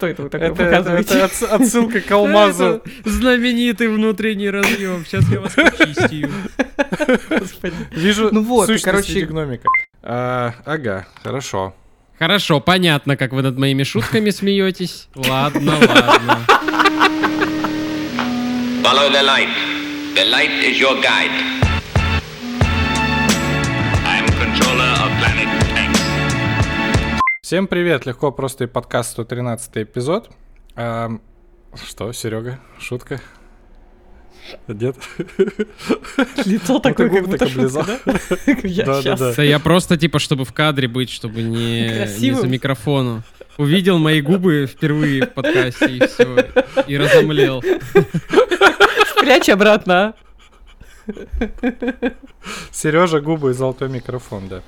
Что 0.00 0.06
это 0.06 0.22
вы 0.22 0.30
такое 0.30 0.48
Это, 0.50 0.62
это, 0.62 0.70
показываете? 0.70 1.14
это 1.18 1.24
отс- 1.26 1.42
отсылка 1.42 2.00
к 2.00 2.10
алмазу. 2.10 2.64
Это 2.98 3.10
знаменитый 3.10 3.88
внутренний 3.88 4.48
разъем. 4.48 5.04
Сейчас 5.04 5.28
я 5.28 5.40
вас 5.40 5.52
почистию. 5.52 6.30
Вижу 7.90 8.30
Ну 8.32 8.42
вот, 8.42 8.64
сущность 8.66 8.84
короче- 8.84 9.26
гномика. 9.26 9.68
А, 10.02 10.54
ага, 10.64 11.06
хорошо. 11.22 11.74
Хорошо, 12.18 12.60
понятно, 12.60 13.16
как 13.18 13.32
вы 13.34 13.42
над 13.42 13.58
моими 13.58 13.82
шутками 13.82 14.30
смеетесь. 14.30 15.08
Ладно, 15.14 15.72
ладно. 15.78 16.38
Follow 18.82 19.10
the 19.12 19.22
light. 19.22 19.48
The 20.14 20.24
light 20.24 20.50
is 20.64 20.78
your 20.80 20.96
guide. 21.02 21.30
I'm 24.06 24.26
controller 24.38 24.92
of 25.04 25.10
planet. 25.20 25.59
Всем 27.50 27.66
привет, 27.66 28.06
легко 28.06 28.30
просто 28.30 28.62
и 28.62 28.66
подкаст 28.68 29.10
113 29.10 29.78
эпизод. 29.78 30.30
Ам, 30.76 31.20
что, 31.84 32.12
Серега, 32.12 32.60
шутка? 32.78 33.20
Нет? 34.68 34.94
Лицо 36.44 36.78
такое, 36.78 37.08
губы 37.08 37.22
как 37.22 37.30
будто 37.30 37.48
шутка, 37.48 37.98
да? 38.06 38.12
Я 38.62 38.84
Да, 38.84 39.02
да, 39.02 39.34
да. 39.34 39.42
Я 39.42 39.58
просто 39.58 39.96
типа, 39.96 40.20
чтобы 40.20 40.44
в 40.44 40.52
кадре 40.52 40.86
быть, 40.86 41.10
чтобы 41.10 41.42
не, 41.42 42.06
за 42.06 42.46
микрофону. 42.46 43.24
Увидел 43.58 43.98
мои 43.98 44.20
губы 44.20 44.66
впервые 44.66 45.26
в 45.26 45.34
подкасте 45.34 45.96
и 45.96 46.06
все. 46.06 46.46
И 46.86 46.96
разомлел. 46.96 47.64
Спрячь 49.10 49.48
обратно, 49.48 50.14
а. 51.08 51.14
Сережа, 52.70 53.20
губы 53.20 53.50
и 53.50 53.54
золотой 53.54 53.88
микрофон, 53.88 54.44
да. 54.46 54.62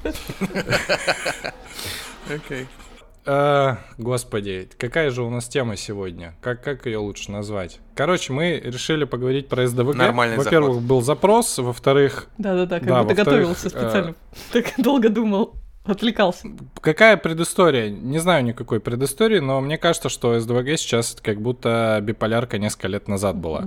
Окей. 2.28 2.66
А, 3.24 3.78
Господи, 3.98 4.68
какая 4.78 5.10
же 5.10 5.22
у 5.22 5.30
нас 5.30 5.46
тема 5.48 5.76
сегодня? 5.76 6.34
Как, 6.40 6.62
как 6.62 6.86
ее 6.86 6.98
лучше 6.98 7.30
назвать? 7.30 7.78
Короче, 7.94 8.32
мы 8.32 8.58
решили 8.58 9.04
поговорить 9.04 9.48
про 9.48 9.66
СДВГ. 9.66 9.94
Нормальный 9.94 10.36
Во-первых, 10.36 10.74
заход. 10.74 10.88
был 10.88 11.02
запрос, 11.02 11.58
во-вторых, 11.58 12.26
Да-да-да, 12.38 12.80
как 12.80 12.88
Да, 12.88 13.02
будто 13.02 13.14
готовился 13.14 13.68
э, 13.68 13.70
специально. 13.70 14.14
Так 14.52 14.72
долго 14.78 15.08
думал, 15.08 15.54
отвлекался. 15.84 16.48
какая 16.80 17.16
предыстория? 17.16 17.90
Не 17.90 18.18
знаю 18.18 18.44
никакой 18.44 18.80
предыстории, 18.80 19.38
но 19.38 19.60
мне 19.60 19.78
кажется, 19.78 20.08
что 20.08 20.38
СДВГ 20.40 20.76
сейчас 20.76 21.16
как 21.22 21.40
будто 21.40 22.00
биполярка 22.02 22.58
несколько 22.58 22.88
лет 22.88 23.06
назад 23.06 23.36
была. 23.36 23.66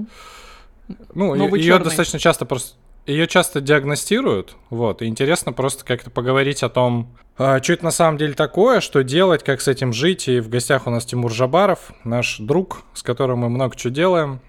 Ну, 1.13 1.33
Новый 1.33 1.61
ее 1.61 1.79
достаточно 1.79 2.19
часто 2.19 2.45
просто... 2.45 2.77
Ее 3.05 3.27
часто 3.27 3.61
диагностируют, 3.61 4.55
вот, 4.71 5.03
и 5.03 5.05
интересно 5.05 5.53
просто 5.53 5.85
как-то 5.85 6.09
поговорить 6.09 6.63
о 6.63 6.69
том, 6.69 7.15
а, 7.37 7.61
что 7.61 7.73
это 7.73 7.83
на 7.85 7.91
самом 7.91 8.17
деле 8.17 8.33
такое, 8.33 8.81
что 8.81 9.03
делать, 9.03 9.43
как 9.43 9.61
с 9.61 9.67
этим 9.67 9.93
жить, 9.93 10.27
и 10.27 10.39
в 10.39 10.49
гостях 10.49 10.87
у 10.87 10.89
нас 10.89 11.05
Тимур 11.05 11.31
Жабаров, 11.31 11.91
наш 12.03 12.39
друг, 12.39 12.81
с 12.95 13.03
которым 13.03 13.39
мы 13.39 13.49
много 13.49 13.75
чего 13.75 13.93
делаем, 13.93 14.39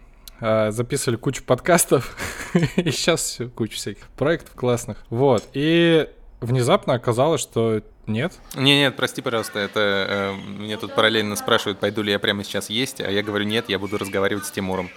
А, 0.41 0.71
записывали 0.71 1.17
кучу 1.17 1.43
подкастов, 1.45 2.17
и 2.77 2.91
сейчас 2.91 3.39
кучу 3.55 3.77
всяких 3.77 4.09
проектов 4.17 4.55
классных, 4.55 5.05
вот, 5.11 5.45
и 5.53 6.09
внезапно 6.41 6.95
оказалось, 6.95 7.43
что 7.43 7.83
нет, 8.07 8.33
Не, 8.55 8.79
нет, 8.79 8.97
прости, 8.97 9.21
пожалуйста, 9.21 9.59
это 9.59 9.81
э, 10.09 10.33
мне 10.33 10.77
тут 10.77 10.95
параллельно 10.95 11.37
спрашивают, 11.37 11.79
пойду 11.79 12.03
ли 12.03 12.13
я 12.13 12.19
прямо 12.19 12.45
сейчас 12.45 12.71
есть, 12.71 13.01
а 13.01 13.11
я 13.11 13.23
говорю 13.23 13.45
нет, 13.45 13.67
я 13.69 13.79
буду 13.79 13.99
разговаривать 13.99 14.47
с 14.47 14.51
Тимуром, 14.51 14.91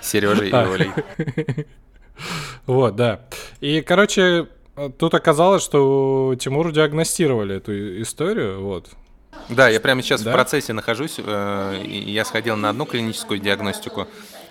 Сережей 0.00 0.50
и 0.50 0.52
А. 0.52 0.70
Олей. 0.70 0.92
Вот, 2.66 2.96
да. 2.96 3.20
И, 3.60 3.80
короче, 3.80 4.46
тут 4.98 5.14
оказалось, 5.14 5.62
что 5.62 6.34
Тимуру 6.38 6.70
диагностировали 6.72 7.56
эту 7.56 8.02
историю, 8.02 8.62
вот. 8.62 8.88
Да, 9.48 9.68
я 9.68 9.80
прямо 9.80 10.02
сейчас 10.02 10.22
Да? 10.22 10.30
в 10.30 10.34
процессе 10.34 10.72
нахожусь. 10.72 11.16
э, 11.18 11.82
Я 11.86 12.24
сходил 12.24 12.56
на 12.56 12.70
одну 12.70 12.84
клиническую 12.86 13.38
диагностику. 13.40 14.06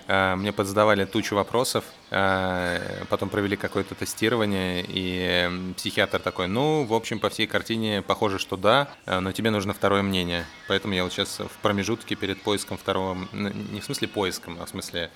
э, 0.08 0.34
Мне 0.36 0.52
подзадавали 0.52 1.04
тучу 1.04 1.34
вопросов, 1.36 1.84
э, 2.10 3.04
потом 3.10 3.28
провели 3.28 3.56
какое-то 3.56 3.94
тестирование, 3.94 4.84
и 4.88 5.72
психиатр 5.76 6.18
такой, 6.20 6.46
ну, 6.48 6.84
в 6.84 6.94
общем, 6.94 7.18
по 7.20 7.28
всей 7.28 7.46
картине 7.46 8.02
похоже, 8.02 8.38
что 8.38 8.56
да, 8.56 8.88
но 9.06 9.32
тебе 9.32 9.50
нужно 9.50 9.74
второе 9.74 10.02
мнение. 10.02 10.44
Поэтому 10.68 10.94
я 10.94 11.04
вот 11.04 11.12
сейчас 11.12 11.38
в 11.40 11.62
промежутке 11.62 12.14
перед 12.14 12.40
поиском 12.42 12.78
второго, 12.78 13.18
м, 13.32 13.52
не 13.72 13.80
в 13.80 13.84
смысле 13.84 14.08
поиском, 14.08 14.56
а 14.60 14.64
в 14.64 14.68
смысле 14.70 15.10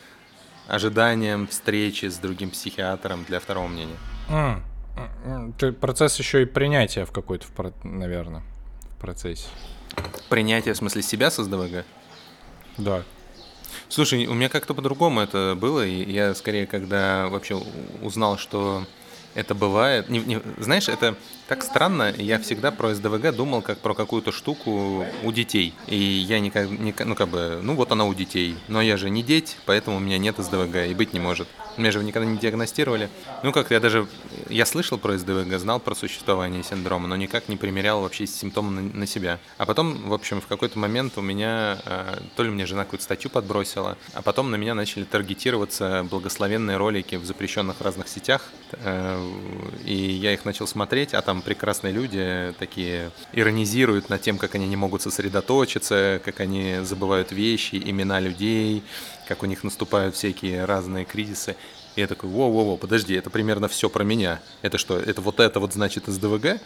ожиданием 0.69 1.47
встречи 1.47 2.07
с 2.07 2.17
другим 2.17 2.51
психиатром 2.51 3.25
для 3.25 3.41
второго 3.41 3.69
мнения. 3.69 3.97
Ты- 5.59 5.73
процесс 5.73 6.19
еще 6.19 6.43
и 6.43 6.45
принятия 6.45 7.05
в 7.05 7.13
какой-то, 7.13 7.47
наверное, 7.83 8.43
в 8.97 9.01
процессе. 9.01 9.47
Принятие, 10.29 10.75
в 10.75 10.77
смысле, 10.77 11.03
себя 11.03 11.31
с 11.31 11.43
СДВГ? 11.43 11.85
Да. 12.79 13.03
Слушай, 13.89 14.27
у 14.27 14.35
меня 14.35 14.49
как-то 14.49 14.75
по-другому 14.75 15.21
это 15.21 15.57
было, 15.59 15.85
и 15.87 16.11
я 16.11 16.35
скорее, 16.35 16.67
когда 16.67 17.29
вообще 17.29 17.61
узнал, 18.03 18.39
что 18.39 18.87
это 19.35 19.55
бывает, 19.55 20.09
не- 20.09 20.21
не- 20.21 20.41
знаешь, 20.59 20.89
это 20.89 21.17
так 21.53 21.65
странно, 21.65 22.15
я 22.17 22.39
всегда 22.39 22.71
про 22.71 22.95
СДВГ 22.95 23.37
думал 23.37 23.61
как 23.61 23.77
про 23.77 23.93
какую-то 23.93 24.33
штуку 24.33 25.05
у 25.23 25.33
детей, 25.33 25.75
и 25.87 25.97
я 25.97 26.41
никак, 26.41 26.67
ника- 26.71 27.05
ну 27.05 27.15
как 27.15 27.29
бы, 27.29 27.61
ну 27.63 27.75
вот 27.75 27.93
она 27.93 28.07
у 28.07 28.15
детей, 28.15 28.57
но 28.69 28.81
я 28.81 28.97
же 28.97 29.11
не 29.11 29.23
деть, 29.23 29.59
поэтому 29.67 29.99
у 29.99 30.01
меня 30.01 30.17
нет 30.17 30.37
СДВГ 30.39 30.89
и 30.89 30.95
быть 30.95 31.13
не 31.13 31.21
может. 31.21 31.47
Меня 31.77 31.91
же 31.91 32.03
никогда 32.05 32.29
не 32.29 32.39
диагностировали. 32.39 33.09
Ну 33.43 33.53
как-то 33.53 33.75
я 33.75 33.81
даже, 33.81 34.07
я 34.49 34.67
слышал 34.67 34.99
про 34.99 35.17
СДВГ, 35.17 35.59
знал 35.59 35.81
про 35.81 35.95
существование 35.95 36.63
синдрома, 36.63 37.09
но 37.09 37.17
никак 37.17 37.49
не 37.49 37.57
примерял 37.57 38.03
вообще 38.03 38.27
симптомы 38.27 38.81
на, 38.81 38.99
на 38.99 39.07
себя. 39.07 39.39
А 39.59 39.67
потом, 39.67 40.09
в 40.09 40.13
общем, 40.13 40.41
в 40.41 40.47
какой-то 40.47 40.79
момент 40.79 41.17
у 41.17 41.23
меня, 41.23 41.79
э, 41.85 42.19
то 42.37 42.43
ли 42.43 42.51
мне 42.51 42.67
жена 42.67 42.85
какую-то 42.85 43.05
статью 43.05 43.31
подбросила, 43.31 43.97
а 44.13 44.23
потом 44.23 44.51
на 44.51 44.57
меня 44.57 44.75
начали 44.75 45.05
таргетироваться 45.05 46.07
благословенные 46.11 46.77
ролики 46.77 47.17
в 47.17 47.25
запрещенных 47.25 47.81
разных 47.81 48.09
сетях, 48.09 48.51
э, 48.73 49.31
и 49.85 49.95
я 49.95 50.35
их 50.35 50.45
начал 50.45 50.67
смотреть, 50.67 51.15
а 51.15 51.23
там 51.23 51.43
прекрасные 51.43 51.93
люди 51.93 52.55
такие 52.59 53.11
иронизируют 53.33 54.09
над 54.09 54.21
тем, 54.21 54.39
как 54.39 54.55
они 54.55 54.67
не 54.67 54.77
могут 54.77 55.03
сосредоточиться, 55.03 56.21
как 56.25 56.41
они 56.41 56.81
забывают 56.83 57.33
вещи, 57.33 57.81
имена 57.83 58.21
людей, 58.21 58.83
как 59.33 59.45
у 59.45 59.47
них 59.47 59.65
наступают 59.65 60.15
всякие 60.15 60.67
разные 60.67 61.07
кризисы. 61.07 61.57
И 61.97 62.03
я 62.03 62.07
такой, 62.07 62.29
воу-воу-воу, 62.29 62.77
подожди, 62.77 63.15
это 63.15 63.31
примерно 63.31 63.67
все 63.67 63.89
про 63.89 64.05
меня. 64.05 64.43
Это 64.61 64.77
что, 64.77 64.99
это 64.99 65.23
вот 65.23 65.41
это 65.41 65.59
вот 65.59 65.73
значит 65.73 66.05
СДВГ? 66.07 66.61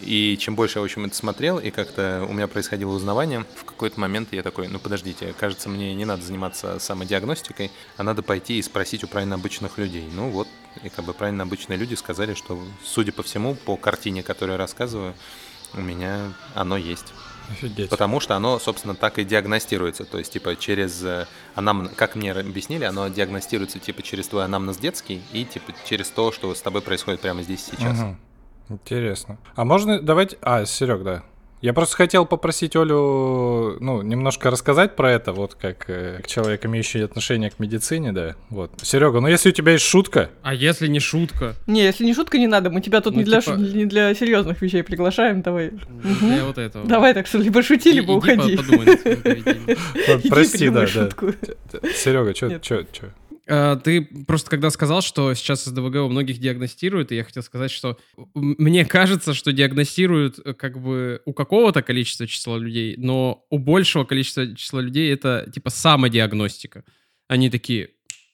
И 0.00 0.36
чем 0.38 0.54
больше 0.54 0.78
я, 0.78 0.82
в 0.82 0.84
общем, 0.84 1.06
это 1.06 1.16
смотрел, 1.16 1.58
и 1.58 1.70
как-то 1.72 2.24
у 2.28 2.32
меня 2.32 2.46
происходило 2.46 2.92
узнавание, 2.92 3.44
в 3.56 3.64
какой-то 3.64 3.98
момент 3.98 4.28
я 4.30 4.44
такой, 4.44 4.68
ну 4.68 4.78
подождите, 4.78 5.34
кажется, 5.36 5.68
мне 5.68 5.92
не 5.92 6.04
надо 6.04 6.22
заниматься 6.22 6.78
самодиагностикой, 6.78 7.72
а 7.96 8.04
надо 8.04 8.22
пойти 8.22 8.60
и 8.60 8.62
спросить 8.62 9.02
у 9.02 9.08
правильно 9.08 9.34
обычных 9.34 9.76
людей. 9.76 10.08
Ну 10.12 10.30
вот, 10.30 10.46
и 10.84 10.90
как 10.90 11.04
бы 11.04 11.14
правильно 11.14 11.42
обычные 11.42 11.78
люди 11.78 11.96
сказали, 11.96 12.34
что, 12.34 12.62
судя 12.84 13.10
по 13.10 13.24
всему, 13.24 13.56
по 13.56 13.76
картине, 13.76 14.22
которую 14.22 14.54
я 14.54 14.58
рассказываю, 14.58 15.14
у 15.74 15.80
меня 15.80 16.32
оно 16.54 16.76
есть. 16.76 17.12
Офигеть. 17.50 17.90
Потому 17.90 18.20
что 18.20 18.36
оно, 18.36 18.58
собственно, 18.58 18.94
так 18.94 19.18
и 19.18 19.24
диагностируется. 19.24 20.04
То 20.04 20.18
есть, 20.18 20.32
типа, 20.32 20.56
через 20.56 21.02
э, 21.02 21.26
анамнез, 21.54 21.92
как 21.96 22.14
мне 22.14 22.32
объяснили, 22.32 22.84
оно 22.84 23.08
диагностируется, 23.08 23.78
типа, 23.78 24.02
через 24.02 24.28
твой 24.28 24.44
анамнез 24.44 24.76
детский 24.76 25.22
и, 25.32 25.44
типа, 25.44 25.72
через 25.84 26.08
то, 26.10 26.32
что 26.32 26.54
с 26.54 26.60
тобой 26.60 26.82
происходит 26.82 27.20
прямо 27.20 27.42
здесь 27.42 27.68
и 27.68 27.76
сейчас. 27.76 27.98
Мгм. 27.98 28.18
Интересно. 28.68 29.38
А 29.54 29.64
можно 29.64 30.00
давайте... 30.00 30.36
А, 30.42 30.64
Серег, 30.66 31.02
да. 31.02 31.24
Я 31.60 31.72
просто 31.72 31.96
хотел 31.96 32.24
попросить 32.24 32.76
Олю, 32.76 33.78
ну, 33.80 34.02
немножко 34.02 34.48
рассказать 34.50 34.94
про 34.94 35.10
это, 35.12 35.32
вот 35.32 35.54
как, 35.54 35.86
э, 35.90 36.18
как 36.18 36.26
человек, 36.28 36.64
имеющий 36.66 37.00
отношение 37.00 37.50
к 37.50 37.58
медицине, 37.58 38.12
да. 38.12 38.36
Вот. 38.48 38.70
Серега, 38.82 39.20
ну 39.20 39.26
если 39.26 39.48
у 39.48 39.52
тебя 39.52 39.72
есть 39.72 39.84
шутка, 39.84 40.30
А 40.42 40.54
если 40.54 40.86
не 40.86 41.00
шутка? 41.00 41.56
Не, 41.66 41.82
если 41.82 42.04
не 42.04 42.14
шутка, 42.14 42.38
не 42.38 42.46
надо, 42.46 42.70
мы 42.70 42.80
тебя 42.80 43.00
тут 43.00 43.14
Ну, 43.14 43.20
не, 43.20 43.24
для, 43.24 43.40
типа- 43.40 43.56
шу- 43.56 43.60
не 43.60 43.86
для 43.86 44.14
серьезных 44.14 44.62
вещей 44.62 44.82
приглашаем, 44.84 45.42
давай. 45.42 45.72
Мгм. 46.02 46.36
Я 46.36 46.44
вот 46.44 46.58
этого. 46.58 46.86
Давай 46.86 47.12
так, 47.12 47.26
что 47.26 47.38
либо 47.38 47.60
шути, 47.62 47.90
И- 47.90 47.94
либо 47.94 48.12
уходи. 48.12 48.56
по- 48.56 48.62
подумай 48.62 48.86
вот, 48.86 50.22
прости, 50.30 50.68
да, 50.70 50.86
да. 50.86 51.88
Серега, 51.92 52.34
что, 52.36 52.50
что, 52.62 52.84
что? 52.92 53.06
А, 53.48 53.76
Ты 53.76 54.02
просто 54.26 54.50
когда 54.50 54.70
сказал, 54.70 55.00
что 55.00 55.32
сейчас 55.34 55.64
СДВГ 55.64 55.96
у 55.96 56.08
многих 56.08 56.38
диагностируют, 56.38 57.10
и 57.12 57.16
я 57.16 57.24
хотел 57.24 57.42
сказать, 57.42 57.70
что 57.70 57.98
мне 58.34 58.84
кажется, 58.84 59.32
что 59.32 59.52
диагностируют 59.52 60.38
э, 60.44 60.52
как 60.52 60.78
бы 60.80 61.22
у 61.24 61.32
какого-то 61.32 61.82
количества 61.82 62.26
числа 62.26 62.58
людей, 62.58 62.96
но 62.98 63.46
у 63.50 63.58
большего 63.58 64.04
количества 64.04 64.54
числа 64.54 64.80
людей 64.80 65.10
это 65.12 65.50
типа 65.52 65.70
самодиагностика. 65.70 66.84
Они 67.26 67.48
такие, 67.48 67.90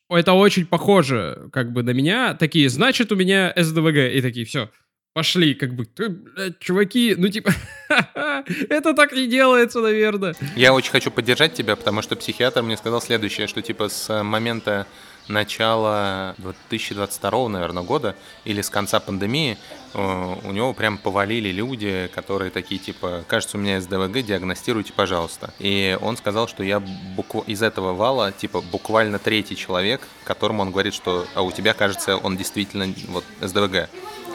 «О, 0.09 0.19
это 0.19 0.33
очень 0.33 0.67
похоже 0.67 1.49
как 1.53 1.73
бы 1.73 1.85
на 1.85 1.91
меня, 1.91 2.35
такие, 2.35 2.69
значит 2.69 3.13
у 3.13 3.17
меня 3.17 3.53
СДВГ, 3.57 3.97
и 4.15 4.21
такие, 4.21 4.45
все, 4.45 4.71
пошли, 5.15 5.55
как 5.55 5.75
бы, 5.75 5.87
«Ты, 5.87 6.09
блядь, 6.09 6.59
чуваки, 6.59 7.15
ну 7.17 7.29
типа, 7.29 7.53
это 8.69 8.95
так 8.95 9.13
не 9.13 9.27
делается, 9.27 9.81
наверное. 9.81 10.35
Я 10.57 10.75
очень 10.75 10.91
хочу 10.91 11.11
поддержать 11.11 11.55
тебя, 11.55 11.77
потому 11.77 12.03
что 12.03 12.17
психиатр 12.17 12.63
мне 12.63 12.77
сказал 12.77 13.01
следующее, 13.01 13.47
что, 13.47 13.63
типа, 13.63 13.89
с 13.89 14.23
момента 14.23 14.87
начала 15.29 16.35
2022, 16.39 17.49
наверное, 17.49 17.83
года 17.83 18.17
или 18.45 18.61
с 18.61 18.69
конца 18.69 19.01
пандемии 19.01 19.57
э, 19.95 20.35
у 20.45 20.53
него 20.53 20.75
прям 20.75 20.99
повалили 20.99 21.51
люди, 21.51 22.11
которые 22.15 22.51
такие 22.51 22.79
типа, 22.79 23.25
кажется, 23.27 23.57
у 23.57 23.61
меня 23.61 23.81
СДВГ, 23.81 24.23
диагностируйте, 24.23 24.93
пожалуйста. 24.93 25.55
И 25.61 25.97
он 26.03 26.17
сказал, 26.17 26.49
что 26.49 26.63
я 26.63 26.81
букв... 26.81 27.49
из 27.49 27.63
этого 27.63 27.95
вала, 27.95 28.33
типа, 28.33 28.61
буквально 28.61 29.19
третий 29.19 29.57
человек, 29.57 30.03
которому 30.25 30.63
он 30.63 30.73
говорит, 30.73 30.93
что, 30.93 31.27
а 31.35 31.43
у 31.43 31.53
тебя, 31.53 31.73
кажется, 31.73 32.17
он 32.17 32.37
действительно 32.37 32.93
вот 33.09 33.25
СДВГ. 33.41 33.89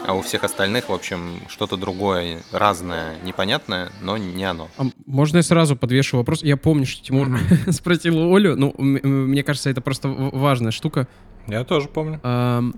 А 0.06 0.14
у 0.14 0.22
всех 0.22 0.44
остальных, 0.44 0.88
в 0.88 0.92
общем, 0.92 1.40
что-то 1.48 1.76
другое, 1.76 2.42
разное, 2.52 3.16
непонятное, 3.22 3.90
но 4.00 4.16
не 4.16 4.44
оно. 4.44 4.68
А 4.76 4.84
можно 5.06 5.38
я 5.38 5.42
сразу 5.42 5.76
подвешу 5.76 6.16
вопрос? 6.16 6.42
Я 6.42 6.56
помню, 6.56 6.86
что 6.86 7.04
Тимур 7.04 7.38
спросил 7.70 8.34
Олю. 8.34 8.56
Ну, 8.56 8.74
мне 8.78 9.42
кажется, 9.42 9.70
это 9.70 9.80
просто 9.80 10.08
важная 10.08 10.72
штука. 10.72 11.06
Я 11.46 11.64
тоже 11.64 11.88
помню. 11.88 12.20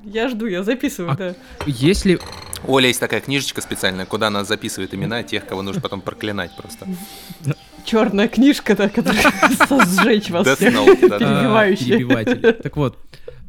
Я 0.04 0.28
жду, 0.28 0.46
я 0.46 0.62
записываю, 0.62 1.12
А 1.12 1.16
да. 1.16 1.34
Если... 1.66 2.18
У 2.64 2.76
Оли 2.76 2.86
есть 2.86 3.00
такая 3.00 3.20
книжечка 3.20 3.60
специальная, 3.60 4.06
куда 4.06 4.28
она 4.28 4.44
записывает 4.44 4.94
имена 4.94 5.22
тех, 5.24 5.44
кого 5.46 5.62
нужно 5.62 5.80
потом 5.80 6.00
проклинать 6.00 6.56
просто. 6.56 6.86
Черная 7.84 8.28
книжка, 8.28 8.76
да, 8.76 8.88
которая 8.88 9.22
сжечь 9.86 10.30
вас 10.30 10.46
всех. 10.46 10.72
Перебивающая. 10.72 12.52
Так 12.52 12.76
вот, 12.76 12.96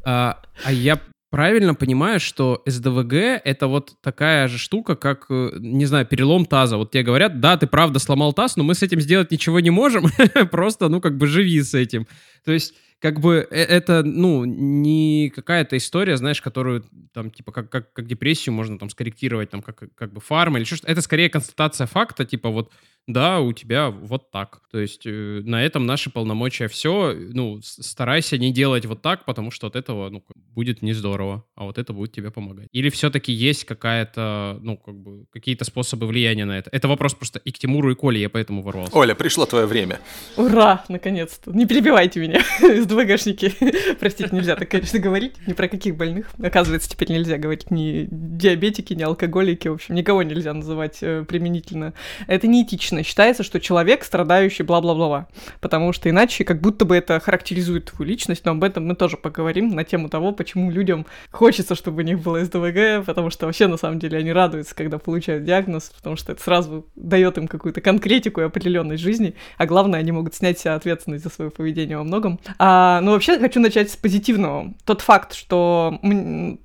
а 0.04 0.40
а 0.64 0.72
я 0.72 1.00
правильно 1.33 1.74
понимаю, 1.74 2.19
что 2.19 2.62
СДВГ— 2.68 3.13
это 3.44 3.65
вот 3.65 3.95
такая 4.01 4.47
же 4.47 4.59
штука, 4.59 4.95
как, 4.95 5.25
э, 5.31 5.53
не 5.57 5.88
знаю, 5.88 6.06
перелом 6.06 6.45
таза. 6.45 6.77
Вот 6.77 6.91
тебе 6.91 7.01
говорят, 7.01 7.39
да, 7.39 7.57
ты 7.57 7.65
правда 7.65 7.97
сломал 7.97 8.33
таз, 8.33 8.56
но 8.56 8.63
мы 8.63 8.75
с 8.75 8.83
этим 8.83 9.01
сделать 9.01 9.31
ничего 9.31 9.59
не 9.59 9.71
можем, 9.71 10.06
просто, 10.51 10.89
ну, 10.89 11.01
как 11.01 11.18
бы 11.18 11.25
живи 11.25 11.59
с 11.63 11.74
этим. 11.74 12.06
То 12.45 12.51
есть, 12.51 12.75
как 13.00 13.19
бы 13.19 13.47
э- 13.50 13.56
это, 13.56 14.03
ну, 14.03 14.45
не 14.45 15.31
какая-то 15.35 15.75
история, 15.75 16.18
знаешь, 16.18 16.39
которую 16.39 16.85
там, 17.13 17.31
типа, 17.31 17.51
как, 17.51 17.68
как, 17.71 17.91
как 17.94 18.06
депрессию 18.06 18.53
можно 18.53 18.77
там 18.77 18.91
скорректировать, 18.91 19.50
там, 19.50 19.63
как, 19.63 19.81
как 19.95 20.13
бы 20.13 20.21
фарма 20.21 20.59
или 20.59 20.65
что-то. 20.65 20.86
Это 20.86 21.01
скорее 21.01 21.29
констатация 21.29 21.88
факта, 21.88 22.25
типа, 22.25 22.50
вот, 22.50 22.71
да, 23.07 23.41
у 23.41 23.51
тебя 23.51 23.89
вот 23.89 24.31
так. 24.31 24.61
То 24.71 24.79
есть 24.79 25.05
э, 25.05 25.41
на 25.44 25.61
этом 25.63 25.85
наши 25.85 26.09
полномочия 26.09 26.67
все. 26.67 27.13
Ну, 27.13 27.61
с- 27.61 27.83
старайся 27.83 28.38
не 28.38 28.51
делать 28.53 28.85
вот 28.85 29.01
так, 29.01 29.25
потому 29.25 29.51
что 29.51 29.67
от 29.67 29.75
этого 29.75 30.09
ну, 30.09 30.23
будет 30.35 30.81
не 30.81 30.94
здорово, 30.94 31.44
а 31.55 31.65
вот 31.65 31.77
это 31.77 31.91
будет 31.91 32.13
тебе 32.13 32.31
помогать. 32.31 32.67
Или 32.71 32.89
все-таки 32.89 33.31
есть 33.33 33.65
какая-то, 33.65 34.57
ну, 34.61 34.77
как 34.77 34.95
бы, 34.95 35.25
какие-то 35.31 35.65
способы 35.65 36.07
влияния 36.07 36.45
на 36.45 36.57
это? 36.57 36.69
Это 36.71 36.88
вопрос 36.88 37.13
просто 37.13 37.39
и 37.39 37.51
к 37.51 37.59
Тимуру, 37.59 37.91
и 37.91 37.95
Коле, 37.95 38.21
я 38.21 38.29
поэтому 38.29 38.61
ворвался. 38.61 38.97
Оля, 38.97 39.15
пришло 39.15 39.45
твое 39.45 39.65
время. 39.65 40.00
Ура, 40.38 40.85
наконец-то. 40.88 41.51
Не 41.51 41.65
перебивайте 41.65 42.19
меня, 42.21 42.41
СДВГшники. 42.61 43.53
Простите, 44.00 44.29
нельзя 44.31 44.55
так, 44.55 44.69
конечно, 44.69 45.00
говорить. 45.00 45.33
Ни 45.45 45.53
про 45.53 45.67
каких 45.67 45.97
больных. 45.97 46.31
Оказывается, 46.41 46.89
теперь 46.89 47.11
нельзя 47.11 47.38
говорить 47.38 47.69
ни 47.69 48.07
диабетики, 48.09 48.94
ни 48.94 49.03
алкоголики. 49.03 49.67
В 49.67 49.73
общем, 49.73 49.95
никого 49.95 50.23
нельзя 50.23 50.53
называть 50.53 51.00
э, 51.01 51.25
применительно. 51.27 51.94
Это 52.27 52.47
неэтично. 52.47 52.93
Считается, 53.01 53.42
что 53.42 53.60
человек, 53.60 54.04
страдающий 54.04 54.63
бла-бла-бла. 54.63 55.28
Потому 55.62 55.94
что 55.94 56.10
иначе 56.10 56.44
как 56.44 56.62
будто 56.62 56.86
бы 56.86 56.95
это 56.95 57.19
характеризует 57.19 57.86
твою 57.86 58.07
личность. 58.10 58.45
Но 58.45 58.51
об 58.51 58.63
этом 58.63 58.86
мы 58.86 58.95
тоже 58.95 59.18
поговорим 59.18 59.69
на 59.69 59.84
тему 59.84 60.10
того, 60.10 60.31
почему 60.34 60.69
людям 60.69 61.06
хочется, 61.31 61.74
чтобы 61.74 62.04
у 62.04 62.06
них 62.06 62.19
было 62.19 62.44
СДВГ. 62.44 63.06
Потому 63.06 63.30
что 63.30 63.48
вообще, 63.48 63.68
на 63.68 63.78
самом 63.78 64.00
деле, 64.00 64.19
они 64.19 64.31
радуются, 64.31 64.75
когда 64.75 65.00
получают 65.00 65.45
диагноз. 65.45 65.92
Потому 65.95 66.16
что 66.16 66.34
это 66.34 66.44
сразу 66.44 66.86
дает 66.95 67.38
им 67.38 67.48
какую-то 67.48 67.81
конкретику 67.81 68.42
и 68.42 68.44
определенность 68.44 69.01
жизни. 69.01 69.36
А 69.57 69.66
главное, 69.66 70.00
они 70.00 70.12
могут 70.12 70.36
снять 70.36 70.60
себе 70.60 70.72
ответственность 70.72 71.24
за 71.24 71.30
свое 71.30 71.50
поведение 71.50 71.98
во 71.98 72.04
многом. 72.04 72.39
А, 72.60 73.01
ну, 73.01 73.12
вообще, 73.12 73.39
хочу 73.39 73.60
начать 73.60 73.89
с 73.89 73.96
позитивного. 73.96 74.74
Тот 74.86 75.01
факт, 75.01 75.34
что 75.34 76.00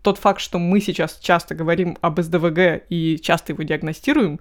тот 0.02 0.18
факт, 0.18 0.40
что 0.40 0.58
мы 0.58 0.80
сейчас 0.80 1.18
часто 1.20 1.54
говорим 1.54 1.96
об 2.00 2.20
СДВГ 2.20 2.84
и 2.88 3.18
часто 3.22 3.52
его 3.52 3.62
диагностируем, 3.62 4.40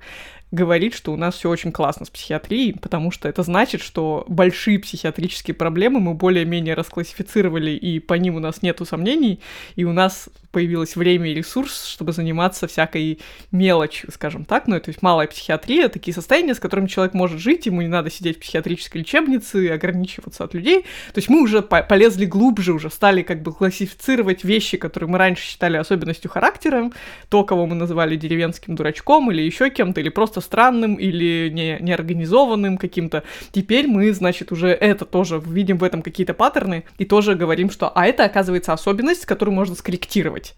говорит, 0.52 0.94
что 0.94 1.12
у 1.12 1.18
нас 1.18 1.36
все 1.36 1.50
очень 1.50 1.72
классно 1.72 2.06
с 2.06 2.10
психиатрией, 2.10 2.74
потому 2.74 3.12
что 3.12 3.28
это 3.28 3.44
значит, 3.44 3.82
что 3.82 4.26
большие 4.28 4.80
психиатрические 4.80 5.56
проблемы 5.56 6.00
мы 6.00 6.14
более-менее 6.14 6.74
расклассифицировали, 6.74 7.72
и 7.72 8.00
по 8.00 8.14
ним 8.14 8.36
у 8.36 8.40
нас 8.40 8.62
нету 8.62 8.86
сомнений, 8.86 9.42
и 9.76 9.84
у 9.84 9.92
нас 9.92 10.30
появилось 10.52 10.96
время 10.96 11.30
и 11.30 11.36
ресурс, 11.36 11.86
чтобы 11.86 12.14
заниматься 12.14 12.68
всякой 12.68 13.20
мелочью, 13.52 14.12
скажем 14.12 14.46
так. 14.46 14.68
Ну, 14.68 14.80
то 14.80 14.90
есть 14.90 15.04
малая 15.04 15.28
психиатрия, 15.28 15.90
такие 15.90 16.16
состояния, 16.16 16.56
с 16.56 16.60
которыми 16.60 16.88
человек 16.88 17.14
может 17.14 17.40
жить, 17.40 17.66
ему 17.66 17.82
не 17.82 17.88
надо 17.88 18.10
сидеть 18.10 18.38
в 18.38 18.40
психиатрической 18.40 19.02
лечебнице 19.02 19.66
и 19.66 19.68
ограничиваться 19.68 20.46
от 20.46 20.54
людей. 20.54 20.82
То 21.14 21.18
есть 21.18 21.30
мы 21.30 21.44
уже 21.44 21.62
по- 21.62 21.84
полезли 21.84 22.26
глубже, 22.26 22.74
уже 22.74 22.90
стали 22.90 23.22
как 23.22 23.44
бы 23.44 23.54
классифицировать 23.54 24.44
вещи, 24.44 24.78
которые 24.78 25.10
мы 25.10 25.18
раньше 25.18 25.44
считали 25.44 25.78
особенностью 25.78 26.32
характера, 26.32 26.92
то, 27.30 27.44
кого 27.44 27.68
мы 27.68 27.76
называли 27.76 28.16
деревенским 28.16 28.76
дурачком 28.76 29.30
или 29.32 29.42
еще 29.44 29.70
кем-то, 29.70 30.02
или 30.02 30.10
просто 30.10 30.37
странным, 30.42 30.96
или 30.96 31.50
не, 31.50 31.78
неорганизованным 31.80 32.78
каким-то. 32.78 33.24
Теперь 33.52 33.88
мы, 33.88 34.12
значит, 34.14 34.52
уже 34.52 34.70
это 34.70 35.06
тоже 35.06 35.42
видим 35.46 35.78
в 35.78 35.84
этом 35.84 36.02
какие-то 36.02 36.34
паттерны 36.34 36.84
и 36.98 37.06
тоже 37.06 37.36
говорим, 37.36 37.70
что 37.70 37.90
а 37.90 38.06
это, 38.06 38.26
оказывается, 38.26 38.74
особенность, 38.74 39.26
которую 39.26 39.56
можно 39.56 39.76
скорректировать. 39.76 40.56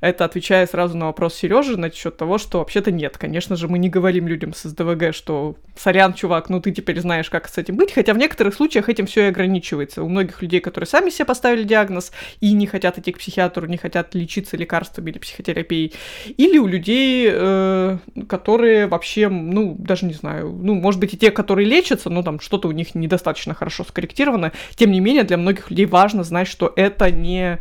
Это 0.00 0.24
отвечая 0.24 0.66
сразу 0.66 0.96
на 0.96 1.06
вопрос 1.06 1.34
Сережи 1.34 1.76
насчет 1.76 2.16
того, 2.16 2.38
что 2.38 2.58
вообще-то 2.58 2.90
нет. 2.90 3.18
Конечно 3.18 3.56
же, 3.56 3.68
мы 3.68 3.78
не 3.78 3.90
говорим 3.90 4.26
людям 4.28 4.54
с 4.54 4.62
СДВГ, 4.62 5.14
что 5.14 5.56
сорян, 5.76 6.14
чувак, 6.14 6.48
ну 6.48 6.60
ты 6.60 6.72
теперь 6.72 7.00
знаешь, 7.00 7.28
как 7.28 7.48
с 7.48 7.58
этим 7.58 7.76
быть, 7.76 7.92
хотя 7.92 8.14
в 8.14 8.18
некоторых 8.18 8.54
случаях 8.54 8.88
этим 8.88 9.06
все 9.06 9.26
и 9.26 9.28
ограничивается. 9.28 10.02
У 10.02 10.08
многих 10.08 10.40
людей, 10.42 10.60
которые 10.60 10.88
сами 10.88 11.10
себе 11.10 11.26
поставили 11.26 11.64
диагноз 11.64 12.12
и 12.40 12.52
не 12.52 12.66
хотят 12.66 12.98
идти 12.98 13.12
к 13.12 13.18
психиатру, 13.18 13.66
не 13.66 13.76
хотят 13.76 14.14
лечиться 14.14 14.56
лекарствами 14.56 15.10
или 15.10 15.18
психотерапией, 15.18 15.92
или 16.36 16.58
у 16.58 16.66
людей, 16.66 17.28
э, 17.30 17.98
которые 18.28 18.86
вообще, 18.86 19.19
ну, 19.28 19.76
даже 19.78 20.06
не 20.06 20.14
знаю, 20.14 20.50
ну, 20.50 20.74
может 20.74 21.00
быть, 21.00 21.14
и 21.14 21.16
те, 21.16 21.30
которые 21.30 21.68
лечатся, 21.68 22.10
но 22.10 22.22
там 22.22 22.40
что-то 22.40 22.68
у 22.68 22.72
них 22.72 22.94
недостаточно 22.94 23.54
хорошо 23.54 23.84
скорректировано. 23.84 24.52
Тем 24.74 24.90
не 24.92 25.00
менее, 25.00 25.24
для 25.24 25.36
многих 25.36 25.70
людей 25.70 25.86
важно 25.86 26.24
знать, 26.24 26.48
что 26.48 26.72
это 26.76 27.10
не 27.10 27.60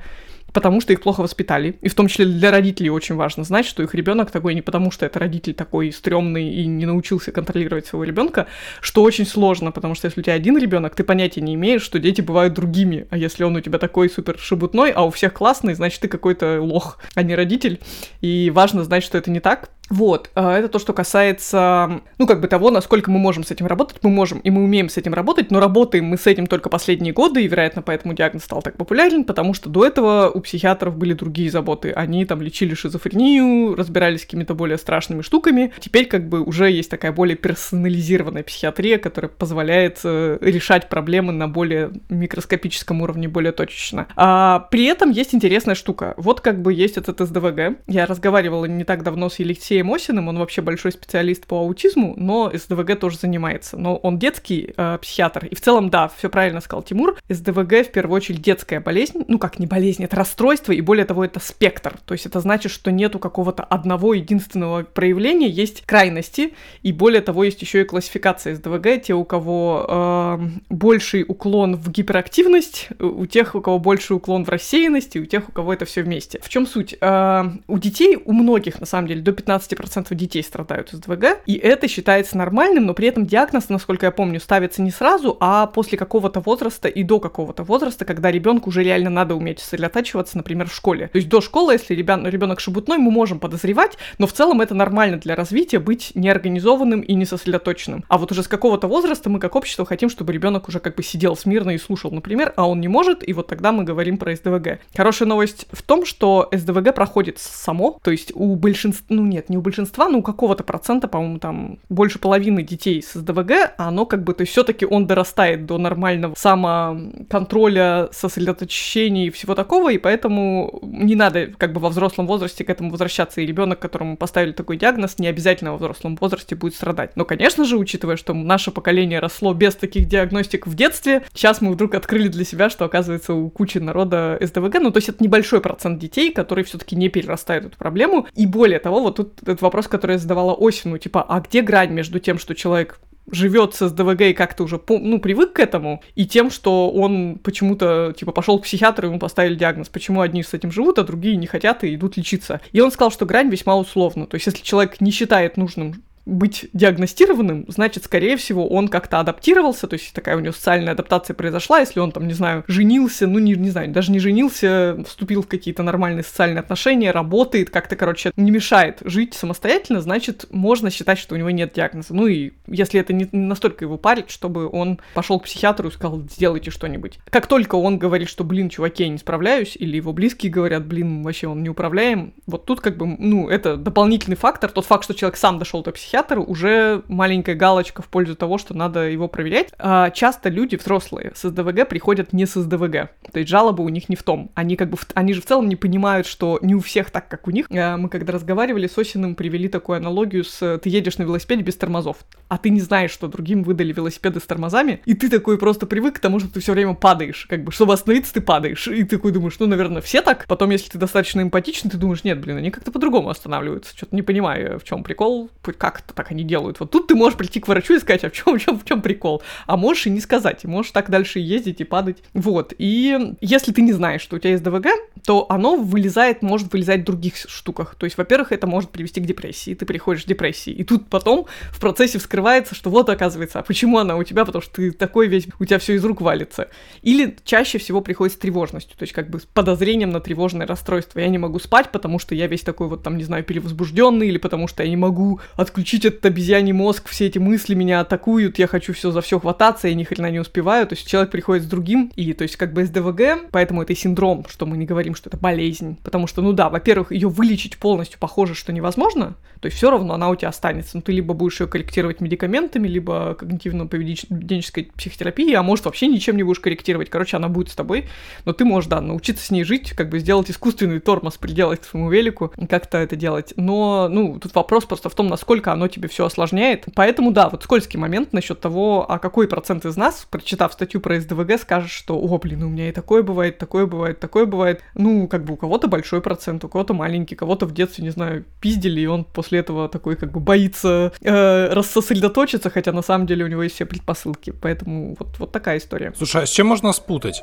потому 0.53 0.81
что 0.81 0.93
их 0.93 1.01
плохо 1.01 1.21
воспитали. 1.21 1.77
И 1.81 1.89
в 1.89 1.95
том 1.95 2.07
числе 2.07 2.25
для 2.25 2.51
родителей 2.51 2.89
очень 2.89 3.15
важно 3.15 3.43
знать, 3.43 3.65
что 3.65 3.83
их 3.83 3.93
ребенок 3.93 4.31
такой 4.31 4.55
не 4.55 4.61
потому, 4.61 4.91
что 4.91 5.05
это 5.05 5.19
родитель 5.19 5.53
такой 5.53 5.91
стрёмный 5.91 6.49
и 6.49 6.65
не 6.65 6.85
научился 6.85 7.31
контролировать 7.31 7.85
своего 7.85 8.03
ребенка, 8.03 8.47
что 8.81 9.03
очень 9.03 9.25
сложно, 9.25 9.71
потому 9.71 9.95
что 9.95 10.07
если 10.07 10.19
у 10.19 10.23
тебя 10.23 10.33
один 10.33 10.57
ребенок, 10.57 10.95
ты 10.95 11.03
понятия 11.03 11.41
не 11.41 11.55
имеешь, 11.55 11.81
что 11.81 11.99
дети 11.99 12.21
бывают 12.21 12.53
другими. 12.53 13.07
А 13.09 13.17
если 13.17 13.43
он 13.43 13.55
у 13.55 13.61
тебя 13.61 13.79
такой 13.79 14.09
супер 14.09 14.37
шебутной, 14.39 14.91
а 14.91 15.03
у 15.03 15.11
всех 15.11 15.33
классный, 15.33 15.73
значит, 15.73 16.01
ты 16.01 16.07
какой-то 16.07 16.61
лох, 16.61 16.99
а 17.15 17.23
не 17.23 17.35
родитель. 17.35 17.79
И 18.21 18.51
важно 18.53 18.83
знать, 18.83 19.03
что 19.03 19.17
это 19.17 19.31
не 19.31 19.39
так. 19.39 19.69
Вот, 19.89 20.29
э, 20.35 20.49
это 20.49 20.69
то, 20.69 20.79
что 20.79 20.93
касается, 20.93 22.01
ну, 22.17 22.27
как 22.27 22.41
бы 22.41 22.47
того, 22.47 22.69
насколько 22.71 23.11
мы 23.11 23.19
можем 23.19 23.43
с 23.43 23.51
этим 23.51 23.67
работать. 23.67 23.97
Мы 24.03 24.09
можем, 24.09 24.39
и 24.39 24.49
мы 24.49 24.63
умеем 24.63 24.89
с 24.89 24.97
этим 24.97 25.13
работать, 25.13 25.51
но 25.51 25.59
работаем 25.59 26.05
мы 26.05 26.17
с 26.17 26.27
этим 26.27 26.47
только 26.47 26.69
последние 26.69 27.13
годы, 27.13 27.43
и, 27.43 27.47
вероятно, 27.47 27.81
поэтому 27.81 28.13
диагноз 28.13 28.43
стал 28.43 28.61
так 28.61 28.77
популярен, 28.77 29.23
потому 29.23 29.53
что 29.53 29.69
до 29.69 29.85
этого 29.85 30.29
у 30.33 30.39
психиатров 30.41 30.95
были 30.95 31.13
другие 31.13 31.49
заботы. 31.49 31.91
Они 31.91 32.25
там 32.25 32.41
лечили 32.41 32.73
шизофрению, 32.73 33.75
разбирались 33.75 34.21
с 34.21 34.25
какими-то 34.25 34.53
более 34.53 34.77
страшными 34.77 35.21
штуками. 35.21 35.73
Теперь 35.79 36.05
как 36.05 36.29
бы 36.29 36.41
уже 36.41 36.69
есть 36.69 36.89
такая 36.89 37.11
более 37.11 37.35
персонализированная 37.35 38.43
психиатрия, 38.43 38.97
которая 38.97 39.29
позволяет 39.29 39.99
э, 40.03 40.37
решать 40.41 40.89
проблемы 40.89 41.33
на 41.33 41.47
более 41.47 41.91
микроскопическом 42.09 43.01
уровне, 43.01 43.27
более 43.27 43.51
точечно. 43.51 44.07
А, 44.15 44.67
при 44.71 44.85
этом 44.85 45.11
есть 45.11 45.33
интересная 45.33 45.75
штука. 45.75 46.13
Вот 46.17 46.41
как 46.41 46.61
бы 46.61 46.73
есть 46.73 46.97
этот 46.97 47.19
СДВГ. 47.19 47.79
Я 47.87 48.05
разговаривала 48.05 48.65
не 48.65 48.83
так 48.83 49.03
давно 49.03 49.29
с 49.29 49.39
Алексеем 49.79 49.93
Осиным, 49.93 50.27
он 50.27 50.37
вообще 50.37 50.61
большой 50.61 50.91
специалист 50.91 51.45
по 51.45 51.59
аутизму, 51.59 52.13
но 52.17 52.51
СДВГ 52.53 52.99
тоже 52.99 53.17
занимается. 53.17 53.77
Но 53.77 53.95
он 53.97 54.19
детский 54.19 54.73
э, 54.75 54.97
психиатр. 55.01 55.45
И 55.45 55.55
в 55.55 55.61
целом, 55.61 55.89
да, 55.89 56.09
все 56.09 56.29
правильно 56.29 56.61
сказал 56.61 56.83
Тимур. 56.83 57.17
СДВГ 57.29 57.87
в 57.87 57.91
первую 57.91 58.17
очередь 58.17 58.41
детская 58.41 58.79
болезнь. 58.79 59.23
Ну 59.27 59.39
как 59.39 59.59
не 59.59 59.67
болезнь, 59.67 60.03
это 60.03 60.15
расстройство, 60.15 60.71
и 60.71 60.81
более 60.81 61.05
того, 61.05 61.23
это 61.23 61.39
спектр. 61.39 61.97
То 62.05 62.13
есть 62.13 62.25
это 62.25 62.39
значит, 62.39 62.71
что 62.71 62.91
нету 62.91 63.19
какого-то 63.19 63.63
одного 63.63 64.13
единственного 64.13 64.83
проявления, 64.83 65.47
есть 65.47 65.83
крайности, 65.85 66.53
и 66.83 66.91
более 66.91 67.21
того, 67.21 67.43
есть 67.43 67.61
еще 67.61 67.81
и 67.81 67.85
классификация 67.85 68.55
СДВГ. 68.55 69.01
Те, 69.01 69.13
у 69.13 69.23
кого 69.23 69.85
э, 69.87 70.39
больший 70.69 71.23
уклон 71.27 71.75
в 71.75 71.89
гиперактивность, 71.89 72.89
у 72.99 73.25
тех, 73.25 73.55
у 73.55 73.61
кого 73.61 73.79
больший 73.79 74.15
уклон 74.15 74.45
в 74.45 74.49
рассеянность, 74.49 75.15
и 75.15 75.19
у 75.19 75.25
тех, 75.25 75.49
у 75.49 75.51
кого 75.51 75.73
это 75.73 75.85
все 75.85 76.03
вместе. 76.03 76.39
В 76.41 76.49
чем 76.49 76.67
суть? 76.67 76.95
Э, 76.99 77.43
у 77.67 77.77
детей, 77.77 78.17
у 78.23 78.33
многих, 78.33 78.79
на 78.79 78.85
самом 78.85 79.07
деле, 79.07 79.21
до 79.21 79.31
15 79.31 79.68
15% 79.69 80.13
детей 80.15 80.43
страдают 80.43 80.89
СДВГ, 80.91 81.41
и 81.45 81.55
это 81.55 81.87
считается 81.87 82.37
нормальным, 82.37 82.85
но 82.85 82.93
при 82.93 83.07
этом 83.07 83.25
диагноз, 83.25 83.69
насколько 83.69 84.05
я 84.05 84.11
помню, 84.11 84.39
ставится 84.39 84.81
не 84.81 84.91
сразу, 84.91 85.37
а 85.39 85.67
после 85.67 85.97
какого-то 85.97 86.39
возраста 86.39 86.87
и 86.87 87.03
до 87.03 87.19
какого-то 87.19 87.63
возраста, 87.63 88.05
когда 88.05 88.31
ребенку 88.31 88.69
уже 88.69 88.83
реально 88.83 89.09
надо 89.09 89.35
уметь 89.35 89.59
сосредотачиваться, 89.59 90.37
например, 90.37 90.67
в 90.69 90.75
школе. 90.75 91.07
То 91.07 91.17
есть 91.17 91.29
до 91.29 91.41
школы, 91.41 91.73
если 91.73 91.95
ребенок 91.95 92.59
шебутной, 92.59 92.97
мы 92.97 93.11
можем 93.11 93.39
подозревать, 93.39 93.97
но 94.17 94.27
в 94.27 94.33
целом 94.33 94.61
это 94.61 94.73
нормально 94.73 95.17
для 95.17 95.35
развития 95.35 95.79
быть 95.79 96.11
неорганизованным 96.15 97.01
и 97.01 97.13
не 97.13 97.25
сосредоточенным. 97.25 98.03
А 98.07 98.17
вот 98.17 98.31
уже 98.31 98.43
с 98.43 98.47
какого-то 98.47 98.87
возраста 98.87 99.29
мы 99.29 99.39
как 99.39 99.55
общество 99.55 99.85
хотим, 99.85 100.09
чтобы 100.09 100.33
ребенок 100.33 100.67
уже 100.67 100.79
как 100.79 100.95
бы 100.95 101.03
сидел 101.03 101.35
смирно 101.35 101.71
и 101.71 101.77
слушал, 101.77 102.11
например, 102.11 102.53
а 102.55 102.67
он 102.67 102.81
не 102.81 102.87
может, 102.87 103.27
и 103.27 103.33
вот 103.33 103.47
тогда 103.47 103.71
мы 103.71 103.83
говорим 103.83 104.17
про 104.17 104.35
СДВГ. 104.35 104.79
Хорошая 104.95 105.27
новость 105.27 105.67
в 105.71 105.83
том, 105.83 106.05
что 106.05 106.49
СДВГ 106.51 106.93
проходит 106.93 107.39
само, 107.39 107.99
то 108.01 108.11
есть 108.11 108.31
у 108.33 108.55
большинства, 108.55 109.05
ну 109.09 109.25
нет, 109.25 109.49
не 109.49 109.57
у 109.59 109.61
большинства, 109.61 110.09
но 110.09 110.19
у 110.19 110.21
какого-то 110.23 110.63
процента, 110.63 111.07
по-моему, 111.07 111.39
там 111.39 111.79
больше 111.89 112.19
половины 112.19 112.63
детей 112.63 113.01
с 113.01 113.13
СДВГ, 113.13 113.73
а 113.77 113.89
оно 113.89 114.05
как 114.05 114.23
бы, 114.23 114.33
то 114.33 114.41
есть 114.41 114.51
все-таки 114.51 114.85
он 114.85 115.07
дорастает 115.07 115.65
до 115.65 115.77
нормального 115.77 116.33
самоконтроля, 116.35 118.09
сосредоточения 118.11 119.27
и 119.27 119.29
всего 119.29 119.55
такого, 119.55 119.91
и 119.91 119.97
поэтому 119.97 120.79
не 120.83 121.15
надо 121.15 121.47
как 121.57 121.73
бы 121.73 121.79
во 121.79 121.89
взрослом 121.89 122.27
возрасте 122.27 122.63
к 122.63 122.69
этому 122.69 122.89
возвращаться, 122.91 123.41
и 123.41 123.45
ребенок, 123.45 123.79
которому 123.79 124.17
поставили 124.17 124.51
такой 124.51 124.77
диагноз, 124.77 125.19
не 125.19 125.27
обязательно 125.27 125.71
во 125.71 125.77
взрослом 125.77 126.15
возрасте 126.15 126.55
будет 126.55 126.75
страдать. 126.75 127.11
Но, 127.15 127.25
конечно 127.25 127.65
же, 127.65 127.77
учитывая, 127.77 128.17
что 128.17 128.33
наше 128.33 128.71
поколение 128.71 129.19
росло 129.19 129.53
без 129.53 129.75
таких 129.75 130.07
диагностик 130.07 130.67
в 130.67 130.75
детстве, 130.75 131.23
сейчас 131.33 131.61
мы 131.61 131.71
вдруг 131.71 131.95
открыли 131.95 132.27
для 132.27 132.45
себя, 132.45 132.69
что, 132.69 132.85
оказывается, 132.85 133.33
у 133.33 133.49
кучи 133.49 133.77
народа 133.77 134.37
СДВГ, 134.41 134.79
ну, 134.79 134.91
то 134.91 134.97
есть 134.97 135.09
это 135.09 135.23
небольшой 135.23 135.61
процент 135.61 135.99
детей, 135.99 136.31
которые 136.31 136.65
все-таки 136.65 136.95
не 136.95 137.09
перерастают 137.09 137.65
эту 137.65 137.77
проблему. 137.77 138.27
И 138.35 138.45
более 138.45 138.79
того, 138.79 139.01
вот 139.01 139.17
тут 139.17 139.38
этот 139.41 139.61
вопрос, 139.61 139.87
который 139.87 140.13
я 140.13 140.17
задавала 140.17 140.55
Осину, 140.59 140.97
типа, 140.97 141.25
а 141.27 141.39
где 141.41 141.61
грань 141.61 141.91
между 141.91 142.19
тем, 142.19 142.39
что 142.39 142.55
человек 142.55 142.99
живет 143.31 143.75
с 143.75 143.87
СДВГ 143.87 144.21
и 144.21 144.33
как-то 144.33 144.63
уже, 144.63 144.81
ну, 144.89 145.19
привык 145.19 145.53
к 145.53 145.59
этому, 145.59 146.01
и 146.15 146.25
тем, 146.25 146.49
что 146.49 146.89
он 146.89 147.39
почему-то, 147.43 148.13
типа, 148.17 148.31
пошел 148.31 148.59
к 148.59 148.63
психиатру, 148.63 149.07
ему 149.07 149.19
поставили 149.19 149.55
диагноз, 149.55 149.89
почему 149.89 150.21
одни 150.21 150.43
с 150.43 150.53
этим 150.53 150.71
живут, 150.71 150.99
а 150.99 151.03
другие 151.03 151.35
не 151.35 151.47
хотят 151.47 151.83
и 151.83 151.93
идут 151.93 152.17
лечиться. 152.17 152.61
И 152.71 152.81
он 152.81 152.91
сказал, 152.91 153.11
что 153.11 153.25
грань 153.25 153.49
весьма 153.49 153.77
условна. 153.77 154.25
То 154.25 154.35
есть, 154.35 154.47
если 154.47 154.63
человек 154.63 155.01
не 155.01 155.11
считает 155.11 155.57
нужным 155.57 156.03
быть 156.29 156.67
диагностированным, 156.73 157.65
значит, 157.67 158.05
скорее 158.05 158.37
всего, 158.37 158.67
он 158.67 158.87
как-то 158.87 159.19
адаптировался, 159.19 159.87
то 159.87 159.95
есть 159.95 160.13
такая 160.13 160.37
у 160.37 160.39
него 160.39 160.53
социальная 160.53 160.93
адаптация 160.93 161.33
произошла, 161.33 161.79
если 161.79 161.99
он 161.99 162.11
там, 162.11 162.27
не 162.27 162.33
знаю, 162.33 162.63
женился, 162.67 163.27
ну, 163.27 163.39
не, 163.39 163.53
не 163.53 163.69
знаю, 163.69 163.91
даже 163.91 164.11
не 164.11 164.19
женился, 164.19 165.03
вступил 165.05 165.41
в 165.41 165.47
какие-то 165.47 165.83
нормальные 165.83 166.23
социальные 166.23 166.59
отношения, 166.59 167.11
работает, 167.11 167.69
как-то, 167.69 167.95
короче, 167.95 168.31
не 168.35 168.51
мешает 168.51 168.99
жить 169.03 169.33
самостоятельно, 169.33 170.01
значит, 170.01 170.45
можно 170.51 170.89
считать, 170.89 171.19
что 171.19 171.35
у 171.35 171.37
него 171.37 171.49
нет 171.49 171.73
диагноза. 171.73 172.13
Ну 172.13 172.27
и 172.27 172.51
если 172.67 172.99
это 172.99 173.13
не 173.13 173.27
настолько 173.31 173.85
его 173.85 173.97
парит, 173.97 174.29
чтобы 174.29 174.69
он 174.69 174.99
пошел 175.13 175.39
к 175.39 175.45
психиатру 175.45 175.89
и 175.89 175.91
сказал, 175.91 176.21
сделайте 176.29 176.71
что-нибудь. 176.71 177.19
Как 177.29 177.47
только 177.47 177.75
он 177.75 177.97
говорит, 177.97 178.29
что, 178.29 178.43
блин, 178.43 178.69
чуваки, 178.69 179.03
я 179.03 179.09
не 179.09 179.17
справляюсь, 179.17 179.75
или 179.75 179.97
его 179.97 180.13
близкие 180.13 180.51
говорят, 180.51 180.85
блин, 180.85 181.23
вообще 181.23 181.47
он 181.47 181.63
не 181.63 181.69
управляем, 181.69 182.33
вот 182.45 182.65
тут 182.65 182.81
как 182.81 182.97
бы, 182.97 183.07
ну, 183.07 183.49
это 183.49 183.77
дополнительный 183.77 184.37
фактор, 184.37 184.71
тот 184.71 184.85
факт, 184.85 185.03
что 185.03 185.13
человек 185.13 185.37
сам 185.37 185.59
дошел 185.59 185.83
до 185.83 185.91
психиатра, 185.91 186.18
психиатр, 186.19 186.39
уже 186.39 187.03
маленькая 187.07 187.55
галочка 187.55 188.01
в 188.01 188.07
пользу 188.07 188.35
того, 188.35 188.57
что 188.57 188.75
надо 188.75 189.09
его 189.09 189.27
проверять. 189.27 189.69
А 189.77 190.09
часто 190.09 190.49
люди 190.49 190.75
взрослые 190.75 191.31
с 191.35 191.47
СДВГ 191.47 191.87
приходят 191.87 192.33
не 192.33 192.45
с 192.45 192.59
СДВГ. 192.59 193.09
То 193.31 193.39
есть 193.39 193.49
жалобы 193.49 193.83
у 193.83 193.89
них 193.89 194.09
не 194.09 194.15
в 194.15 194.23
том. 194.23 194.51
Они 194.55 194.75
как 194.75 194.89
бы, 194.89 194.97
в... 194.97 195.05
они 195.13 195.33
же 195.33 195.41
в 195.41 195.45
целом 195.45 195.69
не 195.69 195.75
понимают, 195.75 196.27
что 196.27 196.59
не 196.61 196.75
у 196.75 196.79
всех 196.79 197.11
так, 197.11 197.27
как 197.27 197.47
у 197.47 197.51
них. 197.51 197.67
А 197.71 197.97
мы 197.97 198.09
когда 198.09 198.33
разговаривали 198.33 198.87
с 198.87 198.97
Осиным, 198.97 199.35
привели 199.35 199.67
такую 199.67 199.97
аналогию 199.97 200.43
с 200.43 200.77
ты 200.79 200.89
едешь 200.89 201.17
на 201.17 201.23
велосипеде 201.23 201.61
без 201.61 201.75
тормозов, 201.75 202.17
а 202.47 202.57
ты 202.57 202.69
не 202.69 202.81
знаешь, 202.81 203.11
что 203.11 203.27
другим 203.27 203.63
выдали 203.63 203.93
велосипеды 203.93 204.39
с 204.39 204.43
тормозами, 204.43 205.01
и 205.05 205.13
ты 205.13 205.29
такой 205.29 205.57
просто 205.57 205.85
привык 205.85 206.15
к 206.15 206.19
тому, 206.19 206.39
что 206.39 206.51
ты 206.51 206.59
все 206.59 206.73
время 206.73 206.93
падаешь. 206.95 207.45
Как 207.49 207.63
бы, 207.63 207.71
чтобы 207.71 207.93
остановиться, 207.93 208.33
ты 208.33 208.41
падаешь. 208.41 208.87
И 208.87 209.03
ты 209.03 209.17
такой 209.17 209.31
думаешь, 209.31 209.57
ну, 209.59 209.67
наверное, 209.67 210.01
все 210.01 210.21
так. 210.21 210.45
Потом, 210.47 210.71
если 210.71 210.89
ты 210.89 210.97
достаточно 210.97 211.41
эмпатичный, 211.41 211.91
ты 211.91 211.97
думаешь, 211.97 212.23
нет, 212.23 212.39
блин, 212.39 212.57
они 212.57 212.71
как-то 212.71 212.91
по-другому 212.91 213.29
останавливаются. 213.29 213.95
Что-то 213.95 214.15
не 214.15 214.21
понимаю, 214.21 214.79
в 214.79 214.83
чем 214.83 215.03
прикол, 215.03 215.49
как 215.77 216.01
так 216.13 216.31
они 216.31 216.43
делают. 216.43 216.79
Вот 216.79 216.91
тут 216.91 217.07
ты 217.07 217.15
можешь 217.15 217.37
прийти 217.37 217.59
к 217.59 217.67
врачу 217.67 217.95
и 217.95 217.99
сказать, 217.99 218.23
а 218.23 218.29
в 218.29 218.33
чем, 218.33 218.57
в 218.57 218.61
чем, 218.63 218.79
в 218.79 218.85
чем 218.85 219.01
прикол? 219.01 219.41
А 219.65 219.77
можешь 219.77 220.07
и 220.07 220.09
не 220.09 220.19
сказать, 220.19 220.63
и 220.63 220.67
можешь 220.67 220.91
так 220.91 221.09
дальше 221.09 221.39
ездить 221.39 221.81
и 221.81 221.83
падать. 221.83 222.17
Вот. 222.33 222.73
И 222.77 223.35
если 223.41 223.71
ты 223.71 223.81
не 223.81 223.93
знаешь, 223.93 224.21
что 224.21 224.35
у 224.35 224.39
тебя 224.39 224.51
есть 224.51 224.63
ДВГ, 224.63 224.87
то 225.25 225.45
оно 225.49 225.75
вылезает, 225.75 226.41
может 226.41 226.71
вылезать 226.71 227.01
в 227.01 227.03
других 227.05 227.35
штуках. 227.35 227.95
То 227.95 228.05
есть, 228.05 228.17
во-первых, 228.17 228.51
это 228.51 228.67
может 228.67 228.89
привести 228.89 229.21
к 229.21 229.25
депрессии. 229.25 229.73
Ты 229.73 229.85
приходишь 229.85 230.23
в 230.23 230.27
депрессии. 230.27 230.71
И 230.71 230.83
тут 230.83 231.09
потом 231.09 231.47
в 231.71 231.79
процессе 231.79 232.19
вскрывается, 232.19 232.75
что 232.75 232.89
вот 232.89 233.09
оказывается, 233.09 233.59
а 233.59 233.63
почему 233.63 233.97
она 233.97 234.15
у 234.15 234.23
тебя? 234.23 234.45
Потому 234.45 234.61
что 234.61 234.75
ты 234.75 234.91
такой 234.91 235.27
весь, 235.27 235.47
у 235.59 235.65
тебя 235.65 235.79
все 235.79 235.95
из 235.95 236.05
рук 236.05 236.21
валится. 236.21 236.69
Или 237.01 237.37
чаще 237.43 237.77
всего 237.77 238.01
приходит 238.01 238.35
с 238.35 238.37
тревожностью, 238.37 238.97
то 238.97 239.03
есть 239.03 239.13
как 239.13 239.29
бы 239.29 239.39
с 239.39 239.45
подозрением 239.45 240.11
на 240.11 240.19
тревожное 240.19 240.67
расстройство. 240.67 241.19
Я 241.19 241.27
не 241.27 241.37
могу 241.37 241.59
спать, 241.59 241.91
потому 241.91 242.19
что 242.19 242.35
я 242.35 242.47
весь 242.47 242.61
такой 242.61 242.87
вот 242.87 243.03
там, 243.03 243.17
не 243.17 243.23
знаю, 243.23 243.43
перевозбужденный, 243.43 244.27
или 244.27 244.37
потому 244.37 244.67
что 244.67 244.83
я 244.83 244.89
не 244.89 244.97
могу 244.97 245.39
отключить 245.55 245.88
этот 245.97 246.25
обезьяний 246.25 246.71
мозг, 246.71 247.09
все 247.09 247.27
эти 247.27 247.39
мысли 247.39 247.73
меня 247.73 248.01
атакуют, 248.01 248.59
я 248.59 248.67
хочу 248.67 248.93
все 248.93 249.11
за 249.11 249.21
все 249.21 249.39
хвататься, 249.39 249.87
я 249.87 249.95
ни 249.95 250.03
хрена 250.03 250.29
не 250.31 250.39
успеваю. 250.39 250.87
То 250.87 250.95
есть 250.95 251.07
человек 251.07 251.31
приходит 251.31 251.63
с 251.63 251.67
другим, 251.67 252.11
и 252.15 252.33
то 252.33 252.43
есть 252.43 252.55
как 252.55 252.73
бы 252.73 252.85
СДВГ, 252.85 253.49
поэтому 253.51 253.81
это 253.81 253.95
синдром, 253.95 254.45
что 254.49 254.65
мы 254.65 254.77
не 254.77 254.85
говорим, 254.85 255.15
что 255.15 255.29
это 255.29 255.37
болезнь. 255.37 255.97
Потому 256.03 256.27
что, 256.27 256.41
ну 256.41 256.53
да, 256.53 256.69
во-первых, 256.69 257.11
ее 257.11 257.29
вылечить 257.29 257.77
полностью 257.77 258.19
похоже, 258.19 258.55
что 258.55 258.71
невозможно, 258.71 259.35
то 259.59 259.65
есть 259.65 259.77
все 259.77 259.91
равно 259.91 260.13
она 260.13 260.29
у 260.29 260.35
тебя 260.35 260.49
останется. 260.49 260.91
Ну 260.95 261.01
ты 261.01 261.11
либо 261.11 261.33
будешь 261.33 261.59
ее 261.59 261.67
корректировать 261.67 262.21
медикаментами, 262.21 262.87
либо 262.87 263.35
когнитивно-поведенческой 263.39 264.91
психотерапией, 264.95 265.55
а 265.55 265.63
может 265.63 265.85
вообще 265.85 266.07
ничем 266.07 266.37
не 266.37 266.43
будешь 266.43 266.59
корректировать. 266.59 267.09
Короче, 267.09 267.37
она 267.37 267.49
будет 267.49 267.69
с 267.69 267.75
тобой, 267.75 268.07
но 268.45 268.53
ты 268.53 268.65
можешь, 268.65 268.89
да, 268.89 269.01
научиться 269.01 269.45
с 269.45 269.51
ней 269.51 269.63
жить, 269.63 269.91
как 269.91 270.09
бы 270.09 270.19
сделать 270.19 270.49
искусственный 270.49 270.99
тормоз, 270.99 271.37
приделать 271.37 271.81
к 271.81 271.85
своему 271.85 272.09
велику, 272.09 272.53
как-то 272.69 272.97
это 272.97 273.15
делать. 273.15 273.53
Но, 273.55 274.07
ну, 274.09 274.39
тут 274.39 274.55
вопрос 274.55 274.85
просто 274.85 275.09
в 275.09 275.15
том, 275.15 275.27
насколько 275.27 275.71
оно 275.79 275.87
тебе 275.87 276.07
все 276.09 276.25
осложняет. 276.25 276.85
Поэтому, 276.93 277.31
да, 277.31 277.49
вот 277.49 277.63
скользкий 277.63 277.97
момент 277.97 278.33
насчет 278.33 278.59
того, 278.59 279.09
а 279.09 279.17
какой 279.17 279.47
процент 279.47 279.85
из 279.85 279.95
нас, 279.95 280.27
прочитав 280.29 280.73
статью 280.73 280.99
про 280.99 281.19
СДВГ, 281.19 281.59
скажет, 281.59 281.89
что, 281.89 282.19
о, 282.19 282.37
блин, 282.37 282.63
у 282.63 282.69
меня 282.69 282.89
и 282.89 282.91
такое 282.91 283.23
бывает, 283.23 283.57
такое 283.57 283.85
бывает, 283.85 284.19
такое 284.19 284.45
бывает. 284.45 284.81
Ну, 284.93 285.27
как 285.27 285.45
бы 285.45 285.53
у 285.53 285.57
кого-то 285.57 285.87
большой 285.87 286.21
процент, 286.21 286.63
у 286.65 286.67
кого-то 286.67 286.93
маленький, 286.93 287.35
кого-то 287.35 287.65
в 287.65 287.73
детстве, 287.73 288.03
не 288.03 288.11
знаю, 288.11 288.43
пиздили, 288.59 289.01
и 289.01 289.05
он 289.05 289.23
после 289.23 289.59
этого 289.59 289.87
такой 289.87 290.15
как 290.15 290.31
бы 290.31 290.39
боится 290.39 291.13
э, 291.21 291.73
рассосредоточиться, 291.73 292.69
хотя 292.69 292.91
на 292.91 293.01
самом 293.01 293.25
деле 293.25 293.45
у 293.45 293.47
него 293.47 293.63
есть 293.63 293.75
все 293.75 293.85
предпосылки. 293.85 294.51
Поэтому 294.51 295.15
вот, 295.17 295.39
вот 295.39 295.51
такая 295.51 295.77
история. 295.77 296.13
Слушай, 296.17 296.43
а 296.43 296.45
с 296.45 296.49
чем 296.49 296.67
можно 296.67 296.91
спутать? 296.91 297.41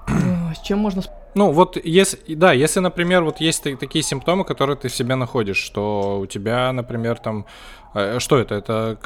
С 0.54 0.66
чем 0.66 0.78
можно 0.78 1.02
спутать? 1.02 1.25
Ну, 1.36 1.52
вот 1.52 1.76
если, 1.84 2.34
да, 2.34 2.54
если, 2.54 2.80
например, 2.80 3.22
вот 3.22 3.40
есть 3.40 3.62
такие 3.78 4.02
симптомы, 4.02 4.44
которые 4.44 4.76
ты 4.76 4.88
в 4.88 4.94
себе 4.94 5.16
находишь, 5.16 5.58
что 5.58 6.20
у 6.20 6.26
тебя, 6.26 6.72
например, 6.72 7.18
там, 7.18 7.44
э, 7.94 8.18
что 8.20 8.38
это? 8.38 8.54
Это 8.54 8.98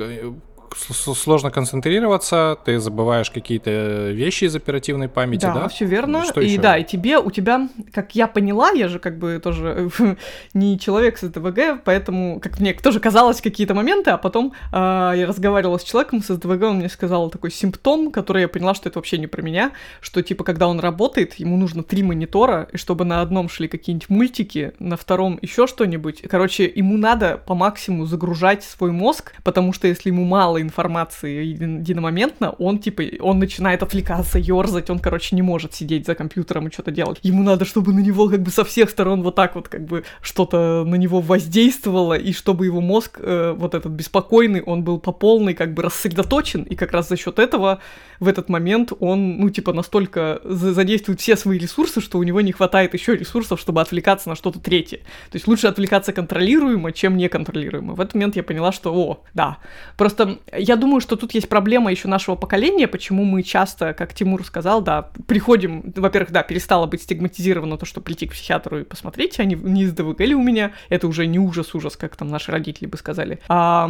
сложно 0.77 1.51
концентрироваться, 1.51 2.59
ты 2.65 2.79
забываешь 2.79 3.31
какие-то 3.31 4.11
вещи 4.11 4.45
из 4.45 4.57
оперативной 4.57 5.09
памяти, 5.09 5.43
да? 5.43 5.55
Да, 5.55 5.69
все 5.69 5.85
верно. 5.85 6.25
Что 6.25 6.41
и 6.41 6.51
еще? 6.51 6.61
да, 6.61 6.79
и 6.79 6.85
тебе, 6.85 7.19
у 7.19 7.31
тебя, 7.31 7.69
как 7.93 8.15
я 8.15 8.27
поняла, 8.27 8.71
я 8.71 8.89
же 8.89 8.99
как 8.99 9.19
бы 9.19 9.41
тоже 9.43 9.91
не 10.55 10.79
человек 10.79 11.19
с 11.19 11.23
СДВГ, 11.23 11.83
поэтому, 11.85 12.41
как 12.41 12.61
мне 12.61 12.73
тоже 12.75 13.01
казалось 13.01 13.41
какие-то 13.41 13.75
моменты, 13.75 14.11
а 14.11 14.19
потом 14.19 14.53
э, 14.73 14.77
я 14.77 15.27
разговаривала 15.27 15.79
с 15.79 15.83
человеком 15.83 16.23
с 16.23 16.35
СДВГ, 16.35 16.63
он 16.63 16.77
мне 16.77 16.89
сказал 16.89 17.31
такой 17.31 17.51
симптом, 17.51 18.11
который 18.11 18.43
я 18.43 18.49
поняла, 18.49 18.75
что 18.75 18.89
это 18.89 18.99
вообще 18.99 19.19
не 19.19 19.27
про 19.27 19.43
меня, 19.43 19.73
что 20.01 20.23
типа, 20.23 20.45
когда 20.45 20.69
он 20.69 20.81
работает, 20.81 21.35
ему 21.35 21.57
нужно 21.57 21.83
три 21.83 22.03
монитора, 22.03 22.69
и 22.73 22.77
чтобы 22.77 23.05
на 23.05 23.21
одном 23.21 23.49
шли 23.49 23.69
какие-нибудь 23.69 24.09
мультики, 24.09 24.73
на 24.79 24.97
втором 24.97 25.39
еще 25.43 25.67
что-нибудь. 25.67 26.23
Короче, 26.29 26.71
ему 26.75 26.97
надо 26.97 27.39
по 27.39 27.55
максимуму 27.55 28.07
загружать 28.07 28.65
свой 28.65 28.93
мозг, 28.93 29.33
потому 29.45 29.73
что 29.73 29.89
если 29.89 30.11
ему 30.11 30.25
мало 30.25 30.60
информации 30.61 31.45
единомоментно, 31.45 32.51
он, 32.51 32.79
типа, 32.79 33.03
он 33.21 33.39
начинает 33.39 33.83
отвлекаться, 33.83 34.39
ерзать, 34.39 34.91
он, 34.91 34.99
короче, 34.99 35.37
не 35.37 35.43
может 35.43 35.75
сидеть 35.75 36.07
за 36.07 36.15
компьютером 36.15 36.69
и 36.69 36.73
что-то 36.73 36.91
делать. 36.91 37.19
Ему 37.23 37.43
надо, 37.43 37.65
чтобы 37.65 37.93
на 37.93 38.01
него 38.01 38.29
как 38.29 38.43
бы 38.43 38.51
со 38.51 38.65
всех 38.65 38.91
сторон 38.91 39.23
вот 39.23 39.35
так 39.35 39.55
вот 39.55 39.69
как 39.69 39.85
бы 39.85 40.05
что-то 40.23 40.85
на 40.87 40.97
него 40.97 41.21
воздействовало, 41.21 42.15
и 42.15 42.33
чтобы 42.33 42.67
его 42.67 42.81
мозг, 42.81 43.19
э, 43.21 43.55
вот 43.57 43.75
этот 43.75 43.93
беспокойный, 43.93 44.63
он 44.63 44.85
был 44.85 44.99
по 44.99 45.13
полной 45.13 45.55
как 45.55 45.75
бы 45.75 45.83
рассредоточен, 45.83 46.63
и 46.63 46.77
как 46.77 46.93
раз 46.93 47.09
за 47.09 47.17
счет 47.17 47.39
этого 47.39 47.81
в 48.21 48.29
этот 48.29 48.49
момент 48.49 48.93
он, 49.01 49.39
ну, 49.39 49.51
типа, 49.51 49.73
настолько 49.73 50.41
задействует 50.45 51.21
все 51.21 51.37
свои 51.37 51.59
ресурсы, 51.59 52.01
что 52.01 52.19
у 52.19 52.23
него 52.23 52.41
не 52.41 52.53
хватает 52.53 52.95
еще 52.95 53.17
ресурсов, 53.17 53.59
чтобы 53.61 53.81
отвлекаться 53.81 54.29
на 54.29 54.37
что-то 54.37 54.61
третье. 54.61 54.99
То 55.31 55.37
есть 55.37 55.47
лучше 55.49 55.67
отвлекаться 55.67 56.13
контролируемо, 56.13 56.93
чем 56.93 57.17
неконтролируемо. 57.17 57.95
В 57.95 58.01
этот 58.01 58.15
момент 58.15 58.37
я 58.37 58.43
поняла, 58.43 58.73
что, 58.73 58.95
о, 58.95 59.25
да. 59.35 59.59
Просто 59.97 60.39
я 60.53 60.77
думаю, 60.77 61.01
что 61.01 61.17
тут 61.17 61.33
есть 61.33 61.49
проблема 61.49 61.91
еще 61.91 62.09
нашего 62.09 62.37
поколения, 62.37 62.89
почему 62.89 63.25
мы 63.25 63.43
часто, 63.43 63.95
как 63.95 64.15
Тимур 64.15 64.45
сказал, 64.45 64.83
да, 64.83 65.11
приходим, 65.27 65.93
во-первых, 65.97 66.33
да, 66.33 66.43
перестало 66.43 66.87
быть 66.87 67.03
стигматизировано 67.03 67.77
то, 67.77 67.87
что 67.87 68.01
прийти 68.01 68.27
к 68.27 68.33
психиатру 68.33 68.81
и 68.81 68.85
посмотреть, 68.85 69.41
они 69.41 69.55
не 69.55 69.83
из 69.83 69.93
ДВГ 69.93 70.21
ли 70.21 70.35
у 70.35 70.43
меня, 70.43 70.73
это 70.89 71.07
уже 71.09 71.27
не 71.27 71.39
ужас-ужас, 71.39 71.97
как 71.97 72.17
там 72.17 72.29
наши 72.29 72.53
родители 72.53 72.87
бы 72.87 72.97
сказали. 72.97 73.41
А, 73.49 73.89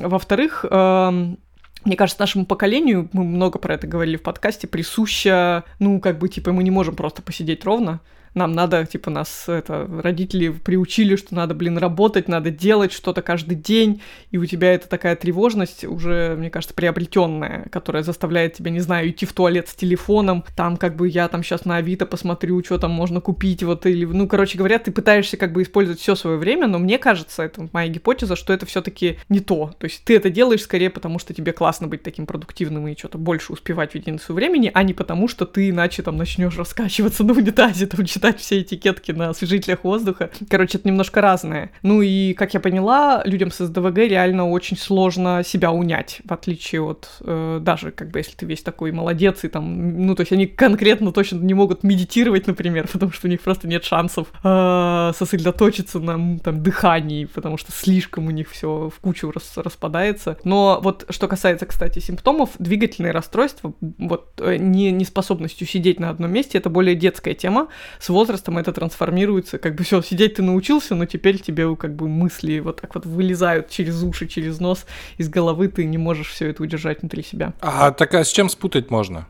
во-вторых, 0.00 0.64
мне 0.64 1.96
кажется, 1.96 2.20
нашему 2.20 2.46
поколению, 2.46 3.08
мы 3.12 3.24
много 3.24 3.58
про 3.58 3.74
это 3.74 3.86
говорили 3.86 4.16
в 4.16 4.22
подкасте, 4.22 4.66
присуща, 4.66 5.64
ну, 5.78 6.00
как 6.00 6.18
бы, 6.18 6.28
типа, 6.28 6.52
мы 6.52 6.64
не 6.64 6.70
можем 6.70 6.96
просто 6.96 7.22
посидеть 7.22 7.64
ровно, 7.64 8.00
нам 8.36 8.52
надо, 8.52 8.84
типа, 8.84 9.10
нас 9.10 9.48
это, 9.48 9.88
родители 10.02 10.50
приучили, 10.50 11.16
что 11.16 11.34
надо, 11.34 11.54
блин, 11.54 11.78
работать, 11.78 12.28
надо 12.28 12.50
делать 12.50 12.92
что-то 12.92 13.22
каждый 13.22 13.56
день, 13.56 14.02
и 14.30 14.38
у 14.38 14.44
тебя 14.44 14.74
это 14.74 14.88
такая 14.88 15.16
тревожность 15.16 15.84
уже, 15.84 16.36
мне 16.36 16.50
кажется, 16.50 16.74
приобретенная, 16.74 17.68
которая 17.70 18.02
заставляет 18.02 18.54
тебя, 18.54 18.70
не 18.70 18.80
знаю, 18.80 19.10
идти 19.10 19.26
в 19.26 19.32
туалет 19.32 19.68
с 19.68 19.74
телефоном, 19.74 20.44
там, 20.54 20.76
как 20.76 20.96
бы, 20.96 21.08
я 21.08 21.28
там 21.28 21.42
сейчас 21.42 21.64
на 21.64 21.76
Авито 21.76 22.06
посмотрю, 22.06 22.62
что 22.62 22.78
там 22.78 22.90
можно 22.90 23.20
купить, 23.20 23.62
вот, 23.62 23.86
или, 23.86 24.04
ну, 24.04 24.28
короче 24.28 24.58
говоря, 24.58 24.78
ты 24.78 24.92
пытаешься, 24.92 25.36
как 25.36 25.52
бы, 25.52 25.62
использовать 25.62 26.00
все 26.00 26.14
свое 26.14 26.36
время, 26.36 26.66
но 26.66 26.78
мне 26.78 26.98
кажется, 26.98 27.42
это 27.42 27.68
моя 27.72 27.88
гипотеза, 27.88 28.36
что 28.36 28.52
это 28.52 28.66
все-таки 28.66 29.18
не 29.28 29.40
то, 29.40 29.74
то 29.78 29.86
есть 29.86 30.04
ты 30.04 30.14
это 30.16 30.28
делаешь 30.28 30.62
скорее 30.62 30.90
потому, 30.90 31.18
что 31.18 31.32
тебе 31.32 31.52
классно 31.52 31.88
быть 31.88 32.02
таким 32.02 32.26
продуктивным 32.26 32.86
и 32.88 32.96
что-то 32.96 33.16
больше 33.16 33.52
успевать 33.52 33.92
в 33.92 33.94
единицу 33.94 34.34
времени, 34.34 34.70
а 34.74 34.82
не 34.82 34.92
потому, 34.92 35.26
что 35.26 35.46
ты 35.46 35.70
иначе 35.70 36.02
там 36.02 36.16
начнешь 36.16 36.56
раскачиваться 36.58 37.24
на 37.24 37.32
унитазе, 37.32 37.86
там, 37.86 38.04
читать 38.04 38.25
читать 38.26 38.40
все 38.40 38.60
этикетки 38.60 39.12
на 39.12 39.30
освежителях 39.30 39.84
воздуха. 39.84 40.30
Короче, 40.48 40.78
это 40.78 40.88
немножко 40.88 41.20
разное. 41.20 41.70
Ну 41.82 42.02
и, 42.02 42.32
как 42.34 42.54
я 42.54 42.60
поняла, 42.60 43.22
людям 43.24 43.50
с 43.50 43.64
СДВГ 43.64 43.98
реально 43.98 44.48
очень 44.50 44.76
сложно 44.76 45.42
себя 45.44 45.70
унять, 45.70 46.20
в 46.24 46.32
отличие 46.32 46.82
от 46.82 47.08
э, 47.20 47.58
даже, 47.62 47.90
как 47.92 48.10
бы, 48.10 48.18
если 48.18 48.32
ты 48.32 48.46
весь 48.46 48.62
такой 48.62 48.92
молодец, 48.92 49.44
и 49.44 49.48
там, 49.48 50.06
ну, 50.06 50.14
то 50.14 50.22
есть 50.22 50.32
они 50.32 50.46
конкретно 50.46 51.12
точно 51.12 51.38
не 51.38 51.54
могут 51.54 51.82
медитировать, 51.84 52.46
например, 52.46 52.88
потому 52.92 53.12
что 53.12 53.26
у 53.28 53.30
них 53.30 53.40
просто 53.40 53.68
нет 53.68 53.84
шансов 53.84 54.28
э, 54.42 55.12
сосредоточиться 55.16 56.00
на 56.00 56.38
там 56.38 56.62
дыхании, 56.62 57.26
потому 57.26 57.58
что 57.58 57.72
слишком 57.72 58.26
у 58.26 58.30
них 58.30 58.50
все 58.50 58.90
в 58.94 59.00
кучу 59.00 59.30
рас, 59.30 59.52
распадается. 59.56 60.36
Но 60.44 60.80
вот 60.82 61.06
что 61.10 61.28
касается, 61.28 61.66
кстати, 61.66 62.00
симптомов, 62.00 62.50
двигательные 62.58 63.12
расстройства, 63.12 63.72
вот 63.98 64.32
э, 64.38 64.56
не, 64.56 64.90
неспособностью 64.90 65.66
сидеть 65.66 66.00
на 66.00 66.10
одном 66.10 66.32
месте, 66.32 66.58
это 66.58 66.70
более 66.70 66.96
детская 66.96 67.34
тема. 67.34 67.68
С 68.06 68.08
возрастом 68.08 68.56
это 68.56 68.72
трансформируется, 68.72 69.58
как 69.58 69.74
бы 69.74 69.82
все, 69.82 70.00
сидеть 70.00 70.34
ты 70.34 70.42
научился, 70.42 70.94
но 70.94 71.06
теперь 71.06 71.40
тебе 71.40 71.74
как 71.74 71.96
бы 71.96 72.06
мысли 72.06 72.60
вот 72.60 72.80
так 72.80 72.94
вот 72.94 73.04
вылезают 73.04 73.68
через 73.68 74.00
уши, 74.00 74.28
через 74.28 74.60
нос, 74.60 74.86
из 75.18 75.28
головы 75.28 75.66
ты 75.66 75.84
не 75.84 75.98
можешь 75.98 76.28
все 76.28 76.50
это 76.50 76.62
удержать 76.62 77.00
внутри 77.00 77.24
себя. 77.24 77.52
А 77.60 77.90
так 77.90 78.14
а 78.14 78.22
с 78.22 78.28
чем 78.28 78.48
спутать 78.48 78.92
можно? 78.92 79.26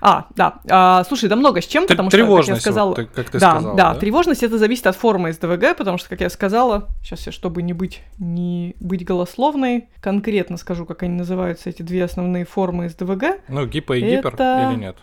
А, 0.00 0.26
да. 0.34 0.60
А, 0.68 1.04
слушай, 1.04 1.28
да 1.28 1.36
много 1.36 1.60
с 1.60 1.66
чем, 1.66 1.86
потому 1.86 2.10
что, 2.10 2.18
как 2.18 2.48
я 2.48 2.56
сказала... 2.56 2.88
Вот, 2.90 2.96
как 3.14 3.30
ты 3.30 3.38
да, 3.38 3.50
сказала, 3.52 3.76
да, 3.76 3.94
да, 3.94 4.00
тревожность 4.00 4.42
это 4.42 4.58
зависит 4.58 4.86
от 4.86 4.96
формы 4.96 5.32
СДВГ, 5.32 5.76
потому 5.76 5.98
что, 5.98 6.08
как 6.08 6.20
я 6.20 6.30
сказала, 6.30 6.88
сейчас 7.02 7.26
я, 7.26 7.32
чтобы 7.32 7.62
не 7.62 7.72
быть, 7.72 8.02
не 8.18 8.76
быть 8.80 9.04
голословной, 9.04 9.88
конкретно 10.00 10.56
скажу, 10.56 10.86
как 10.86 11.02
они 11.02 11.14
называются, 11.14 11.70
эти 11.70 11.82
две 11.82 12.04
основные 12.04 12.44
формы 12.44 12.88
СДВГ. 12.88 13.40
Ну, 13.48 13.66
гипо 13.66 13.96
и 13.96 14.00
гипер 14.00 14.34
это... 14.34 14.70
или 14.72 14.80
нет? 14.80 14.96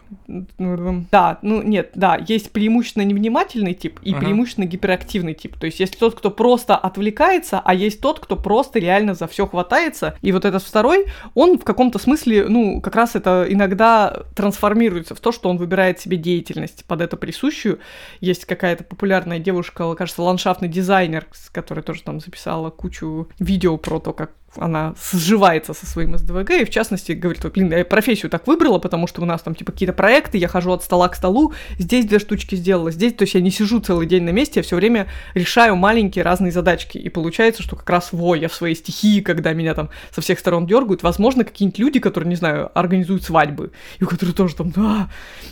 Да, 1.12 1.40
ну 1.42 1.62
нет, 1.62 1.92
да, 1.96 2.18
есть 2.28 2.52
преимущественно 2.52 3.04
невнимательный 3.04 3.74
тип 3.74 4.00
и 4.02 4.14
uh-huh. 4.14 4.20
преимущественно 4.20 4.66
гиперактивный 4.66 5.34
тип. 5.34 5.58
То 5.58 5.66
есть 5.66 5.80
есть 5.80 5.98
тот, 5.98 6.16
кто 6.16 6.32
просто 6.32 6.76
отвлекается, 6.76 7.62
а 7.64 7.74
есть 7.74 8.02
тот, 8.02 8.20
кто 8.20 8.36
просто 8.36 8.80
реально 8.80 9.14
за 9.14 9.28
все 9.28 9.48
хватается. 9.48 10.16
И 10.22 10.32
вот 10.32 10.46
этот 10.46 10.64
второй, 10.64 11.08
он 11.34 11.58
в 11.58 11.64
каком-то 11.64 12.00
смысле, 12.00 12.48
ну, 12.48 12.82
как 12.82 12.96
раз 12.96 13.16
это 13.16 13.46
иногда 13.48 14.24
трансформируется 14.36 14.73
трансформируется 14.74 15.14
в 15.16 15.20
то, 15.20 15.32
что 15.32 15.50
он 15.50 15.58
выбирает 15.58 16.00
себе 16.00 16.18
деятельность 16.18 16.86
под 16.86 17.02
это 17.02 17.16
присущую. 17.16 17.80
Есть 18.22 18.46
какая-то 18.46 18.84
популярная 18.84 19.40
девушка, 19.40 19.94
кажется, 19.96 20.24
ландшафтный 20.24 20.68
дизайнер, 20.68 21.28
которая 21.52 21.84
тоже 21.84 22.02
там 22.02 22.20
записала 22.20 22.70
кучу 22.72 23.30
видео 23.40 23.78
про 23.78 24.00
то, 24.00 24.14
как 24.14 24.32
она 24.58 24.96
сживается 25.12 25.74
со 25.74 25.86
своим 25.86 26.18
СДВГ, 26.18 26.52
и 26.52 26.66
в 26.66 26.70
частности 26.70 27.14
говорит, 27.14 27.44
блин, 27.54 27.72
я 27.72 27.86
профессию 27.86 28.30
так 28.30 28.48
выбрала, 28.48 28.80
потому 28.80 29.08
что 29.08 29.22
у 29.22 29.26
нас 29.26 29.42
там 29.42 29.56
типа 29.56 29.72
какие-то 29.72 29.94
проекты, 29.94 30.38
я 30.38 30.48
хожу 30.48 30.72
от 30.72 30.84
стола 30.84 31.10
к 31.10 31.16
столу, 31.16 31.54
здесь 31.78 32.06
две 32.06 32.20
штучки 32.20 32.56
сделала, 32.56 32.92
здесь, 32.92 33.14
то 33.14 33.24
есть 33.24 33.34
я 33.34 33.42
не 33.42 33.52
сижу 33.52 33.80
целый 33.80 34.08
день 34.08 34.24
на 34.24 34.30
месте, 34.30 34.60
я 34.60 34.64
все 34.64 34.76
время 34.76 35.08
решаю 35.34 35.76
маленькие 35.76 36.24
разные 36.24 36.52
задачки, 36.52 36.98
и 36.98 37.10
получается, 37.10 37.64
что 37.64 37.76
как 37.76 37.90
раз 37.90 38.10
во, 38.12 38.36
я 38.36 38.48
в 38.48 38.54
своей 38.54 38.76
стихии, 38.76 39.22
когда 39.22 39.54
меня 39.54 39.74
там 39.74 39.90
со 40.12 40.22
всех 40.22 40.40
сторон 40.40 40.66
дергают, 40.66 41.04
возможно, 41.04 41.44
какие-нибудь 41.44 41.80
люди, 41.80 42.00
которые, 42.00 42.30
не 42.30 42.36
знаю, 42.36 42.72
организуют 42.78 43.24
свадьбы, 43.24 43.72
и 44.00 44.04
у 44.04 44.08
которых 44.08 44.36
тоже 44.36 44.56
там, 44.56 44.72
да, 44.72 45.10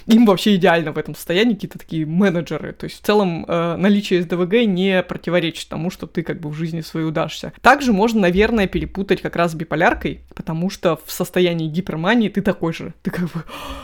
им 0.07 0.25
вообще 0.25 0.55
идеально 0.55 0.91
в 0.91 0.97
этом 0.97 1.15
состоянии, 1.15 1.55
какие-то 1.55 1.79
такие 1.79 2.05
менеджеры, 2.05 2.73
то 2.73 2.85
есть 2.85 3.01
в 3.01 3.05
целом 3.05 3.45
э, 3.47 3.75
наличие 3.77 4.21
СДВГ 4.21 4.65
не 4.65 5.03
противоречит 5.03 5.69
тому, 5.69 5.89
что 5.89 6.07
ты 6.07 6.23
как 6.23 6.39
бы 6.39 6.49
в 6.49 6.53
жизни 6.53 6.81
своей 6.81 7.05
удашься. 7.05 7.53
Также 7.61 7.93
можно, 7.93 8.21
наверное, 8.21 8.67
путать 8.93 9.21
как 9.21 9.35
раз 9.35 9.51
с 9.51 9.55
биполяркой, 9.55 10.21
потому 10.35 10.69
что 10.69 10.99
в 11.05 11.11
состоянии 11.11 11.67
гипермании 11.67 12.29
ты 12.29 12.41
такой 12.41 12.73
же. 12.73 12.93
Ты 13.01 13.11
как 13.11 13.25
бы, 13.25 13.43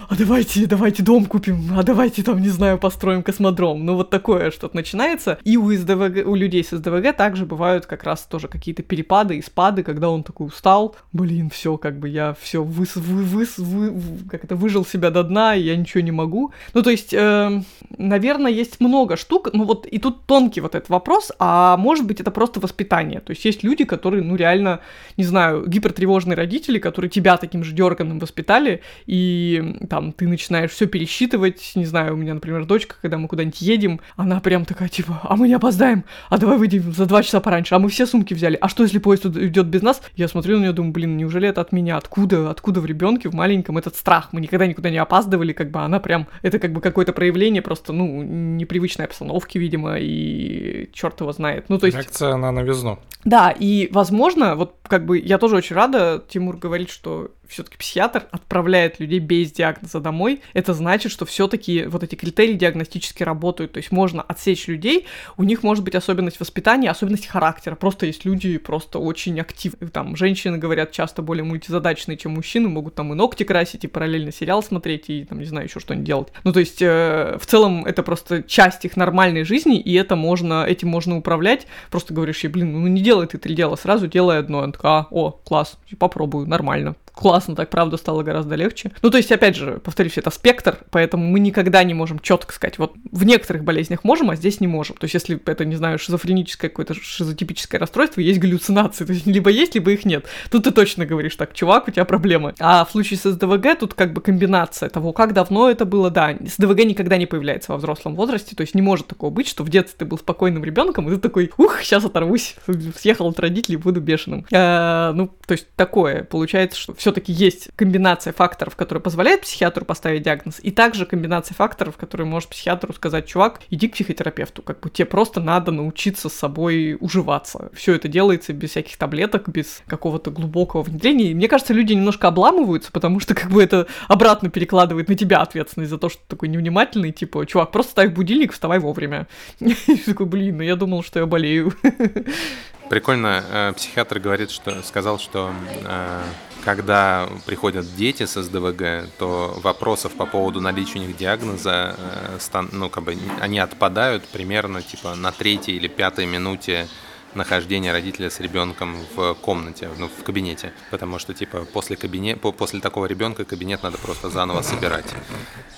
а 0.09 0.15
давайте, 0.15 0.65
давайте 0.67 1.03
дом 1.03 1.25
купим, 1.25 1.77
а 1.77 1.83
давайте 1.83 2.23
там, 2.23 2.41
не 2.41 2.49
знаю, 2.49 2.77
построим 2.77 3.23
космодром. 3.23 3.85
Ну 3.85 3.95
вот 3.95 4.09
такое 4.09 4.51
что-то 4.51 4.75
начинается. 4.75 5.39
И 5.43 5.58
у, 5.58 5.71
СДВГ, 5.73 6.27
у 6.27 6.36
людей 6.36 6.63
с 6.63 6.69
СДВГ 6.69 7.15
также 7.15 7.45
бывают 7.45 7.86
как 7.86 8.03
раз 8.03 8.21
тоже 8.23 8.47
какие-то 8.47 8.84
перепады 8.84 9.38
и 9.38 9.41
спады, 9.41 9.84
когда 9.84 10.10
он 10.10 10.23
такой 10.23 10.47
устал, 10.47 10.95
блин, 11.13 11.49
все, 11.49 11.77
как 11.77 11.99
бы 11.99 12.10
я 12.10 12.36
все 12.39 12.63
выс, 12.63 12.95
вы, 12.95 13.23
выс, 13.23 13.58
вы, 13.58 13.93
как 14.29 14.43
это, 14.43 14.55
выжил 14.55 14.86
себя 14.86 15.10
до 15.10 15.23
дна, 15.23 15.55
и 15.55 15.62
я 15.62 15.75
ничего 15.75 16.01
не 16.01 16.12
могу. 16.12 16.51
Ну 16.73 16.84
то 16.84 16.89
есть, 16.89 17.13
э, 17.13 17.62
наверное, 17.97 18.51
есть 18.51 18.79
много 18.79 19.17
штук, 19.17 19.49
ну 19.53 19.65
вот 19.65 19.86
и 19.86 19.99
тут 19.99 20.25
тонкий 20.25 20.62
вот 20.62 20.75
этот 20.75 20.89
вопрос, 20.89 21.32
а 21.39 21.77
может 21.77 22.05
быть 22.05 22.19
это 22.19 22.32
просто 22.32 22.60
воспитание. 22.60 23.19
То 23.19 23.32
есть 23.32 23.45
есть 23.45 23.63
люди, 23.63 23.84
которые, 23.84 24.23
ну 24.23 24.36
реально 24.36 24.79
не 25.17 25.23
знаю, 25.23 25.67
гипертревожные 25.67 26.36
родители, 26.36 26.79
которые 26.79 27.10
тебя 27.10 27.38
таким 27.38 27.63
же 27.63 27.73
дерганым 27.73 28.19
воспитали, 28.19 28.81
и 29.05 29.77
там 29.89 30.12
ты 30.12 30.27
начинаешь 30.27 30.71
все 30.71 30.88
пересчитывать, 30.88 31.71
не 31.75 31.86
знаю, 31.86 32.13
у 32.13 32.17
меня, 32.17 32.33
например, 32.33 32.65
дочка, 32.65 32.95
когда 33.01 33.17
мы 33.17 33.27
куда-нибудь 33.27 33.62
едем, 33.62 33.99
она 34.15 34.39
прям 34.39 34.65
такая, 34.65 34.89
типа, 34.89 35.21
а 35.23 35.36
мы 35.36 35.47
не 35.47 35.53
опоздаем, 35.53 36.03
а 36.29 36.38
давай 36.38 36.57
выйдем 36.57 36.91
за 36.93 37.05
два 37.05 37.23
часа 37.23 37.39
пораньше, 37.39 37.75
а 37.75 37.79
мы 37.79 37.89
все 37.89 38.05
сумки 38.05 38.33
взяли, 38.33 38.57
а 38.60 38.69
что, 38.69 38.83
если 38.83 38.99
поезд 38.99 39.25
идет 39.25 39.67
без 39.67 39.81
нас? 39.81 40.01
Я 40.15 40.27
смотрю 40.27 40.57
на 40.57 40.63
нее, 40.63 40.73
думаю, 40.73 40.93
блин, 40.93 41.17
неужели 41.17 41.47
это 41.47 41.62
от 41.62 41.71
меня? 41.71 41.97
Откуда, 41.97 42.49
откуда 42.49 42.81
в 42.81 42.86
ребенке, 42.86 43.29
в 43.29 43.33
маленьком 43.33 43.77
этот 43.77 43.95
страх? 43.95 44.29
Мы 44.31 44.41
никогда 44.41 44.67
никуда 44.67 44.89
не 44.89 44.97
опаздывали, 44.97 45.53
как 45.53 45.71
бы 45.71 45.79
она 45.81 45.99
прям, 45.99 46.27
это 46.41 46.60
как 46.60 46.73
бы 46.73 46.81
какое-то 46.81 47.13
проявление 47.13 47.62
просто, 47.62 47.93
ну, 47.93 48.23
непривычной 48.23 49.05
обстановки, 49.05 49.57
видимо, 49.57 49.97
и 49.99 50.89
черт 50.93 51.19
его 51.21 51.31
знает. 51.31 51.65
Ну, 51.69 51.77
то 51.77 51.86
есть... 51.86 51.97
Реакция 51.97 52.36
на 52.36 52.51
новизну. 52.51 52.99
Да, 53.25 53.51
и, 53.51 53.89
возможно, 53.91 54.55
вот 54.55 54.75
как 54.88 55.06
бы 55.06 55.19
я 55.19 55.38
тоже 55.38 55.56
очень 55.56 55.76
рада, 55.76 56.23
Тимур 56.28 56.58
говорит, 56.58 56.89
что 56.89 57.32
все-таки 57.49 57.77
психиатр 57.77 58.25
отправляет 58.31 58.99
людей 58.99 59.19
без 59.19 59.51
диагноза 59.51 59.99
домой, 59.99 60.41
это 60.53 60.73
значит, 60.73 61.12
что 61.12 61.25
все-таки 61.25 61.86
вот 61.86 62.03
эти 62.03 62.15
критерии 62.15 62.53
диагностически 62.53 63.23
работают. 63.23 63.73
То 63.73 63.77
есть 63.77 63.91
можно 63.91 64.21
отсечь 64.21 64.67
людей, 64.67 65.05
у 65.38 65.43
них 65.43 65.63
может 65.63 65.83
быть 65.83 65.95
особенность 65.95 66.39
воспитания, 66.39 66.89
особенность 66.89 67.27
характера. 67.27 67.75
Просто 67.75 68.05
есть 68.05 68.25
люди 68.25 68.57
просто 68.57 68.99
очень 68.99 69.39
активные. 69.39 69.89
Там 69.89 70.15
женщины, 70.15 70.57
говорят, 70.57 70.91
часто 70.91 71.21
более 71.21 71.43
мультизадачные, 71.43 72.17
чем 72.17 72.33
мужчины, 72.33 72.69
могут 72.69 72.95
там 72.95 73.12
и 73.13 73.15
ногти 73.15 73.43
красить, 73.43 73.83
и 73.83 73.88
параллельно 73.88 74.31
сериал 74.31 74.63
смотреть, 74.63 75.10
и 75.10 75.23
там, 75.23 75.39
не 75.39 75.45
знаю, 75.45 75.67
еще 75.67 75.79
что-нибудь 75.79 76.05
делать. 76.05 76.27
Ну, 76.43 76.53
то 76.53 76.60
есть, 76.60 76.81
э, 76.81 77.38
в 77.39 77.45
целом, 77.45 77.86
это 77.86 78.03
просто 78.03 78.43
часть 78.43 78.86
их 78.86 78.97
нормальной 78.97 79.43
жизни, 79.43 79.79
и 79.79 79.93
это 79.93 80.15
можно, 80.15 80.65
этим 80.65 80.89
можно 80.89 81.17
управлять. 81.17 81.67
Просто 81.89 82.13
говоришь 82.13 82.43
ей, 82.43 82.49
блин, 82.49 82.73
ну 82.73 82.88
не 82.88 83.01
делай 83.01 83.27
ты 83.27 83.38
три 83.38 83.55
дела 83.55 83.75
сразу, 83.75 84.07
делай 84.07 84.39
одно. 84.39 84.60
Он 84.60 84.71
такой, 84.71 84.89
а, 84.89 85.07
о, 85.12 85.31
класс, 85.31 85.77
попробую, 85.97 86.47
нормально 86.47 86.95
классно, 87.17 87.56
так 87.56 87.69
правда 87.69 87.97
стало 87.97 88.21
гораздо 88.23 88.56
легче. 88.56 88.91
Ну, 89.01 89.10
то 89.10 89.17
есть, 89.17 89.32
опять 89.32 89.56
же, 89.56 89.80
повторюсь, 89.84 90.17
это 90.17 90.30
спектр, 90.30 90.77
поэтому 90.91 91.27
мы 91.27 91.39
никогда 91.39 91.84
не 91.84 91.93
можем 91.93 92.19
четко 92.19 92.53
сказать, 92.53 92.77
вот 92.77 92.93
в 93.12 93.23
некоторых 93.25 93.63
болезнях 93.63 94.03
можем, 94.03 94.30
а 94.30 94.36
здесь 94.36 94.62
не 94.62 94.67
можем. 94.67 94.95
То 94.97 95.06
есть, 95.06 95.15
если 95.15 95.41
это, 95.45 95.65
не 95.65 95.75
знаю, 95.75 95.97
шизофреническое 95.97 96.69
какое-то 96.69 96.93
шизотипическое 96.93 97.80
расстройство, 97.80 98.21
есть 98.21 98.39
галлюцинации, 98.39 99.06
то 99.06 99.13
есть, 99.13 99.25
либо 99.25 99.49
есть, 99.49 99.73
либо 99.73 99.91
их 99.91 100.06
нет. 100.06 100.25
Тут 100.51 100.65
ты 100.65 100.71
точно 100.71 101.06
говоришь, 101.06 101.36
так, 101.36 101.53
чувак, 101.53 101.88
у 101.88 101.91
тебя 101.91 102.06
проблемы. 102.06 102.53
А 102.60 102.86
в 102.86 102.91
случае 102.91 103.17
с 103.17 103.23
СДВГ 103.23 103.80
тут 103.80 103.93
как 103.95 104.13
бы 104.13 104.21
комбинация 104.21 104.89
того, 104.89 105.12
как 105.12 105.34
давно 105.34 105.69
это 105.69 105.86
было, 105.86 106.12
да, 106.12 106.36
СДВГ 106.39 106.86
никогда 106.86 107.17
не 107.17 107.25
появляется 107.25 107.71
во 107.71 107.77
взрослом 107.77 108.15
возрасте, 108.15 108.56
то 108.56 108.62
есть 108.62 108.75
не 108.75 108.82
может 108.82 109.08
такого 109.08 109.32
быть, 109.32 109.47
что 109.47 109.63
в 109.63 109.69
детстве 109.69 109.95
ты 109.99 110.06
был 110.06 110.19
спокойным 110.19 110.63
ребенком, 110.63 111.10
и 111.10 111.15
ты 111.15 111.19
такой, 111.19 111.51
ух, 111.58 111.82
сейчас 111.82 112.06
оторвусь, 112.06 112.56
съехал 112.95 113.27
от 113.27 113.39
родителей, 113.39 113.77
буду 113.77 114.01
бешеным. 114.01 114.45
А, 114.53 115.13
ну, 115.13 115.32
то 115.47 115.53
есть 115.53 115.67
такое, 115.75 116.23
получается, 116.23 116.80
что 116.80 116.93
все 116.93 117.07
все-таки 117.08 117.32
есть 117.32 117.70
комбинация 117.78 118.34
факторов, 118.34 118.76
которые 118.76 119.02
позволяют 119.02 119.43
психиатру 119.43 119.86
поставить 119.86 120.24
диагноз, 120.24 120.60
и 120.62 120.72
также 120.72 121.06
комбинация 121.06 121.56
факторов, 121.56 121.96
которые 121.96 122.28
может 122.28 122.50
психиатру 122.50 122.91
сказать, 122.91 123.26
чувак, 123.28 123.62
иди 123.70 123.88
к 123.88 123.93
психотерапевту, 123.93 124.62
как 124.62 124.82
бы 124.82 124.89
тебе 124.89 125.06
просто 125.06 125.39
надо 125.39 125.72
научиться 125.72 126.28
с 126.28 126.34
собой 126.34 126.98
уживаться. 127.00 127.70
Все 127.74 127.96
это 127.96 128.10
делается 128.10 128.52
без 128.52 128.72
всяких 128.72 128.98
таблеток, 128.98 129.48
без 129.48 129.84
какого-то 129.88 130.32
глубокого 130.32 130.82
внедрения. 130.82 131.32
И 131.32 131.34
мне 131.34 131.48
кажется, 131.48 131.74
люди 131.74 131.93
немножко 131.93 132.28
обламываются, 132.28 132.91
потому 132.91 133.22
что 133.22 133.34
как 133.36 133.52
бы 133.52 133.63
это 133.63 133.88
обратно 134.10 134.50
перекладывает 134.50 135.08
на 135.08 135.15
тебя 135.15 135.39
ответственность 135.39 135.91
за 135.91 135.98
то, 135.98 136.10
что 136.10 136.20
ты 136.20 136.36
такой 136.36 136.50
невнимательный, 136.50 137.13
типа, 137.13 137.46
чувак, 137.46 137.72
просто 137.72 137.93
ставь 137.93 138.12
будильник, 138.12 138.52
вставай 138.52 138.80
вовремя. 138.80 139.28
И 139.62 139.96
такой, 140.06 140.26
блин, 140.26 140.58
ну 140.58 140.63
я 140.63 140.76
думал, 140.76 141.04
что 141.04 141.20
я 141.20 141.26
болею. 141.26 141.74
Прикольно, 142.89 143.43
э, 143.50 143.74
психиатр 143.78 144.20
говорит, 144.20 144.52
что 144.52 144.82
сказал, 144.82 145.20
что 145.20 145.54
э, 145.86 146.22
когда 146.67 147.30
приходят 147.45 147.95
дети 147.95 148.25
с 148.25 148.43
СДВГ, 148.43 149.10
то 149.17 149.58
вопросов 149.63 150.12
по 150.15 150.25
поводу 150.25 150.60
наличия 150.60 150.99
у 150.99 151.03
них 151.03 151.15
диагноза, 151.15 151.95
э, 151.97 152.39
ну, 152.73 152.89
как 152.89 153.06
бы, 153.06 153.17
они 153.39 153.58
отпадают 153.60 154.27
примерно 154.27 154.82
типа 154.82 155.15
на 155.15 155.32
третьей 155.32 155.77
или 155.77 155.88
пятой 155.88 156.25
минуте 156.25 156.89
нахождение 157.38 157.91
родителя 157.91 158.30
с 158.30 158.39
ребенком 158.39 158.95
в 159.15 159.34
комнате, 159.36 159.89
ну, 159.97 160.08
в 160.08 160.23
кабинете. 160.23 160.73
Потому 160.91 161.19
что, 161.19 161.34
типа, 161.34 161.65
после, 161.71 161.95
кабинет, 161.95 162.41
после 162.41 162.80
такого 162.80 163.06
ребенка 163.06 163.45
кабинет 163.45 163.84
надо 163.84 163.97
просто 163.97 164.30
заново 164.30 164.62
собирать 164.62 165.06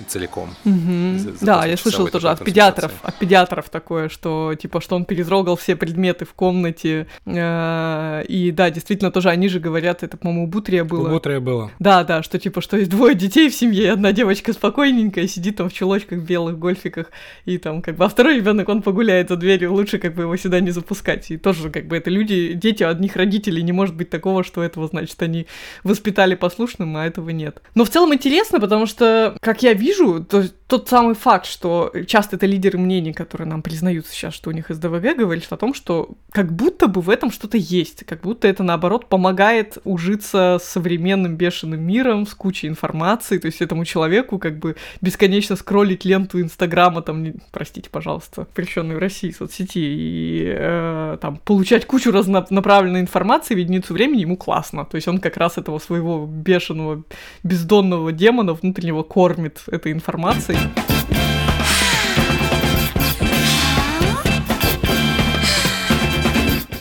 целиком. 0.07 0.55
Угу. 0.65 1.35
Да, 1.41 1.65
я 1.65 1.77
слышал 1.77 2.07
тоже 2.07 2.29
от 2.29 2.43
педиатров, 2.43 2.91
от 3.03 3.15
педиатров 3.15 3.69
такое, 3.69 4.09
что, 4.09 4.55
типа, 4.55 4.81
что 4.81 4.95
он 4.95 5.05
перетрогал 5.05 5.55
все 5.55 5.75
предметы 5.75 6.25
в 6.25 6.33
комнате. 6.33 7.07
Э, 7.25 8.23
и 8.27 8.51
да, 8.51 8.69
действительно, 8.69 9.11
тоже 9.11 9.29
они 9.29 9.49
же 9.49 9.59
говорят, 9.59 10.03
это, 10.03 10.17
по-моему, 10.17 10.45
у 10.45 10.47
Бутрия 10.47 10.83
было. 10.83 11.07
У 11.07 11.11
Бутрия 11.11 11.39
было. 11.39 11.71
Да, 11.79 12.03
да, 12.03 12.23
что, 12.23 12.39
типа, 12.39 12.61
что 12.61 12.77
есть 12.77 12.89
двое 12.89 13.15
детей 13.15 13.49
в 13.49 13.55
семье, 13.55 13.83
и 13.83 13.87
одна 13.87 14.11
девочка 14.11 14.53
спокойненькая 14.53 15.27
сидит 15.27 15.57
там 15.57 15.69
в 15.69 15.73
чулочках, 15.73 16.19
в 16.19 16.23
белых 16.23 16.57
гольфиках, 16.57 17.07
и 17.45 17.57
там, 17.57 17.81
как 17.81 17.95
бы, 17.95 18.05
а 18.05 18.09
второй 18.09 18.37
ребенок, 18.37 18.69
он 18.69 18.81
погуляет 18.81 19.29
за 19.29 19.35
дверью, 19.35 19.73
лучше, 19.73 19.99
как 19.99 20.15
бы, 20.15 20.23
его 20.23 20.37
сюда 20.37 20.59
не 20.59 20.71
запускать. 20.71 21.31
И 21.31 21.37
то 21.37 21.48
тоже 21.53 21.71
как 21.71 21.87
бы 21.87 21.97
это 21.97 22.11
люди, 22.11 22.53
дети 22.53 22.83
одних 22.83 23.15
родителей, 23.15 23.63
не 23.63 23.71
может 23.71 23.95
быть 23.95 24.11
такого, 24.11 24.43
что 24.43 24.61
этого, 24.61 24.87
значит, 24.87 25.19
они 25.23 25.47
воспитали 25.83 26.35
послушным, 26.35 26.95
а 26.95 27.07
этого 27.07 27.31
нет. 27.31 27.61
Но 27.73 27.85
в 27.85 27.89
целом 27.89 28.13
интересно, 28.13 28.59
потому 28.59 28.85
что, 28.85 29.35
как 29.41 29.63
я 29.63 29.73
вижу, 29.73 30.23
то, 30.23 30.45
тот 30.67 30.87
самый 30.87 31.15
факт, 31.15 31.47
что 31.47 31.91
часто 32.05 32.35
это 32.35 32.45
лидеры 32.45 32.77
мнений, 32.77 33.13
которые 33.13 33.47
нам 33.47 33.63
признаются 33.63 34.13
сейчас, 34.13 34.35
что 34.35 34.51
у 34.51 34.53
них 34.53 34.67
СДВГ, 34.69 35.17
говорит 35.17 35.47
о 35.49 35.57
том, 35.57 35.73
что 35.73 36.11
как 36.31 36.53
будто 36.53 36.87
бы 36.87 37.01
в 37.01 37.09
этом 37.09 37.31
что-то 37.31 37.57
есть, 37.57 38.05
как 38.05 38.21
будто 38.21 38.47
это, 38.47 38.61
наоборот, 38.61 39.09
помогает 39.09 39.79
ужиться 39.83 40.59
с 40.61 40.65
современным 40.65 41.35
бешеным 41.35 41.81
миром, 41.81 42.27
с 42.27 42.35
кучей 42.35 42.67
информации, 42.67 43.39
то 43.39 43.47
есть 43.47 43.61
этому 43.61 43.85
человеку 43.85 44.37
как 44.37 44.59
бы 44.59 44.75
бесконечно 45.01 45.55
скроллить 45.55 46.05
ленту 46.05 46.39
Инстаграма, 46.39 47.01
там, 47.01 47.33
простите, 47.51 47.89
пожалуйста, 47.89 48.41
запрещенной 48.41 48.95
в 48.95 48.99
России 48.99 49.31
соцсети, 49.31 49.79
и 49.79 50.53
э, 50.55 51.17
там 51.19 51.28
получать 51.31 51.85
кучу 51.85 52.11
разнонаправленной 52.11 53.01
информации 53.01 53.55
в 53.55 53.57
единицу 53.57 53.93
времени 53.93 54.21
ему 54.21 54.37
классно. 54.37 54.85
То 54.85 54.95
есть 54.95 55.07
он 55.07 55.19
как 55.19 55.37
раз 55.37 55.57
этого 55.57 55.79
своего 55.79 56.25
бешеного, 56.25 57.03
бездонного 57.43 58.11
демона 58.11 58.53
внутреннего 58.53 59.03
кормит 59.03 59.63
этой 59.67 59.91
информацией. 59.91 60.57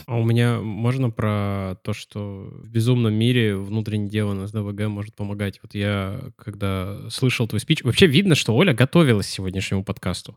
А 0.06 0.16
у 0.16 0.24
меня 0.24 0.58
можно 0.58 1.10
про 1.10 1.76
то, 1.82 1.92
что 1.92 2.48
в 2.62 2.68
безумном 2.68 3.12
мире 3.12 3.56
внутренний 3.56 4.08
демон 4.08 4.44
из 4.44 4.52
ДВГ 4.52 4.88
может 4.88 5.14
помогать? 5.14 5.60
Вот 5.62 5.74
я, 5.74 6.18
когда 6.36 7.10
слышал 7.10 7.46
твой 7.46 7.60
спич, 7.60 7.84
вообще 7.84 8.06
видно, 8.06 8.34
что 8.34 8.56
Оля 8.56 8.72
готовилась 8.72 9.26
к 9.26 9.30
сегодняшнему 9.30 9.84
подкасту. 9.84 10.36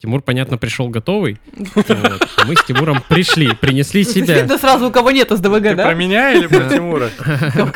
Тимур, 0.00 0.22
понятно, 0.22 0.56
пришел 0.56 0.88
готовый. 0.88 1.38
Вот. 1.74 1.90
А 1.90 2.44
мы 2.46 2.56
с 2.56 2.64
Тимуром 2.64 3.02
пришли, 3.08 3.54
принесли 3.54 4.02
себя. 4.04 4.40
Видно 4.40 4.56
сразу, 4.58 4.88
у 4.88 4.90
кого 4.90 5.10
нет 5.10 5.30
СДВГ, 5.30 5.62
Ты 5.62 5.74
да? 5.74 5.84
про 5.84 5.94
меня 5.94 6.32
или 6.32 6.46
про 6.46 6.68
Тимура? 6.68 7.10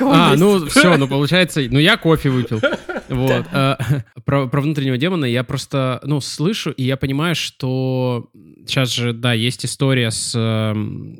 А, 0.01 0.35
ну 0.37 0.67
все, 0.67 0.97
ну 0.97 1.07
получается, 1.07 1.61
ну 1.71 1.79
я 1.79 1.97
кофе 1.97 2.31
выпил. 2.31 2.61
Вот. 3.09 3.45
А, 3.53 3.79
про, 4.25 4.47
про 4.47 4.61
внутреннего 4.63 4.97
демона 4.97 5.27
я 5.27 5.45
просто, 5.45 6.01
ну, 6.05 6.21
слышу, 6.21 6.71
и 6.71 6.83
я 6.83 6.97
понимаю, 6.97 7.35
что 7.35 8.31
сейчас 8.67 8.91
же, 8.93 9.13
да, 9.13 9.35
есть 9.35 9.67
история 9.67 10.11
с 10.11 10.33
э, 10.35 10.75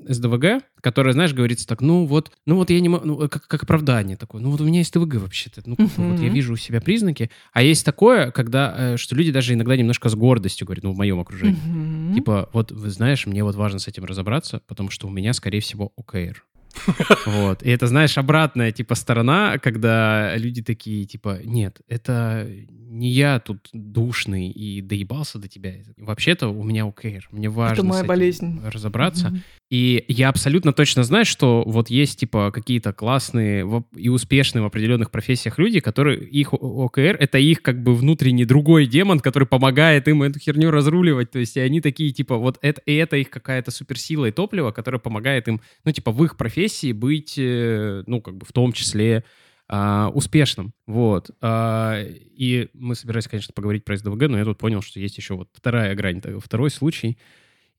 СДВГ, 0.09 0.63
которая, 0.85 1.15
знаешь, 1.15 1.33
говорится 1.33 1.67
так, 1.67 1.81
ну 1.81 2.05
вот, 2.05 2.31
ну 2.45 2.57
вот 2.57 2.69
я 2.69 2.79
не 2.79 2.91
могу, 2.91 3.07
ну, 3.07 3.29
как, 3.31 3.47
как 3.47 3.63
оправдание 3.63 4.19
такое, 4.19 4.43
ну 4.43 4.51
вот 4.51 4.61
у 4.61 4.65
меня 4.65 4.81
есть 4.81 4.93
ТВГ 4.93 5.15
вообще-то, 5.15 5.63
ну 5.65 5.77
uh-huh. 5.77 6.11
вот 6.11 6.21
я 6.21 6.29
вижу 6.29 6.53
у 6.53 6.57
себя 6.57 6.83
признаки, 6.83 7.31
а 7.55 7.63
есть 7.63 7.87
такое, 7.87 8.31
когда, 8.31 8.75
э, 8.77 8.97
что 8.99 9.17
люди 9.17 9.33
даже 9.33 9.55
иногда 9.55 9.77
немножко 9.77 10.11
с 10.11 10.15
гордостью 10.15 10.67
говорят, 10.67 10.85
ну 10.85 10.93
в 10.93 10.97
моем 10.99 11.19
окружении, 11.21 11.57
uh-huh. 11.57 12.15
типа, 12.17 12.51
вот, 12.53 12.71
вы 12.71 12.91
знаешь, 12.91 13.25
мне 13.25 13.43
вот 13.43 13.55
важно 13.55 13.79
с 13.79 13.89
этим 13.89 14.05
разобраться, 14.05 14.61
потому 14.67 14.91
что 14.91 15.09
у 15.09 15.11
меня, 15.11 15.33
скорее 15.33 15.61
всего, 15.61 15.91
ОКР. 15.97 16.45
Вот. 17.27 17.63
И 17.63 17.71
это, 17.71 17.87
знаешь, 17.87 18.19
обратная, 18.19 18.73
типа, 18.73 18.95
сторона, 18.95 19.59
когда 19.59 20.37
люди 20.37 20.61
такие, 20.61 21.07
типа, 21.07 21.39
нет, 21.45 21.81
это 21.89 22.47
не 22.95 23.11
я 23.11 23.41
тут 23.41 23.69
душный 23.73 24.49
и 24.49 24.81
доебался 24.81 25.39
до 25.39 25.49
тебя. 25.49 25.75
Вообще-то 25.97 26.49
у 26.49 26.63
меня 26.63 26.87
ОКР. 26.87 27.29
Мне 27.33 27.49
важно 27.49 27.75
это 27.75 27.83
моя 27.85 28.05
болезнь. 28.05 28.61
разобраться. 28.65 29.29
Mm-hmm. 29.29 29.41
И 29.71 30.05
я 30.07 30.29
абсолютно 30.29 30.73
точно 30.73 31.03
знаю, 31.03 31.25
что 31.25 31.65
вот 31.67 31.91
есть, 31.91 32.21
типа, 32.21 32.53
какие-то 32.53 32.93
классные 32.93 33.69
и 33.97 34.09
успешные 34.09 34.63
в 34.63 34.67
определенных 34.67 35.11
профессиях 35.11 35.59
люди, 35.59 35.81
которые 35.81 36.21
их 36.21 36.53
ОКР— 36.53 37.17
это 37.21 37.39
их, 37.39 37.63
как 37.63 37.83
бы, 37.83 37.95
внутренний 37.95 38.45
другой 38.45 38.87
демон, 38.87 39.19
который 39.19 39.49
помогает 39.49 40.07
им 40.07 40.23
эту 40.23 40.39
херню 40.39 40.71
разруливать. 40.71 41.33
То 41.33 41.41
есть 41.41 41.57
и 41.57 41.61
они 41.61 41.81
такие, 41.81 42.13
типа, 42.13 42.37
вот 42.37 42.59
это, 42.63 42.81
и 42.87 42.95
это 42.95 43.17
их 43.17 43.29
какая-то 43.29 43.73
суперсила 43.73 44.27
и 44.27 44.31
топливо, 44.31 44.71
которое 44.71 44.99
помогает 44.99 45.49
им, 45.49 45.61
ну, 45.85 45.91
типа, 45.91 46.13
в 46.13 46.25
их 46.25 46.37
профессии 46.37 46.93
быть, 46.93 47.35
э, 47.39 48.05
ну, 48.07 48.21
как 48.21 48.37
бы, 48.37 48.47
в 48.47 48.53
том 48.53 48.73
числе 48.73 49.25
а, 49.69 50.11
успешным. 50.15 50.75
Вот. 50.87 51.31
А, 51.41 52.01
и 52.03 52.69
мы 52.75 52.95
собирались, 52.95 53.29
конечно, 53.29 53.53
поговорить 53.55 53.85
про 53.85 53.97
СДВГ, 53.97 54.29
но 54.29 54.39
я 54.39 54.45
тут 54.45 54.59
понял, 54.59 54.83
что 54.83 55.01
есть 55.01 55.17
еще 55.17 55.35
вот 55.35 55.49
вторая 55.55 55.95
грань, 55.95 56.21
второй 56.41 56.71
случай. 56.71 57.19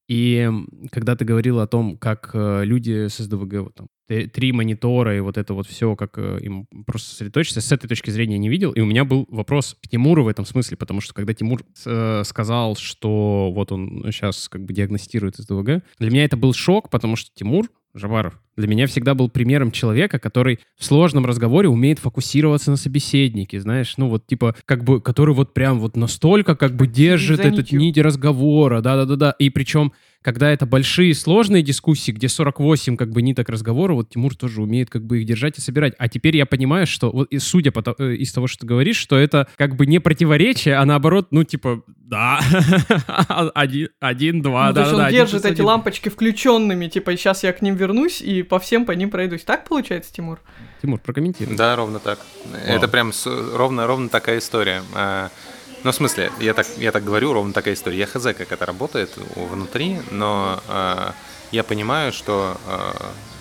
И 0.07 0.47
когда 0.91 1.15
ты 1.15 1.25
говорил 1.25 1.59
о 1.59 1.67
том, 1.67 1.97
как 1.97 2.29
э, 2.33 2.63
люди 2.63 3.07
с 3.07 3.17
СДВГ, 3.17 3.53
вот 3.53 3.75
там, 3.75 3.87
три 4.07 4.51
монитора 4.51 5.17
и 5.17 5.19
вот 5.19 5.37
это 5.37 5.55
вот 5.55 5.65
все, 5.67 5.95
как 5.95 6.19
э, 6.19 6.39
им 6.41 6.67
просто 6.85 7.09
сосредоточиться, 7.09 7.59
с 7.59 7.71
этой 7.71 7.87
точки 7.87 8.11
зрения 8.11 8.37
не 8.37 8.47
видел. 8.47 8.71
И 8.71 8.81
у 8.81 8.85
меня 8.85 9.03
был 9.03 9.25
вопрос 9.29 9.75
к 9.81 9.87
Тимуру 9.87 10.23
в 10.23 10.27
этом 10.27 10.45
смысле, 10.45 10.77
потому 10.77 11.01
что 11.01 11.15
когда 11.15 11.33
Тимур 11.33 11.63
э, 11.85 12.21
сказал, 12.23 12.75
что 12.75 13.51
вот 13.51 13.71
он 13.71 14.03
сейчас 14.11 14.47
как 14.47 14.63
бы 14.63 14.73
диагностирует 14.73 15.37
СДВГ, 15.37 15.83
для 15.97 16.11
меня 16.11 16.23
это 16.23 16.37
был 16.37 16.53
шок, 16.53 16.91
потому 16.91 17.15
что 17.15 17.31
Тимур 17.33 17.71
Жабаров 17.95 18.39
для 18.57 18.67
меня 18.67 18.87
всегда 18.87 19.13
был 19.13 19.29
примером 19.29 19.71
человека, 19.71 20.19
который 20.19 20.59
в 20.77 20.85
сложном 20.85 21.25
разговоре 21.25 21.67
умеет 21.67 21.99
фокусироваться 21.99 22.71
на 22.71 22.77
собеседнике, 22.77 23.59
знаешь, 23.59 23.95
ну 23.97 24.07
вот 24.07 24.25
типа, 24.27 24.55
как 24.65 24.83
бы, 24.83 25.01
который 25.01 25.35
вот 25.35 25.53
прям 25.53 25.79
вот 25.79 25.97
настолько 25.97 26.55
как 26.55 26.75
бы 26.75 26.87
держит 26.87 27.39
этот 27.41 27.71
нить 27.71 27.97
разговора, 27.97 28.81
да-да-да-да, 28.81 29.35
и 29.39 29.49
причем 29.49 29.93
когда 30.25 30.49
это 30.49 30.65
большие 30.65 31.13
сложные 31.13 31.61
дискуссии, 31.61 32.11
где 32.11 32.27
48 32.27 32.97
как 32.97 33.11
бы 33.11 33.21
ниток 33.21 33.47
разговора, 33.47 33.93
вот 33.93 34.09
Тимур 34.09 34.35
тоже 34.35 34.63
умеет 34.63 34.89
как 34.89 35.05
бы 35.05 35.19
их 35.19 35.27
держать 35.27 35.59
и 35.59 35.61
собирать. 35.61 35.93
А 35.99 36.09
теперь 36.09 36.35
я 36.35 36.47
понимаю, 36.47 36.87
что, 36.87 37.11
вот, 37.11 37.27
и 37.29 37.37
судя 37.37 37.71
по, 37.71 37.83
э, 37.99 38.15
из 38.15 38.33
того, 38.33 38.47
что 38.47 38.61
ты 38.61 38.65
говоришь, 38.65 38.97
что 38.97 39.17
это 39.17 39.47
как 39.55 39.75
бы 39.75 39.85
не 39.85 39.99
противоречие, 39.99 40.77
а 40.77 40.85
наоборот, 40.85 41.27
ну 41.29 41.43
типа, 41.43 41.83
да, 41.97 42.39
один, 43.53 43.89
один, 43.99 44.41
два, 44.41 44.69
ну, 44.69 44.73
да, 44.73 44.81
то 44.81 44.87
есть 44.87 44.97
да, 44.97 45.05
он 45.05 45.11
держит 45.11 45.45
эти 45.45 45.61
лампочки 45.61 46.09
включенными, 46.09 46.87
типа, 46.87 47.15
сейчас 47.15 47.43
я 47.43 47.53
к 47.53 47.61
ним 47.61 47.75
вернусь 47.75 48.19
и 48.19 48.41
по 48.41 48.57
всем 48.57 48.87
по 48.87 48.93
ним 48.93 49.11
пройдусь. 49.11 49.43
Так 49.43 49.69
получается, 49.69 50.11
Тимур? 50.11 50.39
Тимур, 50.81 50.99
прокомментируй. 50.99 51.55
Да, 51.55 51.75
ровно 51.75 51.99
так. 51.99 52.17
Вау. 52.45 52.75
Это 52.75 52.87
прям 52.87 53.11
ровно, 53.53 53.85
ровно 53.85 54.09
такая 54.09 54.39
история. 54.39 54.81
Ну, 55.85 55.91
в 55.91 55.95
смысле, 55.95 56.31
я 56.39 56.55
так, 56.55 56.65
я 56.77 56.91
так 56.91 57.03
говорю, 57.03 57.31
ровно 57.31 57.53
такая 57.53 57.75
история. 57.75 57.99
Я 57.99 58.07
хз, 58.07 58.23
как 58.23 58.51
это 58.51 58.65
работает 58.65 59.11
внутри, 59.35 60.01
но 60.09 60.59
э, 60.67 61.11
я 61.51 61.63
понимаю, 61.63 62.11
что 62.11 62.57
э, 62.67 62.91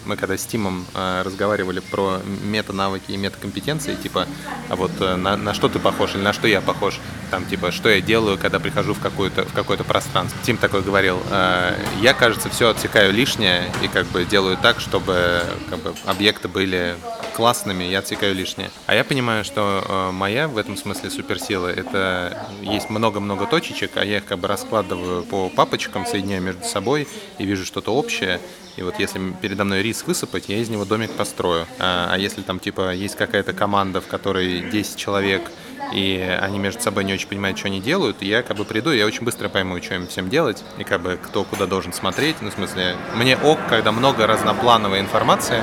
мы 0.06 0.16
когда 0.16 0.36
с 0.36 0.44
Тимом 0.44 0.86
э, 0.94 1.22
разговаривали 1.24 1.80
про 1.80 2.20
мета-навыки 2.24 3.12
и 3.12 3.16
мета-компетенции, 3.16 3.94
типа, 3.94 4.26
а 4.68 4.76
вот 4.76 4.92
э, 5.00 5.16
на, 5.16 5.36
на 5.36 5.54
что 5.54 5.68
ты 5.68 5.78
похож 5.78 6.14
или 6.14 6.22
на 6.22 6.32
что 6.32 6.46
я 6.46 6.60
похож, 6.60 7.00
там, 7.30 7.44
типа, 7.46 7.72
что 7.72 7.88
я 7.88 8.00
делаю, 8.00 8.38
когда 8.38 8.60
прихожу 8.60 8.94
в, 8.94 9.00
какое-то, 9.00 9.44
в 9.44 9.52
какое-то 9.52 9.84
пространство. 9.84 10.38
Тим 10.42 10.56
такой 10.56 10.82
говорил, 10.82 11.20
э, 11.30 11.76
я, 12.00 12.14
кажется, 12.14 12.48
все 12.50 12.70
отсекаю 12.70 13.12
лишнее 13.12 13.70
и 13.82 13.88
как 13.88 14.06
бы 14.06 14.24
делаю 14.24 14.56
так, 14.56 14.80
чтобы 14.80 15.42
как 15.68 15.80
бы, 15.80 15.94
объекты 16.04 16.48
были 16.48 16.96
классными, 17.34 17.84
я 17.84 17.98
отсекаю 17.98 18.34
лишнее. 18.34 18.70
А 18.86 18.94
я 18.94 19.04
понимаю, 19.04 19.44
что 19.44 19.84
э, 19.86 20.10
моя 20.12 20.48
в 20.48 20.56
этом 20.56 20.76
смысле 20.76 21.10
суперсила, 21.10 21.68
это 21.68 22.46
есть 22.62 22.90
много-много 22.90 23.46
точечек, 23.46 23.96
а 23.96 24.04
я 24.04 24.18
их 24.18 24.24
как 24.24 24.38
бы 24.38 24.48
раскладываю 24.48 25.24
по 25.24 25.48
папочкам, 25.48 26.06
соединяю 26.06 26.42
между 26.42 26.64
собой 26.64 27.08
и 27.38 27.44
вижу 27.44 27.64
что-то 27.64 27.94
общее. 27.94 28.40
И 28.76 28.82
вот 28.82 28.98
если 28.98 29.20
передо 29.40 29.64
мной 29.64 29.82
рис 29.82 30.04
высыпать, 30.06 30.48
я 30.48 30.58
из 30.58 30.68
него 30.68 30.84
домик 30.84 31.12
построю. 31.12 31.66
А, 31.78 32.08
а 32.12 32.18
если 32.18 32.42
там 32.42 32.58
типа 32.58 32.92
есть 32.92 33.16
какая-то 33.16 33.52
команда, 33.52 34.00
в 34.00 34.06
которой 34.06 34.68
10 34.70 34.96
человек, 34.96 35.50
и 35.92 36.18
они 36.40 36.58
между 36.58 36.80
собой 36.80 37.04
не 37.04 37.12
очень 37.12 37.28
понимают, 37.28 37.58
что 37.58 37.68
они 37.68 37.80
делают, 37.80 38.20
я 38.22 38.42
как 38.42 38.56
бы 38.56 38.64
приду, 38.64 38.90
я 38.90 39.06
очень 39.06 39.24
быстро 39.24 39.48
пойму, 39.48 39.80
что 39.82 39.94
им 39.94 40.06
всем 40.06 40.28
делать, 40.28 40.62
и 40.78 40.84
как 40.84 41.02
бы 41.02 41.18
кто 41.22 41.44
куда 41.44 41.66
должен 41.66 41.92
смотреть. 41.92 42.36
Ну, 42.40 42.50
в 42.50 42.54
смысле, 42.54 42.96
мне 43.14 43.36
ок, 43.36 43.58
когда 43.68 43.92
много 43.92 44.26
разноплановой 44.26 45.00
информации, 45.00 45.62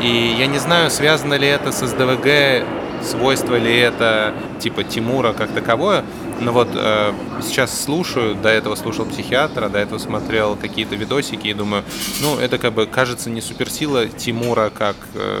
и 0.00 0.36
я 0.38 0.46
не 0.46 0.58
знаю, 0.58 0.90
связано 0.90 1.34
ли 1.34 1.46
это 1.46 1.70
с 1.70 1.86
СДВГ, 1.86 2.66
свойство 3.04 3.56
ли 3.56 3.76
это 3.78 4.34
типа 4.60 4.82
Тимура 4.82 5.32
как 5.32 5.52
таковое, 5.52 6.04
но 6.40 6.52
вот 6.52 6.68
э, 6.74 7.12
сейчас 7.42 7.84
слушаю, 7.84 8.34
до 8.34 8.48
этого 8.48 8.74
слушал 8.74 9.06
психиатра, 9.06 9.68
до 9.68 9.78
этого 9.78 9.98
смотрел 9.98 10.56
какие-то 10.56 10.96
видосики 10.96 11.48
и 11.48 11.54
думаю, 11.54 11.84
ну, 12.20 12.38
это 12.38 12.58
как 12.58 12.72
бы 12.72 12.86
кажется 12.86 13.30
не 13.30 13.40
суперсила 13.40 14.06
Тимура 14.08 14.70
как 14.70 14.96
э, 15.14 15.40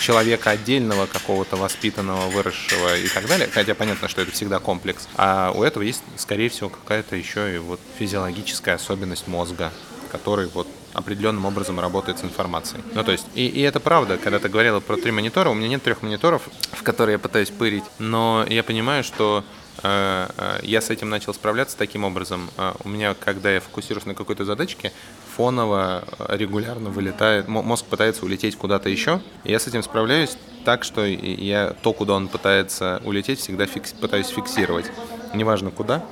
человека 0.00 0.50
отдельного, 0.50 1.06
какого-то 1.06 1.56
воспитанного, 1.56 2.28
выросшего 2.30 2.96
и 2.96 3.08
так 3.08 3.26
далее, 3.26 3.48
хотя 3.52 3.74
понятно, 3.74 4.08
что 4.08 4.22
это 4.22 4.32
всегда 4.32 4.58
комплекс, 4.58 5.08
а 5.16 5.52
у 5.54 5.62
этого 5.62 5.82
есть, 5.82 6.02
скорее 6.16 6.48
всего, 6.48 6.68
какая-то 6.68 7.16
еще 7.16 7.54
и 7.54 7.58
вот 7.58 7.80
физиологическая 7.98 8.74
особенность 8.74 9.28
мозга, 9.28 9.72
который 10.10 10.48
вот 10.48 10.66
определенным 10.94 11.44
образом 11.44 11.78
работает 11.80 12.18
с 12.18 12.24
информацией. 12.24 12.82
Ну, 12.94 13.04
то 13.04 13.12
есть, 13.12 13.26
и, 13.34 13.46
и 13.46 13.60
это 13.60 13.80
правда, 13.80 14.18
когда 14.18 14.38
ты 14.38 14.48
говорила 14.48 14.80
про 14.80 14.96
три 14.96 15.12
монитора, 15.12 15.50
у 15.50 15.54
меня 15.54 15.68
нет 15.68 15.82
трех 15.82 16.02
мониторов, 16.02 16.42
в 16.72 16.82
которые 16.82 17.14
я 17.14 17.18
пытаюсь 17.18 17.50
пырить, 17.50 17.84
но 17.98 18.44
я 18.48 18.62
понимаю, 18.62 19.04
что 19.04 19.44
я 19.82 20.80
с 20.80 20.90
этим 20.90 21.08
начал 21.08 21.34
справляться 21.34 21.76
таким 21.76 22.04
образом. 22.04 22.50
Э, 22.56 22.72
у 22.84 22.88
меня, 22.88 23.14
когда 23.14 23.50
я 23.50 23.60
фокусируюсь 23.60 24.06
на 24.06 24.14
какой-то 24.14 24.44
задачке, 24.44 24.92
фоново 25.36 26.04
регулярно 26.28 26.90
вылетает, 26.90 27.48
мозг 27.48 27.84
пытается 27.86 28.24
улететь 28.24 28.56
куда-то 28.56 28.88
еще. 28.88 29.20
И 29.44 29.52
я 29.52 29.58
с 29.58 29.66
этим 29.66 29.82
справляюсь 29.82 30.36
так, 30.64 30.84
что 30.84 31.04
я 31.04 31.74
то, 31.82 31.92
куда 31.92 32.14
он 32.14 32.28
пытается 32.28 33.00
улететь, 33.04 33.38
всегда 33.38 33.66
фикс, 33.66 33.92
пытаюсь 33.92 34.28
фиксировать. 34.28 34.86
Неважно 35.34 35.70
куда, 35.70 36.04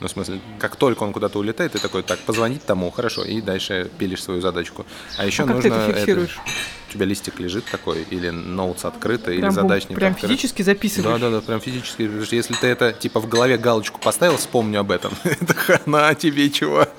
ну, 0.00 0.08
в 0.08 0.10
смысле, 0.10 0.40
как 0.58 0.76
только 0.76 1.02
он 1.02 1.12
куда-то 1.12 1.38
улетает, 1.38 1.72
ты 1.72 1.78
такой, 1.78 2.02
так, 2.02 2.18
позвонить 2.20 2.64
тому, 2.64 2.90
хорошо, 2.90 3.24
и 3.24 3.40
дальше 3.40 3.90
пилишь 3.98 4.22
свою 4.22 4.40
задачку. 4.40 4.84
А 5.16 5.24
еще 5.24 5.44
а 5.44 5.46
как 5.46 5.54
нужно... 5.56 5.70
Ты 5.70 5.76
это 5.76 5.92
фиксируешь? 5.92 6.38
Это, 6.38 6.50
тебя 6.94 7.06
листик 7.06 7.40
лежит 7.40 7.64
такой, 7.66 8.06
или 8.10 8.30
ноутс 8.30 8.84
открыто, 8.84 9.26
прям, 9.26 9.38
или 9.38 9.48
задачник 9.50 9.96
Прям 9.96 10.12
открыт. 10.12 10.30
физически 10.30 10.62
записываешь? 10.62 11.20
Да, 11.20 11.30
да, 11.30 11.36
да, 11.36 11.40
прям 11.40 11.60
физически. 11.60 12.02
Если 12.34 12.54
ты 12.54 12.68
это, 12.68 12.92
типа, 12.92 13.20
в 13.20 13.28
голове 13.28 13.58
галочку 13.58 14.00
поставил, 14.00 14.36
вспомню 14.36 14.80
об 14.80 14.90
этом. 14.90 15.12
это 15.24 15.54
хана 15.54 16.14
тебе, 16.14 16.48
чувак. 16.50 16.92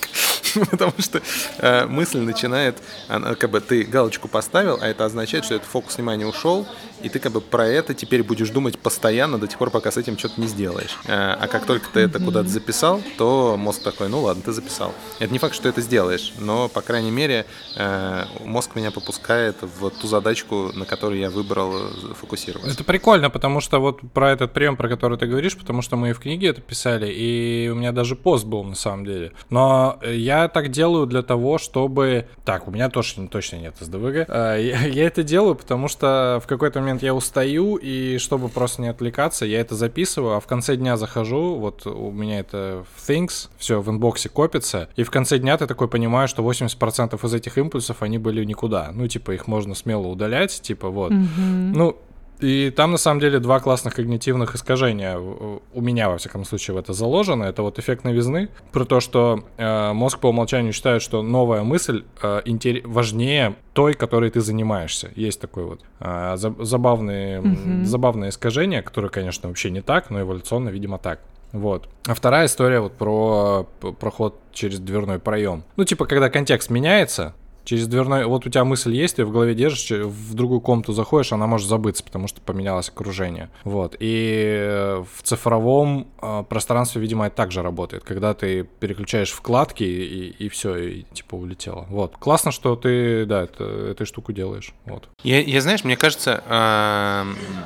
Потому 0.72 0.94
что 1.00 1.22
э, 1.60 1.86
мысль 1.86 2.20
начинает, 2.20 2.78
она, 3.08 3.36
как 3.36 3.50
бы 3.50 3.62
ты 3.62 3.84
галочку 3.84 4.28
поставил, 4.28 4.80
а 4.82 4.88
это 4.88 5.06
означает, 5.06 5.46
что 5.46 5.56
этот 5.56 5.68
фокус 5.68 5.98
внимания 5.98 6.26
ушел, 6.26 6.68
и 7.02 7.10
ты 7.10 7.20
как 7.20 7.32
бы 7.32 7.42
про 7.42 7.68
это 7.68 7.94
теперь 7.94 8.24
будешь 8.24 8.50
думать 8.50 8.80
постоянно 8.80 9.38
до 9.38 9.48
тех 9.48 9.58
пор, 9.58 9.70
пока 9.70 9.92
с 9.92 9.98
этим 9.98 10.18
что-то 10.18 10.40
не 10.40 10.48
сделаешь. 10.48 10.98
Э, 11.06 11.36
а 11.40 11.48
как 11.48 11.66
только 11.66 11.88
ты 11.90 12.02
это 12.02 12.20
куда-то 12.20 12.50
записал, 12.50 13.02
то 13.18 13.56
мозг 13.58 13.82
такой, 13.82 14.10
ну 14.10 14.22
ладно, 14.22 14.44
ты 14.44 14.52
записал. 14.52 14.94
Это 15.20 15.32
не 15.32 15.40
факт, 15.40 15.56
что 15.56 15.70
это 15.70 15.82
сделаешь, 15.82 16.34
но, 16.40 16.68
по 16.70 16.82
крайней 16.82 17.12
мере, 17.12 17.46
э, 17.76 18.26
мозг 18.44 18.76
меня 18.76 18.92
попускает 18.92 19.58
в 19.62 19.85
ту 19.90 20.08
задачку, 20.08 20.72
на 20.74 20.86
которую 20.86 21.20
я 21.20 21.30
выбрал 21.30 21.74
фокусироваться. 22.20 22.72
Это 22.72 22.84
прикольно, 22.84 23.30
потому 23.30 23.60
что 23.60 23.80
вот 23.80 24.02
про 24.14 24.32
этот 24.32 24.54
прием, 24.54 24.78
про 24.78 24.90
который 24.90 25.18
ты 25.18 25.28
говоришь, 25.28 25.58
потому 25.58 25.82
что 25.82 25.96
мы 25.96 26.10
и 26.10 26.14
в 26.14 26.20
книге 26.20 26.48
это 26.50 26.62
писали, 26.62 27.12
и 27.12 27.70
у 27.72 27.76
меня 27.76 27.92
даже 27.92 28.16
пост 28.16 28.46
был 28.46 28.64
на 28.64 28.76
самом 28.76 29.06
деле. 29.06 29.32
Но 29.50 30.00
я 30.06 30.48
так 30.48 30.70
делаю 30.70 31.06
для 31.06 31.22
того, 31.22 31.58
чтобы... 31.58 32.28
Так, 32.44 32.68
у 32.68 32.72
меня 32.72 32.90
тоже 32.90 33.28
точно 33.28 33.58
нет 33.58 33.76
СДВГ. 33.80 34.28
Я, 34.28 34.58
я 34.86 35.06
это 35.06 35.24
делаю, 35.24 35.56
потому 35.56 35.88
что 35.88 36.42
в 36.44 36.48
какой-то 36.48 36.80
момент 36.80 37.04
я 37.04 37.14
устаю, 37.14 37.76
и 37.76 38.18
чтобы 38.18 38.50
просто 38.50 38.82
не 38.82 38.88
отвлекаться, 38.88 39.46
я 39.46 39.60
это 39.60 39.76
записываю, 39.76 40.36
а 40.36 40.40
в 40.40 40.48
конце 40.48 40.76
дня 40.76 40.98
захожу, 40.98 41.56
вот 41.56 41.86
у 41.86 42.12
меня 42.12 42.40
это 42.40 42.86
в 42.96 43.10
Things, 43.10 43.50
все 43.58 43.82
в 43.82 43.90
инбоксе 43.90 44.30
копится, 44.30 44.90
и 44.96 45.04
в 45.04 45.12
конце 45.12 45.38
дня 45.38 45.58
ты 45.58 45.68
такой 45.68 45.88
понимаешь, 45.88 46.30
что 46.30 46.44
80% 46.44 47.26
из 47.26 47.34
этих 47.34 47.58
импульсов, 47.58 48.02
они 48.02 48.18
были 48.18 48.44
никуда. 48.44 48.92
Ну, 48.94 49.08
типа, 49.08 49.32
их 49.32 49.48
можно 49.48 49.75
смело 49.76 50.08
удалять, 50.08 50.62
типа, 50.62 50.90
вот. 50.90 51.12
Mm-hmm. 51.12 51.72
Ну, 51.76 51.98
и 52.40 52.70
там, 52.70 52.92
на 52.92 52.98
самом 52.98 53.22
деле, 53.22 53.40
два 53.40 53.60
классных 53.60 53.96
когнитивных 53.96 54.56
искажения. 54.56 55.18
У 55.18 55.82
меня, 55.82 56.10
во 56.10 56.18
всяком 56.18 56.44
случае, 56.44 56.76
в 56.76 56.78
это 56.78 56.94
заложено. 56.94 57.44
Это 57.44 57.62
вот 57.62 57.80
эффект 57.80 58.04
новизны. 58.04 58.50
Про 58.72 58.86
то, 58.86 59.00
что 59.00 59.44
э, 59.58 59.94
мозг 59.94 60.20
по 60.20 60.28
умолчанию 60.28 60.74
считает, 60.74 61.02
что 61.02 61.22
новая 61.22 61.64
мысль 61.64 62.04
э, 62.22 62.42
интер... 62.46 62.82
важнее 62.84 63.56
той, 63.74 63.94
которой 63.94 64.30
ты 64.32 64.42
занимаешься. 64.42 65.12
Есть 65.16 65.40
такое 65.40 65.66
вот 65.66 65.82
э, 66.00 66.36
забавное, 66.38 67.42
mm-hmm. 67.42 67.86
забавное 67.86 68.30
искажение, 68.30 68.82
которое, 68.82 69.10
конечно, 69.10 69.48
вообще 69.48 69.72
не 69.72 69.82
так, 69.82 70.10
но 70.10 70.22
эволюционно, 70.22 70.70
видимо, 70.70 70.98
так. 70.98 71.22
Вот. 71.54 71.88
А 72.06 72.14
вторая 72.14 72.48
история 72.48 72.82
вот 72.82 72.98
про 72.98 73.66
проход 74.00 74.38
через 74.52 74.80
дверной 74.80 75.20
проем. 75.20 75.64
Ну, 75.78 75.86
типа, 75.86 76.06
когда 76.06 76.30
контекст 76.30 76.70
меняется, 76.70 77.34
через 77.66 77.88
дверной... 77.88 78.26
Вот 78.26 78.46
у 78.46 78.50
тебя 78.50 78.64
мысль 78.64 78.96
есть, 78.96 79.18
ты 79.18 79.26
в 79.26 79.32
голове 79.32 79.54
держишь, 79.56 79.92
в 79.92 80.34
другую 80.34 80.62
комнату 80.62 80.94
заходишь, 80.94 81.34
она 81.34 81.48
может 81.48 81.68
забыться, 81.68 82.04
потому 82.04 82.28
что 82.28 82.40
поменялось 82.42 82.90
окружение. 82.90 83.50
Вот. 83.64 83.96
И 84.00 85.02
в 85.16 85.24
цифровом 85.24 86.08
э, 86.22 86.44
пространстве, 86.48 87.02
видимо, 87.02 87.28
это 87.28 87.36
также 87.36 87.62
работает. 87.62 88.04
Когда 88.04 88.34
ты 88.34 88.64
переключаешь 88.64 89.32
вкладки, 89.32 89.84
и, 89.84 90.30
и 90.30 90.50
все, 90.50 90.76
и 90.76 91.04
типа 91.14 91.36
улетело. 91.36 91.86
Вот. 91.90 92.16
Классно, 92.18 92.52
что 92.52 92.76
ты, 92.76 93.26
да, 93.26 93.44
это, 93.44 93.64
эту 93.64 94.06
штуку 94.06 94.32
делаешь. 94.32 94.74
Вот. 94.86 95.10
Я, 95.24 95.42
я 95.42 95.62
знаешь, 95.62 95.84
мне 95.84 95.98
кажется, 95.98 96.44
э, 96.48 97.26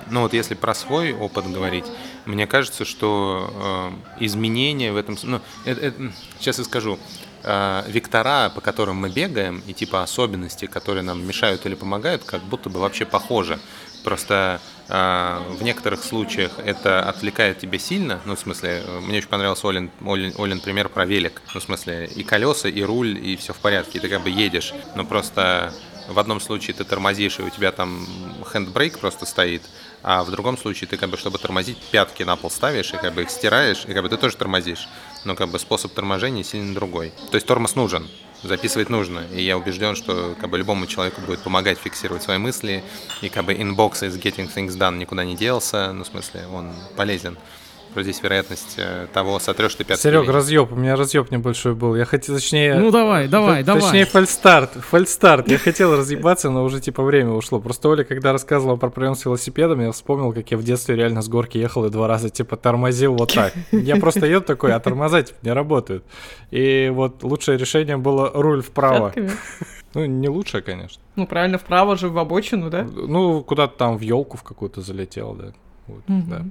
ну 0.10 0.22
вот 0.22 0.34
если 0.34 0.56
про 0.56 0.74
свой 0.74 1.14
опыт 1.14 1.52
говорить, 1.52 1.86
мне 2.26 2.48
кажется, 2.48 2.86
что 2.86 3.92
э, 4.20 4.24
изменения 4.26 4.92
в 4.92 4.98
этом... 4.98 5.18
Ну, 5.24 5.42
это, 5.66 5.82
это, 5.82 6.12
сейчас 6.40 6.60
я 6.60 6.64
скажу 6.64 6.96
э, 6.96 7.29
вектора, 7.44 8.50
по 8.54 8.62
которым 8.62 8.98
мы 8.98 9.10
бегаем, 9.10 9.64
и 9.66 9.74
типа 9.74 10.04
особенности, 10.04 10.66
которые 10.66 11.04
нам 11.04 11.26
мешают 11.26 11.66
или 11.66 11.76
помогают, 11.76 12.24
как 12.24 12.42
будто 12.42 12.70
бы 12.70 12.80
вообще 12.80 13.06
похожи. 13.06 13.60
Просто 14.04 14.62
э, 14.88 15.42
в 15.50 15.62
некоторых 15.62 16.04
случаях 16.04 16.54
это 16.60 17.02
отвлекает 17.02 17.60
тебя 17.60 17.78
сильно. 17.78 18.22
Ну, 18.26 18.36
в 18.36 18.40
смысле, 18.40 18.84
мне 19.02 19.18
очень 19.18 19.28
понравился 19.28 19.68
Олин, 19.68 19.92
Олин, 20.06 20.34
Олин 20.38 20.60
пример 20.62 20.90
про 20.90 21.06
велик. 21.06 21.42
Ну, 21.54 21.60
в 21.60 21.64
смысле, 21.64 22.10
и 22.16 22.24
колеса, 22.24 22.70
и 22.70 22.82
руль, 22.82 23.18
и 23.18 23.36
все 23.36 23.54
в 23.54 23.58
порядке, 23.58 23.98
и 23.98 24.02
ты 24.02 24.10
как 24.10 24.22
бы 24.22 24.30
едешь. 24.30 24.74
Но 24.96 25.04
просто 25.04 25.74
в 26.08 26.18
одном 26.18 26.40
случае 26.40 26.76
ты 26.76 26.84
тормозишь, 26.84 27.40
и 27.40 27.44
у 27.44 27.50
тебя 27.50 27.72
там 27.72 28.06
хендбрейк 28.52 29.00
просто 29.00 29.26
стоит, 29.26 29.62
а 30.04 30.24
в 30.24 30.32
другом 30.32 30.58
случае 30.58 30.88
ты 30.88 30.98
как 30.98 31.10
бы, 31.10 31.18
чтобы 31.18 31.38
тормозить, 31.38 31.78
пятки 31.92 32.24
на 32.24 32.36
пол 32.36 32.50
ставишь, 32.50 32.94
и 32.94 32.98
как 32.98 33.14
бы 33.14 33.24
их 33.24 33.30
стираешь, 33.30 33.86
и 33.86 33.94
как 33.94 34.04
бы 34.04 34.10
ты 34.10 34.18
тоже 34.18 34.38
тормозишь. 34.38 34.88
Но 35.26 35.36
как 35.36 35.50
бы 35.50 35.60
способ 35.60 35.94
торможения 35.94 36.44
сильно 36.44 36.74
другой. 36.74 37.12
То 37.32 37.36
есть 37.36 37.46
тормоз 37.48 37.76
нужен, 37.76 38.08
записывать 38.44 38.90
нужно, 38.90 39.24
и 39.34 39.42
я 39.42 39.58
убежден, 39.58 39.96
что 39.96 40.36
как 40.40 40.50
бы 40.50 40.58
любому 40.58 40.88
человеку 40.88 41.22
будет 41.22 41.42
помогать 41.42 41.78
фиксировать 41.78 42.24
свои 42.24 42.38
мысли, 42.38 42.84
и 43.22 43.30
как 43.30 43.46
бы 43.46 43.54
inbox 43.54 44.02
is 44.02 44.20
getting 44.22 44.54
things 44.54 44.78
done 44.78 44.98
никуда 44.98 45.26
не 45.26 45.36
делся, 45.36 45.92
ну 45.92 46.04
в 46.04 46.08
смысле 46.08 46.48
он 46.54 46.74
полезен 46.96 47.38
здесь 47.96 48.22
вероятность 48.22 48.76
э, 48.78 49.08
того, 49.14 49.40
сотрешь 49.40 49.76
ты 49.76 49.84
пятый. 49.84 50.02
Серег, 50.02 50.28
разъеб, 50.30 50.72
у 50.72 50.76
меня 50.76 50.96
разъеб 50.96 51.32
небольшой 51.32 51.76
был. 51.76 51.96
Я 51.96 52.06
хотел, 52.06 52.36
точнее... 52.36 52.76
Ну 52.76 52.92
давай, 52.92 53.28
давай, 53.28 53.64
давай. 53.64 53.82
Точнее, 53.82 54.06
фальстарт, 54.06 54.74
фальстарт. 54.74 55.50
Я 55.50 55.58
хотел 55.58 55.96
разъебаться, 55.96 56.50
но 56.50 56.64
уже 56.64 56.80
типа 56.80 57.04
время 57.04 57.32
ушло. 57.32 57.60
Просто 57.60 57.90
Оля, 57.90 58.04
когда 58.04 58.32
рассказывала 58.32 58.76
про 58.76 58.90
прием 58.90 59.16
с 59.16 59.26
велосипедом, 59.26 59.82
я 59.82 59.92
вспомнил, 59.92 60.34
как 60.34 60.50
я 60.52 60.58
в 60.58 60.64
детстве 60.64 60.96
реально 60.96 61.22
с 61.22 61.28
горки 61.28 61.58
ехал 61.58 61.86
и 61.86 61.90
два 61.90 62.08
раза 62.08 62.30
типа 62.30 62.58
тормозил 62.58 63.16
вот 63.16 63.34
так. 63.34 63.54
Я 63.72 63.98
просто 63.98 64.26
еду 64.26 64.46
такой, 64.46 64.74
а 64.74 64.80
тормоза 64.80 65.24
типа 65.24 65.40
не 65.42 65.52
работают. 65.52 66.04
И 66.52 66.92
вот 66.94 67.24
лучшее 67.24 67.58
решение 67.58 67.98
было 67.98 68.32
руль 68.34 68.62
вправо. 68.62 69.14
Ну, 69.96 70.06
не 70.06 70.30
лучшее, 70.30 70.62
конечно. 70.62 71.02
Ну, 71.16 71.26
правильно, 71.26 71.58
вправо 71.58 71.98
же 71.98 72.10
в 72.10 72.18
обочину, 72.20 72.70
да? 72.70 72.84
Ну, 72.84 73.42
куда-то 73.42 73.76
там 73.76 73.98
в 73.98 74.02
елку 74.02 74.38
в 74.38 74.44
какую-то 74.44 74.82
залетел, 74.82 75.34
да. 75.34 75.54
Вот, 75.88 76.04
угу. 76.08 76.24
да. 76.28 76.46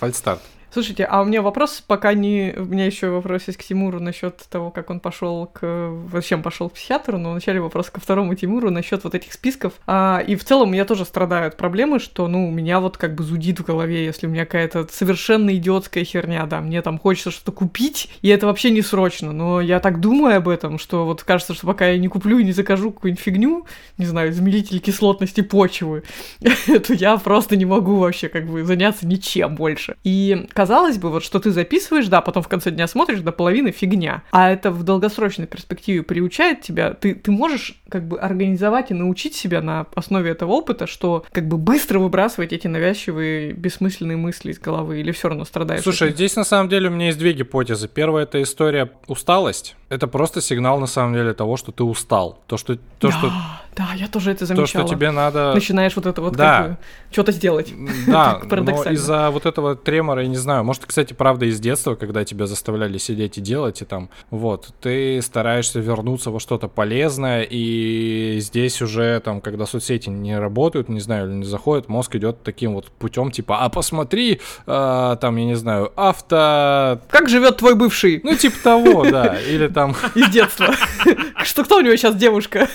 Фальстарт. 0.00 0.42
Слушайте, 0.76 1.04
а 1.04 1.22
у 1.22 1.24
меня 1.24 1.40
вопрос, 1.40 1.82
пока 1.86 2.12
не... 2.12 2.52
У 2.54 2.66
меня 2.66 2.84
еще 2.84 3.08
вопрос 3.08 3.44
есть 3.46 3.58
к 3.58 3.64
Тимуру 3.64 3.98
насчет 3.98 4.36
того, 4.50 4.70
как 4.70 4.90
он 4.90 5.00
пошел 5.00 5.46
к... 5.46 5.90
Зачем 6.12 6.42
пошел 6.42 6.68
к 6.68 6.74
психиатру, 6.74 7.16
но 7.16 7.30
вначале 7.30 7.62
вопрос 7.62 7.88
ко 7.88 7.98
второму 7.98 8.34
Тимуру 8.34 8.68
насчет 8.68 9.02
вот 9.02 9.14
этих 9.14 9.32
списков. 9.32 9.72
А, 9.86 10.22
и 10.26 10.36
в 10.36 10.44
целом 10.44 10.74
я 10.74 10.84
тоже 10.84 11.06
страдаю 11.06 11.48
от 11.48 11.56
проблемы, 11.56 11.98
что, 11.98 12.28
ну, 12.28 12.46
у 12.46 12.50
меня 12.50 12.80
вот 12.80 12.98
как 12.98 13.14
бы 13.14 13.24
зудит 13.24 13.58
в 13.58 13.64
голове, 13.64 14.04
если 14.04 14.26
у 14.26 14.28
меня 14.28 14.44
какая-то 14.44 14.86
совершенно 14.92 15.56
идиотская 15.56 16.04
херня, 16.04 16.44
да, 16.44 16.60
мне 16.60 16.82
там 16.82 16.98
хочется 16.98 17.30
что-то 17.30 17.52
купить, 17.52 18.10
и 18.20 18.28
это 18.28 18.44
вообще 18.44 18.70
не 18.70 18.82
срочно, 18.82 19.32
но 19.32 19.62
я 19.62 19.80
так 19.80 19.98
думаю 19.98 20.36
об 20.36 20.46
этом, 20.46 20.78
что 20.78 21.06
вот 21.06 21.22
кажется, 21.22 21.54
что 21.54 21.66
пока 21.66 21.88
я 21.88 21.96
не 21.96 22.08
куплю 22.08 22.38
и 22.38 22.44
не 22.44 22.52
закажу 22.52 22.92
какую-нибудь 22.92 23.24
фигню, 23.24 23.66
не 23.96 24.04
знаю, 24.04 24.28
измеритель 24.28 24.80
кислотности 24.80 25.40
почвы, 25.40 26.02
то 26.66 26.92
я 26.92 27.16
просто 27.16 27.56
не 27.56 27.64
могу 27.64 27.96
вообще 27.96 28.28
как 28.28 28.46
бы 28.46 28.62
заняться 28.62 29.06
ничем 29.06 29.54
больше. 29.54 29.96
И 30.04 30.46
казалось 30.52 30.65
бы, 30.98 31.10
вот 31.10 31.24
что 31.24 31.38
ты 31.38 31.50
записываешь, 31.50 32.06
да, 32.08 32.20
потом 32.20 32.42
в 32.42 32.48
конце 32.48 32.70
дня 32.70 32.86
смотришь, 32.86 33.20
до 33.20 33.32
половины 33.32 33.70
фигня. 33.70 34.22
А 34.30 34.50
это 34.50 34.70
в 34.70 34.82
долгосрочной 34.82 35.46
перспективе 35.46 36.02
приучает 36.02 36.62
тебя. 36.62 36.92
Ты, 36.92 37.14
ты 37.14 37.30
можешь 37.30 37.80
как 37.88 38.06
бы 38.06 38.18
организовать 38.18 38.90
и 38.90 38.94
научить 38.94 39.34
себя 39.34 39.62
на 39.62 39.86
основе 39.94 40.30
этого 40.30 40.52
опыта, 40.52 40.86
что 40.86 41.24
как 41.32 41.48
бы 41.48 41.56
быстро 41.56 41.98
выбрасывать 41.98 42.52
эти 42.52 42.66
навязчивые, 42.66 43.52
бессмысленные 43.52 44.16
мысли 44.16 44.52
из 44.52 44.58
головы, 44.58 45.00
или 45.00 45.12
все 45.12 45.28
равно 45.28 45.44
страдаешь? 45.44 45.82
Слушай, 45.82 46.10
здесь 46.10 46.36
на 46.36 46.44
самом 46.44 46.68
деле 46.68 46.88
у 46.88 46.92
меня 46.92 47.06
есть 47.06 47.18
две 47.18 47.32
гипотезы. 47.32 47.88
Первая 47.88 48.24
это 48.24 48.42
история 48.42 48.90
усталость. 49.06 49.76
Это 49.88 50.08
просто 50.08 50.40
сигнал 50.40 50.80
на 50.80 50.86
самом 50.86 51.14
деле 51.14 51.32
того, 51.32 51.56
что 51.56 51.72
ты 51.72 51.84
устал. 51.84 52.40
То, 52.46 52.56
что, 52.56 52.76
то, 52.76 53.08
да, 53.08 53.12
что, 53.12 53.32
да, 53.76 53.88
я 53.94 54.08
тоже 54.08 54.30
это 54.30 54.46
замечала. 54.46 54.66
то, 54.66 54.88
что 54.88 54.96
тебе 54.96 55.10
надо... 55.10 55.52
Начинаешь 55.52 55.94
вот 55.96 56.06
это 56.06 56.22
вот 56.22 56.34
Да. 56.34 56.58
как 56.58 56.70
бы 56.70 56.76
что-то 57.10 57.32
сделать. 57.32 57.74
Да, 58.06 58.40
но 58.50 58.82
из-за 58.84 59.30
вот 59.30 59.44
этого 59.44 59.76
тремора, 59.76 60.22
я 60.22 60.28
не 60.28 60.36
знаю, 60.36 60.64
может, 60.64 60.86
кстати, 60.86 61.12
правда 61.12 61.44
из 61.44 61.60
детства, 61.60 61.94
когда 61.94 62.24
тебя 62.24 62.46
заставляли 62.46 62.96
сидеть 62.96 63.36
и 63.36 63.42
делать, 63.42 63.82
и 63.82 63.84
там, 63.84 64.08
вот, 64.30 64.70
ты 64.80 65.20
стараешься 65.20 65.80
вернуться 65.80 66.30
во 66.30 66.40
что-то 66.40 66.68
полезное, 66.68 67.42
и 67.42 68.38
здесь 68.40 68.80
уже, 68.80 69.20
там, 69.20 69.42
когда 69.42 69.66
соцсети 69.66 70.08
не 70.08 70.38
работают, 70.38 70.88
не 70.88 71.00
знаю, 71.00 71.28
или 71.28 71.34
не 71.34 71.44
заходят, 71.44 71.90
мозг 71.90 72.14
идет 72.16 72.42
таким 72.42 72.74
вот 72.74 72.86
путем, 72.86 73.30
типа, 73.30 73.58
а 73.58 73.68
посмотри, 73.68 74.40
а, 74.66 75.16
там, 75.16 75.36
я 75.36 75.44
не 75.44 75.54
знаю, 75.54 75.92
авто... 75.96 77.00
Как 77.10 77.28
живет 77.28 77.58
твой 77.58 77.74
бывший 77.74 78.20
Ну, 78.24 78.34
типа 78.36 78.56
того, 78.62 79.04
да, 79.04 79.38
или 79.48 79.68
там... 79.68 79.94
из 80.14 80.30
детства? 80.30 80.74
Что 81.44 81.62
кто 81.62 81.76
у 81.76 81.80
него 81.82 81.94
сейчас 81.96 82.16
девушка? 82.16 82.68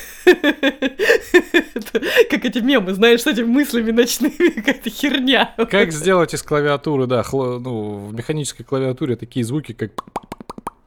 Это 1.73 2.01
Как 2.29 2.45
эти 2.45 2.59
мемы, 2.59 2.93
знаешь, 2.93 3.21
с 3.21 3.27
этими 3.27 3.45
мыслями 3.45 3.91
ночными, 3.91 4.49
какая-то 4.55 4.89
херня. 4.89 5.53
Как 5.69 5.91
сделать 5.91 6.33
из 6.33 6.43
клавиатуры, 6.43 7.07
да, 7.07 7.21
хло- 7.21 7.59
ну, 7.59 8.07
в 8.07 8.13
механической 8.13 8.63
клавиатуре 8.63 9.15
такие 9.15 9.45
звуки, 9.45 9.73
как 9.73 9.91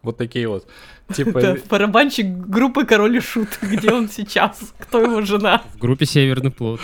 вот 0.02 0.16
такие 0.18 0.46
вот. 0.48 0.66
Типа, 1.14 1.40
Да, 1.40 1.56
барабанщик 1.68 2.26
группы 2.26 2.84
Король 2.84 3.16
и 3.16 3.20
Шут. 3.20 3.48
Где 3.62 3.90
он 3.90 4.08
сейчас? 4.08 4.74
Кто 4.78 5.00
его 5.00 5.22
жена? 5.22 5.62
В 5.74 5.78
группе 5.78 6.06
«Северный 6.06 6.50
плод». 6.50 6.80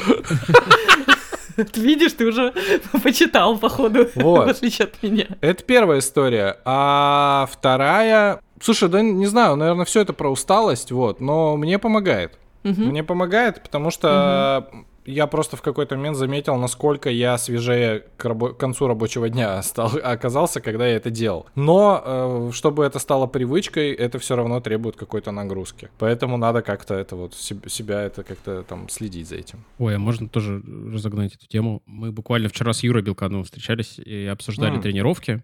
Ты 1.56 1.80
видишь, 1.80 2.12
ты 2.14 2.26
уже 2.26 2.54
почитал, 3.02 3.58
походу, 3.58 4.08
Вот. 4.14 4.46
в 4.46 4.48
отличие 4.50 4.86
от 4.86 5.02
меня. 5.02 5.26
Это 5.42 5.62
первая 5.62 5.98
история. 5.98 6.56
А 6.64 7.46
вторая... 7.52 8.40
Слушай, 8.62 8.88
да 8.88 9.02
не 9.02 9.26
знаю, 9.26 9.56
наверное, 9.56 9.84
все 9.84 10.00
это 10.00 10.12
про 10.14 10.30
усталость, 10.30 10.90
вот, 10.92 11.20
но 11.20 11.56
мне 11.56 11.78
помогает. 11.78 12.38
Мгм. 12.62 12.86
Мне 12.88 13.02
помогает, 13.04 13.62
потому 13.62 13.90
что 13.90 14.68
я 15.06 15.26
просто 15.26 15.56
в 15.56 15.62
какой-то 15.62 15.96
момент 15.96 16.16
заметил, 16.16 16.56
насколько 16.56 17.08
я 17.10 17.38
свежее 17.38 18.04
к, 18.18 18.24
рабо- 18.26 18.52
к 18.52 18.58
концу 18.58 18.86
рабочего 18.86 19.28
дня 19.30 19.62
стал, 19.62 19.90
оказался, 20.02 20.60
когда 20.60 20.86
я 20.86 20.96
это 20.96 21.10
делал. 21.10 21.46
Но 21.54 22.02
э, 22.04 22.50
чтобы 22.52 22.84
это 22.84 22.98
стало 22.98 23.26
привычкой, 23.26 23.92
это 23.92 24.18
все 24.18 24.36
равно 24.36 24.60
требует 24.60 24.96
какой-то 24.96 25.32
нагрузки. 25.32 25.88
Поэтому 25.98 26.36
надо 26.36 26.60
как-то 26.62 26.94
это 26.94 27.16
вот 27.16 27.34
себ- 27.34 27.68
себя 27.68 28.02
это 28.02 28.22
как-то 28.22 28.62
там 28.62 28.88
следить 28.90 29.28
за 29.28 29.36
этим. 29.36 29.64
Ой, 29.78 29.96
а 29.96 29.98
можно 29.98 30.28
тоже 30.28 30.62
разогнать 30.92 31.34
эту 31.34 31.46
тему? 31.46 31.82
Мы 31.86 32.12
буквально 32.12 32.48
вчера 32.50 32.72
с 32.74 32.82
Юрой 32.82 33.02
Белкановым 33.02 33.44
встречались 33.44 33.98
и 33.98 34.26
обсуждали 34.26 34.74
М. 34.76 34.82
тренировки. 34.82 35.42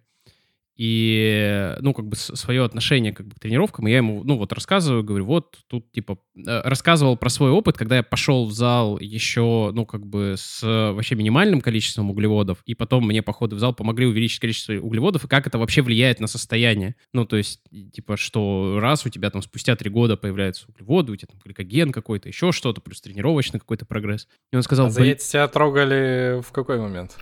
И, 0.76 1.74
ну, 1.80 1.94
как 1.94 2.06
бы 2.06 2.16
свое 2.16 2.64
отношение 2.64 3.12
как 3.12 3.26
бы, 3.26 3.34
к 3.34 3.40
тренировкам. 3.40 3.88
И 3.88 3.90
я 3.90 3.98
ему, 3.98 4.24
ну, 4.24 4.36
вот 4.36 4.52
рассказываю, 4.52 5.02
говорю, 5.02 5.24
вот 5.24 5.58
тут, 5.68 5.90
типа, 5.92 6.18
э, 6.36 6.60
рассказывал 6.64 7.16
про 7.16 7.30
свой 7.30 7.50
опыт, 7.50 7.78
когда 7.78 7.96
я 7.96 8.02
пошел 8.02 8.46
в 8.46 8.52
зал 8.52 8.98
еще, 8.98 9.70
ну, 9.72 9.86
как 9.86 10.06
бы 10.06 10.34
с 10.36 10.62
э, 10.62 10.92
вообще 10.92 11.14
минимальным 11.14 11.62
количеством 11.62 12.10
углеводов, 12.10 12.58
и 12.66 12.74
потом 12.74 13.06
мне 13.06 13.22
походы 13.22 13.56
в 13.56 13.58
зал 13.58 13.74
помогли 13.74 14.06
увеличить 14.06 14.40
количество 14.40 14.74
углеводов, 14.74 15.24
и 15.24 15.28
как 15.28 15.46
это 15.46 15.58
вообще 15.58 15.80
влияет 15.80 16.20
на 16.20 16.26
состояние. 16.26 16.96
Ну, 17.12 17.24
то 17.24 17.36
есть, 17.36 17.62
типа, 17.92 18.18
что 18.18 18.78
раз 18.78 19.06
у 19.06 19.08
тебя 19.08 19.30
там 19.30 19.40
спустя 19.40 19.76
три 19.76 19.88
года 19.88 20.16
появляются 20.16 20.66
углеводы, 20.68 21.12
у 21.12 21.16
тебя 21.16 21.28
там 21.30 21.40
гликоген 21.42 21.90
какой-то, 21.90 22.28
еще 22.28 22.52
что-то, 22.52 22.82
плюс 22.82 23.00
тренировочный 23.00 23.60
какой-то 23.60 23.86
прогресс. 23.86 24.28
И 24.52 24.56
он 24.56 24.62
сказал, 24.62 24.86
А 24.86 24.90
за 24.90 25.00
«Блин, 25.00 25.12
яйца 25.12 25.30
тебя 25.30 25.48
трогали 25.48 26.42
в 26.42 26.52
какой 26.52 26.78
момент? 26.78 27.16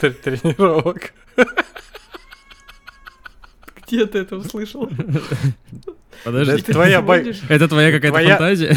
Тренировок. 0.00 1.14
Где 3.88 4.06
ты 4.06 4.18
это 4.18 4.36
услышал? 4.36 4.88
подожди, 6.24 6.52
Это 6.52 6.72
твоя 6.72 7.00
бай- 7.02 7.34
это 7.48 7.68
твоя 7.68 7.90
какая-то 7.92 8.12
твоя- 8.18 8.36
фантазия? 8.36 8.76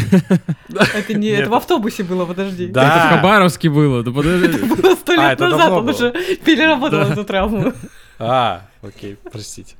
Это 0.94 1.14
не, 1.14 1.28
это 1.28 1.50
в 1.50 1.54
автобусе 1.54 2.02
было, 2.02 2.24
подожди. 2.24 2.66
Да. 2.68 2.82
Это 2.82 3.06
в 3.06 3.16
Хабаровске 3.18 3.68
было, 3.68 4.02
да 4.02 4.10
подожди. 4.10 4.58
Было 4.58 4.94
сто 4.94 5.12
А, 5.12 5.16
лет 5.16 5.32
это 5.32 5.44
назад 5.44 5.58
давно 5.58 5.76
он 5.78 5.88
уже 5.90 6.12
переработал 6.44 7.00
эту 7.00 7.24
травму. 7.24 7.72
А, 8.24 8.68
окей, 8.82 9.16
простите. 9.32 9.74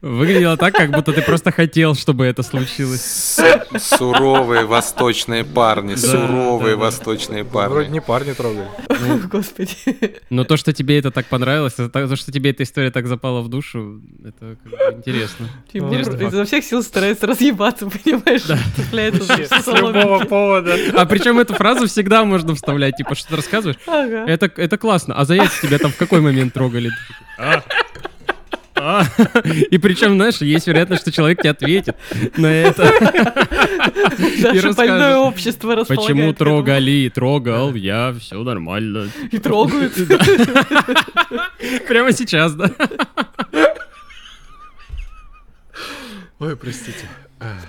Выглядело 0.00 0.56
так, 0.56 0.74
как 0.74 0.90
будто 0.90 1.12
ты 1.12 1.22
просто 1.22 1.52
хотел, 1.52 1.94
чтобы 1.94 2.26
это 2.26 2.42
случилось. 2.42 3.00
С- 3.00 3.66
Суровые 3.78 4.64
восточные 4.64 5.44
парни, 5.44 5.94
Да, 5.94 6.00
суровые 6.00 6.74
да, 6.74 6.80
да. 6.80 6.86
восточные 6.86 7.44
Вроде 7.44 7.74
парни. 7.74 7.88
не 7.92 8.00
парни 8.00 8.32
трогали. 8.32 8.66
Господи. 9.30 9.72
Но 10.30 10.44
то, 10.44 10.56
что 10.56 10.72
тебе 10.72 10.98
это 10.98 11.10
так 11.10 11.26
понравилось, 11.26 11.74
то, 11.74 12.16
что 12.16 12.32
тебе 12.32 12.50
эта 12.50 12.62
история 12.64 12.90
так 12.90 13.06
запала 13.06 13.40
в 13.42 13.48
душу, 13.48 14.00
это 14.24 14.56
как 14.62 14.72
бы 14.72 14.96
интересно. 14.98 15.48
Тимур 15.72 16.00
изо 16.00 16.44
всех 16.44 16.64
сил 16.64 16.82
старается 16.82 17.26
разъебаться, 17.26 17.86
понимаешь? 17.86 18.42
Цепляется 18.76 19.22
за 19.24 19.46
С 19.62 19.66
любого 19.66 20.24
повода. 20.24 20.76
А 20.96 21.06
причем 21.06 21.38
эту 21.38 21.54
фразу 21.54 21.86
всегда 21.86 22.24
можно 22.24 22.54
вставлять, 22.54 22.96
типа, 22.96 23.14
что 23.14 23.28
ты 23.30 23.36
рассказываешь. 23.36 23.78
Ага. 23.86 24.24
Это, 24.26 24.50
это 24.56 24.78
классно. 24.78 25.14
А 25.14 25.24
за 25.24 25.34
яйца 25.34 25.60
тебя 25.62 25.78
там 25.78 25.90
в 25.92 25.96
какой 25.96 26.20
момент 26.20 26.52
трогали? 26.54 26.90
А. 27.38 27.62
И 29.70 29.78
причем, 29.78 30.14
знаешь, 30.14 30.40
есть 30.40 30.66
вероятность, 30.66 31.02
что 31.02 31.12
человек 31.12 31.40
тебе 31.40 31.50
ответит 31.50 31.96
на 32.36 32.46
это. 32.46 32.82
расскажет. 34.42 34.76
больное 34.76 35.16
общество 35.18 35.74
располагает 35.76 36.08
Почему 36.08 36.32
трогали? 36.32 37.10
Трогал, 37.14 37.74
я, 37.74 38.14
все 38.18 38.42
нормально. 38.42 39.08
И 39.30 39.38
трогают. 39.38 39.94
Прямо 41.88 42.12
сейчас, 42.12 42.54
да? 42.54 42.70
Ой, 46.38 46.56
простите. 46.56 47.06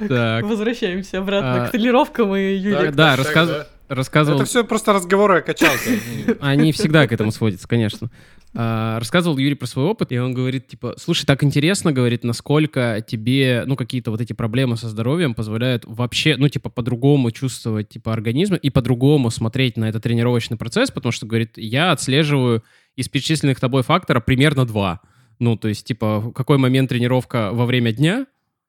Так. 0.08 0.44
Возвращаемся 0.44 1.20
обратно 1.20 1.64
А, 1.64 1.68
к 1.68 1.72
тренировкам 1.72 2.36
и 2.36 2.56
Юле. 2.56 2.92
Да, 2.92 3.16
так, 3.16 3.26
рассказ- 3.26 3.48
да. 3.48 3.68
рассказывал... 3.88 4.40
Это 4.40 4.50
все 4.50 4.64
просто 4.64 4.94
разговоры 4.94 5.40
о 5.40 5.42
качалке. 5.42 6.00
Они 6.42 6.72
всегда 6.72 7.08
к 7.08 7.12
этому 7.12 7.32
сводятся, 7.32 7.68
конечно. 7.68 8.10
А, 8.54 9.00
рассказывал 9.00 9.38
Юрий 9.38 9.56
про 9.56 9.66
свой 9.66 9.86
опыт, 9.86 10.12
и 10.12 10.18
он 10.18 10.34
говорит, 10.34 10.68
типа, 10.68 10.96
слушай, 10.98 11.26
так 11.26 11.44
интересно, 11.44 11.94
говорит, 11.94 12.26
насколько 12.26 13.04
тебе, 13.06 13.64
ну, 13.66 13.78
какие-то 13.78 14.12
вот 14.12 14.20
эти 14.20 14.34
проблемы 14.34 14.76
со 14.76 14.90
здоровьем 14.90 15.34
позволяют 15.34 15.84
вообще, 15.86 16.36
ну, 16.38 16.50
типа, 16.50 16.70
по-другому 16.70 17.32
чувствовать, 17.32 17.90
типа, 17.90 18.12
организм 18.12 18.56
и 18.56 18.70
по-другому 18.70 19.30
смотреть 19.30 19.78
на 19.78 19.88
этот 19.88 20.04
тренировочный 20.04 20.58
процесс, 20.58 20.92
потому 20.92 21.14
что, 21.14 21.26
говорит, 21.26 21.54
я 21.56 21.92
отслеживаю 21.92 22.64
из 22.98 23.08
перечисленных 23.08 23.60
тобой 23.60 23.84
фактора 23.84 24.20
примерно 24.20 24.66
два. 24.66 25.00
Ну, 25.40 25.56
то 25.56 25.70
есть, 25.70 25.86
типа, 25.86 26.20
в 26.20 26.34
какой 26.34 26.58
момент 26.58 26.90
тренировка 26.90 27.52
во 27.54 27.66
время 27.66 27.94
дня, 27.94 28.26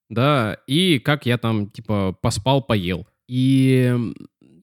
да, 0.08 0.58
и 0.68 1.00
как 1.00 1.26
я 1.26 1.38
там, 1.38 1.70
типа, 1.70 2.16
поспал, 2.20 2.62
поел. 2.62 3.06
И 3.26 3.94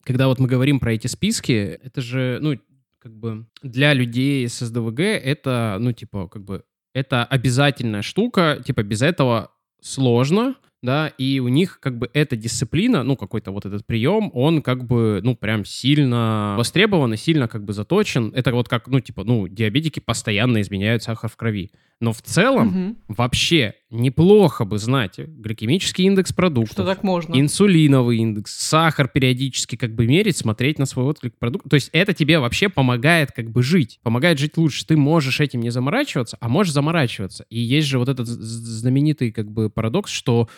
когда 0.03 0.27
вот 0.27 0.39
мы 0.39 0.47
говорим 0.47 0.79
про 0.79 0.93
эти 0.93 1.07
списки, 1.07 1.77
это 1.83 2.01
же, 2.01 2.39
ну, 2.41 2.57
как 2.99 3.15
бы 3.15 3.45
для 3.63 3.93
людей 3.93 4.47
с 4.47 4.59
СДВГ 4.59 4.99
это, 4.99 5.77
ну, 5.79 5.91
типа, 5.93 6.27
как 6.27 6.43
бы, 6.43 6.63
это 6.93 7.23
обязательная 7.23 8.01
штука, 8.01 8.61
типа, 8.65 8.83
без 8.83 9.01
этого 9.01 9.51
сложно, 9.81 10.55
да, 10.81 11.07
и 11.17 11.39
у 11.39 11.47
них 11.49 11.79
как 11.81 11.97
бы 11.97 12.09
эта 12.13 12.35
дисциплина, 12.35 13.03
ну, 13.03 13.15
какой-то 13.17 13.51
вот 13.51 13.65
этот 13.65 13.85
прием, 13.85 14.31
он 14.33 14.61
как 14.61 14.85
бы, 14.85 15.19
ну, 15.23 15.35
прям 15.35 15.65
сильно 15.65 16.55
востребован 16.57 17.13
и 17.13 17.17
сильно 17.17 17.47
как 17.47 17.65
бы 17.65 17.73
заточен. 17.73 18.31
Это 18.35 18.53
вот 18.53 18.69
как, 18.69 18.87
ну, 18.87 18.99
типа, 19.01 19.23
ну, 19.23 19.47
диабетики 19.47 19.99
постоянно 19.99 20.61
изменяют 20.61 21.03
сахар 21.03 21.29
в 21.29 21.35
крови. 21.35 21.71
Но 21.99 22.13
в 22.13 22.21
целом 22.21 22.67
Мгм. 22.67 22.97
вообще 23.09 23.73
неплохо 23.91 24.65
бы 24.65 24.77
знать 24.77 25.17
гликемический 25.17 26.05
индекс 26.05 26.31
продуктов. 26.31 26.73
Что 26.73 26.85
так 26.85 27.03
можно. 27.03 27.39
Инсулиновый 27.39 28.17
индекс, 28.17 28.55
сахар 28.55 29.07
периодически 29.07 29.75
как 29.75 29.95
бы 29.95 30.05
мерить, 30.05 30.37
смотреть 30.37 30.79
на 30.79 30.85
свой 30.85 31.05
отклик 31.05 31.37
продукта. 31.37 31.69
То 31.69 31.75
есть 31.75 31.89
это 31.91 32.13
тебе 32.13 32.39
вообще 32.39 32.69
помогает 32.69 33.31
как 33.31 33.49
бы 33.49 33.63
жить, 33.63 33.99
помогает 34.03 34.39
жить 34.39 34.57
лучше. 34.57 34.85
Ты 34.85 34.97
можешь 34.97 35.39
этим 35.39 35.61
не 35.61 35.69
заморачиваться, 35.69 36.37
а 36.39 36.49
можешь 36.49 36.73
заморачиваться. 36.73 37.45
И 37.49 37.59
есть 37.59 37.87
же 37.87 37.99
вот 37.99 38.09
этот 38.09 38.27
знаменитый 38.27 39.31
как 39.31 39.51
бы 39.51 39.69
парадокс, 39.69 40.11
что 40.11 40.49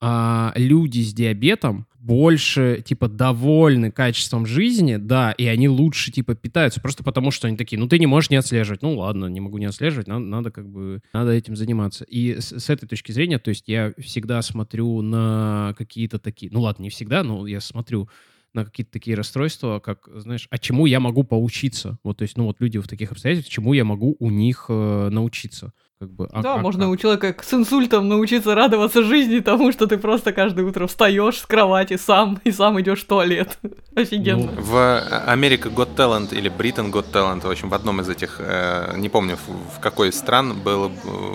а, 0.00 0.52
люди 0.56 1.00
с 1.00 1.12
диабетом 1.14 1.86
больше, 1.98 2.84
типа, 2.86 3.08
довольны 3.08 3.90
качеством 3.90 4.46
жизни, 4.46 4.96
да, 4.96 5.32
и 5.32 5.46
они 5.46 5.68
лучше, 5.68 6.12
типа, 6.12 6.36
питаются, 6.36 6.80
просто 6.80 7.02
потому 7.02 7.32
что 7.32 7.48
они 7.48 7.56
такие, 7.56 7.80
ну, 7.80 7.88
ты 7.88 7.98
не 7.98 8.06
можешь 8.06 8.30
не 8.30 8.36
отслеживать. 8.36 8.82
Ну, 8.82 8.96
ладно, 8.98 9.26
не 9.26 9.40
могу 9.40 9.58
не 9.58 9.66
отслеживать, 9.66 10.06
надо, 10.06 10.24
надо 10.24 10.50
как 10.52 10.68
бы, 10.68 11.00
надо 11.12 11.32
этим 11.32 11.56
заниматься. 11.56 12.04
И 12.04 12.38
с, 12.38 12.52
с 12.52 12.70
этой 12.70 12.86
точки 12.86 13.10
зрения, 13.10 13.40
то 13.40 13.48
есть 13.48 13.64
я 13.66 13.92
всегда 13.98 14.40
смотрю 14.42 15.02
на 15.02 15.74
какие-то 15.76 16.20
такие, 16.20 16.52
ну, 16.52 16.60
ладно, 16.60 16.84
не 16.84 16.90
всегда, 16.90 17.24
но 17.24 17.44
я 17.46 17.60
смотрю 17.60 18.08
на 18.54 18.64
какие-то 18.64 18.92
такие 18.92 19.16
расстройства, 19.16 19.80
как, 19.80 20.08
знаешь, 20.14 20.46
а 20.50 20.58
чему 20.58 20.86
я 20.86 21.00
могу 21.00 21.24
поучиться? 21.24 21.98
Вот, 22.04 22.18
то 22.18 22.22
есть, 22.22 22.36
ну, 22.36 22.44
вот 22.44 22.60
люди 22.60 22.78
в 22.78 22.86
таких 22.86 23.12
обстоятельствах, 23.12 23.52
чему 23.52 23.72
я 23.72 23.84
могу 23.84 24.16
у 24.20 24.30
них 24.30 24.66
э, 24.68 25.08
научиться? 25.10 25.72
Как 25.98 26.10
бы, 26.10 26.28
а- 26.30 26.42
Да, 26.42 26.54
а- 26.56 26.58
можно 26.58 26.84
а- 26.84 26.88
у 26.88 26.96
человека 26.96 27.34
с 27.42 27.54
инсультом 27.54 28.06
научиться 28.06 28.54
радоваться 28.54 29.02
жизни 29.02 29.38
тому, 29.40 29.72
что 29.72 29.86
ты 29.86 29.96
просто 29.96 30.34
каждое 30.34 30.66
утро 30.66 30.86
встаешь 30.86 31.38
с 31.38 31.46
кровати 31.46 31.96
сам 31.96 32.38
и 32.44 32.52
сам 32.52 32.78
идешь 32.82 33.02
в 33.02 33.06
туалет. 33.06 33.58
Офигенно. 33.96 34.52
Ну, 34.52 34.60
В 34.60 35.00
Америка 35.26 35.70
Got 35.70 35.94
Talent 35.96 36.34
или 36.36 36.50
Britain 36.50 36.92
Got 36.92 37.12
Talent, 37.12 37.46
в 37.46 37.50
общем, 37.50 37.70
в 37.70 37.74
одном 37.74 38.02
из 38.02 38.10
этих, 38.10 38.36
э, 38.40 38.92
не 38.98 39.08
помню, 39.08 39.36
в 39.36 39.76
в 39.76 39.80
какой 39.80 40.08
из 40.10 40.18
стран 40.18 40.52
было, 40.62 40.88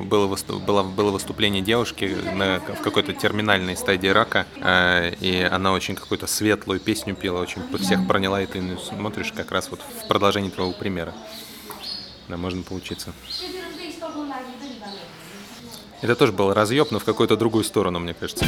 было, 0.03 0.27
выступ- 0.27 0.63
было, 0.63 0.83
было 0.83 1.09
выступление 1.09 1.63
девушки 1.63 2.15
на, 2.35 2.59
в 2.59 2.81
какой-то 2.83 3.13
терминальной 3.13 3.75
стадии 3.75 4.09
рака, 4.09 4.45
э, 4.57 5.13
и 5.21 5.41
она 5.41 5.71
очень 5.73 5.95
какую-то 5.95 6.27
светлую 6.27 6.79
песню 6.79 7.15
пела, 7.15 7.39
очень 7.41 7.61
всех 7.79 8.07
проняла, 8.07 8.41
и 8.41 8.45
ты 8.45 8.61
смотришь 8.77 9.31
как 9.35 9.51
раз 9.51 9.71
вот 9.71 9.79
в 9.81 10.07
продолжении 10.07 10.49
твоего 10.51 10.71
примера. 10.73 11.13
Да, 12.29 12.37
можно 12.37 12.61
поучиться. 12.61 13.11
Это 16.01 16.15
тоже 16.15 16.31
был 16.31 16.51
разъеб, 16.51 16.89
но 16.89 16.97
в 16.97 17.03
какую-то 17.03 17.37
другую 17.37 17.63
сторону, 17.63 17.99
мне 17.99 18.15
кажется. 18.15 18.45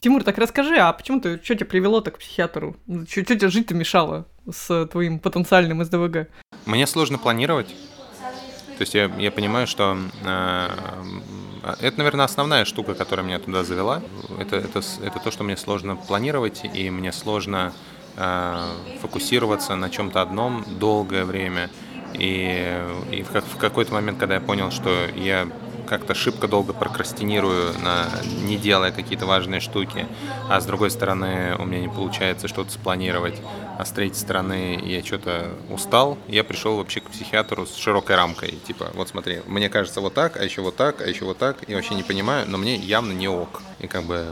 Тимур, 0.00 0.22
так 0.22 0.38
расскажи, 0.38 0.76
а 0.76 0.92
почему 0.94 1.20
ты, 1.20 1.40
что 1.42 1.54
тебя 1.54 1.66
привело 1.66 2.00
так 2.00 2.14
к 2.14 2.18
психиатру? 2.18 2.76
Что 3.08 3.24
тебе 3.24 3.48
жить-то 3.48 3.74
мешало 3.74 4.26
с 4.50 4.86
твоим 4.86 5.18
потенциальным 5.18 5.84
СДВГ? 5.84 6.28
Мне 6.64 6.86
сложно 6.86 7.18
планировать. 7.18 7.68
То 7.68 8.80
есть 8.80 8.94
я, 8.94 9.10
я 9.18 9.30
понимаю, 9.30 9.66
что 9.66 9.96
э, 10.24 10.68
это, 11.80 11.98
наверное, 11.98 12.24
основная 12.24 12.64
штука, 12.64 12.94
которая 12.94 13.24
меня 13.24 13.38
туда 13.38 13.62
завела. 13.62 14.02
Это, 14.38 14.56
это, 14.56 14.80
это 15.02 15.18
то, 15.20 15.30
что 15.30 15.44
мне 15.44 15.56
сложно 15.56 15.96
планировать, 15.96 16.62
и 16.74 16.90
мне 16.90 17.12
сложно 17.12 17.72
фокусироваться 19.00 19.74
на 19.76 19.90
чем-то 19.90 20.22
одном 20.22 20.64
долгое 20.78 21.24
время. 21.24 21.70
И, 22.14 22.80
и 23.10 23.22
в, 23.22 23.32
в 23.32 23.56
какой-то 23.58 23.92
момент, 23.92 24.18
когда 24.18 24.36
я 24.36 24.40
понял, 24.40 24.70
что 24.70 25.06
я 25.16 25.48
как-то 25.84 26.14
шибко 26.14 26.48
долго 26.48 26.72
прокрастинирую, 26.72 27.74
на, 27.80 28.08
не 28.42 28.56
делая 28.56 28.90
какие-то 28.90 29.26
важные 29.26 29.60
штуки, 29.60 30.06
а 30.48 30.60
с 30.60 30.66
другой 30.66 30.90
стороны 30.90 31.56
у 31.58 31.64
меня 31.64 31.80
не 31.80 31.88
получается 31.88 32.48
что-то 32.48 32.70
спланировать, 32.70 33.40
а 33.78 33.84
с 33.84 33.90
третьей 33.90 34.20
стороны 34.20 34.80
я 34.82 35.04
что-то 35.04 35.50
устал, 35.70 36.18
я 36.28 36.44
пришел 36.44 36.76
вообще 36.76 37.00
к 37.00 37.10
психиатру 37.10 37.66
с 37.66 37.74
широкой 37.74 38.16
рамкой, 38.16 38.52
типа, 38.66 38.90
вот 38.94 39.08
смотри, 39.08 39.40
мне 39.46 39.68
кажется 39.68 40.00
вот 40.00 40.14
так, 40.14 40.36
а 40.36 40.44
еще 40.44 40.62
вот 40.62 40.76
так, 40.76 41.00
а 41.00 41.06
еще 41.06 41.24
вот 41.24 41.38
так, 41.38 41.58
я 41.68 41.76
вообще 41.76 41.94
не 41.94 42.02
понимаю, 42.02 42.46
но 42.48 42.58
мне 42.58 42.76
явно 42.76 43.12
не 43.12 43.28
ок. 43.28 43.62
И 43.80 43.86
как 43.86 44.04
бы 44.04 44.26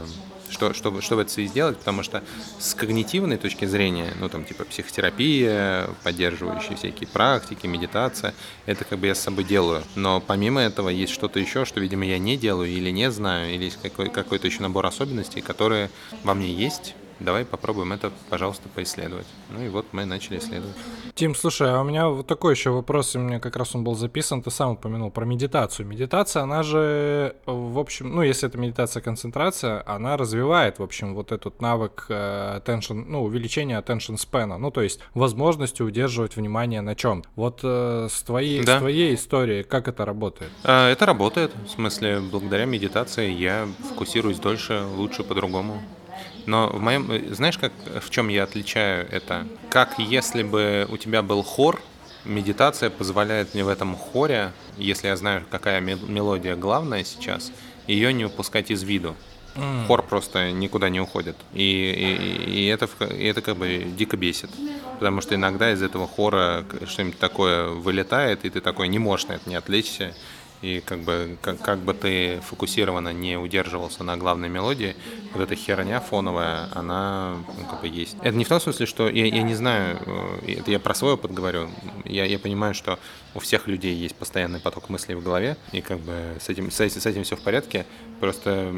что, 0.53 0.73
что, 0.73 1.01
что 1.01 1.15
в 1.15 1.19
этой 1.19 1.29
связи 1.29 1.49
сделать, 1.49 1.77
потому 1.77 2.03
что 2.03 2.23
с 2.59 2.73
когнитивной 2.73 3.37
точки 3.37 3.65
зрения, 3.65 4.13
ну 4.19 4.29
там 4.29 4.45
типа 4.45 4.63
психотерапия, 4.63 5.89
поддерживающие 6.03 6.77
всякие 6.77 7.07
практики, 7.07 7.67
медитация, 7.67 8.33
это 8.65 8.85
как 8.85 8.99
бы 8.99 9.07
я 9.07 9.15
с 9.15 9.19
собой 9.19 9.43
делаю. 9.43 9.83
Но 9.95 10.21
помимо 10.21 10.61
этого 10.61 10.89
есть 10.89 11.11
что-то 11.13 11.39
еще, 11.39 11.65
что, 11.65 11.79
видимо, 11.79 12.05
я 12.05 12.19
не 12.19 12.37
делаю 12.37 12.69
или 12.69 12.91
не 12.91 13.11
знаю, 13.11 13.53
или 13.53 13.65
есть 13.65 13.79
какой, 13.81 14.09
какой-то 14.09 14.47
еще 14.47 14.61
набор 14.61 14.85
особенностей, 14.85 15.41
которые 15.41 15.89
во 16.23 16.33
мне 16.33 16.53
есть. 16.53 16.95
Давай 17.23 17.45
попробуем 17.45 17.93
это, 17.93 18.11
пожалуйста, 18.29 18.67
поисследовать. 18.67 19.25
Ну 19.49 19.63
и 19.63 19.69
вот 19.69 19.85
мы 19.93 20.03
начали 20.03 20.39
исследовать. 20.39 20.75
Тим, 21.15 21.35
слушай, 21.35 21.71
а 21.71 21.79
у 21.79 21.83
меня 21.85 22.09
вот 22.09 22.27
такой 22.27 22.53
еще 22.53 22.71
вопрос, 22.71 23.15
и 23.15 23.17
мне 23.17 23.39
как 23.39 23.55
раз 23.55 23.73
он 23.75 23.85
был 23.85 23.95
записан, 23.95 24.41
ты 24.41 24.51
сам 24.51 24.71
упомянул 24.71 25.09
про 25.09 25.23
медитацию. 25.23 25.87
Медитация, 25.87 26.43
она 26.43 26.63
же, 26.63 27.35
в 27.45 27.79
общем, 27.79 28.13
ну, 28.13 28.23
если 28.23 28.49
это 28.49 28.57
медитация 28.57 29.01
концентрация, 29.01 29.81
она 29.85 30.17
развивает, 30.17 30.79
в 30.79 30.83
общем, 30.83 31.15
вот 31.15 31.31
этот 31.31 31.61
навык 31.61 32.07
э, 32.09 32.59
attention, 32.59 33.05
ну, 33.07 33.23
увеличения 33.23 33.79
attention 33.79 34.15
span, 34.17 34.57
ну, 34.57 34.69
то 34.69 34.81
есть 34.81 34.99
возможности 35.13 35.81
удерживать 35.81 36.35
внимание 36.35 36.81
на 36.81 36.93
чем. 36.93 37.23
Вот 37.37 37.61
э, 37.63 38.07
с, 38.11 38.21
твоей, 38.23 38.63
Да. 38.63 38.77
с 38.77 38.79
твоей 38.79 39.15
историей, 39.15 39.63
как 39.63 39.87
это 39.87 40.03
работает? 40.03 40.51
А, 40.65 40.91
Это 40.91 41.05
работает. 41.05 41.51
В 41.65 41.69
смысле, 41.69 42.19
благодаря 42.19 42.65
медитации 42.65 43.31
я 43.31 43.65
фокусируюсь 43.89 44.39
дольше, 44.39 44.83
лучше 44.97 45.23
по-другому. 45.23 45.81
Но 46.45 46.67
в 46.69 46.79
моем, 46.81 47.33
знаешь, 47.33 47.57
как 47.57 47.71
в 48.01 48.09
чем 48.09 48.27
я 48.27 48.43
отличаю 48.43 49.07
это? 49.11 49.47
Как 49.69 49.97
если 49.99 50.43
бы 50.43 50.87
у 50.89 50.97
тебя 50.97 51.21
был 51.21 51.41
хор, 51.43 51.81
медитация 52.25 52.89
позволяет 52.89 53.53
мне 53.53 53.63
в 53.63 53.67
этом 53.69 53.95
хоре, 53.95 54.51
если 54.77 55.07
я 55.07 55.15
знаю, 55.15 55.43
какая 55.49 55.79
ме- 55.81 55.97
мелодия 56.07 56.55
главная 56.55 57.03
сейчас, 57.03 57.51
ее 57.87 58.13
не 58.13 58.25
упускать 58.25 58.71
из 58.71 58.83
виду. 58.83 59.15
Хор 59.87 60.01
просто 60.01 60.51
никуда 60.51 60.89
не 60.89 60.99
уходит. 60.99 61.35
И, 61.53 61.61
и- 61.61 62.51
и 62.61 62.65
это, 62.65 62.89
и 63.13 63.25
это 63.25 63.41
как 63.41 63.55
бы 63.57 63.85
дико 63.97 64.17
бесит. 64.17 64.49
Потому 64.99 65.21
что 65.21 65.35
иногда 65.35 65.71
из 65.71 65.81
этого 65.83 66.07
хора 66.07 66.65
что-нибудь 66.87 67.19
такое 67.19 67.67
вылетает, 67.69 68.45
и 68.45 68.49
ты 68.49 68.61
такой 68.61 68.87
не 68.87 68.99
можешь 68.99 69.27
на 69.27 69.33
это 69.33 69.47
не 69.49 69.55
отвлечься. 69.55 70.15
И 70.63 70.79
как 70.79 70.99
бы, 70.99 71.37
как, 71.41 71.61
как 71.61 71.79
бы 71.79 71.93
ты 71.93 72.39
фокусированно 72.39 73.11
не 73.11 73.37
удерживался 73.37 74.05
на 74.05 74.15
главной 74.15 74.47
мелодии, 74.47 74.95
вот 75.33 75.43
эта 75.43 75.55
херня 75.55 75.99
фоновая, 75.99 76.69
она 76.73 77.35
ну, 77.57 77.65
как 77.69 77.81
бы 77.81 77.89
есть. 77.89 78.15
Это 78.21 78.37
не 78.37 78.45
в 78.45 78.47
том 78.47 78.61
смысле, 78.61 78.85
что 78.85 79.09
я, 79.09 79.25
я 79.25 79.43
не 79.43 79.55
знаю, 79.55 79.99
э, 80.45 80.53
это 80.59 80.71
я 80.71 80.79
про 80.79 80.93
свой 80.93 81.13
опыт 81.13 81.33
говорю. 81.33 81.67
Я, 82.05 82.23
я 82.23 82.39
понимаю, 82.39 82.73
что 82.73 82.97
у 83.35 83.39
всех 83.39 83.67
людей 83.67 83.93
есть 83.93 84.15
постоянный 84.15 84.61
поток 84.61 84.87
мыслей 84.87 85.15
в 85.15 85.23
голове, 85.23 85.57
и 85.73 85.81
как 85.81 85.99
бы 85.99 86.37
с 86.39 86.47
этим, 86.47 86.71
с 86.71 86.79
с 86.79 87.05
этим 87.05 87.23
все 87.23 87.35
в 87.35 87.41
порядке. 87.41 87.85
Просто 88.21 88.73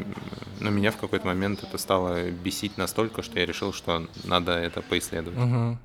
ну, 0.58 0.70
меня 0.70 0.90
в 0.90 0.96
какой-то 0.96 1.24
момент 1.24 1.62
это 1.62 1.78
стало 1.78 2.30
бесить 2.30 2.78
настолько, 2.78 3.22
что 3.22 3.38
я 3.38 3.46
решил, 3.46 3.72
что 3.72 4.08
надо 4.24 4.52
это 4.52 4.82
поисследовать. 4.82 5.38
Мгм. 5.38 5.78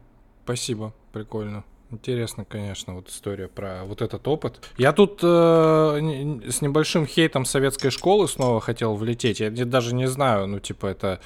Спасибо, 0.45 0.93
прикольно. 1.13 1.63
Интересно, 1.91 2.45
конечно, 2.45 2.95
вот 2.95 3.09
история 3.09 3.49
про 3.49 3.83
вот 3.83 4.01
этот 4.01 4.25
опыт. 4.25 4.61
Я 4.77 4.93
тут 4.93 5.19
э, 5.21 5.27
с 6.49 6.61
небольшим 6.61 7.05
хейтом 7.05 7.43
советской 7.43 7.89
школы 7.89 8.29
снова 8.29 8.61
хотел 8.61 8.95
влететь. 8.95 9.41
Я 9.41 9.49
даже 9.49 9.93
не 9.93 10.07
знаю, 10.07 10.47
ну, 10.47 10.59
типа, 10.59 10.85
это 10.85 11.19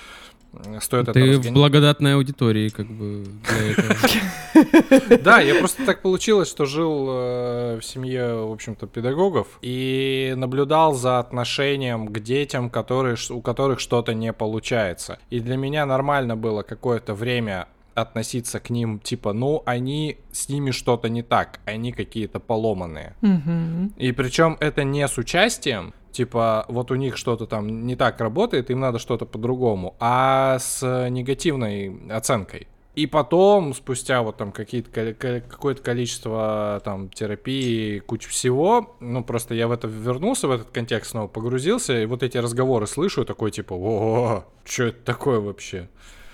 м, 0.54 0.82
стоит 0.82 1.04
это 1.04 1.14
Ты 1.14 1.38
в 1.38 1.52
благодатной 1.52 2.16
аудитории, 2.16 2.70
как 2.70 2.88
бы, 2.88 3.26
для 3.48 3.72
этого. 3.72 5.20
Да, 5.24 5.40
я 5.40 5.56
просто 5.56 5.86
так 5.86 6.02
получилось, 6.02 6.50
что 6.50 6.66
жил 6.66 7.08
э, 7.10 7.80
в 7.80 7.86
семье, 7.86 8.34
в 8.48 8.52
общем-то, 8.52 8.88
педагогов 8.88 9.60
и 9.62 10.34
наблюдал 10.36 10.96
за 10.96 11.20
отношением 11.20 12.08
к 12.08 12.20
детям, 12.22 12.72
которые, 12.72 13.18
у 13.30 13.42
которых 13.42 13.80
что-то 13.80 14.16
не 14.16 14.34
получается. 14.34 15.20
И 15.30 15.40
для 15.40 15.58
меня 15.58 15.86
нормально 15.86 16.36
было 16.36 16.64
какое-то 16.64 17.14
время 17.14 17.68
относиться 17.96 18.60
к 18.60 18.70
ним, 18.70 19.00
типа, 19.00 19.34
ну, 19.34 19.64
они, 19.66 20.18
с 20.32 20.50
ними 20.50 20.72
что-то 20.72 21.10
не 21.10 21.24
так, 21.24 21.60
они 21.66 21.92
какие-то 21.92 22.40
поломанные. 22.40 23.16
Мгм. 23.22 23.94
И 23.98 24.12
причем 24.12 24.58
это 24.60 24.84
не 24.84 25.08
с 25.08 25.18
участием, 25.18 25.94
типа 26.12 26.66
вот 26.68 26.92
у 26.92 26.96
них 26.96 27.18
что-то 27.18 27.46
там 27.46 27.88
не 27.88 27.96
так 27.96 28.20
работает, 28.20 28.70
им 28.70 28.80
надо 28.80 29.00
что-то 29.00 29.26
по-другому, 29.26 29.96
а 30.00 30.60
с 30.60 31.10
негативной 31.10 31.94
оценкой. 32.10 32.68
И 32.96 33.08
потом, 33.08 33.74
спустя 33.74 34.22
вот 34.22 34.38
там 34.38 34.54
какое-то 34.54 35.82
количество 35.84 36.82
там 36.86 37.10
терапии, 37.10 38.00
куча 38.00 38.30
всего, 38.30 38.96
ну 39.02 39.22
просто 39.22 39.54
я 39.54 39.68
в 39.68 39.74
это 39.74 39.88
вернулся, 39.88 40.48
в 40.48 40.52
этот 40.52 40.70
контекст 40.70 41.12
снова 41.12 41.28
погрузился, 41.28 42.02
и 42.02 42.06
вот 42.06 42.24
эти 42.24 42.38
разговоры 42.38 42.88
слышу, 42.88 43.26
такой 43.26 43.52
типа, 43.52 43.74
о, 43.74 44.46
что 44.64 44.86
это 44.86 45.04
такое 45.04 45.42
вообще? 45.42 45.90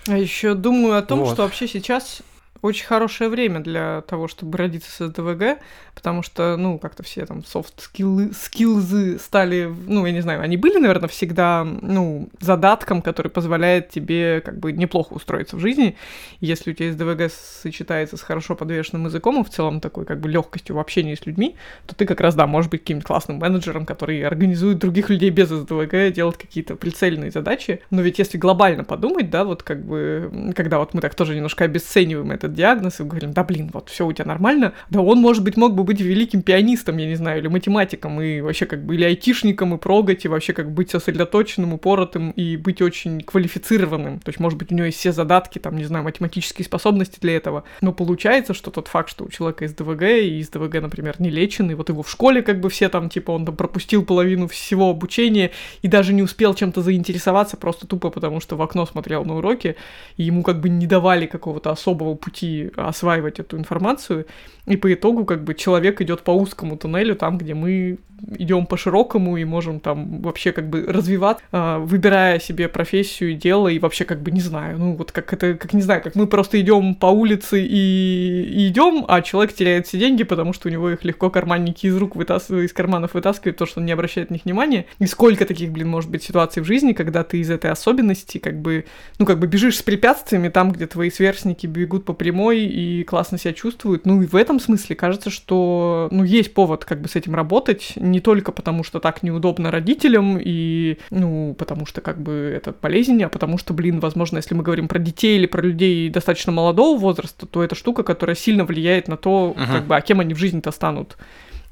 А 0.08 0.18
еще 0.18 0.54
думаю 0.54 0.96
о 0.96 1.02
том, 1.02 1.20
Вот. 1.20 1.34
что 1.34 1.42
вообще 1.42 1.68
сейчас 1.68 2.22
очень 2.62 2.86
хорошее 2.86 3.28
время 3.28 3.60
для 3.60 4.02
того, 4.02 4.28
чтобы 4.28 4.56
родиться 4.56 4.90
с 4.90 5.08
СДВГ, 5.08 5.58
потому 5.94 6.22
что, 6.22 6.56
ну, 6.56 6.78
как-то 6.78 7.02
все 7.02 7.26
там 7.26 7.44
софт-скиллы 7.44 8.32
скиллзы 8.32 9.18
стали, 9.18 9.72
ну, 9.86 10.06
я 10.06 10.12
не 10.12 10.20
знаю, 10.20 10.40
они 10.40 10.56
были, 10.56 10.78
наверное, 10.78 11.08
всегда, 11.08 11.64
ну, 11.64 12.28
задатком, 12.40 13.02
который 13.02 13.30
позволяет 13.30 13.90
тебе 13.90 14.40
как 14.44 14.58
бы 14.58 14.72
неплохо 14.72 15.12
устроиться 15.12 15.56
в 15.56 15.60
жизни. 15.60 15.96
Если 16.40 16.70
у 16.70 16.74
тебя 16.74 16.92
СДВГ 16.92 17.32
сочетается 17.32 18.16
с 18.16 18.22
хорошо 18.22 18.54
подвешенным 18.54 19.06
языком 19.06 19.40
и 19.40 19.44
в 19.44 19.50
целом 19.50 19.80
такой 19.80 20.04
как 20.04 20.20
бы 20.20 20.28
легкостью 20.28 20.76
в 20.76 20.78
общении 20.78 21.16
с 21.16 21.26
людьми, 21.26 21.56
то 21.86 21.96
ты 21.96 22.06
как 22.06 22.20
раз, 22.20 22.34
да, 22.36 22.46
можешь 22.46 22.70
быть 22.70 22.82
каким-то 22.82 23.06
классным 23.06 23.38
менеджером, 23.38 23.86
который 23.86 24.22
организует 24.24 24.78
других 24.78 25.10
людей 25.10 25.30
без 25.30 25.48
СДВГ, 25.48 26.12
делает 26.12 26.36
какие-то 26.36 26.76
прицельные 26.76 27.32
задачи. 27.32 27.82
Но 27.90 28.02
ведь 28.02 28.20
если 28.20 28.38
глобально 28.38 28.84
подумать, 28.84 29.30
да, 29.30 29.44
вот 29.44 29.64
как 29.64 29.84
бы, 29.84 30.52
когда 30.54 30.78
вот 30.78 30.94
мы 30.94 31.00
так 31.00 31.14
тоже 31.16 31.34
немножко 31.34 31.64
обесцениваем 31.64 32.30
этот 32.52 32.54
диагноз 32.54 33.00
и 33.00 33.04
говорим, 33.04 33.32
да 33.32 33.44
блин, 33.44 33.70
вот 33.72 33.88
все 33.88 34.06
у 34.06 34.12
тебя 34.12 34.26
нормально, 34.26 34.72
да 34.90 35.00
он, 35.00 35.20
может 35.20 35.42
быть, 35.42 35.56
мог 35.56 35.74
бы 35.74 35.84
быть 35.84 36.00
великим 36.00 36.42
пианистом, 36.42 36.98
я 36.98 37.06
не 37.06 37.16
знаю, 37.16 37.40
или 37.40 37.48
математиком, 37.48 38.20
и 38.20 38.40
вообще 38.40 38.66
как 38.66 38.84
бы, 38.84 38.94
или 38.94 39.04
айтишником, 39.04 39.74
и 39.74 39.78
прогать, 39.78 40.24
и 40.24 40.28
вообще 40.28 40.52
как 40.52 40.66
бы 40.66 40.72
быть 40.72 40.90
сосредоточенным, 40.90 41.72
упоротым, 41.72 42.30
и 42.30 42.56
быть 42.56 42.82
очень 42.82 43.20
квалифицированным. 43.22 44.20
То 44.20 44.28
есть, 44.28 44.40
может 44.40 44.58
быть, 44.58 44.70
у 44.72 44.74
него 44.74 44.86
есть 44.86 44.98
все 44.98 45.12
задатки, 45.12 45.58
там, 45.58 45.76
не 45.76 45.84
знаю, 45.84 46.04
математические 46.04 46.64
способности 46.64 47.18
для 47.20 47.36
этого. 47.36 47.64
Но 47.80 47.92
получается, 47.92 48.54
что 48.54 48.70
тот 48.70 48.88
факт, 48.88 49.10
что 49.10 49.24
у 49.24 49.28
человека 49.28 49.64
есть 49.64 49.76
ДВГ, 49.76 50.02
и 50.02 50.38
из 50.38 50.48
ДВГ, 50.48 50.80
например, 50.82 51.16
не 51.18 51.30
лечен, 51.30 51.70
и 51.70 51.74
вот 51.74 51.88
его 51.88 52.02
в 52.02 52.10
школе 52.10 52.42
как 52.42 52.60
бы 52.60 52.68
все 52.68 52.88
там, 52.88 53.08
типа, 53.08 53.30
он 53.32 53.44
там 53.44 53.56
пропустил 53.56 54.04
половину 54.04 54.48
всего 54.48 54.90
обучения 54.90 55.50
и 55.82 55.88
даже 55.88 56.12
не 56.12 56.22
успел 56.22 56.54
чем-то 56.54 56.82
заинтересоваться, 56.82 57.56
просто 57.56 57.86
тупо 57.86 58.10
потому, 58.10 58.40
что 58.40 58.56
в 58.56 58.62
окно 58.62 58.86
смотрел 58.86 59.24
на 59.24 59.36
уроки, 59.36 59.76
и 60.16 60.24
ему 60.24 60.42
как 60.42 60.60
бы 60.60 60.68
не 60.68 60.86
давали 60.86 61.26
какого-то 61.26 61.70
особого 61.70 62.14
пути 62.14 62.41
осваивать 62.76 63.38
эту 63.40 63.56
информацию, 63.56 64.26
и 64.66 64.76
по 64.76 64.92
итогу 64.92 65.24
как 65.24 65.42
бы 65.42 65.54
человек 65.54 66.00
идет 66.00 66.22
по 66.22 66.30
узкому 66.30 66.76
туннелю, 66.76 67.16
там, 67.16 67.38
где 67.38 67.54
мы 67.54 67.98
идем 68.36 68.66
по 68.66 68.76
широкому 68.76 69.36
и 69.36 69.44
можем 69.44 69.80
там 69.80 70.20
вообще 70.22 70.52
как 70.52 70.68
бы 70.68 70.84
развивать, 70.86 71.38
а, 71.50 71.78
выбирая 71.78 72.38
себе 72.38 72.68
профессию, 72.68 73.34
дело 73.34 73.68
и 73.68 73.78
вообще 73.78 74.04
как 74.04 74.22
бы 74.22 74.30
не 74.30 74.40
знаю, 74.40 74.78
ну 74.78 74.94
вот 74.94 75.12
как 75.12 75.32
это, 75.32 75.54
как 75.54 75.72
не 75.72 75.82
знаю, 75.82 76.02
как 76.02 76.14
мы 76.14 76.26
просто 76.26 76.60
идем 76.60 76.94
по 76.94 77.06
улице 77.06 77.62
и, 77.62 78.44
и 78.44 78.68
идем, 78.68 79.04
а 79.08 79.22
человек 79.22 79.54
теряет 79.54 79.86
все 79.86 79.98
деньги, 79.98 80.22
потому 80.22 80.52
что 80.52 80.68
у 80.68 80.70
него 80.70 80.90
их 80.90 81.04
легко 81.04 81.30
карманники 81.30 81.86
из 81.86 81.96
рук 81.96 82.16
вытаскивают, 82.16 82.70
из 82.70 82.72
карманов 82.72 83.14
вытаскивают, 83.14 83.56
то, 83.56 83.66
что 83.66 83.80
он 83.80 83.86
не 83.86 83.92
обращает 83.92 84.30
на 84.30 84.34
них 84.34 84.44
внимания. 84.44 84.86
И 84.98 85.06
сколько 85.06 85.44
таких, 85.44 85.72
блин, 85.72 85.88
может 85.88 86.10
быть 86.10 86.22
ситуаций 86.22 86.62
в 86.62 86.66
жизни, 86.66 86.92
когда 86.92 87.24
ты 87.24 87.38
из 87.38 87.50
этой 87.50 87.70
особенности 87.70 88.38
как 88.38 88.60
бы, 88.60 88.84
ну 89.18 89.26
как 89.26 89.38
бы 89.38 89.46
бежишь 89.46 89.78
с 89.78 89.82
препятствиями 89.82 90.48
там, 90.48 90.72
где 90.72 90.86
твои 90.86 91.10
сверстники 91.10 91.66
бегут 91.66 92.04
по 92.04 92.12
прямой 92.12 92.31
и 92.40 93.04
классно 93.04 93.38
себя 93.38 93.52
чувствуют. 93.52 94.06
Ну 94.06 94.22
и 94.22 94.26
в 94.26 94.34
этом 94.34 94.58
смысле 94.58 94.96
кажется, 94.96 95.30
что, 95.30 96.08
ну, 96.10 96.24
есть 96.24 96.54
повод 96.54 96.84
как 96.84 97.00
бы 97.00 97.08
с 97.08 97.16
этим 97.16 97.34
работать, 97.34 97.92
не 97.96 98.20
только 98.20 98.52
потому, 98.52 98.84
что 98.84 99.00
так 99.00 99.22
неудобно 99.22 99.70
родителям 99.70 100.38
и, 100.40 100.98
ну, 101.10 101.54
потому 101.58 101.86
что 101.86 102.00
как 102.00 102.20
бы 102.20 102.52
это 102.54 102.74
болезнь, 102.80 103.22
а 103.22 103.28
потому 103.28 103.58
что, 103.58 103.74
блин, 103.74 104.00
возможно, 104.00 104.38
если 104.38 104.54
мы 104.54 104.62
говорим 104.62 104.88
про 104.88 104.98
детей 104.98 105.36
или 105.36 105.46
про 105.46 105.62
людей 105.62 106.08
достаточно 106.08 106.52
молодого 106.52 106.98
возраста, 106.98 107.46
то 107.46 107.62
это 107.62 107.74
штука, 107.74 108.02
которая 108.02 108.36
сильно 108.36 108.64
влияет 108.64 109.08
на 109.08 109.16
то, 109.16 109.54
uh-huh. 109.56 109.66
как 109.66 109.86
бы, 109.86 109.96
а 109.96 110.00
кем 110.00 110.20
они 110.20 110.34
в 110.34 110.38
жизни-то 110.38 110.70
станут 110.70 111.16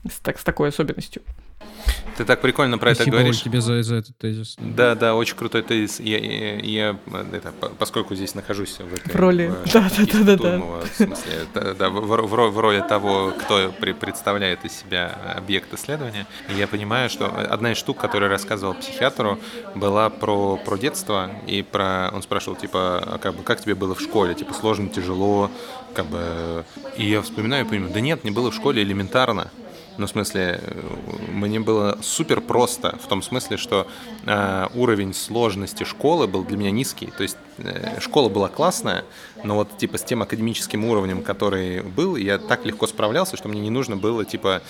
с, 0.09 0.19
так, 0.19 0.39
с 0.39 0.45
такой 0.45 0.69
особенностью. 0.69 1.23
Ты 2.21 2.27
так 2.27 2.43
прикольно 2.43 2.77
про 2.77 2.95
Спасибо, 2.95 3.17
это 3.17 3.25
говоришь. 3.25 3.43
тебе 3.43 3.63
за, 3.63 3.83
за 3.83 3.95
этот 3.95 4.15
тезис. 4.19 4.55
Да, 4.59 4.95
да, 4.95 5.15
очень 5.15 5.37
крутой 5.37 5.63
тезис. 5.63 6.01
Я, 6.01 6.19
я, 6.19 6.59
я 6.59 6.97
это, 7.33 7.51
поскольку 7.79 8.15
здесь 8.15 8.35
нахожусь 8.35 8.77
в 8.79 8.93
этой 8.93 9.11
в 9.11 9.17
роли, 9.17 9.47
в, 9.47 9.73
да, 9.73 9.91
да, 9.97 10.05
да, 10.13 10.25
да, 10.25 10.37
да. 10.37 10.59
В 10.59 10.87
смысле, 10.95 11.33
да, 11.55 11.73
да, 11.73 11.89
в, 11.89 12.01
в, 12.01 12.51
в 12.51 12.59
роли 12.59 12.85
того, 12.87 13.33
кто 13.41 13.73
при, 13.81 13.93
представляет 13.93 14.67
из 14.67 14.73
себя 14.73 15.35
объект 15.35 15.73
исследования, 15.73 16.27
я 16.51 16.69
понимаю, 16.69 17.09
что 17.09 17.27
одна 17.27 17.73
из 17.73 17.79
штук, 17.79 17.97
которую 17.97 18.29
я 18.29 18.35
рассказывал 18.35 18.75
психиатру, 18.75 19.39
была 19.75 20.11
про 20.11 20.59
про 20.59 20.77
детство 20.77 21.31
и 21.47 21.63
про 21.63 22.11
он 22.13 22.23
спрашивал 22.23 22.55
типа, 22.57 22.99
«А 22.99 23.19
как 23.19 23.35
бы 23.35 23.43
как 23.45 23.63
тебе 23.63 23.75
было 23.75 23.95
в 23.95 24.01
школе, 24.03 24.35
типа 24.35 24.53
сложно, 24.53 24.91
тяжело, 24.91 25.51
как 25.95 26.05
бы. 26.05 26.65
И 26.97 27.09
я 27.09 27.23
вспоминаю 27.23 27.65
и 27.65 27.69
понимаю, 27.69 27.95
да 27.95 28.01
нет, 28.01 28.25
мне 28.25 28.33
было 28.33 28.51
в 28.51 28.55
школе 28.55 28.83
элементарно. 28.83 29.51
Ну, 29.99 30.07
в 30.07 30.11
смысле, 30.11 30.61
мне 31.29 31.61
было 31.61 31.99
супер 32.03 32.41
просто, 32.41 32.99
в 33.03 33.07
том 33.07 33.23
смысле, 33.23 33.57
что 33.57 33.87
э, 34.25 34.67
уровень 34.75 35.13
сложности 35.15 35.85
школы 35.85 36.27
был 36.27 36.45
для 36.45 36.57
меня 36.57 36.71
низкий. 36.71 37.13
То 37.17 37.23
есть 37.23 37.37
э, 37.59 38.01
школа 38.01 38.29
была 38.29 38.49
классная, 38.49 39.05
но 39.45 39.57
вот 39.57 39.77
типа 39.77 39.99
с 39.99 40.05
тем 40.05 40.23
академическим 40.23 40.85
уровнем, 40.85 41.23
который 41.23 41.83
был, 41.83 42.17
я 42.17 42.39
так 42.39 42.65
легко 42.65 42.87
справлялся, 42.87 43.37
что 43.37 43.49
мне 43.49 43.61
не 43.61 43.71
нужно 43.71 43.97
было 43.97 44.25
типа 44.25 44.63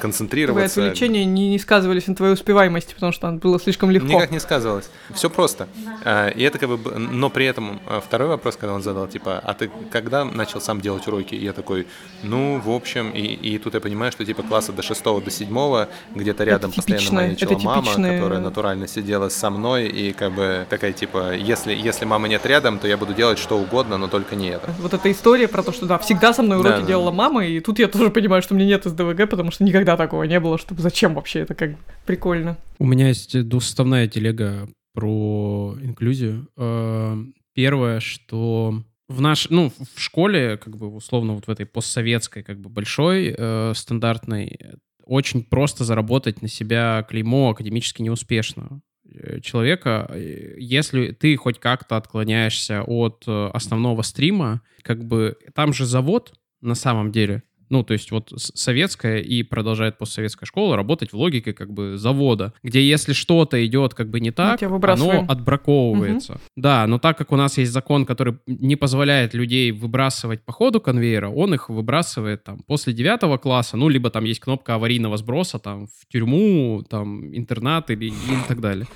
концентрироваться. 0.00 0.74
Твои 0.74 0.86
отвлечения 0.88 1.24
не, 1.24 1.50
не 1.50 1.58
сказывались 1.58 2.06
на 2.06 2.14
твоей 2.14 2.34
успеваемости, 2.34 2.94
потому 2.94 3.12
что 3.12 3.30
было 3.32 3.58
слишком 3.60 3.90
легко. 3.90 4.08
Никак 4.08 4.30
не 4.30 4.40
сказывалось. 4.40 4.90
Все 5.14 5.30
просто. 5.30 5.68
А, 6.04 6.28
и 6.28 6.42
это 6.42 6.58
как 6.58 6.68
бы... 6.68 6.98
Но 6.98 7.30
при 7.30 7.46
этом 7.46 7.80
а, 7.86 8.00
второй 8.00 8.28
вопрос, 8.28 8.56
когда 8.56 8.74
он 8.74 8.82
задал, 8.82 9.06
типа, 9.06 9.38
а 9.38 9.54
ты 9.54 9.70
когда 9.90 10.24
начал 10.24 10.60
сам 10.60 10.80
делать 10.80 11.06
уроки? 11.06 11.34
И 11.34 11.44
я 11.44 11.52
такой, 11.52 11.86
ну, 12.22 12.60
в 12.60 12.70
общем, 12.70 13.10
и, 13.10 13.20
и 13.20 13.58
тут 13.58 13.74
я 13.74 13.80
понимаю, 13.80 14.12
что 14.12 14.24
типа 14.24 14.42
класса 14.42 14.72
до 14.72 14.82
шестого, 14.82 15.20
до 15.20 15.30
седьмого 15.30 15.88
где-то 16.14 16.44
рядом 16.44 16.70
это 16.70 16.76
постоянно 16.76 17.12
маячила 17.12 17.58
мама, 17.58 17.92
которая 17.92 18.40
натурально 18.40 18.88
сидела 18.88 19.28
со 19.28 19.50
мной, 19.50 19.86
и 19.86 20.12
как 20.12 20.32
бы 20.32 20.66
такая, 20.68 20.92
типа, 20.92 21.34
если, 21.34 21.74
если 21.74 22.04
мамы 22.04 22.28
нет 22.28 22.46
рядом, 22.46 22.78
то 22.78 22.88
я 22.88 22.96
буду 22.96 23.14
делать 23.14 23.38
что 23.38 23.58
угодно, 23.58 23.98
но 23.98 24.08
только 24.08 24.36
не 24.36 24.48
это. 24.48 24.70
Вот 24.80 24.94
эта 24.94 25.10
история 25.10 25.48
про 25.48 25.62
то, 25.62 25.72
что, 25.72 25.86
да, 25.86 25.98
всегда 25.98 26.32
со 26.32 26.42
мной 26.42 26.58
уроки 26.58 26.80
да, 26.80 26.86
делала 26.86 27.10
да. 27.10 27.16
мама, 27.16 27.46
и 27.46 27.60
тут 27.60 27.78
я 27.78 27.88
тоже 27.88 28.10
понимаю, 28.10 28.42
что 28.42 28.54
мне 28.54 28.66
нет 28.66 28.84
СДВГ, 28.84 29.28
потому 29.28 29.50
что 29.50 29.64
никогда 29.64 29.83
никогда 29.84 29.96
такого 29.96 30.24
не 30.24 30.40
было, 30.40 30.58
чтобы 30.58 30.80
зачем 30.80 31.14
вообще 31.14 31.40
это 31.40 31.54
как 31.54 31.70
прикольно. 32.06 32.56
У 32.78 32.86
меня 32.86 33.08
есть 33.08 33.48
двустоставная 33.48 34.08
телега 34.08 34.68
про 34.94 35.76
инклюзию. 35.82 36.48
Э, 36.56 37.16
первое, 37.54 38.00
что 38.00 38.82
в 39.08 39.20
наш, 39.20 39.50
ну, 39.50 39.70
в 39.94 40.00
школе, 40.00 40.56
как 40.56 40.76
бы 40.76 40.88
условно 40.88 41.34
вот 41.34 41.46
в 41.46 41.50
этой 41.50 41.66
постсоветской, 41.66 42.42
как 42.42 42.58
бы 42.60 42.70
большой, 42.70 43.34
э, 43.36 43.72
стандартной, 43.74 44.58
очень 45.04 45.44
просто 45.44 45.84
заработать 45.84 46.40
на 46.40 46.48
себя 46.48 47.04
клеймо 47.08 47.50
академически 47.50 48.00
неуспешно 48.00 48.80
э, 49.04 49.40
человека, 49.40 50.10
если 50.56 51.12
ты 51.12 51.36
хоть 51.36 51.58
как-то 51.58 51.96
отклоняешься 51.98 52.82
от 52.82 53.24
основного 53.26 54.00
стрима, 54.02 54.62
как 54.82 55.04
бы 55.04 55.36
там 55.54 55.74
же 55.74 55.84
завод 55.84 56.32
на 56.62 56.74
самом 56.74 57.12
деле, 57.12 57.42
ну, 57.68 57.82
то 57.82 57.92
есть 57.92 58.10
вот 58.10 58.32
советская 58.36 59.18
и 59.18 59.42
продолжает 59.42 59.98
постсоветская 59.98 60.46
школа 60.46 60.76
работать 60.76 61.12
в 61.12 61.16
логике 61.16 61.52
как 61.52 61.72
бы 61.72 61.96
завода, 61.96 62.52
где 62.62 62.86
если 62.86 63.12
что-то 63.12 63.64
идет 63.66 63.94
как 63.94 64.10
бы 64.10 64.20
не 64.20 64.30
так, 64.30 64.62
оно 64.62 65.24
отбраковывается. 65.28 66.32
Угу. 66.32 66.40
Да, 66.56 66.86
но 66.86 66.98
так 66.98 67.18
как 67.18 67.32
у 67.32 67.36
нас 67.36 67.58
есть 67.58 67.72
закон, 67.72 68.06
который 68.06 68.38
не 68.46 68.76
позволяет 68.76 69.34
людей 69.34 69.70
выбрасывать 69.72 70.42
по 70.42 70.52
ходу 70.52 70.80
конвейера, 70.80 71.28
он 71.28 71.54
их 71.54 71.68
выбрасывает 71.68 72.44
там 72.44 72.58
после 72.66 72.92
девятого 72.92 73.38
класса, 73.38 73.76
ну, 73.76 73.88
либо 73.88 74.10
там 74.10 74.24
есть 74.24 74.40
кнопка 74.40 74.74
аварийного 74.74 75.16
сброса 75.16 75.58
там 75.58 75.86
в 75.86 76.06
тюрьму, 76.12 76.84
там 76.88 77.34
интернат 77.36 77.90
или, 77.90 78.06
или 78.06 78.42
так 78.48 78.60
далее. 78.60 78.86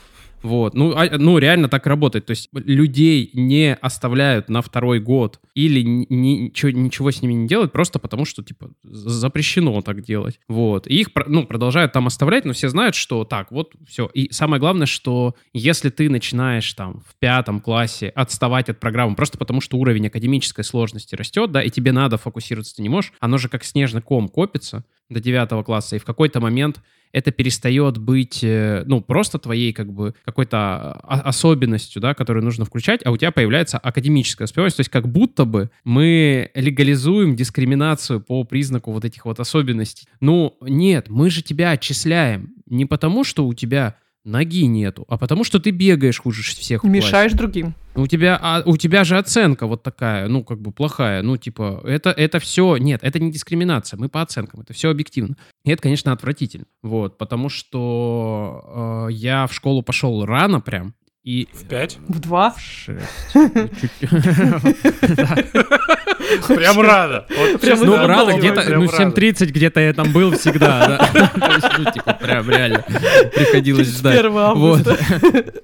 Вот. 0.43 0.75
Ну, 0.75 0.93
а, 0.97 1.19
ну, 1.19 1.39
реально 1.39 1.69
так 1.69 1.87
работает. 1.87 2.27
То 2.27 2.31
есть 2.31 2.49
людей 2.53 3.31
не 3.33 3.75
оставляют 3.75 4.49
на 4.49 4.63
второй 4.63 5.01
год 5.01 5.41
или 5.55 5.81
ни, 5.81 6.07
ничего, 6.11 6.71
ничего 6.71 7.11
с 7.11 7.23
ними 7.23 7.33
не 7.35 7.49
делают 7.49 7.73
просто 7.73 7.99
потому, 7.99 8.25
что, 8.25 8.43
типа, 8.43 8.71
запрещено 8.83 9.81
так 9.83 10.03
делать. 10.03 10.41
Вот. 10.49 10.87
И 10.87 11.01
их, 11.01 11.09
ну, 11.27 11.45
продолжают 11.45 11.93
там 11.93 12.07
оставлять, 12.07 12.45
но 12.45 12.53
все 12.53 12.69
знают, 12.69 12.95
что 12.95 13.25
так, 13.25 13.51
вот, 13.51 13.73
все. 13.87 14.07
И 14.15 14.33
самое 14.33 14.61
главное, 14.61 14.87
что 14.87 15.35
если 15.53 15.91
ты 15.91 16.09
начинаешь 16.09 16.73
там 16.75 17.03
в 17.07 17.17
пятом 17.19 17.61
классе 17.61 18.09
отставать 18.09 18.69
от 18.69 18.81
программы 18.81 19.17
просто 19.17 19.39
потому, 19.39 19.61
что 19.61 19.79
уровень 19.79 20.07
академической 20.07 20.63
сложности 20.63 21.15
растет, 21.15 21.51
да, 21.51 21.63
и 21.63 21.71
тебе 21.71 21.93
надо 21.93 22.17
фокусироваться, 22.17 22.77
ты 22.77 22.83
не 22.83 22.89
можешь, 22.89 23.13
оно 23.21 23.39
же 23.39 23.49
как 23.49 23.65
снежный 23.65 24.03
ком 24.03 24.29
копится 24.29 24.85
до 25.09 25.21
девятого 25.21 25.63
класса, 25.63 25.97
и 25.97 25.99
в 25.99 26.05
какой-то 26.05 26.41
момент 26.41 26.81
это 27.13 27.31
перестает 27.31 27.99
быть, 27.99 28.41
э, 28.43 28.83
ну, 28.87 29.01
просто 29.01 29.39
твоей 29.39 29.73
как 29.73 29.93
бы 29.93 30.15
какой-то 30.25 30.93
особенностью, 30.93 32.03
да, 32.03 32.15
которую 32.15 32.45
нужно 32.45 32.65
включать, 32.65 33.01
а 33.05 33.11
у 33.11 33.17
тебя 33.17 33.31
появляется 33.31 33.79
академическая 33.79 34.45
успеваемость. 34.45 34.77
То 34.77 34.81
есть 34.81 34.91
как 34.91 35.09
будто 35.09 35.45
бы 35.45 35.71
мы 35.85 36.51
легализуем 36.55 37.35
дискриминацию 37.35 38.21
по 38.21 38.45
признаку 38.45 38.93
вот 38.93 39.05
этих 39.05 39.25
вот 39.25 39.41
особенностей. 39.41 40.07
Ну, 40.21 40.57
нет, 40.61 41.09
мы 41.09 41.31
же 41.31 41.43
тебя 41.43 41.71
отчисляем 41.71 42.55
не 42.67 42.85
потому, 42.85 43.25
что 43.25 43.47
у 43.47 43.55
тебя 43.55 43.97
ноги 44.29 44.67
нету, 44.67 45.05
а 45.09 45.19
потому 45.19 45.45
что 45.45 45.59
ты 45.59 45.71
бегаешь 45.71 46.21
хуже 46.21 46.43
всех. 46.43 46.85
Мешаешь 46.85 47.33
другим. 47.33 47.75
У 47.95 48.07
тебя, 48.07 48.39
а, 48.41 48.63
у 48.65 48.77
тебя 48.77 49.03
же 49.03 49.19
оценка 49.19 49.67
вот 49.67 49.83
такая, 49.83 50.29
ну, 50.29 50.45
как 50.45 50.61
бы 50.61 50.71
плохая. 50.71 51.23
Ну, 51.23 51.37
типа, 51.37 51.83
это, 51.85 52.11
это 52.11 52.39
все... 52.39 52.77
Нет, 52.77 53.01
это 53.03 53.19
не 53.19 53.33
дискриминация. 53.33 53.99
Мы 53.99 54.09
по 54.09 54.23
оценкам. 54.23 54.61
Это 54.61 54.73
все 54.73 54.91
объективно. 54.91 55.37
И 55.65 55.71
это, 55.71 55.83
конечно, 55.83 56.13
отвратительно. 56.13 56.67
Вот, 56.83 57.19
потому 57.19 57.49
что 57.49 59.09
э, 59.09 59.13
я 59.15 59.49
в 59.49 59.53
школу 59.53 59.83
пошел 59.83 60.25
рано 60.25 60.61
прям. 60.61 60.95
И, 61.29 61.47
в 61.53 61.69
пять? 61.69 61.99
В 62.09 62.21
два? 62.21 62.53
В 62.53 62.59
шесть. 62.59 63.05
Прям 66.49 66.81
рада. 66.81 67.27
Вот 67.29 67.61
Прям 67.61 67.63
честно, 67.79 67.87
Ну, 67.87 67.93
Да, 67.93 68.07
рада, 68.07 68.33
да, 68.33 68.39
где-то, 68.39 68.65
ну, 68.71 68.91
рада. 68.91 69.21
7.30 69.21 69.47
где-то 69.49 69.81
я 69.81 69.93
там 69.93 70.11
был 70.11 70.33
всегда, 70.33 71.07
да. 71.13 71.31
Ну, 71.79 71.85
типа, 71.93 72.15
прям 72.15 72.49
реально 72.49 72.83
приходилось 73.35 73.99
ждать. 73.99 74.21
1 74.21 74.39
августа. 74.39 74.97
Вот. 75.21 75.55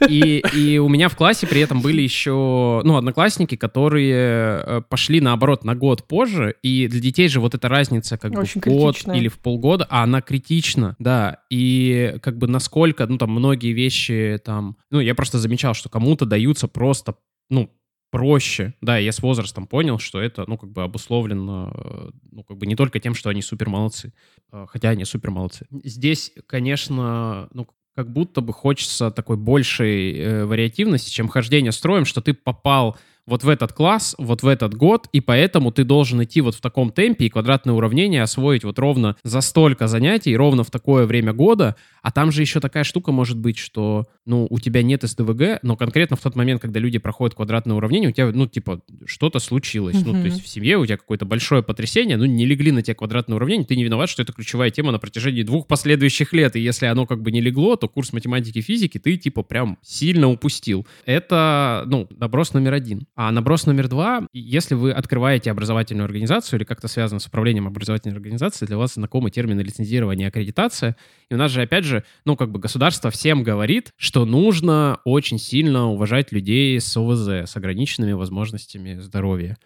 И, 0.08 0.42
и 0.54 0.78
у 0.78 0.88
меня 0.88 1.08
в 1.08 1.16
классе 1.16 1.46
при 1.46 1.60
этом 1.60 1.80
были 1.80 2.02
еще, 2.02 2.80
ну, 2.84 2.96
одноклассники, 2.96 3.56
которые 3.56 4.62
э, 4.64 4.82
пошли, 4.88 5.20
наоборот, 5.20 5.64
на 5.64 5.74
год 5.74 6.06
позже, 6.06 6.54
и 6.62 6.86
для 6.88 7.00
детей 7.00 7.28
же 7.28 7.40
вот 7.40 7.54
эта 7.54 7.68
разница 7.68 8.16
как 8.16 8.32
бы 8.32 8.44
в 8.44 8.56
год 8.56 8.94
критичная. 8.94 9.16
или 9.16 9.28
в 9.28 9.38
полгода, 9.38 9.86
а 9.90 10.04
она 10.04 10.20
критична, 10.20 10.96
да, 10.98 11.38
и 11.50 12.16
как 12.22 12.38
бы 12.38 12.46
насколько, 12.46 13.06
ну, 13.06 13.18
там, 13.18 13.30
многие 13.30 13.72
вещи 13.72 14.38
там, 14.44 14.76
ну, 14.90 15.00
я 15.00 15.14
просто 15.14 15.38
замечал, 15.38 15.74
что 15.74 15.88
кому-то 15.88 16.24
даются 16.26 16.68
просто, 16.68 17.16
ну, 17.50 17.70
проще. 18.10 18.74
Да, 18.80 18.98
я 18.98 19.12
с 19.12 19.20
возрастом 19.20 19.66
понял, 19.66 19.98
что 19.98 20.20
это, 20.20 20.44
ну, 20.46 20.56
как 20.56 20.70
бы 20.70 20.82
обусловлено, 20.82 21.72
э, 21.74 22.10
ну, 22.30 22.42
как 22.42 22.56
бы 22.56 22.66
не 22.66 22.76
только 22.76 23.00
тем, 23.00 23.14
что 23.14 23.30
они 23.30 23.42
супер 23.42 23.68
молодцы, 23.68 24.12
э, 24.52 24.66
хотя 24.68 24.90
они 24.90 25.04
супер 25.04 25.30
молодцы. 25.30 25.66
Здесь, 25.84 26.32
конечно, 26.46 27.48
ну, 27.52 27.68
как 27.94 28.12
будто 28.12 28.40
бы 28.40 28.52
хочется 28.52 29.10
такой 29.10 29.36
большей 29.36 30.16
э, 30.16 30.44
вариативности, 30.44 31.10
чем 31.10 31.28
хождение 31.28 31.72
строем, 31.72 32.04
что 32.04 32.20
ты 32.20 32.32
попал 32.32 32.96
вот 33.28 33.44
в 33.44 33.48
этот 33.48 33.72
класс, 33.72 34.14
вот 34.18 34.42
в 34.42 34.48
этот 34.48 34.74
год, 34.74 35.08
и 35.12 35.20
поэтому 35.20 35.70
ты 35.70 35.84
должен 35.84 36.22
идти 36.24 36.40
вот 36.40 36.54
в 36.54 36.60
таком 36.60 36.90
темпе 36.90 37.26
и 37.26 37.28
квадратное 37.28 37.74
уравнение 37.74 38.22
освоить 38.22 38.64
вот 38.64 38.78
ровно 38.78 39.16
за 39.22 39.40
столько 39.40 39.86
занятий, 39.86 40.36
ровно 40.36 40.64
в 40.64 40.70
такое 40.70 41.06
время 41.06 41.32
года, 41.32 41.76
а 42.02 42.10
там 42.10 42.32
же 42.32 42.40
еще 42.40 42.60
такая 42.60 42.84
штука 42.84 43.12
может 43.12 43.36
быть, 43.38 43.58
что, 43.58 44.06
ну, 44.24 44.46
у 44.48 44.58
тебя 44.58 44.82
нет 44.82 45.02
СДВГ, 45.02 45.58
но 45.62 45.76
конкретно 45.76 46.16
в 46.16 46.20
тот 46.20 46.36
момент, 46.36 46.62
когда 46.62 46.80
люди 46.80 46.98
проходят 46.98 47.34
квадратное 47.34 47.76
уравнение, 47.76 48.08
у 48.08 48.12
тебя, 48.12 48.30
ну, 48.32 48.46
типа, 48.46 48.80
что-то 49.04 49.38
случилось. 49.40 49.96
Ну, 50.04 50.12
Мгм. 50.12 50.22
то 50.22 50.26
есть 50.28 50.42
в 50.42 50.48
семье 50.48 50.78
у 50.78 50.86
тебя 50.86 50.96
какое-то 50.96 51.26
большое 51.26 51.62
потрясение, 51.62 52.16
ну, 52.16 52.24
не 52.24 52.46
легли 52.46 52.72
на 52.72 52.82
тебя 52.82 52.94
квадратное 52.94 53.36
уравнение, 53.36 53.66
ты 53.66 53.76
не 53.76 53.84
виноват, 53.84 54.08
что 54.08 54.22
это 54.22 54.32
ключевая 54.32 54.70
тема 54.70 54.90
на 54.92 54.98
протяжении 54.98 55.42
двух 55.42 55.66
последующих 55.66 56.32
лет, 56.32 56.56
и 56.56 56.60
если 56.60 56.86
оно 56.86 57.04
как 57.06 57.22
бы 57.22 57.30
не 57.30 57.40
легло, 57.40 57.76
то 57.76 57.88
курс 57.88 58.12
математики 58.12 58.58
и 58.58 58.62
физики 58.62 58.98
ты, 58.98 59.16
типа, 59.16 59.42
прям 59.42 59.76
сильно 59.82 60.28
упустил. 60.30 60.86
Это, 61.04 61.82
ну, 61.86 62.08
наброс 62.16 62.54
номер 62.54 62.72
один. 62.74 63.06
А 63.20 63.32
наброс 63.32 63.66
номер 63.66 63.88
два, 63.88 64.28
если 64.32 64.76
вы 64.76 64.92
открываете 64.92 65.50
образовательную 65.50 66.04
организацию 66.04 66.60
или 66.60 66.64
как-то 66.64 66.86
связано 66.86 67.18
с 67.18 67.26
управлением 67.26 67.66
образовательной 67.66 68.14
организации, 68.14 68.64
для 68.64 68.78
вас 68.78 68.94
знакомы 68.94 69.32
термины 69.32 69.60
лицензирование 69.60 70.26
и 70.26 70.28
аккредитация. 70.28 70.96
И 71.28 71.34
у 71.34 71.36
нас 71.36 71.50
же, 71.50 71.60
опять 71.60 71.84
же, 71.84 72.04
ну, 72.24 72.36
как 72.36 72.52
бы 72.52 72.60
государство 72.60 73.10
всем 73.10 73.42
говорит, 73.42 73.90
что 73.96 74.24
нужно 74.24 75.00
очень 75.04 75.40
сильно 75.40 75.88
уважать 75.88 76.30
людей 76.30 76.80
с 76.80 76.96
ОВЗ, 76.96 77.50
с 77.50 77.56
ограниченными 77.56 78.12
возможностями 78.12 79.00
здоровья. 79.00 79.58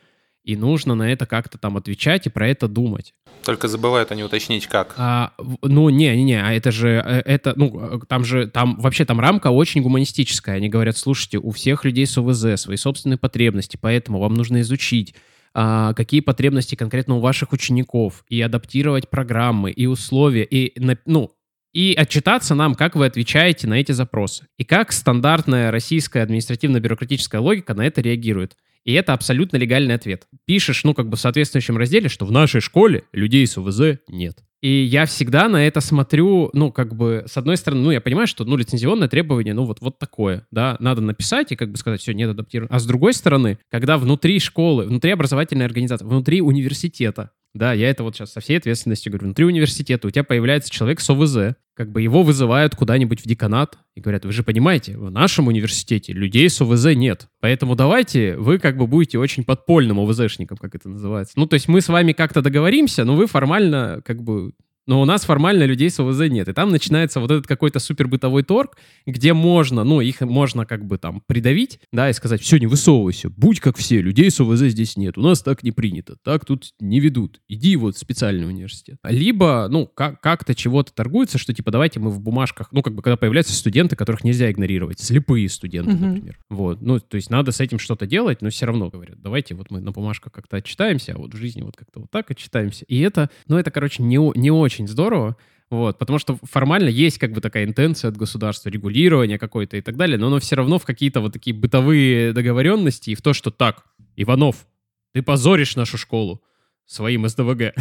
И 0.45 0.57
нужно 0.57 0.95
на 0.95 1.13
это 1.13 1.25
как-то 1.27 1.57
там 1.57 1.77
отвечать 1.77 2.27
и 2.27 2.31
про 2.31 2.49
это 2.49 2.67
думать. 2.69 3.15
Только 3.45 3.69
забывают 3.69 4.11
они 4.13 4.23
уточнить, 4.25 4.67
как. 4.67 4.95
А, 4.97 5.33
ну, 5.63 5.89
не-не-не, 5.89 6.43
а 6.45 6.53
это 6.53 6.71
же, 6.73 6.89
э, 7.05 7.23
это, 7.25 7.53
ну, 7.57 7.97
э, 7.97 7.99
там 8.09 8.25
же, 8.25 8.47
там, 8.47 8.79
вообще 8.79 9.05
там 9.05 9.21
рамка 9.21 9.49
очень 9.49 9.83
гуманистическая. 9.83 10.57
Они 10.57 10.69
говорят, 10.69 10.97
слушайте, 10.97 11.39
у 11.39 11.51
всех 11.51 11.85
людей 11.85 12.07
с 12.07 12.17
ОВЗ 12.19 12.61
свои 12.61 12.77
собственные 12.77 13.19
потребности, 13.19 13.79
поэтому 13.81 14.21
вам 14.21 14.35
нужно 14.35 14.61
изучить, 14.61 15.15
а, 15.55 15.93
какие 15.95 16.21
потребности 16.21 16.75
конкретно 16.75 17.17
у 17.17 17.21
ваших 17.21 17.53
учеников, 17.53 18.25
и 18.29 18.41
адаптировать 18.41 19.11
программы, 19.11 19.71
и 19.71 19.87
условия, 19.87 20.45
и, 20.45 20.79
на- 20.81 20.99
ну, 21.07 21.33
и 21.73 21.95
отчитаться 21.95 22.55
нам, 22.55 22.75
как 22.75 22.97
вы 22.97 23.07
отвечаете 23.07 23.67
на 23.67 23.75
эти 23.75 23.93
запросы. 23.93 24.47
И 24.59 24.65
как 24.65 24.93
стандартная 24.93 25.71
российская 25.71 26.23
административно-бюрократическая 26.23 27.41
логика 27.41 27.75
на 27.75 27.87
это 27.87 28.01
реагирует. 28.01 28.57
И 28.85 28.93
это 28.95 29.13
абсолютно 29.13 29.57
легальный 29.57 29.95
ответ. 29.95 30.27
Пишешь, 30.45 30.85
ну, 30.85 30.93
как 30.93 31.09
бы 31.09 31.17
в 31.17 31.21
соответствующем 31.21 31.77
разделе, 31.77 32.09
что 32.09 32.27
в 32.27 32.33
нашей 32.33 32.61
школе 32.61 33.05
людей 33.13 33.47
с 33.47 33.57
ОВЗ 33.57 34.01
нет. 34.09 34.43
И 34.61 34.85
я 34.85 35.07
всегда 35.07 35.49
на 35.49 35.67
это 35.67 35.81
смотрю, 35.81 36.51
ну, 36.53 36.71
как 36.71 36.95
бы, 36.95 37.25
с 37.27 37.37
одной 37.37 37.57
стороны, 37.57 37.83
ну, 37.83 37.91
я 37.91 38.01
понимаю, 38.01 38.29
что, 38.29 38.45
ну, 38.45 38.57
лицензионное 38.57 39.09
требование, 39.09 39.55
ну, 39.55 39.65
вот, 39.65 39.81
вот 39.81 39.99
такое, 39.99 40.47
да, 40.53 40.77
надо 40.79 41.01
написать 41.01 41.51
и, 41.51 41.57
как 41.57 41.73
бы 41.73 41.77
сказать, 41.77 42.01
все, 42.01 42.13
нет 42.13 42.31
адаптировано. 42.31 42.75
А 42.75 42.79
с 42.79 42.87
другой 42.87 43.13
стороны, 43.13 43.59
когда 43.71 43.99
внутри 43.99 44.39
школы, 44.39 44.85
внутри 44.85 45.11
образовательной 45.11 45.67
организации, 45.67 46.05
внутри 46.05 46.41
университета, 46.41 47.31
да, 47.55 47.73
я 47.73 47.91
это 47.91 48.03
вот 48.03 48.17
сейчас 48.17 48.33
со 48.33 48.41
всей 48.41 48.57
ответственностью 48.57 49.13
говорю, 49.13 49.27
внутри 49.27 49.45
университета 49.45 50.07
у 50.09 50.11
тебя 50.11 50.25
появляется 50.25 50.71
человек 50.71 51.01
с 51.01 51.11
ОВЗ, 51.11 51.57
как 51.75 51.91
бы 51.91 52.01
его 52.01 52.23
вызывают 52.23 52.75
куда-нибудь 52.75 53.21
в 53.21 53.27
деканат 53.27 53.79
и 53.95 54.01
говорят, 54.01 54.25
вы 54.25 54.33
же 54.33 54.43
понимаете, 54.43 54.97
в 54.97 55.11
нашем 55.11 55.49
университете 55.49 56.13
людей 56.13 56.49
с 56.49 56.61
ОВЗ 56.61 56.95
нет, 56.95 57.29
поэтому 57.41 57.75
давайте 57.75 58.37
вы 58.37 58.59
как 58.59 58.77
бы 58.77 58.87
будете 58.87 59.19
очень 59.19 59.45
подпольным 59.45 60.01
ОВЗшником, 60.01 60.57
как 60.57 60.75
это 60.75 60.89
называется. 60.89 61.35
Ну, 61.37 61.47
то 61.47 61.55
есть 61.55 61.69
мы 61.69 61.81
с 61.81 61.89
вами 61.89 62.13
как-то 62.13 62.41
договоримся, 62.41 63.05
но 63.05 63.15
вы 63.15 63.27
формально 63.27 64.01
как 64.05 64.23
бы 64.23 64.53
но 64.87 65.01
у 65.01 65.05
нас 65.05 65.25
формально 65.25 65.65
людей 65.65 65.91
с 65.91 65.99
ОВЗ 66.01 66.29
нет. 66.31 66.49
И 66.49 66.53
там 66.53 66.71
начинается 66.71 67.21
вот 67.21 67.31
этот 67.31 67.47
какой-то 67.47 67.79
супер 67.79 68.09
бытовой 68.09 68.43
торг, 68.43 68.77
где 69.07 69.33
можно, 69.33 69.85
ну, 69.85 70.01
их 70.01 70.21
можно 70.23 70.67
как 70.67 70.85
бы 70.87 70.99
там 70.99 71.23
придавить, 71.27 71.81
да, 71.93 72.11
и 72.11 72.13
сказать, 72.13 72.41
все, 72.43 72.59
не 72.59 72.67
высовывайся, 72.67 73.31
будь 73.31 73.61
как 73.61 73.77
все, 73.77 74.01
людей 74.01 74.31
с 74.31 74.41
ОВЗ 74.41 74.61
здесь 74.71 74.97
нет, 74.97 75.17
у 75.19 75.23
нас 75.23 75.43
так 75.43 75.63
не 75.63 75.73
принято, 75.73 76.17
так 76.25 76.45
тут 76.45 76.73
не 76.81 77.01
ведут, 77.01 77.41
иди 77.49 77.77
вот 77.77 77.97
в 77.97 77.99
специальный 77.99 78.47
университет. 78.49 78.97
Либо, 79.05 79.69
ну, 79.71 79.87
как- 79.87 80.21
как-то 80.21 80.55
чего-то 80.55 80.93
торгуется, 80.93 81.39
что 81.39 81.53
типа 81.55 81.71
давайте 81.71 82.01
мы 82.01 82.11
в 82.11 82.21
бумажках, 82.21 82.69
ну, 82.73 82.83
как 82.83 82.95
бы 82.95 83.03
когда 83.03 83.17
появляются 83.17 83.53
студенты, 83.55 83.95
которых 83.97 84.25
нельзя 84.25 84.51
игнорировать, 84.51 84.99
слепые 85.01 85.49
студенты, 85.49 85.93
Мгм. 85.93 86.09
например. 86.15 86.39
Вот, 86.51 86.81
ну, 86.83 86.99
то 86.99 87.17
есть 87.17 87.31
надо 87.31 87.53
с 87.53 87.61
этим 87.61 87.79
что-то 87.79 88.07
делать, 88.07 88.43
но 88.43 88.51
все 88.51 88.67
равно 88.67 88.89
говорят, 88.89 89.21
давайте 89.21 89.55
вот 89.55 89.71
мы 89.71 89.81
на 89.81 89.93
бумажках 89.93 90.33
как-то 90.33 90.57
отчитаемся, 90.57 91.13
а 91.15 91.19
вот 91.19 91.35
в 91.35 91.37
жизни 91.37 91.63
вот 91.63 91.77
как-то 91.77 92.01
вот 92.01 92.11
так 92.11 92.31
отчитаемся. 92.31 92.85
И 92.87 92.99
это, 93.01 93.31
ну, 93.47 93.57
это, 93.59 93.71
короче, 93.71 94.03
не, 94.03 94.17
не 94.39 94.51
очень 94.51 94.72
здорово, 94.89 95.37
вот, 95.71 95.99
потому 95.99 96.19
что 96.19 96.39
формально 96.43 96.89
есть 96.89 97.19
как 97.19 97.33
бы 97.33 97.41
такая 97.41 97.65
интенция 97.65 98.09
от 98.11 98.17
государства, 98.17 98.69
регулирование 98.69 99.39
какое-то 99.39 99.77
и 99.77 99.81
так 99.81 99.97
далее, 99.97 100.19
но 100.19 100.27
оно 100.27 100.39
все 100.39 100.57
равно 100.57 100.79
в 100.79 100.85
какие-то 100.85 101.21
вот 101.21 101.33
такие 101.33 101.57
бытовые 101.57 102.33
договоренности 102.33 103.11
и 103.11 103.15
в 103.15 103.23
то, 103.23 103.33
что 103.33 103.51
так, 103.51 103.85
Иванов, 104.17 104.67
ты 105.15 105.23
позоришь 105.23 105.77
нашу 105.77 105.97
школу 105.97 106.43
своим 106.87 107.27
СДВГ. 107.29 107.75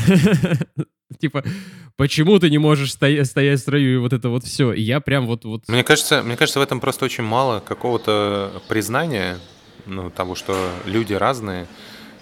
Типа, 1.20 1.44
почему 1.98 2.40
ты 2.40 2.50
не 2.50 2.58
можешь 2.58 2.92
стоя- 2.92 3.26
стоять 3.26 3.60
в 3.60 3.64
строю 3.64 3.96
и 3.96 3.98
вот 3.98 4.14
это 4.14 4.30
вот 4.30 4.46
все? 4.46 4.72
И 4.72 4.82
я 4.82 5.02
прям 5.02 5.28
вот... 5.28 5.44
вот... 5.44 5.68
Мне 5.68 5.84
кажется, 5.84 6.24
мне 6.24 6.38
кажется, 6.38 6.60
в 6.60 6.64
этом 6.64 6.80
просто 6.80 7.06
очень 7.06 7.26
мало 7.26 7.60
какого-то 7.60 8.62
признания, 8.70 9.38
ну, 9.86 10.10
того, 10.10 10.36
что 10.36 10.72
люди 10.86 11.14
разные, 11.14 11.68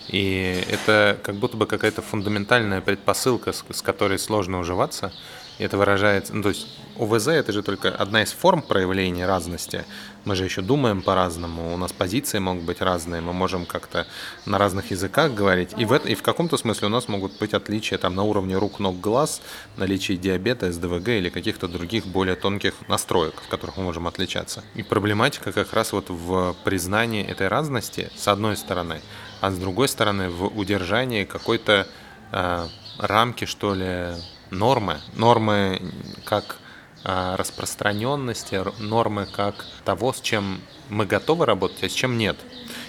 и 0.10 0.64
это 0.70 1.20
как 1.24 1.36
будто 1.36 1.56
бы 1.58 1.68
какая-то 1.68 2.02
фундаментальная 2.02 2.82
предпосылка, 2.82 3.54
с, 3.54 3.82
которой 3.82 4.18
сложно 4.18 4.60
уживаться. 4.60 5.14
И 5.60 5.64
это 5.64 5.78
выражается, 5.78 6.34
ну, 6.34 6.42
то 6.42 6.50
есть 6.50 6.68
ОВЗ 6.98 7.28
это 7.28 7.52
же 7.52 7.64
только 7.64 7.90
одна 7.90 8.24
из 8.24 8.32
форм 8.32 8.62
проявления 8.62 9.26
разности. 9.26 9.84
Мы 10.24 10.36
же 10.36 10.46
еще 10.46 10.62
думаем 10.62 11.02
по-разному, 11.02 11.74
у 11.74 11.78
нас 11.78 11.92
позиции 11.92 12.40
могут 12.40 12.64
быть 12.64 12.82
разные, 12.82 13.22
мы 13.22 13.34
можем 13.34 13.66
как-то 13.66 14.08
на 14.46 14.58
разных 14.58 14.92
языках 14.92 15.34
говорить. 15.34 15.72
И 15.78 15.84
в, 15.84 15.92
это, 15.92 16.08
и 16.08 16.16
в 16.16 16.24
каком-то 16.24 16.56
смысле 16.56 16.88
у 16.88 16.92
нас 16.92 17.10
могут 17.10 17.38
быть 17.40 17.54
отличия 17.54 17.98
там 17.98 18.16
на 18.16 18.24
уровне 18.24 18.58
рук, 18.58 18.80
ног, 18.80 19.02
глаз, 19.02 19.42
наличие 19.76 20.18
диабета, 20.18 20.72
СДВГ 20.72 21.10
или 21.10 21.30
каких-то 21.30 21.68
других 21.68 22.06
более 22.06 22.36
тонких 22.36 22.74
настроек, 22.88 23.36
в 23.46 23.50
которых 23.50 23.78
мы 23.78 23.84
можем 23.84 24.08
отличаться. 24.08 24.64
И 24.76 24.84
проблематика 24.84 25.52
как 25.52 25.74
раз 25.74 25.92
вот 25.92 26.10
в 26.10 26.56
признании 26.64 27.26
этой 27.26 27.50
разности, 27.50 28.10
с 28.16 28.30
одной 28.30 28.56
стороны, 28.56 29.02
а 29.42 29.52
с 29.52 29.58
другой 29.58 29.88
стороны 29.88 30.30
в 30.30 30.46
удержании 30.58 31.24
какой-то 31.24 31.88
э, 32.32 32.68
рамки, 33.00 33.46
что 33.46 33.74
ли, 33.74 34.16
нормы. 34.52 35.00
Нормы 35.14 35.82
как 36.26 36.58
э, 37.04 37.36
распространенности, 37.36 38.62
нормы 38.82 39.26
как 39.26 39.66
того, 39.86 40.14
с 40.14 40.22
чем 40.22 40.62
мы 40.90 41.06
готовы 41.06 41.46
работать, 41.46 41.84
а 41.84 41.90
с 41.90 41.94
чем 41.94 42.18
нет. 42.18 42.38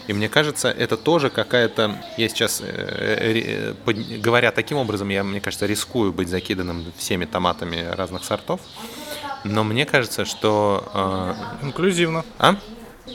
И 0.07 0.13
мне 0.13 0.29
кажется, 0.29 0.69
это 0.69 0.97
тоже 0.97 1.31
какая-то... 1.31 2.03
Я 2.17 2.29
сейчас, 2.29 2.63
э, 2.65 3.75
под- 3.85 4.21
говоря 4.21 4.51
таким 4.51 4.79
образом, 4.79 5.09
я, 5.09 5.23
мне 5.23 5.41
кажется, 5.41 5.67
рискую 5.67 6.13
быть 6.13 6.29
закиданным 6.29 6.93
всеми 6.97 7.27
томатами 7.27 7.87
разных 7.93 8.25
сортов. 8.25 8.61
Но 9.45 9.63
мне 9.63 9.87
кажется, 9.87 10.25
что... 10.25 10.91
э, 11.63 11.67
Инклюзивно. 11.67 12.25
а? 12.39 12.57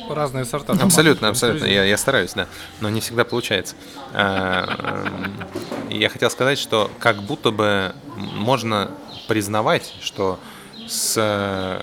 Разные 0.09 0.45
сорта. 0.45 0.73
Абсолютно, 0.73 1.29
абсолютно. 1.29 1.65
Я, 1.65 1.83
я 1.83 1.97
стараюсь, 1.97 2.33
да. 2.33 2.47
Но 2.81 2.89
не 2.89 3.01
всегда 3.01 3.23
получается. 3.25 3.75
А, 4.13 5.05
эм, 5.05 5.89
Я 5.89 6.09
хотел 6.09 6.29
сказать, 6.29 6.57
что 6.59 6.91
как 6.99 7.21
будто 7.23 7.51
бы 7.51 7.93
можно 8.15 8.91
признавать, 9.27 9.93
что 10.01 10.39
с 10.87 11.81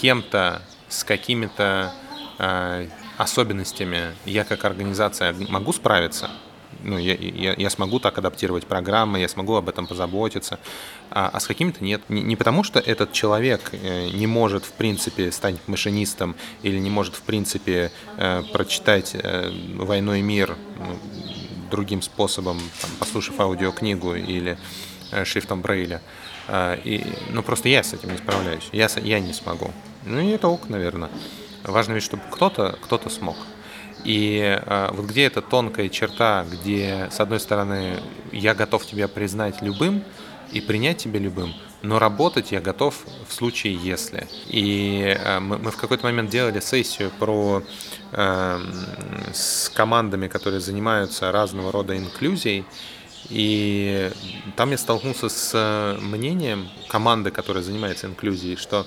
кем-то, 0.00 0.62
с 0.88 1.04
какими-то 1.04 1.92
э, 2.38 2.86
особенностями 3.18 4.14
я 4.24 4.44
как 4.44 4.64
организация 4.64 5.34
могу 5.48 5.72
справиться, 5.72 6.30
ну, 6.82 6.98
я, 6.98 7.14
я, 7.14 7.54
я 7.54 7.70
смогу 7.70 7.98
так 7.98 8.18
адаптировать 8.18 8.66
программы, 8.66 9.20
я 9.20 9.28
смогу 9.28 9.54
об 9.54 9.68
этом 9.68 9.86
позаботиться, 9.86 10.58
а, 11.10 11.30
а 11.32 11.40
с 11.40 11.46
какими-то 11.46 11.82
нет. 11.84 12.02
Не, 12.08 12.22
не 12.22 12.36
потому, 12.36 12.64
что 12.64 12.78
этот 12.78 13.12
человек 13.12 13.70
э, 13.72 14.08
не 14.10 14.26
может, 14.26 14.64
в 14.64 14.72
принципе, 14.72 15.30
стать 15.32 15.56
машинистом 15.66 16.34
или 16.62 16.78
не 16.78 16.90
может, 16.90 17.14
в 17.14 17.22
принципе, 17.22 17.92
э, 18.16 18.42
прочитать 18.52 19.14
э, 19.14 19.50
«Войну 19.76 20.14
и 20.14 20.22
мир» 20.22 20.56
ну, 20.78 20.96
другим 21.70 22.02
способом, 22.02 22.58
там, 22.80 22.90
послушав 22.98 23.38
аудиокнигу 23.40 24.14
или 24.14 24.58
шрифтом 25.24 25.60
Брейля. 25.60 26.00
Э, 26.50 26.78
и, 26.82 27.04
ну, 27.30 27.42
просто 27.42 27.68
я 27.68 27.82
с 27.82 27.92
этим 27.92 28.10
не 28.10 28.18
справляюсь. 28.18 28.68
Я, 28.72 28.88
я 29.02 29.20
не 29.20 29.32
смогу. 29.32 29.70
Ну, 30.04 30.20
и 30.20 30.28
это 30.28 30.48
ок, 30.48 30.68
наверное. 30.68 31.10
Важно 31.62 31.94
ведь, 31.94 32.02
чтобы 32.02 32.22
кто-то 32.30 32.78
кто 32.82 32.98
смог. 33.08 33.36
И 34.04 34.40
э, 34.40 34.88
вот 34.92 35.06
где 35.06 35.24
эта 35.24 35.42
тонкая 35.42 35.88
черта, 35.88 36.44
где, 36.50 37.08
с 37.10 37.20
одной 37.20 37.40
стороны, 37.40 38.00
я 38.32 38.54
готов 38.54 38.86
тебя 38.86 39.08
признать 39.08 39.62
любым 39.62 40.04
и 40.52 40.60
принять 40.60 40.98
тебя 40.98 41.20
любым, 41.20 41.54
но 41.82 41.98
работать 41.98 42.52
я 42.52 42.60
готов 42.60 43.04
в 43.28 43.32
случае 43.32 43.74
если. 43.74 44.26
И 44.48 45.16
э, 45.18 45.40
мы, 45.40 45.58
мы 45.58 45.70
в 45.70 45.76
какой-то 45.76 46.04
момент 46.04 46.30
делали 46.30 46.60
сессию 46.60 47.10
про 47.18 47.62
э, 48.12 48.60
с 49.32 49.68
командами, 49.70 50.28
которые 50.28 50.60
занимаются 50.60 51.30
разного 51.32 51.72
рода 51.72 51.96
инклюзией, 51.96 52.64
и 53.28 54.10
там 54.56 54.70
я 54.70 54.78
столкнулся 54.78 55.28
с 55.28 55.52
э, 55.54 55.98
мнением 56.00 56.68
команды, 56.88 57.30
которая 57.30 57.62
занимается 57.62 58.06
инклюзией, 58.06 58.56
что 58.56 58.86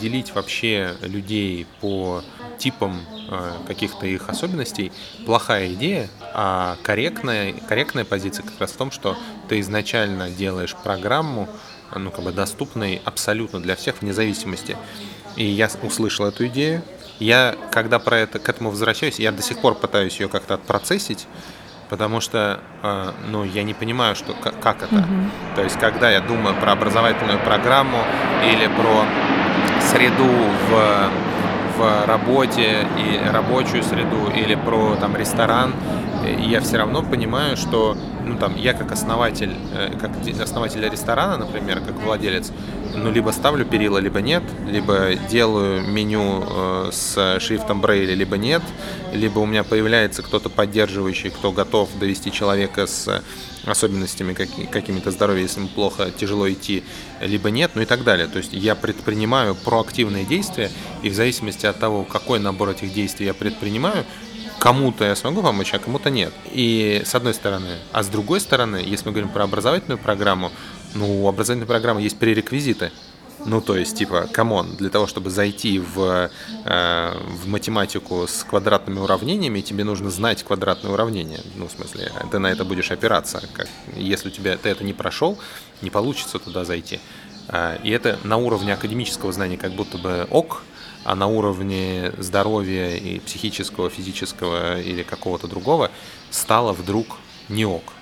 делить 0.00 0.34
вообще 0.34 0.94
людей 1.02 1.66
по 1.80 2.22
типам 2.58 3.00
э, 3.30 3.52
каких-то 3.66 4.06
их 4.06 4.28
особенностей 4.28 4.92
плохая 5.24 5.72
идея, 5.72 6.08
а 6.34 6.76
корректная, 6.82 7.54
корректная 7.68 8.04
позиция 8.04 8.44
как 8.44 8.60
раз 8.60 8.72
в 8.72 8.76
том, 8.76 8.90
что 8.90 9.16
ты 9.48 9.60
изначально 9.60 10.28
делаешь 10.28 10.74
программу, 10.74 11.48
ну, 11.94 12.10
как 12.10 12.24
бы 12.24 12.32
доступной 12.32 13.00
абсолютно 13.04 13.60
для 13.60 13.76
всех 13.76 14.02
вне 14.02 14.12
зависимости. 14.12 14.76
И 15.36 15.44
я 15.44 15.70
услышал 15.82 16.26
эту 16.26 16.46
идею. 16.48 16.82
Я, 17.18 17.56
когда 17.72 17.98
про 17.98 18.18
это, 18.18 18.38
к 18.38 18.48
этому 18.48 18.70
возвращаюсь, 18.70 19.18
я 19.18 19.32
до 19.32 19.42
сих 19.42 19.60
пор 19.60 19.74
пытаюсь 19.74 20.18
ее 20.20 20.28
как-то 20.28 20.54
отпроцессить, 20.54 21.26
потому 21.88 22.20
что, 22.20 22.60
э, 22.82 23.12
ну, 23.28 23.44
я 23.44 23.62
не 23.62 23.74
понимаю, 23.74 24.14
что, 24.14 24.34
как, 24.34 24.60
как 24.60 24.82
это. 24.82 24.96
Mm-hmm. 24.96 25.30
То 25.56 25.62
есть, 25.62 25.78
когда 25.78 26.10
я 26.10 26.20
думаю 26.20 26.54
про 26.56 26.72
образовательную 26.72 27.38
программу 27.40 27.98
или 28.44 28.66
про 28.66 29.06
среду 29.90 30.28
в, 30.68 31.10
в 31.78 32.06
работе 32.06 32.86
и 32.98 33.20
рабочую 33.32 33.82
среду 33.82 34.30
или 34.34 34.54
про 34.54 34.96
там 34.96 35.16
ресторан, 35.16 35.72
я 36.40 36.60
все 36.60 36.76
равно 36.76 37.02
понимаю, 37.02 37.56
что 37.56 37.96
ну, 38.24 38.36
там, 38.36 38.56
я 38.56 38.74
как 38.74 38.92
основатель, 38.92 39.54
э, 39.74 39.90
как 39.98 40.10
основатель 40.42 40.86
ресторана, 40.88 41.38
например, 41.38 41.80
как 41.80 41.94
владелец, 42.04 42.52
ну, 42.94 43.10
либо 43.10 43.30
ставлю 43.30 43.64
перила, 43.64 43.98
либо 43.98 44.20
нет, 44.20 44.42
либо 44.66 45.14
делаю 45.30 45.82
меню 45.82 46.44
э, 46.46 46.90
с 46.92 47.40
шрифтом 47.40 47.80
Брейля, 47.80 48.14
либо 48.14 48.36
нет, 48.36 48.62
либо 49.14 49.38
у 49.38 49.46
меня 49.46 49.64
появляется 49.64 50.22
кто-то 50.22 50.50
поддерживающий, 50.50 51.30
кто 51.30 51.52
готов 51.52 51.88
довести 51.98 52.30
человека 52.30 52.86
с 52.86 53.22
особенностями 53.70 54.34
какими-то 54.34 55.10
здоровья, 55.10 55.42
если 55.42 55.60
ему 55.60 55.68
плохо, 55.68 56.10
тяжело 56.10 56.50
идти, 56.50 56.84
либо 57.20 57.50
нет, 57.50 57.72
ну 57.74 57.82
и 57.82 57.86
так 57.86 58.04
далее. 58.04 58.26
То 58.26 58.38
есть 58.38 58.52
я 58.52 58.74
предпринимаю 58.74 59.54
проактивные 59.54 60.24
действия, 60.24 60.70
и 61.02 61.10
в 61.10 61.14
зависимости 61.14 61.66
от 61.66 61.78
того, 61.78 62.04
какой 62.04 62.38
набор 62.38 62.70
этих 62.70 62.92
действий 62.92 63.26
я 63.26 63.34
предпринимаю, 63.34 64.04
кому-то 64.58 65.04
я 65.04 65.14
смогу 65.16 65.42
помочь, 65.42 65.72
а 65.74 65.78
кому-то 65.78 66.10
нет. 66.10 66.32
И 66.52 67.02
с 67.04 67.14
одной 67.14 67.34
стороны. 67.34 67.78
А 67.92 68.02
с 68.02 68.08
другой 68.08 68.40
стороны, 68.40 68.76
если 68.76 69.06
мы 69.06 69.12
говорим 69.12 69.30
про 69.30 69.44
образовательную 69.44 69.98
программу, 69.98 70.50
ну, 70.94 71.24
у 71.24 71.28
образовательной 71.28 71.66
программы 71.66 72.02
есть 72.02 72.18
пререквизиты. 72.18 72.90
Ну, 73.46 73.60
то 73.60 73.76
есть, 73.76 73.96
типа, 73.96 74.28
come 74.32 74.57
on, 74.57 74.76
для 74.76 74.90
того, 74.90 75.06
чтобы 75.06 75.30
зайти 75.30 75.78
в, 75.78 76.30
э, 76.64 77.18
в 77.42 77.48
математику 77.48 78.26
с 78.26 78.44
квадратными 78.44 78.98
уравнениями, 78.98 79.60
тебе 79.60 79.84
нужно 79.84 80.10
знать 80.10 80.42
квадратные 80.42 80.92
уравнения. 80.92 81.40
Ну, 81.56 81.68
в 81.68 81.72
смысле, 81.72 82.12
ты 82.30 82.38
на 82.38 82.48
это 82.48 82.64
будешь 82.64 82.90
опираться. 82.90 83.42
Как, 83.52 83.68
если 83.96 84.28
у 84.28 84.30
тебя 84.30 84.56
ты 84.56 84.68
это 84.68 84.84
не 84.84 84.92
прошел, 84.92 85.38
не 85.82 85.90
получится 85.90 86.38
туда 86.38 86.64
зайти. 86.64 87.00
Э, 87.48 87.78
и 87.82 87.90
это 87.90 88.18
на 88.24 88.36
уровне 88.36 88.72
академического 88.72 89.32
знания 89.32 89.56
как 89.56 89.72
будто 89.72 89.98
бы 89.98 90.26
ok, 90.30 90.62
а 91.04 91.14
на 91.14 91.26
уровне 91.26 92.12
здоровья 92.18 92.96
и 92.96 93.20
психического, 93.20 93.88
физического 93.88 94.80
или 94.80 95.02
какого-то 95.02 95.46
другого 95.46 95.90
стало 96.30 96.72
вдруг 96.72 97.16
не 97.48 97.64
ок. 97.64 97.94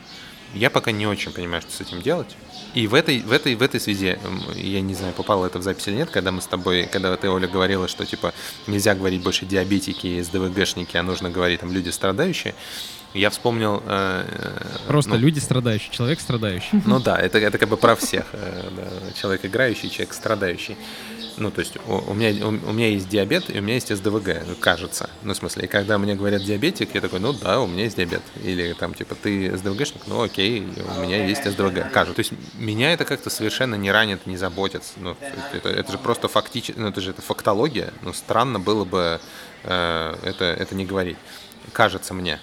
Я 0.55 0.71
пока 0.71 0.91
не 0.91 1.07
очень 1.07 1.33
понимаю, 1.33 1.63
что 1.63 1.73
с 1.73 1.81
этим 1.81 2.01
делать. 2.01 2.37
И 2.77 2.87
в 2.87 2.95
этой, 2.95 3.21
в 3.21 3.33
этой, 3.33 3.55
в 3.55 3.63
этой 3.63 3.81
связи, 3.81 4.19
я 4.55 4.81
не 4.83 4.95
знаю, 4.95 5.15
попало 5.15 5.47
это 5.47 5.59
в 5.59 5.63
запись 5.63 5.89
или 5.89 5.97
нет, 5.97 6.11
когда 6.11 6.31
мы 6.31 6.43
с 6.43 6.47
тобой, 6.47 6.87
когда 6.93 7.17
ты, 7.17 7.31
Оля, 7.31 7.49
говорила, 7.49 7.89
что, 7.89 8.05
типа, 8.05 8.35
нельзя 8.67 8.95
говорить 8.95 9.23
больше 9.23 9.47
диабетики 9.47 10.07
и 10.07 10.23
СДВГшники, 10.23 10.95
а 10.99 11.03
нужно 11.03 11.31
говорить, 11.31 11.61
там, 11.61 11.73
люди 11.73 11.89
страдающие, 11.89 12.55
я 13.15 13.31
вспомнил... 13.31 13.83
Э, 13.87 14.25
э 14.29 14.89
Просто 14.89 15.13
ну, 15.13 15.17
люди 15.17 15.39
страдающие, 15.39 15.91
человек 15.91 16.21
страдающий. 16.21 16.83
Ну 16.85 17.01
да, 17.01 17.17
это, 17.17 17.39
это 17.39 17.57
как 17.57 17.71
бы 17.71 17.79
про 17.79 17.97
всех. 17.97 18.27
Э, 18.33 18.69
да, 18.77 19.13
человек 19.19 19.47
играющий, 19.47 19.89
человек 19.89 20.13
страдающий. 20.13 20.77
Ну, 21.39 21.51
то 21.51 21.61
есть 21.61 21.77
у, 21.87 22.11
у, 22.11 22.15
меня, 22.15 22.47
у, 22.47 22.49
у 22.49 22.73
меня 22.73 22.89
есть 22.89 23.09
диабет, 23.09 23.51
и 23.51 23.59
у 23.59 23.63
меня 23.63 23.75
есть 23.75 23.95
СДВГ, 23.95 24.59
кажется. 24.59 25.11
Ну, 25.23 25.35
в 25.35 25.37
смысле, 25.37 25.65
и 25.65 25.67
когда 25.67 25.99
мне 25.99 26.15
говорят 26.15 26.43
диабетик, 26.43 26.95
я 26.95 27.01
такой, 27.01 27.21
ну 27.21 27.33
да, 27.33 27.61
у 27.61 27.67
меня 27.67 27.85
есть 27.85 27.97
диабет. 27.97 28.23
Или 28.43 28.73
там, 28.73 28.95
типа, 28.95 29.15
ты 29.15 29.57
СДВГшник, 29.57 30.03
ну 30.07 30.23
окей, 30.23 30.67
у 30.97 31.01
меня 31.01 31.27
есть 31.27 31.45
СДВГ, 31.45 31.93
кажется. 31.93 32.15
То 32.15 32.21
есть 32.21 32.33
меня 32.55 32.93
это 32.93 33.05
как-то 33.05 33.29
совершенно 33.29 33.75
не 33.75 33.91
ранит, 33.91 34.27
не 34.27 34.37
заботит. 34.37 34.83
Ну, 34.97 35.17
это, 35.53 35.69
это 35.69 35.93
же 35.93 35.99
просто 35.99 36.29
фактически, 36.29 36.79
ну, 36.79 36.89
это 36.89 37.01
же 37.01 37.11
это 37.11 37.23
фактология. 37.23 37.93
Ну, 38.03 38.13
странно 38.13 38.59
было 38.59 38.85
бы 38.85 39.21
э, 39.65 40.17
это, 40.23 40.45
это 40.45 40.75
не 40.75 40.87
говорить. 40.87 41.19
Кажется 41.73 42.15
мне. 42.15 42.41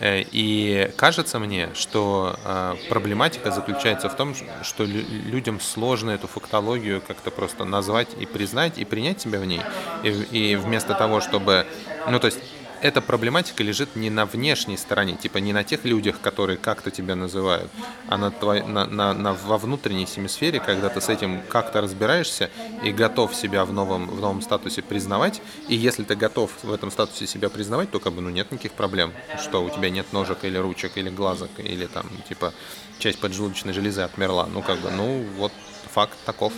Э, 0.00 0.22
и 0.22 0.90
кажется 0.96 1.38
мне, 1.38 1.70
что 1.74 2.38
э, 2.44 2.74
проблематика 2.88 3.50
заключается 3.50 4.08
в 4.08 4.16
том, 4.16 4.34
что 4.62 4.84
людям 4.84 5.60
сложно 5.60 6.10
эту 6.10 6.26
фактологию 6.28 7.02
как-то 7.06 7.30
просто 7.30 7.64
назвать 7.64 8.08
и 8.18 8.26
признать, 8.26 8.78
и 8.78 8.84
принять 8.84 9.20
себя 9.20 9.40
в 9.40 9.44
ней. 9.44 9.60
И, 10.02 10.08
и 10.52 10.56
вместо 10.56 10.94
того, 10.94 11.20
чтобы... 11.20 11.66
Ну, 12.08 12.18
то 12.20 12.26
есть 12.26 12.38
эта 12.80 13.00
проблематика 13.00 13.62
лежит 13.62 13.96
не 13.96 14.10
на 14.10 14.26
внешней 14.26 14.76
стороне, 14.76 15.16
типа 15.16 15.38
не 15.38 15.52
на 15.52 15.64
тех 15.64 15.84
людях, 15.84 16.20
которые 16.20 16.56
как-то 16.56 16.90
тебя 16.90 17.14
называют, 17.14 17.70
а 18.08 18.16
на 18.16 18.30
твой, 18.30 18.62
на, 18.62 18.86
на, 18.86 19.12
на, 19.14 19.34
во 19.34 19.58
внутренней 19.58 20.06
семисфере, 20.06 20.60
когда 20.60 20.88
ты 20.88 21.00
с 21.00 21.08
этим 21.08 21.40
как-то 21.48 21.80
разбираешься 21.80 22.50
и 22.82 22.92
готов 22.92 23.34
себя 23.34 23.64
в 23.64 23.72
новом, 23.72 24.08
в 24.08 24.20
новом 24.20 24.42
статусе 24.42 24.82
признавать. 24.82 25.40
И 25.68 25.74
если 25.74 26.04
ты 26.04 26.14
готов 26.14 26.50
в 26.62 26.72
этом 26.72 26.90
статусе 26.90 27.26
себя 27.26 27.48
признавать, 27.48 27.90
то 27.90 28.00
как 28.00 28.12
бы 28.12 28.20
ну, 28.20 28.30
нет 28.30 28.50
никаких 28.50 28.72
проблем, 28.72 29.12
что 29.42 29.62
у 29.64 29.70
тебя 29.70 29.90
нет 29.90 30.12
ножек 30.12 30.44
или 30.44 30.58
ручек, 30.58 30.96
или 30.96 31.10
глазок, 31.10 31.50
или 31.58 31.86
там 31.86 32.06
типа 32.28 32.52
часть 32.98 33.18
поджелудочной 33.18 33.72
железы 33.72 34.02
отмерла. 34.02 34.48
Ну 34.52 34.62
как 34.62 34.78
бы, 34.80 34.90
ну 34.90 35.24
вот 35.36 35.52
факт 35.92 36.16
таков. 36.24 36.52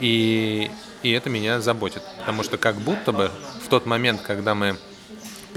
И, 0.00 0.70
и 1.02 1.10
это 1.10 1.28
меня 1.28 1.60
заботит, 1.60 2.02
потому 2.20 2.44
что 2.44 2.56
как 2.56 2.76
будто 2.76 3.10
бы 3.10 3.32
в 3.64 3.68
тот 3.68 3.84
момент, 3.84 4.20
когда 4.22 4.54
мы 4.54 4.78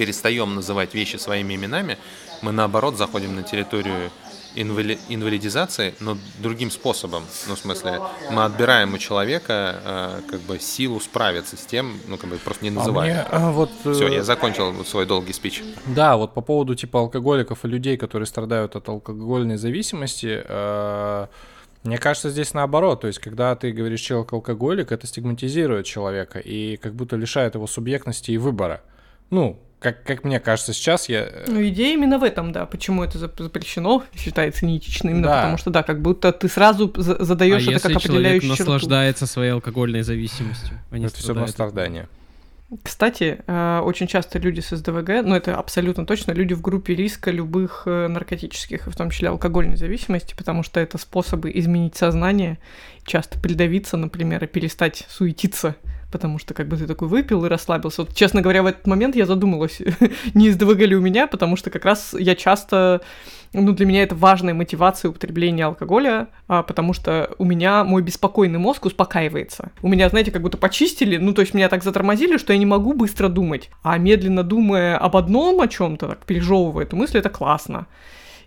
перестаем 0.01 0.55
называть 0.55 0.95
вещи 0.95 1.17
своими 1.17 1.53
именами, 1.53 1.99
мы 2.41 2.51
наоборот 2.51 2.97
заходим 2.97 3.35
на 3.35 3.43
территорию 3.43 4.09
инвали 4.55 4.97
инвалидизации, 5.09 5.93
но 5.99 6.17
другим 6.39 6.71
способом. 6.71 7.23
Ну, 7.47 7.53
в 7.53 7.59
смысле, 7.59 7.99
мы 8.31 8.43
отбираем 8.43 8.95
у 8.95 8.97
человека 8.97 9.75
э, 9.85 10.21
как 10.31 10.39
бы 10.41 10.59
силу 10.59 10.99
справиться 10.99 11.55
с 11.55 11.67
тем, 11.67 11.99
ну, 12.07 12.17
как 12.17 12.31
бы 12.31 12.37
просто 12.37 12.63
не 12.63 12.71
называем. 12.71 13.17
А 13.29 13.37
мне, 13.37 13.45
а 13.47 13.51
вот, 13.51 13.69
Все, 13.81 14.07
я 14.07 14.21
э, 14.21 14.23
закончил 14.23 14.83
свой 14.85 15.05
долгий 15.05 15.33
спич. 15.33 15.63
Да, 15.85 16.17
вот 16.17 16.33
по 16.33 16.41
поводу 16.41 16.73
типа 16.73 16.99
алкоголиков 16.99 17.63
и 17.63 17.67
людей, 17.67 17.95
которые 17.95 18.25
страдают 18.25 18.75
от 18.75 18.89
алкогольной 18.89 19.57
зависимости, 19.57 20.41
э, 20.43 21.27
мне 21.83 21.97
кажется, 21.99 22.31
здесь 22.31 22.55
наоборот. 22.55 23.01
То 23.01 23.07
есть, 23.07 23.19
когда 23.19 23.55
ты 23.55 23.71
говоришь 23.71 24.01
человек 24.01 24.33
алкоголик, 24.33 24.91
это 24.91 25.05
стигматизирует 25.05 25.85
человека 25.85 26.39
и 26.39 26.77
как 26.77 26.95
будто 26.95 27.17
лишает 27.17 27.53
его 27.53 27.67
субъектности 27.67 28.31
и 28.31 28.37
выбора. 28.37 28.81
Ну, 29.29 29.59
как, 29.81 30.03
как 30.03 30.23
мне 30.23 30.39
кажется, 30.39 30.73
сейчас 30.73 31.09
я... 31.09 31.21
Э, 31.21 31.45
ну, 31.47 31.67
идея 31.67 31.95
именно 31.95 32.19
в 32.19 32.23
этом, 32.23 32.51
да. 32.51 32.67
Почему 32.67 33.03
это 33.03 33.17
запрещено, 33.17 34.03
считается 34.15 34.67
неэтично. 34.67 35.09
Именно 35.09 35.27
да. 35.27 35.35
потому 35.37 35.57
что, 35.57 35.71
да, 35.71 35.81
как 35.81 36.03
будто 36.03 36.31
ты 36.31 36.47
сразу 36.47 36.93
задаешь 36.95 37.67
а 37.67 37.71
это 37.71 37.89
как 37.89 37.97
определяющую 37.97 38.41
человек 38.41 38.57
черту. 38.57 38.71
наслаждается 38.73 39.25
своей 39.25 39.51
алкогольной 39.51 40.03
зависимостью, 40.03 40.79
а 40.91 40.97
Это 40.97 41.15
все 41.15 41.33
равно 41.33 41.47
страдание. 41.47 42.07
Кстати, 42.83 43.39
э, 43.45 43.79
очень 43.83 44.07
часто 44.07 44.37
люди 44.37 44.59
с 44.61 44.69
СДВГ, 44.69 45.25
ну 45.25 45.35
это 45.35 45.57
абсолютно 45.57 46.05
точно, 46.05 46.31
люди 46.31 46.53
в 46.53 46.61
группе 46.61 46.95
риска 46.95 47.31
любых 47.31 47.83
э, 47.85 48.07
наркотических, 48.07 48.87
в 48.87 48.95
том 48.95 49.09
числе 49.09 49.29
алкогольной 49.29 49.75
зависимости, 49.75 50.35
потому 50.37 50.63
что 50.63 50.79
это 50.79 50.97
способы 50.97 51.51
изменить 51.53 51.97
сознание, 51.97 52.59
часто 53.03 53.37
придавиться, 53.39 53.97
например, 53.97 54.43
и 54.43 54.47
перестать 54.47 55.05
суетиться 55.09 55.75
потому 56.11 56.39
что 56.39 56.53
как 56.53 56.67
бы 56.67 56.77
ты 56.77 56.87
такой 56.87 57.07
выпил 57.07 57.45
и 57.45 57.49
расслабился. 57.49 58.03
Вот, 58.03 58.13
честно 58.13 58.41
говоря, 58.41 58.63
в 58.63 58.67
этот 58.67 58.85
момент 58.87 59.15
я 59.15 59.25
задумалась, 59.25 59.81
не 60.33 60.47
из 60.47 60.57
ДВГ 60.57 60.79
ли 60.81 60.95
у 60.95 61.01
меня, 61.01 61.27
потому 61.27 61.55
что 61.55 61.69
как 61.69 61.85
раз 61.85 62.15
я 62.17 62.35
часто 62.35 63.01
ну, 63.53 63.73
для 63.73 63.85
меня 63.85 64.03
это 64.03 64.15
важная 64.15 64.53
мотивация 64.53 65.09
употребления 65.09 65.65
алкоголя, 65.65 66.27
а, 66.47 66.63
потому 66.63 66.93
что 66.93 67.31
у 67.37 67.43
меня 67.43 67.83
мой 67.83 68.01
беспокойный 68.01 68.59
мозг 68.59 68.85
успокаивается. 68.85 69.71
У 69.81 69.89
меня, 69.89 70.07
знаете, 70.09 70.31
как 70.31 70.41
будто 70.41 70.57
почистили, 70.57 71.17
ну, 71.17 71.33
то 71.33 71.41
есть 71.41 71.53
меня 71.53 71.67
так 71.67 71.83
затормозили, 71.83 72.37
что 72.37 72.53
я 72.53 72.59
не 72.59 72.65
могу 72.65 72.93
быстро 72.93 73.27
думать. 73.27 73.69
А 73.83 73.97
медленно 73.97 74.43
думая 74.43 74.97
об 74.97 75.17
одном, 75.17 75.59
о 75.59 75.67
чем-то, 75.67 76.07
так 76.07 76.25
пережевывая 76.25 76.85
эту 76.85 76.95
мысль, 76.95 77.17
это 77.17 77.29
классно. 77.29 77.87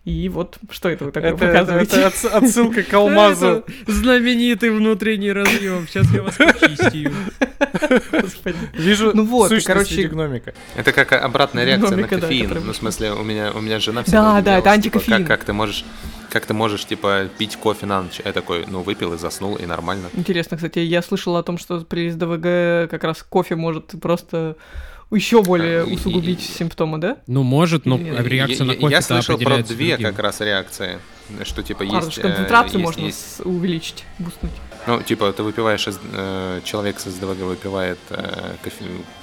И 0.04 0.28
вот 0.28 0.58
что 0.70 0.90
это 0.90 1.06
вы 1.06 1.12
такое 1.12 1.30
Это, 1.32 1.46
показываете? 1.46 1.96
это 1.96 2.06
отс- 2.08 2.24
отсылка 2.26 2.82
к 2.82 2.92
алмазу. 2.94 3.46
Это 3.46 3.72
знаменитый 3.86 4.70
внутренний 4.70 5.32
разъем. 5.32 5.88
Сейчас 5.88 6.10
я 6.12 6.22
вас 6.22 6.36
почистию. 6.36 7.12
Господи. 8.12 8.56
Вижу 8.74 9.12
Ну 9.14 9.24
вот, 9.24 9.50
короче, 9.64 10.06
гномика. 10.08 10.52
Это 10.76 10.92
как 10.92 11.12
обратная 11.12 11.64
реакция 11.64 11.96
на 11.96 12.02
да, 12.06 12.08
кофеин. 12.20 12.62
ну, 12.66 12.72
в 12.72 12.76
смысле, 12.76 13.12
у 13.12 13.22
меня, 13.22 13.50
у 13.54 13.60
меня 13.60 13.80
жена 13.80 14.00
Да, 14.00 14.04
всегда 14.04 14.22
да, 14.22 14.38
удивлялась, 14.38 14.58
это 14.60 14.82
типа, 14.82 14.98
антикофеин. 14.98 15.26
как, 15.26 15.44
ты 15.44 15.52
можешь, 15.54 15.84
как 16.30 16.46
ты 16.46 16.54
можешь, 16.54 16.84
типа, 16.84 17.28
пить 17.38 17.56
кофе 17.56 17.86
на 17.86 18.02
ночь? 18.02 18.20
Я 18.24 18.32
такой, 18.32 18.64
ну, 18.68 18.82
выпил 18.82 19.14
и 19.14 19.18
заснул, 19.18 19.56
и 19.56 19.64
нормально. 19.66 20.08
Интересно, 20.14 20.56
кстати, 20.58 20.80
я 20.80 21.00
слышала 21.02 21.38
о 21.38 21.42
том, 21.42 21.56
что 21.58 21.80
при 21.80 22.10
СДВГ 22.10 22.90
как 22.90 23.04
раз 23.04 23.22
кофе 23.22 23.56
может 23.56 23.92
просто 24.02 24.56
еще 25.14 25.42
более 25.42 25.82
А, 25.82 25.84
и- 25.86 25.94
усугубить 25.94 26.40
и- 26.48 26.52
симптомы, 26.52 26.98
да? 26.98 27.16
Ну, 27.26 27.42
может, 27.42 27.86
но 27.86 27.96
Или 27.96 28.10
нет? 28.10 28.26
реакция 28.26 28.64
я, 28.66 28.72
на 28.72 28.74
кофе 28.78 28.94
я 28.94 29.02
слышал 29.02 29.38
про 29.38 29.62
две 29.62 29.96
другим. 29.96 30.10
как 30.10 30.18
раз 30.18 30.40
реакции. 30.40 30.98
Что, 31.44 31.62
типа, 31.62 31.82
А, 31.82 31.84
есть... 31.86 32.12
что 32.12 32.20
э, 32.20 32.24
концентрацию 32.24 32.80
есть- 32.80 32.84
можно 32.84 33.06
есть- 33.06 33.40
увеличить, 33.46 34.04
бустнуть. 34.18 34.52
Ну, 34.86 35.00
типа, 35.02 35.32
ты 35.32 35.42
выпиваешь, 35.42 35.88
из- 35.88 35.98
э, 36.12 36.60
человек 36.64 37.00
с 37.00 37.04
СДВГ 37.04 37.38
выпивает 37.44 37.98
э, 38.10 38.54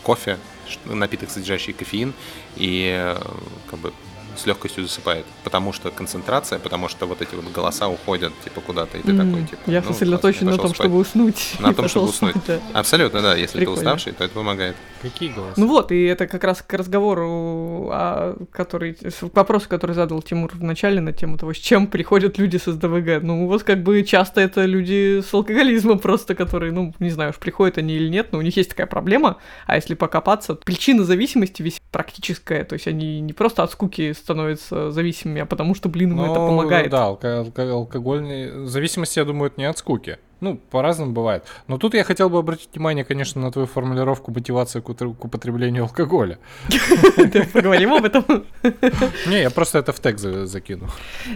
кофе, 0.02 0.38
напиток, 0.86 1.30
содержащий 1.30 1.74
кофеин, 1.74 2.14
и 2.56 2.92
э, 2.98 3.22
как 3.70 3.80
бы 3.80 3.94
с 4.38 4.46
легкостью 4.46 4.84
засыпает. 4.84 5.26
Потому 5.44 5.74
что 5.74 5.92
концентрация, 5.92 6.60
потому 6.60 6.88
что 6.88 7.06
вот 7.06 7.22
эти 7.22 7.36
вот 7.36 7.46
голоса 7.52 7.88
уходят, 7.88 8.34
типа, 8.44 8.62
куда-то, 8.62 8.98
и 8.98 9.02
ты 9.02 9.12
М, 9.12 9.18
такой, 9.18 9.48
типа... 9.48 9.62
Я 9.66 9.82
ну, 9.82 9.94
сосредоточен 9.94 10.46
на 10.48 10.58
том, 10.58 10.68
спать. 10.68 10.76
чтобы 10.76 10.98
уснуть. 10.98 11.56
На 11.60 11.74
том, 11.74 11.88
чтобы 11.88 12.08
уснуть. 12.10 12.36
да. 12.48 12.60
Абсолютно, 12.74 13.22
да. 13.22 13.36
Если 13.36 13.58
Прикольно. 13.58 13.82
ты 13.82 13.88
уставший, 13.88 14.14
то 14.14 14.24
это 14.24 14.34
помогает. 14.34 14.76
Какие 15.02 15.30
голоса? 15.30 15.54
Ну 15.58 15.68
вот, 15.68 15.92
и 15.92 16.04
это 16.04 16.28
как 16.28 16.44
раз 16.44 16.62
к 16.62 16.72
разговору, 16.74 17.90
а, 17.92 18.38
который, 18.52 18.94
к 18.94 19.36
вопросу, 19.36 19.68
который 19.68 19.94
задал 19.96 20.22
Тимур 20.22 20.52
в 20.54 20.64
начале 20.64 21.02
на 21.02 21.12
тему 21.12 21.38
того, 21.38 21.54
с 21.54 21.58
чем 21.58 21.88
приходят 21.88 22.38
люди 22.38 22.58
с 22.58 22.72
СДВГ. 22.72 23.24
Ну 23.24 23.48
вот 23.48 23.64
как 23.64 23.82
бы 23.84 24.04
часто 24.04 24.42
это 24.42 24.66
люди 24.66 25.22
с 25.22 25.34
алкоголизмом 25.34 26.00
просто, 26.00 26.36
которые, 26.36 26.72
ну, 26.72 26.94
не 27.00 27.10
знаю, 27.10 27.32
уж 27.32 27.38
приходят 27.38 27.78
они 27.78 27.96
или 27.96 28.10
нет, 28.10 28.32
но 28.32 28.40
у 28.40 28.42
них 28.42 28.56
есть 28.58 28.70
такая 28.70 28.88
проблема, 28.88 29.38
а 29.66 29.76
если 29.76 29.96
покопаться, 29.96 30.56
причина 30.56 31.04
зависимости 31.04 31.62
весьма 31.62 31.82
практическая, 31.92 32.64
то 32.64 32.74
есть 32.74 32.88
они 32.88 33.20
не 33.22 33.34
просто 33.34 33.64
от 33.64 33.72
скуки 33.72 34.14
становятся 34.22 34.92
зависимыми, 34.92 35.42
а 35.42 35.46
потому 35.46 35.76
что, 35.76 35.90
блин, 35.90 36.14
это 36.20 36.28
Ну, 36.28 36.48
помогает. 36.48 36.90
Да, 36.92 37.08
алко- 37.10 37.44
алко- 37.46 37.70
алкогольные 37.72 38.68
зависимости, 38.68 39.20
я 39.20 39.26
думаю, 39.26 39.48
это 39.52 39.60
не 39.60 39.66
от 39.66 39.78
скуки. 39.78 40.18
Ну, 40.40 40.58
по-разному 40.72 41.12
бывает. 41.12 41.44
Но 41.68 41.78
тут 41.78 41.94
я 41.94 42.04
хотел 42.04 42.28
бы 42.30 42.40
обратить 42.40 42.70
внимание, 42.74 43.04
конечно, 43.06 43.40
на 43.42 43.52
твою 43.52 43.68
формулировку 43.68 44.32
мотивации 44.32 44.80
к, 44.80 44.86
к 44.94 45.26
употреблению 45.26 45.84
алкоголя. 45.84 46.40
Поговорим 47.54 47.94
об 47.94 48.06
этом. 48.06 48.26
Не, 49.28 49.42
я 49.42 49.50
просто 49.52 49.80
это 49.80 49.92
в 49.94 50.00
тег 50.00 50.18
за- 50.18 50.46
закину. 50.48 50.88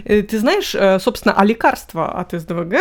Э, 0.04 0.22
Ты 0.22 0.38
знаешь, 0.40 0.74
э, 0.74 0.98
собственно, 0.98 1.34
а 1.36 1.44
лекарства 1.44 2.10
от 2.20 2.32
СДВГ, 2.32 2.74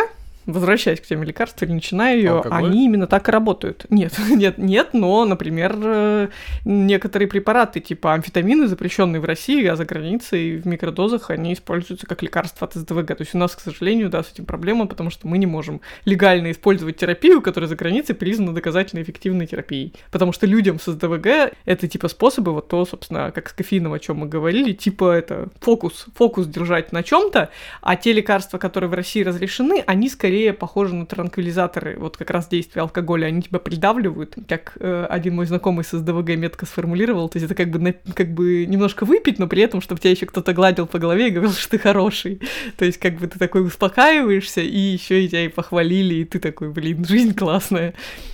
возвращаясь 0.46 1.00
к 1.00 1.06
теме 1.06 1.26
лекарств 1.26 1.62
или 1.64 1.72
начиная 1.72 2.16
ее, 2.16 2.32
Алкоголь? 2.32 2.70
они 2.70 2.86
именно 2.86 3.08
так 3.08 3.28
и 3.30 3.32
работают. 3.32 3.86
Нет, 3.89 4.14
нет, 4.30 4.58
нет, 4.58 4.89
но, 4.93 5.26
например, 5.26 5.76
э, 5.82 6.28
некоторые 6.66 7.28
препараты, 7.28 7.80
типа 7.80 8.14
амфетамины, 8.14 8.68
запрещенные 8.68 9.20
в 9.20 9.26
России, 9.26 9.66
а 9.66 9.76
за 9.76 9.86
границей 9.86 10.58
в 10.58 10.68
микродозах, 10.68 11.30
они 11.30 11.54
используются 11.54 12.06
как 12.08 12.22
лекарства 12.24 12.68
от 12.68 12.74
СДВГ. 12.74 13.08
То 13.08 13.22
есть 13.22 13.36
у 13.36 13.38
нас, 13.38 13.56
к 13.56 13.60
сожалению, 13.60 14.10
да, 14.10 14.24
с 14.24 14.32
этим 14.32 14.46
проблема, 14.46 14.86
потому 14.86 15.10
что 15.10 15.28
мы 15.28 15.38
не 15.38 15.46
можем 15.46 15.82
легально 16.06 16.52
использовать 16.52 16.98
терапию, 16.98 17.41
которая 17.41 17.68
за 17.68 17.76
границей 17.76 18.16
признана 18.16 18.54
доказательно 18.54 19.02
эффективной 19.02 19.48
терапией. 19.48 19.93
Потому 20.12 20.32
что 20.32 20.46
людям 20.46 20.80
с 20.80 20.86
СДВГ 20.86 21.54
это 21.66 21.88
типа 21.88 22.08
способы, 22.08 22.54
вот 22.54 22.68
то, 22.68 22.86
собственно, 22.86 23.32
как 23.32 23.50
с 23.50 23.54
кофеином, 23.54 23.93
о 23.93 24.00
чем 24.00 24.18
мы 24.18 24.28
говорили, 24.28 24.74
типа 24.74 25.14
это 25.14 25.50
фокус, 25.62 26.06
фокус 26.16 26.48
держать 26.48 26.91
на 26.91 27.04
чем-то, 27.04 27.50
а 27.82 27.96
те 27.96 28.14
лекарства, 28.14 28.58
которые 28.58 28.89
в 28.89 28.93
России 28.93 29.24
разрешены, 29.24 29.84
они 29.86 30.10
скорее 30.10 30.35
похожи 30.54 30.94
на 30.96 31.06
транквилизаторы, 31.06 31.98
вот 31.98 32.18
как 32.18 32.30
раз 32.30 32.48
действие 32.48 32.82
алкоголя, 32.82 33.28
они 33.28 33.42
тебя 33.42 33.60
придавливают, 33.60 34.36
как 34.48 34.74
э, 34.80 35.08
один 35.10 35.36
мой 35.36 35.46
знакомый 35.46 35.84
с 35.84 35.92
СДВГ 35.98 36.36
метко 36.36 36.66
сформулировал, 36.66 37.30
то 37.30 37.38
есть 37.38 37.46
это 37.46 37.56
как 37.56 37.70
бы, 37.70 37.80
на- 37.80 37.94
как 38.14 38.34
бы 38.34 38.66
немножко 38.66 39.06
выпить, 39.06 39.40
но 39.40 39.48
при 39.48 39.62
этом, 39.62 39.82
чтобы 39.82 40.00
тебя 40.02 40.12
еще 40.12 40.26
кто-то 40.26 40.54
гладил 40.54 40.88
по 40.88 41.00
голове 41.00 41.28
и 41.28 41.32
говорил, 41.32 41.54
что 41.54 41.70
ты 41.72 41.80
хороший, 41.80 42.40
то 42.78 42.86
есть 42.86 42.98
как 43.00 43.18
бы 43.18 43.28
ты 43.28 43.40
такой 43.40 43.66
успокаиваешься, 43.66 44.62
и 44.62 44.78
еще 44.78 45.24
и 45.24 45.28
тебя 45.28 45.46
и 45.46 45.50
похвалили, 45.50 46.16
и 46.16 46.26
ты 46.26 46.40
такой, 46.40 46.70
блин, 46.70 47.06
жизнь 47.06 47.34
классная. 47.34 47.94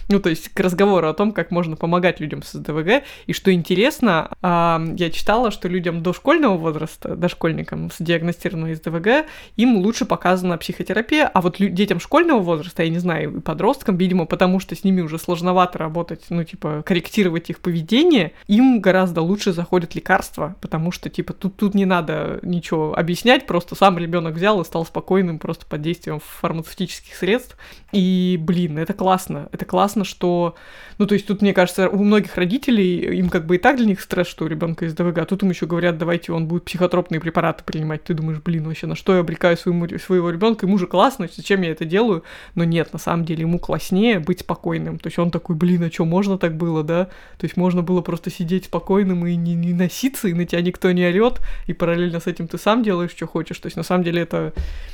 Ну, 0.10 0.20
то 0.20 0.30
есть 0.30 0.50
к 0.50 0.60
разговору 0.60 1.08
о 1.08 1.14
том, 1.14 1.32
как 1.32 1.52
можно 1.52 1.78
помогать 1.78 2.20
людям 2.20 2.44
с 2.44 2.52
СДВГ. 2.52 3.04
И 3.28 3.34
что 3.34 3.54
интересно, 3.54 4.30
а, 4.42 4.82
я 4.98 5.10
читала, 5.10 5.52
что 5.52 5.70
людям 5.70 6.04
дошкольного 6.04 6.58
возраста, 6.58 7.16
дошкольникам 7.16 7.90
с 7.92 7.96
диагностированной 8.00 8.76
СДВГ, 8.76 9.26
им 9.56 9.78
лучше 9.78 10.04
показана 10.04 10.58
психотерапия, 10.58 11.28
а 11.34 11.40
вот 11.40 11.62
лю- 11.62 11.70
детям 11.92 12.00
школьного 12.00 12.40
возраста, 12.40 12.84
я 12.84 12.90
не 12.90 13.00
знаю, 13.00 13.38
и 13.38 13.40
подросткам, 13.42 13.98
видимо, 13.98 14.26
потому 14.26 14.62
что 14.62 14.76
с 14.76 14.86
ними 14.86 15.02
уже 15.02 15.20
сложновато 15.20 15.78
работать, 15.78 16.24
ну, 16.30 16.44
типа, 16.46 16.84
корректировать 16.86 17.50
их 17.50 17.60
поведение, 17.60 18.32
им 18.48 18.80
гораздо 18.80 19.22
лучше 19.22 19.52
заходят 19.52 19.94
лекарства, 19.94 20.56
потому 20.62 20.94
что, 20.94 21.10
типа, 21.10 21.34
тут, 21.34 21.58
тут 21.58 21.76
не 21.76 21.86
надо 21.86 22.40
ничего 22.44 22.98
объяснять, 22.98 23.46
просто 23.46 23.76
сам 23.76 23.98
ребенок 23.98 24.36
взял 24.36 24.62
и 24.62 24.64
стал 24.64 24.86
спокойным 24.86 25.38
просто 25.38 25.66
под 25.66 25.82
действием 25.82 26.22
фармацевтических 26.22 27.14
средств. 27.14 27.58
И, 27.92 28.38
блин, 28.40 28.78
это 28.78 28.94
классно. 28.94 29.50
Это 29.52 29.66
классно, 29.66 30.06
что... 30.06 30.56
Ну, 30.98 31.08
то 31.08 31.16
есть 31.16 31.28
тут, 31.28 31.42
мне 31.42 31.54
кажется, 31.54 31.90
у 31.90 31.98
многих 32.04 32.38
родителей, 32.38 33.18
им 33.18 33.30
как 33.30 33.46
бы 33.46 33.56
и 33.56 33.60
так 33.60 33.76
для 33.78 33.86
них 33.86 34.00
стресс, 34.00 34.28
что 34.28 34.46
у 34.46 34.48
ребенка 34.48 34.86
есть 34.86 34.96
ДВГ, 34.96 35.18
а 35.18 35.26
тут 35.26 35.44
им 35.44 35.50
еще 35.50 35.66
говорят, 35.66 35.98
давайте 35.98 36.32
он 36.32 36.48
будет 36.48 36.66
психотропные 36.66 37.20
препараты 37.20 37.64
принимать. 37.66 38.04
Ты 38.04 38.14
думаешь, 38.14 38.40
блин, 38.40 38.66
вообще 38.66 38.88
на 38.88 38.96
что 38.96 39.14
я 39.14 39.20
обрекаю 39.20 39.58
своему, 39.58 39.88
своего 40.00 40.30
ребенка? 40.30 40.66
Ему 40.66 40.78
же 40.78 40.88
классно, 40.88 41.28
зачем 41.36 41.62
я 41.64 41.72
это 41.72 41.81
делаю? 41.86 42.24
Но 42.56 42.64
нет, 42.64 42.94
на 42.94 43.00
самом 43.00 43.26
деле 43.26 43.42
ему 43.42 43.60
класснее 43.60 44.20
быть 44.20 44.42
спокойным. 44.42 45.00
То 45.00 45.08
есть 45.08 45.20
он 45.20 45.32
такой, 45.32 45.56
блин, 45.56 45.84
а 45.84 45.92
что, 45.92 46.06
можно 46.06 46.38
так 46.38 46.56
было, 46.56 46.84
да? 46.84 47.06
То 47.38 47.46
есть 47.46 47.58
можно 47.58 47.82
было 47.82 48.02
просто 48.02 48.30
сидеть 48.30 48.66
спокойным 48.66 49.26
и 49.26 49.36
не, 49.36 49.56
не 49.56 49.74
носиться, 49.74 50.28
и 50.28 50.34
на 50.34 50.46
тебя 50.46 50.62
никто 50.62 50.92
не 50.92 51.06
орет, 51.06 51.42
и 51.68 51.74
параллельно 51.74 52.20
с 52.20 52.28
этим 52.28 52.48
ты 52.48 52.58
сам 52.58 52.84
делаешь, 52.84 53.12
что 53.12 53.28
хочешь. 53.28 53.60
То 53.60 53.68
есть 53.68 53.78
на 53.78 53.84
самом 53.84 54.04
деле 54.04 54.22
это, 54.22 54.54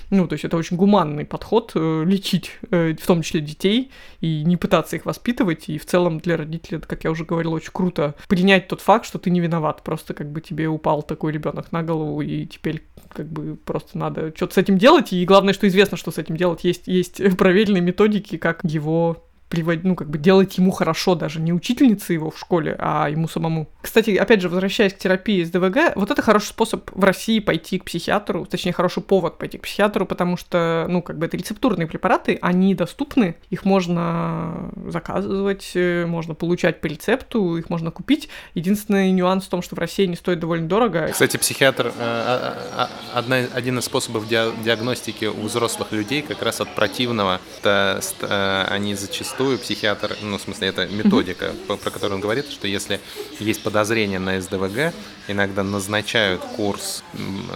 ну, 0.10 0.28
то 0.28 0.34
есть 0.34 0.46
это 0.46 0.58
очень 0.58 0.78
гуманный 0.78 1.26
подход 1.26 1.72
э, 1.76 2.04
лечить, 2.06 2.52
э, 2.72 2.94
в 2.94 3.06
том 3.06 3.22
числе 3.22 3.42
детей, 3.42 3.92
и 4.22 4.44
не 4.44 4.58
пытаться 4.58 4.96
их 4.96 5.06
воспитывать. 5.06 5.70
И 5.70 5.78
в 5.78 5.86
целом 5.86 6.20
для 6.20 6.38
родителей, 6.38 6.78
это, 6.78 6.88
как 6.88 7.04
я 7.04 7.12
уже 7.12 7.26
говорила, 7.26 7.56
очень 7.56 7.72
круто 7.72 8.16
принять 8.28 8.68
тот 8.68 8.82
факт, 8.82 9.06
что 9.06 9.20
ты 9.20 9.30
не 9.30 9.40
виноват. 9.40 9.84
Просто 9.84 10.14
как 10.14 10.32
бы 10.32 10.42
тебе 10.42 10.68
упал 10.68 11.04
такой 11.04 11.32
ребенок 11.32 11.72
на 11.72 11.84
голову, 11.84 12.22
и 12.22 12.46
теперь 12.46 12.84
как 13.10 13.28
бы 13.28 13.56
просто 13.56 13.98
надо 13.98 14.34
что-то 14.36 14.56
с 14.56 14.58
этим 14.58 14.78
делать. 14.78 15.14
И 15.14 15.26
главное, 15.26 15.54
что 15.54 15.68
известно, 15.68 15.98
что 15.98 16.12
с 16.12 16.18
этим 16.18 16.38
делать. 16.38 16.64
Есть, 16.64 16.77
есть 16.86 17.22
проверенные 17.38 17.82
методики, 17.82 18.38
как 18.38 18.64
его 18.64 19.27
приводить, 19.50 19.84
ну, 19.84 19.96
как 19.96 20.10
бы 20.10 20.18
делать 20.18 20.58
ему 20.58 20.72
хорошо, 20.72 21.16
даже 21.16 21.40
не 21.40 21.54
учительнице 21.54 22.14
его 22.14 22.32
в 22.32 22.38
школе, 22.40 22.76
а 22.80 23.10
ему 23.10 23.28
самому. 23.28 23.70
Кстати, 23.82 24.16
опять 24.16 24.42
же, 24.42 24.50
возвращаясь 24.50 24.94
к 24.94 24.98
терапии 24.98 25.44
с 25.44 25.50
ДВГ, 25.50 25.96
вот 25.96 26.12
это 26.12 26.22
хороший 26.22 26.48
способ 26.48 26.90
в 26.94 27.04
России 27.04 27.40
пойти 27.40 27.80
к 27.80 27.86
психиатру, 27.86 28.46
точнее, 28.46 28.74
хороший 28.74 29.02
повод 29.02 29.38
пойти 29.38 29.58
к 29.58 29.62
психиатру, 29.62 30.06
потому 30.06 30.36
что, 30.36 30.86
ну, 30.90 31.02
как 31.02 31.18
бы 31.18 31.26
это 31.26 31.38
рецептурные 31.38 31.88
препараты, 31.88 32.38
они 32.42 32.76
доступны, 32.76 33.36
их 33.50 33.64
можно 33.64 34.72
заказывать, 34.88 35.72
э, 35.76 36.06
можно 36.06 36.34
получать 36.34 36.82
по 36.82 36.88
рецепту, 36.88 37.56
их 37.58 37.70
можно 37.70 37.92
купить. 37.92 38.30
Единственный 38.54 39.12
нюанс 39.12 39.46
в 39.46 39.50
том, 39.50 39.62
что 39.62 39.76
в 39.76 39.80
России 39.80 40.04
они 40.04 40.16
стоят 40.16 40.40
довольно 40.40 40.68
дорого. 40.68 41.08
Кстати, 41.12 41.38
психиатр, 41.38 41.88
э, 41.88 41.92
а- 41.98 42.58
а- 42.76 43.18
одна, 43.18 43.38
один 43.54 43.80
из 43.80 43.86
способов 43.86 44.28
диа- 44.28 44.52
диагностики 44.64 45.26
у 45.26 45.44
взрослых 45.44 45.92
людей 45.94 46.22
как 46.22 46.42
раз 46.42 46.60
от 46.60 46.76
противного. 46.76 47.40
Это, 47.60 48.02
э, 48.22 48.66
они 48.70 48.96
зачастую, 48.96 49.37
психиатр, 49.58 50.18
ну, 50.22 50.38
в 50.38 50.42
смысле, 50.42 50.68
это 50.70 50.88
методика, 50.88 51.54
про 51.68 51.92
которую 51.92 52.16
он 52.16 52.22
говорит, 52.22 52.50
что 52.52 52.68
если 52.68 53.00
есть 53.40 53.64
подозрение 53.64 54.20
на 54.20 54.40
СДВГ, 54.42 54.94
иногда 55.28 55.64
назначают 55.64 56.42
курс 56.56 57.04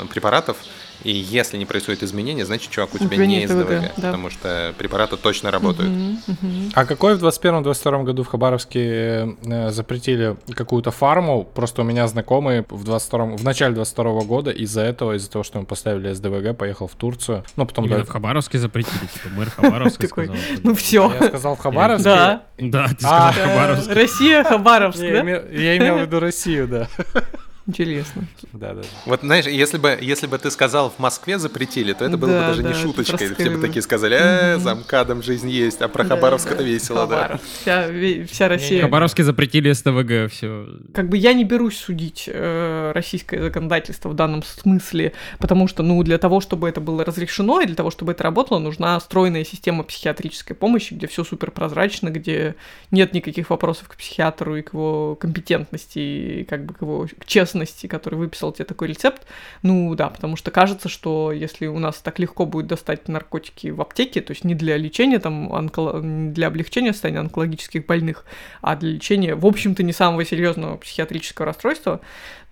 препаратов, 0.09 0.57
И 1.03 1.11
если 1.11 1.57
не 1.57 1.65
происходит 1.65 2.03
изменения, 2.03 2.45
значит, 2.45 2.71
чувак, 2.71 2.93
у 2.95 2.97
тебя 2.97 3.21
тебя 3.21 3.25
не 3.27 3.41
есть 3.41 3.53
ДВГ, 3.53 3.93
да. 3.97 4.07
потому 4.07 4.29
что 4.29 4.73
препараты 4.77 5.17
точно 5.17 5.51
работают. 5.51 5.91
Мгм, 5.91 6.19
мгм. 6.27 6.71
А 6.73 6.85
какой 6.85 7.15
в 7.15 7.23
21-22 7.23 8.03
году 8.03 8.23
в 8.23 8.27
Хабаровске 8.27 9.35
э, 9.43 9.71
запретили 9.71 10.35
какую-то 10.53 10.91
фарму? 10.91 11.43
Просто 11.43 11.81
у 11.81 11.85
меня 11.85 12.07
знакомый 12.07 12.65
в 12.69 12.83
22 12.83 13.37
в 13.37 13.43
начале 13.43 13.75
22 13.75 14.21
года 14.21 14.51
из-за 14.51 14.81
этого, 14.81 15.15
из-за 15.17 15.29
того, 15.29 15.43
что 15.43 15.59
ему 15.59 15.65
поставили 15.65 16.11
СДВГ, 16.13 16.57
поехал 16.57 16.87
в 16.87 16.95
Турцию. 16.95 17.43
Ну, 17.55 17.65
потом... 17.65 17.85
Именно 17.85 17.99
да, 17.99 18.05
в 18.05 18.09
Хабаровске 18.09 18.57
запретили, 18.59 19.07
типа 19.13 19.29
мэр 19.35 19.49
Хабаровска 19.49 20.07
сказал. 20.07 20.35
Ну 20.63 20.75
все. 20.75 21.11
Я 21.19 21.27
сказал 21.27 21.55
в 21.55 21.59
Хабаровске. 21.59 22.03
Да. 22.09 22.43
Да, 22.57 22.87
ты 22.87 22.95
А, 23.03 23.31
сказал 23.31 23.49
Хабаровск. 23.49 23.91
Россия, 23.91 24.43
Хабаровск, 24.43 24.99
да? 24.99 25.05
я 25.07 25.77
имел 25.77 25.97
в 25.97 26.01
виду 26.01 26.19
Россию, 26.19 26.67
да. 26.67 26.87
Интересно. 27.67 28.23
Да, 28.53 28.73
да. 28.73 28.81
Вот 29.05 29.21
знаешь, 29.21 29.45
если 29.45 29.77
бы, 29.77 29.97
если 30.01 30.25
бы 30.25 30.37
ты 30.39 30.49
сказал 30.49 30.89
в 30.89 30.97
Москве 30.99 31.37
запретили, 31.37 31.93
то 31.93 32.05
это 32.05 32.17
было 32.17 32.29
бы 32.29 32.33
Да, 32.33 32.47
даже 32.47 32.63
да, 32.63 32.69
не 32.69 32.75
шуточкой. 32.75 33.33
Все 33.35 33.49
бы 33.51 33.61
такие 33.61 33.81
сказали, 33.83 34.17
э, 34.19 34.57
за 34.57 34.73
МКАДом 34.75 35.21
жизнь 35.21 35.49
есть, 35.49 35.81
а 35.81 35.87
про 35.87 36.03
Да, 36.03 36.15
Хабаровск 36.15 36.49
да. 36.49 36.55
это 36.55 36.63
весело, 36.63 37.05
да. 37.05 37.21
Хабаровск. 37.21 37.45
Вся, 37.61 37.87
вся 38.27 38.45
В 38.47 38.49
Россия. 38.49 38.81
Хабаровске 38.81 39.23
запретили 39.23 39.71
СТВГ, 39.71 40.31
все. 40.31 40.67
Как 40.93 41.07
бы 41.09 41.17
я 41.17 41.33
не 41.33 41.43
берусь 41.43 41.77
судить 41.77 42.27
э, 42.27 42.91
российское 42.95 43.41
законодательство 43.41 44.09
в 44.09 44.15
данном 44.15 44.41
смысле, 44.41 45.13
потому 45.37 45.67
что, 45.67 45.83
ну, 45.83 46.01
для 46.01 46.17
того, 46.17 46.41
чтобы 46.41 46.67
это 46.67 46.81
было 46.81 47.05
разрешено, 47.05 47.61
и 47.61 47.67
для 47.67 47.75
того, 47.75 47.91
чтобы 47.91 48.13
это 48.13 48.23
работало, 48.23 48.57
нужна 48.57 48.99
стройная 48.99 49.43
система 49.43 49.83
психиатрической 49.83 50.55
помощи, 50.55 50.95
где 50.95 51.05
все 51.05 51.23
супер 51.23 51.51
прозрачно, 51.51 52.09
где 52.09 52.55
нет 52.89 53.13
никаких 53.13 53.51
вопросов 53.51 53.87
к 53.87 53.95
психиатру 53.95 54.55
и 54.55 54.61
к 54.63 54.73
его 54.73 55.15
компетентности, 55.15 55.99
и 55.99 56.43
как 56.43 56.65
бы 56.65 56.73
к 56.73 56.81
его 56.81 57.07
к 57.19 57.25
честности, 57.25 57.50
который 57.87 58.15
выписал 58.15 58.51
тебе 58.51 58.65
такой 58.65 58.87
рецепт. 58.87 59.25
Ну, 59.63 59.93
да, 59.95 60.09
потому 60.09 60.35
что 60.35 60.51
кажется, 60.51 60.89
что 60.89 61.31
если 61.31 61.67
у 61.67 61.79
нас 61.79 61.97
так 61.97 62.19
легко 62.19 62.45
будет 62.45 62.67
достать 62.67 63.07
наркотики 63.07 63.67
в 63.67 63.81
аптеке, 63.81 64.21
то 64.21 64.31
есть 64.31 64.43
не 64.43 64.55
для 64.55 64.77
лечения, 64.77 65.19
там, 65.19 65.51
онколо- 65.53 66.01
не 66.03 66.31
для 66.31 66.47
облегчения 66.47 66.91
состояния 66.93 67.19
онкологических 67.19 67.85
больных, 67.85 68.25
а 68.61 68.75
для 68.75 68.91
лечения, 68.91 69.35
в 69.35 69.45
общем-то, 69.45 69.83
не 69.83 69.93
самого 69.93 70.23
серьезного 70.25 70.77
психиатрического 70.77 71.45
расстройства, 71.47 72.01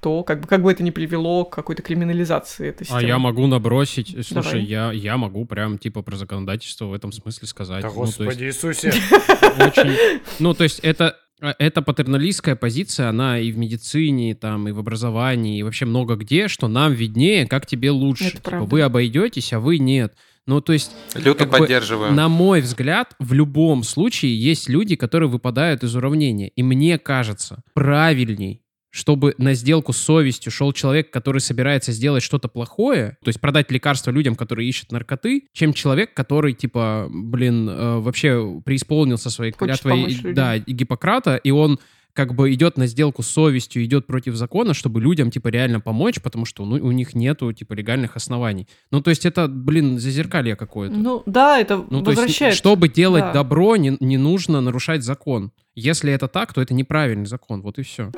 то 0.02 0.24
как 0.24 0.40
бы, 0.42 0.48
как 0.48 0.62
бы 0.62 0.72
это 0.72 0.82
ни 0.82 0.92
привело 0.92 1.44
к 1.44 1.54
какой-то 1.54 1.82
криминализации 1.82 2.70
этой 2.70 2.84
А 2.84 2.86
системы. 2.86 3.04
я 3.04 3.18
могу 3.20 3.48
набросить. 3.48 4.12
Слушай, 4.26 4.52
Давай. 4.52 4.62
я, 4.64 4.92
я 4.94 5.18
могу 5.18 5.44
прям 5.46 5.78
типа 5.78 6.02
про 6.02 6.16
законодательство 6.16 6.86
в 6.86 6.94
этом 6.94 7.12
смысле 7.12 7.48
сказать. 7.48 7.82
Да, 7.82 7.90
Ну, 7.90 7.96
то 7.96 8.04
есть- 8.06 8.18
Господи 8.18 8.44
Иисусе. 8.46 8.90
очень... 9.60 10.20
Ну, 10.40 10.54
то 10.54 10.64
есть 10.64 10.80
это... 10.80 11.18
э, 11.42 11.54
Эта 11.60 11.82
патерналистская 11.82 12.56
позиция, 12.56 13.10
она 13.10 13.40
и 13.40 13.52
в 13.52 13.58
медицине, 13.58 14.36
там, 14.36 14.68
и 14.68 14.72
в 14.72 14.80
образовании, 14.80 15.60
и 15.60 15.64
вообще 15.64 15.86
много 15.86 16.16
где, 16.16 16.48
что 16.48 16.68
нам 16.68 16.94
виднее, 16.94 17.46
как 17.48 17.66
тебе 17.66 17.92
лучше. 17.92 18.26
Это 18.26 18.38
Типа, 18.38 18.50
правда. 18.50 18.70
вы 18.70 18.82
обойдетесь, 18.82 19.54
а 19.54 19.60
вы 19.60 19.78
нет. 19.80 20.14
Ну, 20.46 20.62
то 20.62 20.74
есть, 20.74 20.92
Люто 21.14 21.40
Как 21.46 21.52
бы 21.52 21.58
поддерживаю. 21.60 22.12
на 22.14 22.28
мой 22.28 22.62
взгляд, 22.62 23.14
в 23.20 23.34
любом 23.34 23.84
случае 23.84 24.40
есть 24.40 24.68
люди, 24.68 24.96
которые 24.96 25.30
выпадают 25.30 25.84
из 25.84 25.96
уравнения. 25.96 26.48
И 26.56 26.64
мне 26.64 26.98
кажется, 26.98 27.62
правильней 27.76 28.62
чтобы 28.92 29.36
на 29.38 29.54
сделку 29.54 29.94
с 29.94 29.98
совестью 29.98 30.52
шел 30.52 30.74
человек, 30.74 31.12
который 31.12 31.42
собирается 31.42 31.92
сделать 31.92 32.24
что-то 32.24 32.48
плохое, 32.48 33.18
то 33.24 33.30
есть 33.30 33.40
продать 33.40 33.72
лекарства 33.72 34.12
людям, 34.12 34.36
которые 34.36 34.68
ищут 34.68 34.92
наркоты, 34.92 35.48
чем 35.54 35.74
человек, 35.74 36.14
который, 36.14 36.54
типа, 36.54 37.08
блин, 37.10 37.70
э, 37.70 38.00
вообще 38.00 38.62
преисполнился 38.66 39.30
своей 39.30 39.52
Хочет 39.52 39.82
клятвой, 39.82 40.34
да, 40.34 40.56
и 40.56 40.74
Гиппократа, 40.74 41.36
и 41.36 41.52
он 41.52 41.80
как 42.14 42.34
бы 42.34 42.52
идет 42.54 42.78
на 42.78 42.88
сделку 42.88 43.24
с 43.24 43.28
совестью, 43.28 43.84
идет 43.86 44.06
против 44.08 44.36
закона, 44.36 44.74
чтобы 44.74 45.00
людям, 45.00 45.32
типа, 45.32 45.48
реально 45.48 45.80
помочь, 45.80 46.22
потому 46.22 46.46
что 46.46 46.66
ну, 46.66 46.76
у 46.76 46.92
них 46.92 47.16
нету, 47.16 47.54
типа, 47.54 47.74
легальных 47.74 48.16
оснований. 48.16 48.68
Ну, 48.92 49.02
то 49.02 49.10
есть 49.10 49.26
это, 49.26 49.48
блин, 49.48 50.00
зазеркалье 50.00 50.56
какое-то. 50.56 50.98
Ну, 50.98 51.24
да, 51.26 51.60
это 51.60 51.86
Ну, 51.90 52.02
то 52.02 52.12
есть, 52.12 52.56
чтобы 52.56 52.90
делать 52.90 53.24
да. 53.24 53.34
добро, 53.34 53.76
не, 53.78 53.96
не 54.00 54.18
нужно 54.18 54.60
нарушать 54.60 55.04
закон. 55.04 55.52
Если 55.76 56.12
это 56.12 56.28
так, 56.28 56.54
то 56.54 56.62
это 56.62 56.74
неправильный 56.74 57.26
закон. 57.26 57.62
Вот 57.62 57.80
и 57.80 57.84
все. 57.84 58.12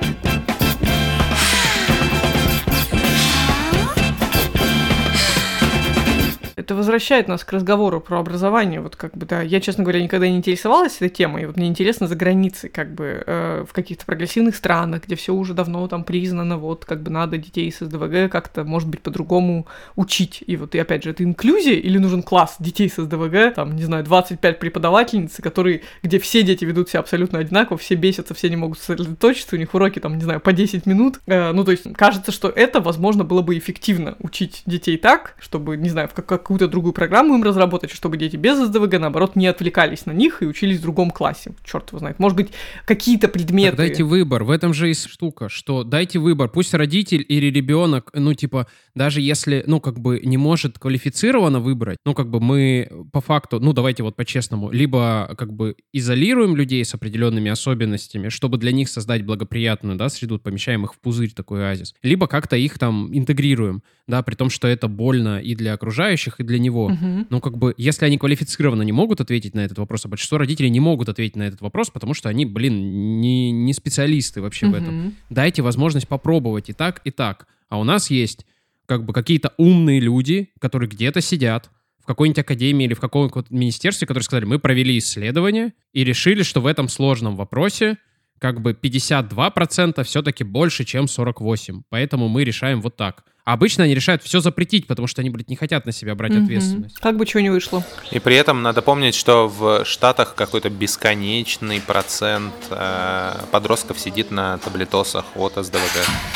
Это 6.56 6.74
возвращает 6.74 7.28
нас 7.28 7.44
к 7.44 7.52
разговору 7.52 8.00
про 8.00 8.18
образование. 8.18 8.80
Вот 8.80 8.96
как 8.96 9.16
бы, 9.16 9.26
да, 9.26 9.42
я, 9.42 9.60
честно 9.60 9.84
говоря, 9.84 10.02
никогда 10.02 10.28
не 10.28 10.36
интересовалась 10.36 10.96
этой 10.96 11.08
темой. 11.08 11.46
Вот 11.46 11.56
мне 11.56 11.66
интересно 11.66 12.06
за 12.06 12.16
границей, 12.16 12.68
как 12.68 12.94
бы, 12.94 13.22
э, 13.26 13.64
в 13.68 13.72
каких-то 13.72 14.04
прогрессивных 14.04 14.56
странах, 14.56 15.04
где 15.04 15.16
все 15.16 15.34
уже 15.34 15.54
давно 15.54 15.86
там 15.88 16.04
признано, 16.04 16.58
вот, 16.58 16.84
как 16.84 17.02
бы 17.02 17.10
надо 17.10 17.38
детей 17.38 17.70
с 17.70 17.78
СДВГ 17.84 18.30
как-то, 18.30 18.64
может 18.64 18.88
быть, 18.88 19.00
по-другому 19.00 19.66
учить. 19.96 20.42
И 20.46 20.56
вот, 20.56 20.74
и 20.74 20.78
опять 20.78 21.04
же, 21.04 21.10
это 21.10 21.24
инклюзия 21.24 21.74
или 21.74 21.98
нужен 21.98 22.22
класс 22.22 22.56
детей 22.58 22.88
с 22.88 23.02
СДВГ, 23.02 23.54
там, 23.54 23.76
не 23.76 23.84
знаю, 23.84 24.04
25 24.04 24.58
преподавательниц, 24.58 25.36
которые, 25.42 25.82
где 26.02 26.18
все 26.18 26.42
дети 26.42 26.64
ведут 26.64 26.90
себя 26.90 27.00
абсолютно 27.00 27.38
одинаково, 27.38 27.78
все 27.78 27.94
бесятся, 27.94 28.34
все 28.34 28.50
не 28.50 28.56
могут 28.56 28.78
сосредоточиться, 28.78 29.56
у 29.56 29.58
них 29.58 29.74
уроки, 29.74 29.98
там, 29.98 30.16
не 30.16 30.22
знаю, 30.24 30.40
по 30.40 30.52
10 30.52 30.86
минут. 30.86 31.20
Э, 31.26 31.52
ну, 31.52 31.64
то 31.64 31.70
есть, 31.70 31.92
кажется, 31.94 32.32
что 32.32 32.48
это, 32.48 32.80
возможно, 32.80 33.24
было 33.24 33.42
бы 33.42 33.56
эффективно 33.56 34.16
учить 34.18 34.62
детей 34.66 34.96
так, 34.96 35.34
чтобы, 35.38 35.76
не 35.76 35.88
знаю, 35.88 36.08
в 36.08 36.14
как- 36.14 36.26
какую-то 36.42 36.68
другую 36.68 36.92
программу 36.92 37.34
им 37.34 37.42
разработать, 37.42 37.90
чтобы 37.90 38.16
дети 38.16 38.36
без 38.36 38.58
СДВГ, 38.58 38.98
наоборот, 38.98 39.36
не 39.36 39.46
отвлекались 39.46 40.06
на 40.06 40.12
них 40.12 40.42
и 40.42 40.46
учились 40.46 40.78
в 40.78 40.82
другом 40.82 41.10
классе. 41.10 41.54
Черт 41.64 41.88
его 41.88 41.98
знает. 41.98 42.18
Может 42.18 42.36
быть, 42.36 42.48
какие-то 42.84 43.28
предметы... 43.28 43.70
Так 43.70 43.78
дайте 43.78 44.04
выбор. 44.04 44.44
В 44.44 44.50
этом 44.50 44.74
же 44.74 44.90
и 44.90 44.94
штука, 44.94 45.48
что 45.48 45.84
дайте 45.84 46.18
выбор. 46.18 46.48
Пусть 46.48 46.74
родитель 46.74 47.24
или 47.26 47.46
ребенок, 47.46 48.10
ну, 48.12 48.34
типа, 48.34 48.66
даже 48.94 49.20
если, 49.20 49.64
ну, 49.66 49.80
как 49.80 49.98
бы 49.98 50.20
не 50.22 50.36
может 50.36 50.78
квалифицированно 50.78 51.60
выбрать, 51.60 51.98
ну, 52.04 52.14
как 52.14 52.28
бы 52.28 52.40
мы 52.40 52.90
по 53.12 53.20
факту, 53.20 53.60
ну, 53.60 53.72
давайте 53.72 54.02
вот 54.02 54.16
по-честному, 54.16 54.70
либо 54.70 55.34
как 55.38 55.52
бы 55.52 55.76
изолируем 55.92 56.56
людей 56.56 56.84
с 56.84 56.94
определенными 56.94 57.50
особенностями, 57.50 58.28
чтобы 58.28 58.58
для 58.58 58.72
них 58.72 58.88
создать 58.88 59.24
благоприятную, 59.24 59.96
да, 59.96 60.08
среду, 60.08 60.38
помещаем 60.38 60.84
их 60.84 60.94
в 60.94 60.98
пузырь, 60.98 61.32
такой 61.32 61.64
оазис, 61.64 61.94
либо 62.02 62.26
как-то 62.26 62.56
их 62.56 62.78
там 62.78 63.16
интегрируем, 63.16 63.82
да, 64.06 64.22
при 64.22 64.34
том, 64.34 64.50
что 64.50 64.68
это 64.68 64.88
больно 64.88 65.40
и 65.40 65.54
для 65.54 65.74
окружающих, 65.74 66.31
и 66.40 66.42
для 66.42 66.58
него. 66.58 66.88
Мгм. 66.90 67.26
Ну, 67.30 67.40
как 67.40 67.58
бы, 67.58 67.74
если 67.76 68.04
они 68.04 68.18
квалифицированно 68.18 68.82
не 68.82 68.92
могут 68.92 69.20
ответить 69.20 69.54
на 69.54 69.60
этот 69.60 69.78
вопрос, 69.78 70.04
а 70.04 70.08
большинство 70.08 70.38
родителей 70.38 70.70
не 70.70 70.80
могут 70.80 71.08
ответить 71.08 71.36
на 71.36 71.42
этот 71.42 71.60
вопрос, 71.60 71.90
потому 71.90 72.14
что 72.14 72.28
они, 72.28 72.46
блин, 72.46 73.20
не, 73.20 73.50
не 73.50 73.72
специалисты 73.72 74.40
вообще 74.40 74.66
в 74.66 74.74
этом. 74.74 75.14
Дайте 75.30 75.62
возможность 75.62 76.08
попробовать 76.08 76.68
и 76.68 76.72
так, 76.72 77.00
и 77.04 77.10
так. 77.10 77.46
А 77.68 77.78
у 77.78 77.84
нас 77.84 78.10
есть 78.10 78.46
как 78.86 79.04
бы 79.04 79.12
какие-то 79.12 79.52
умные 79.56 80.00
люди, 80.00 80.50
которые 80.58 80.88
где-то 80.88 81.20
сидят, 81.20 81.70
в 82.02 82.06
какой-нибудь 82.06 82.40
академии 82.40 82.84
или 82.84 82.94
в 82.94 83.00
каком-нибудь 83.00 83.50
министерстве, 83.50 84.08
которые 84.08 84.24
сказали, 84.24 84.44
мы 84.44 84.58
провели 84.58 84.98
исследование 84.98 85.72
и 85.92 86.02
решили, 86.02 86.42
что 86.42 86.60
в 86.60 86.66
этом 86.66 86.88
сложном 86.88 87.36
вопросе 87.36 87.96
как 88.38 88.60
бы 88.60 88.72
52% 88.72 90.02
все-таки 90.02 90.42
больше, 90.42 90.84
чем 90.84 91.06
48. 91.06 91.82
Поэтому 91.88 92.28
мы 92.28 92.42
решаем 92.42 92.80
вот 92.80 92.96
так. 92.96 93.24
А 93.44 93.54
обычно 93.54 93.82
они 93.84 93.94
решают 93.94 94.22
все 94.22 94.38
запретить, 94.38 94.86
потому 94.86 95.08
что 95.08 95.20
они, 95.20 95.28
блядь, 95.28 95.48
не 95.48 95.56
хотят 95.56 95.84
на 95.84 95.90
себя 95.90 96.14
брать 96.14 96.32
Мгм. 96.32 96.44
ответственность. 96.44 96.98
Как 97.00 97.16
бы 97.16 97.26
чего 97.26 97.40
не 97.40 97.50
вышло. 97.50 97.82
И 98.12 98.20
при 98.20 98.36
этом 98.36 98.62
надо 98.62 98.82
помнить, 98.82 99.16
что 99.16 99.48
в 99.48 99.84
Штатах 99.84 100.36
какой-то 100.36 100.70
бесконечный 100.70 101.80
процент 101.80 102.52
э, 102.70 103.32
подростков 103.50 103.98
сидит 103.98 104.30
на 104.30 104.58
таблетосах 104.58 105.24
от 105.34 105.54
СДВГ. 105.56 105.80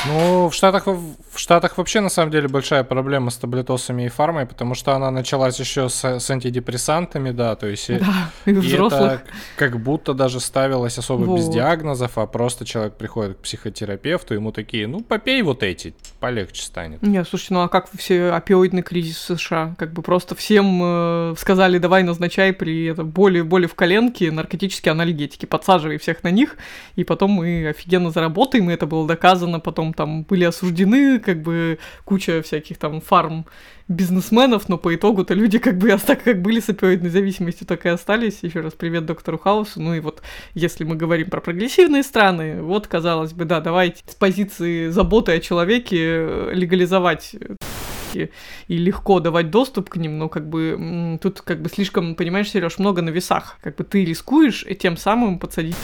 Ну, 0.07 0.49
в 0.49 0.55
Штатах, 0.55 0.87
в 0.87 1.15
Штатах 1.39 1.79
вообще 1.79 2.01
на 2.01 2.09
самом 2.09 2.33
деле 2.33 2.49
большая 2.49 2.83
проблема 2.83 3.31
с 3.31 3.37
таблетосами 3.37 4.07
и 4.07 4.09
фармой, 4.09 4.47
потому 4.47 4.75
что 4.75 4.93
она 4.95 5.13
началась 5.13 5.61
еще 5.61 5.89
с, 5.89 6.05
с 6.05 6.29
антидепрессантами, 6.31 7.31
да, 7.31 7.55
то 7.55 7.69
есть... 7.69 7.87
Да, 7.89 8.31
и 8.47 8.51
и 8.51 8.55
взрослых. 8.55 9.13
это 9.13 9.23
как 9.57 9.81
будто 9.81 10.13
даже 10.13 10.41
ставилось 10.41 10.99
особо 10.99 11.37
без 11.37 11.45
Вот. 11.45 11.55
диагнозов, 11.55 12.19
а 12.19 12.27
просто 12.27 12.65
человек 12.65 12.95
приходит 12.97 13.37
к 13.37 13.41
психотерапевту, 13.43 14.35
ему 14.35 14.51
такие, 14.51 14.89
ну, 14.89 15.03
попей 15.03 15.43
вот 15.43 15.63
эти, 15.63 15.95
полегче 16.19 16.63
станет. 16.63 16.96
Нет, 17.01 17.27
слушайте, 17.29 17.55
ну 17.55 17.61
а 17.61 17.69
как 17.69 17.89
все 17.97 18.31
опиоидный 18.31 18.83
кризис 18.83 19.17
в 19.17 19.37
США? 19.37 19.75
Как 19.79 19.93
бы 19.93 20.03
просто 20.03 20.35
всем 20.35 20.81
э, 20.83 21.35
сказали, 21.39 21.79
давай 21.79 22.03
назначай 22.03 22.53
при 22.53 22.87
это 22.87 23.05
боли, 23.05 23.41
боли 23.41 23.67
в 23.67 23.75
коленке 23.75 24.31
наркотические 24.31 24.93
анальгетики, 24.93 25.47
подсаживай 25.47 25.99
всех 25.99 26.23
на 26.23 26.31
них, 26.31 26.57
и 26.97 27.05
потом 27.05 27.33
мы 27.33 27.69
офигенно 27.69 28.11
заработаем, 28.11 28.71
и 28.71 28.75
это 28.75 28.87
было 28.87 29.07
доказано, 29.07 29.61
потом 29.61 29.93
там 29.95 30.23
были 30.23 30.45
осуждены, 30.45 31.19
как 31.19 31.43
бы 31.43 31.79
куча 32.05 32.43
всяких 32.43 32.79
там 32.79 33.01
фарм 33.01 33.47
бизнесменов, 33.89 34.69
но 34.69 34.79
по 34.79 34.95
итогу-то 34.95 35.35
люди 35.35 35.59
как 35.59 35.79
бы 35.79 35.97
так 36.07 36.25
как 36.25 36.43
были 36.43 36.61
с 36.61 36.69
опиоидной 36.69 37.11
зависимостью, 37.11 37.67
так 37.67 37.87
и 37.87 37.89
остались. 37.89 38.41
Еще 38.43 38.61
раз 38.61 38.73
привет 38.73 39.07
доктору 39.07 39.39
Хаусу. 39.39 39.81
Ну 39.81 39.95
и 39.95 40.01
вот, 40.01 40.23
если 40.55 40.85
мы 40.85 40.97
говорим 40.97 41.31
про 41.31 41.41
прогрессивные 41.41 42.03
страны, 42.03 42.63
вот, 42.63 42.87
казалось 42.87 43.33
бы, 43.33 43.45
да, 43.45 43.61
давайте 43.61 44.03
с 44.07 44.15
позиции 44.15 44.89
заботы 44.89 45.33
о 45.33 45.41
человеке 45.41 45.99
э, 46.01 46.51
легализовать 46.87 47.35
э, 48.15 48.29
и 48.69 48.79
легко 48.79 49.21
давать 49.21 49.51
доступ 49.51 49.91
к 49.91 49.97
ним, 49.97 50.19
но 50.19 50.29
как 50.29 50.49
бы 50.49 51.19
тут 51.21 51.43
как 51.43 51.61
бы 51.61 51.69
слишком, 51.69 52.15
понимаешь, 52.15 52.51
Сереж, 52.51 52.79
много 52.79 53.03
на 53.03 53.11
весах. 53.11 53.59
Как 53.63 53.77
бы 53.77 53.85
ты 53.85 54.05
рискуешь 54.05 54.65
и 54.67 54.75
тем 54.75 54.97
самым 54.97 55.39
подсадить 55.39 55.77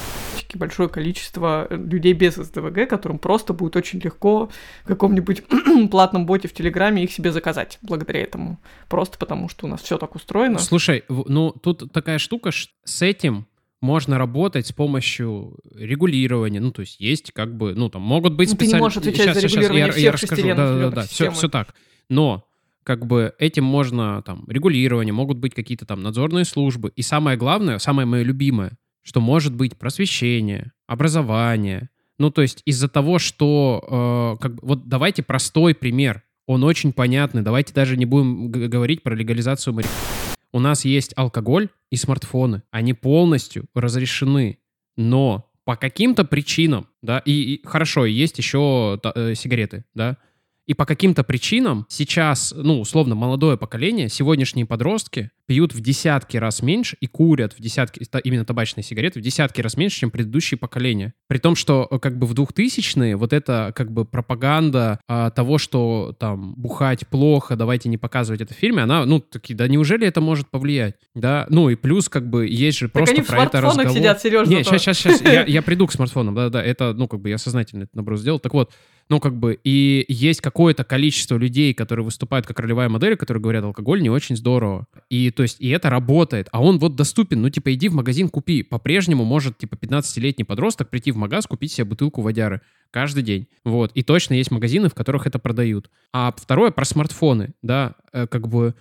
большое 0.54 0.88
количество 0.88 1.66
людей 1.70 2.12
без 2.12 2.34
СДВГ, 2.34 2.88
которым 2.88 3.18
просто 3.18 3.54
будет 3.54 3.74
очень 3.74 4.00
легко 4.00 4.50
в 4.84 4.86
каком-нибудь 4.86 5.44
платном 5.90 6.26
боте 6.26 6.46
в 6.46 6.52
Телеграме 6.52 7.04
их 7.04 7.12
себе 7.12 7.32
заказать 7.32 7.78
благодаря 7.80 8.20
этому. 8.22 8.60
Просто 8.88 9.18
потому, 9.18 9.48
что 9.48 9.66
у 9.66 9.68
нас 9.68 9.80
все 9.80 9.96
так 9.96 10.14
устроено. 10.14 10.58
Слушай, 10.58 11.04
ну 11.08 11.52
тут 11.52 11.90
такая 11.92 12.18
штука, 12.18 12.50
с 12.52 13.02
этим 13.02 13.46
можно 13.82 14.16
работать 14.16 14.66
с 14.66 14.72
помощью 14.72 15.58
регулирования. 15.74 16.60
Ну, 16.60 16.70
то 16.70 16.80
есть 16.80 17.00
есть 17.00 17.32
как 17.32 17.54
бы, 17.54 17.74
ну, 17.74 17.90
там 17.90 18.00
могут 18.00 18.34
быть 18.34 18.48
ну, 18.48 18.54
специальные... 18.54 18.70
Ты 18.70 18.76
не 18.76 18.80
можешь 18.80 18.98
отвечать 18.98 19.36
сейчас, 19.36 19.42
за 19.42 19.48
регулирование 19.48 19.92
сейчас, 19.92 20.02
я, 20.02 20.12
всех 20.16 20.30
я 20.30 20.54
расскажу. 20.54 20.54
Да, 20.56 20.78
да, 20.78 20.90
да, 20.90 21.02
все, 21.02 21.30
все 21.32 21.48
так. 21.48 21.74
Но 22.08 22.46
как 22.84 23.06
бы 23.06 23.34
этим 23.38 23.64
можно 23.64 24.22
там 24.22 24.44
регулирование, 24.48 25.12
могут 25.12 25.38
быть 25.38 25.52
какие-то 25.54 25.84
там 25.84 26.02
надзорные 26.02 26.44
службы. 26.44 26.92
И 26.96 27.02
самое 27.02 27.36
главное, 27.36 27.78
самое 27.78 28.06
мое 28.06 28.22
любимое, 28.22 28.72
что 29.02 29.20
может 29.20 29.54
быть 29.54 29.76
просвещение, 29.76 30.72
образование. 30.86 31.90
Ну, 32.18 32.30
то 32.30 32.42
есть 32.42 32.62
из-за 32.64 32.88
того, 32.88 33.18
что... 33.18 34.38
Э, 34.38 34.42
как 34.42 34.62
вот 34.62 34.88
давайте 34.88 35.22
простой 35.22 35.74
пример. 35.74 36.22
Он 36.46 36.64
очень 36.64 36.92
понятный. 36.92 37.42
Давайте 37.42 37.72
даже 37.72 37.96
не 37.96 38.04
будем 38.04 38.50
говорить 38.50 39.02
про 39.02 39.14
легализацию 39.14 39.74
марихуаны 39.74 40.21
у 40.52 40.60
нас 40.60 40.84
есть 40.84 41.12
алкоголь 41.16 41.68
и 41.90 41.96
смартфоны. 41.96 42.62
Они 42.70 42.94
полностью 42.94 43.66
разрешены. 43.74 44.58
Но 44.96 45.50
по 45.64 45.76
каким-то 45.76 46.24
причинам, 46.24 46.88
да, 47.02 47.20
и, 47.20 47.54
и 47.54 47.66
хорошо, 47.66 48.04
есть 48.04 48.38
еще 48.38 49.00
э, 49.02 49.34
сигареты, 49.34 49.84
да, 49.94 50.18
и 50.66 50.74
по 50.74 50.86
каким-то 50.86 51.24
причинам 51.24 51.86
сейчас, 51.88 52.54
ну, 52.56 52.80
условно, 52.80 53.14
молодое 53.14 53.56
поколение, 53.56 54.08
сегодняшние 54.08 54.66
подростки 54.66 55.30
пьют 55.46 55.74
в 55.74 55.80
десятки 55.80 56.36
раз 56.36 56.62
меньше 56.62 56.96
и 57.00 57.06
курят 57.06 57.52
в 57.52 57.60
десятки, 57.60 58.06
именно 58.24 58.44
табачные 58.44 58.84
сигареты, 58.84 59.18
в 59.20 59.22
десятки 59.22 59.60
раз 59.60 59.76
меньше, 59.76 60.00
чем 60.00 60.10
предыдущие 60.10 60.56
поколения. 60.56 61.14
При 61.28 61.38
том, 61.38 61.56
что 61.56 61.88
э, 61.90 61.98
как 61.98 62.16
бы 62.16 62.26
в 62.26 62.32
2000-е 62.32 63.16
вот 63.16 63.32
эта 63.32 63.72
как 63.74 63.92
бы 63.92 64.04
пропаганда 64.04 65.00
а, 65.08 65.30
того, 65.30 65.58
что 65.58 66.14
там 66.18 66.54
бухать 66.54 67.06
плохо, 67.08 67.56
давайте 67.56 67.88
не 67.88 67.98
показывать 67.98 68.40
это 68.40 68.54
в 68.54 68.56
фильме, 68.56 68.82
она, 68.82 69.04
ну, 69.04 69.20
такие, 69.20 69.56
да 69.56 69.66
неужели 69.68 70.06
это 70.06 70.20
может 70.20 70.48
повлиять? 70.48 70.94
Да, 71.14 71.46
ну 71.50 71.70
и 71.70 71.74
плюс 71.74 72.08
как 72.08 72.30
бы 72.30 72.46
есть 72.46 72.78
же 72.78 72.88
просто 72.88 73.16
так 73.16 73.18
они 73.18 73.28
про 73.28 73.44
это 73.44 73.60
разговор. 73.60 73.92
сидят, 73.92 74.22
Сережа. 74.22 74.50
Нет, 74.50 74.64
сейчас, 74.64 74.82
сейчас, 74.82 74.98
сейчас, 74.98 75.20
я, 75.20 75.44
я 75.44 75.62
приду 75.62 75.86
к 75.86 75.92
смартфонам, 75.92 76.34
да-да, 76.34 76.62
это, 76.62 76.94
ну, 76.94 77.08
как 77.08 77.20
бы 77.20 77.28
я 77.28 77.38
сознательно 77.38 77.84
это 77.84 77.96
наброс 77.96 78.20
сделал. 78.20 78.38
Так 78.38 78.54
вот, 78.54 78.72
ну, 79.12 79.20
как 79.20 79.36
бы, 79.36 79.60
и 79.62 80.06
есть 80.08 80.40
какое-то 80.40 80.84
количество 80.84 81.36
людей, 81.36 81.74
которые 81.74 82.02
выступают 82.02 82.46
как 82.46 82.58
ролевая 82.58 82.88
модель, 82.88 83.14
которые 83.14 83.42
говорят, 83.42 83.62
алкоголь 83.62 84.00
не 84.00 84.08
очень 84.08 84.36
здорово. 84.38 84.86
И, 85.10 85.30
то 85.30 85.42
есть, 85.42 85.60
и 85.60 85.68
это 85.68 85.90
работает. 85.90 86.48
А 86.50 86.62
он 86.62 86.78
вот 86.78 86.96
доступен, 86.96 87.42
ну, 87.42 87.50
типа, 87.50 87.74
иди 87.74 87.90
в 87.90 87.94
магазин, 87.94 88.30
купи. 88.30 88.62
По-прежнему 88.62 89.26
может, 89.26 89.58
типа, 89.58 89.74
15-летний 89.74 90.44
подросток 90.44 90.88
прийти 90.88 91.12
в 91.12 91.18
магаз, 91.18 91.46
купить 91.46 91.72
себе 91.72 91.84
бутылку 91.84 92.22
водяры 92.22 92.62
каждый 92.90 93.22
день. 93.22 93.48
Вот. 93.66 93.92
И 93.92 94.02
точно 94.02 94.32
есть 94.32 94.50
магазины, 94.50 94.88
в 94.88 94.94
которых 94.94 95.26
это 95.26 95.38
продают. 95.38 95.90
А 96.14 96.32
второе 96.34 96.70
про 96.70 96.86
смартфоны, 96.86 97.52
да, 97.60 97.96
э, 98.14 98.26
как 98.26 98.48
бы 98.48 98.74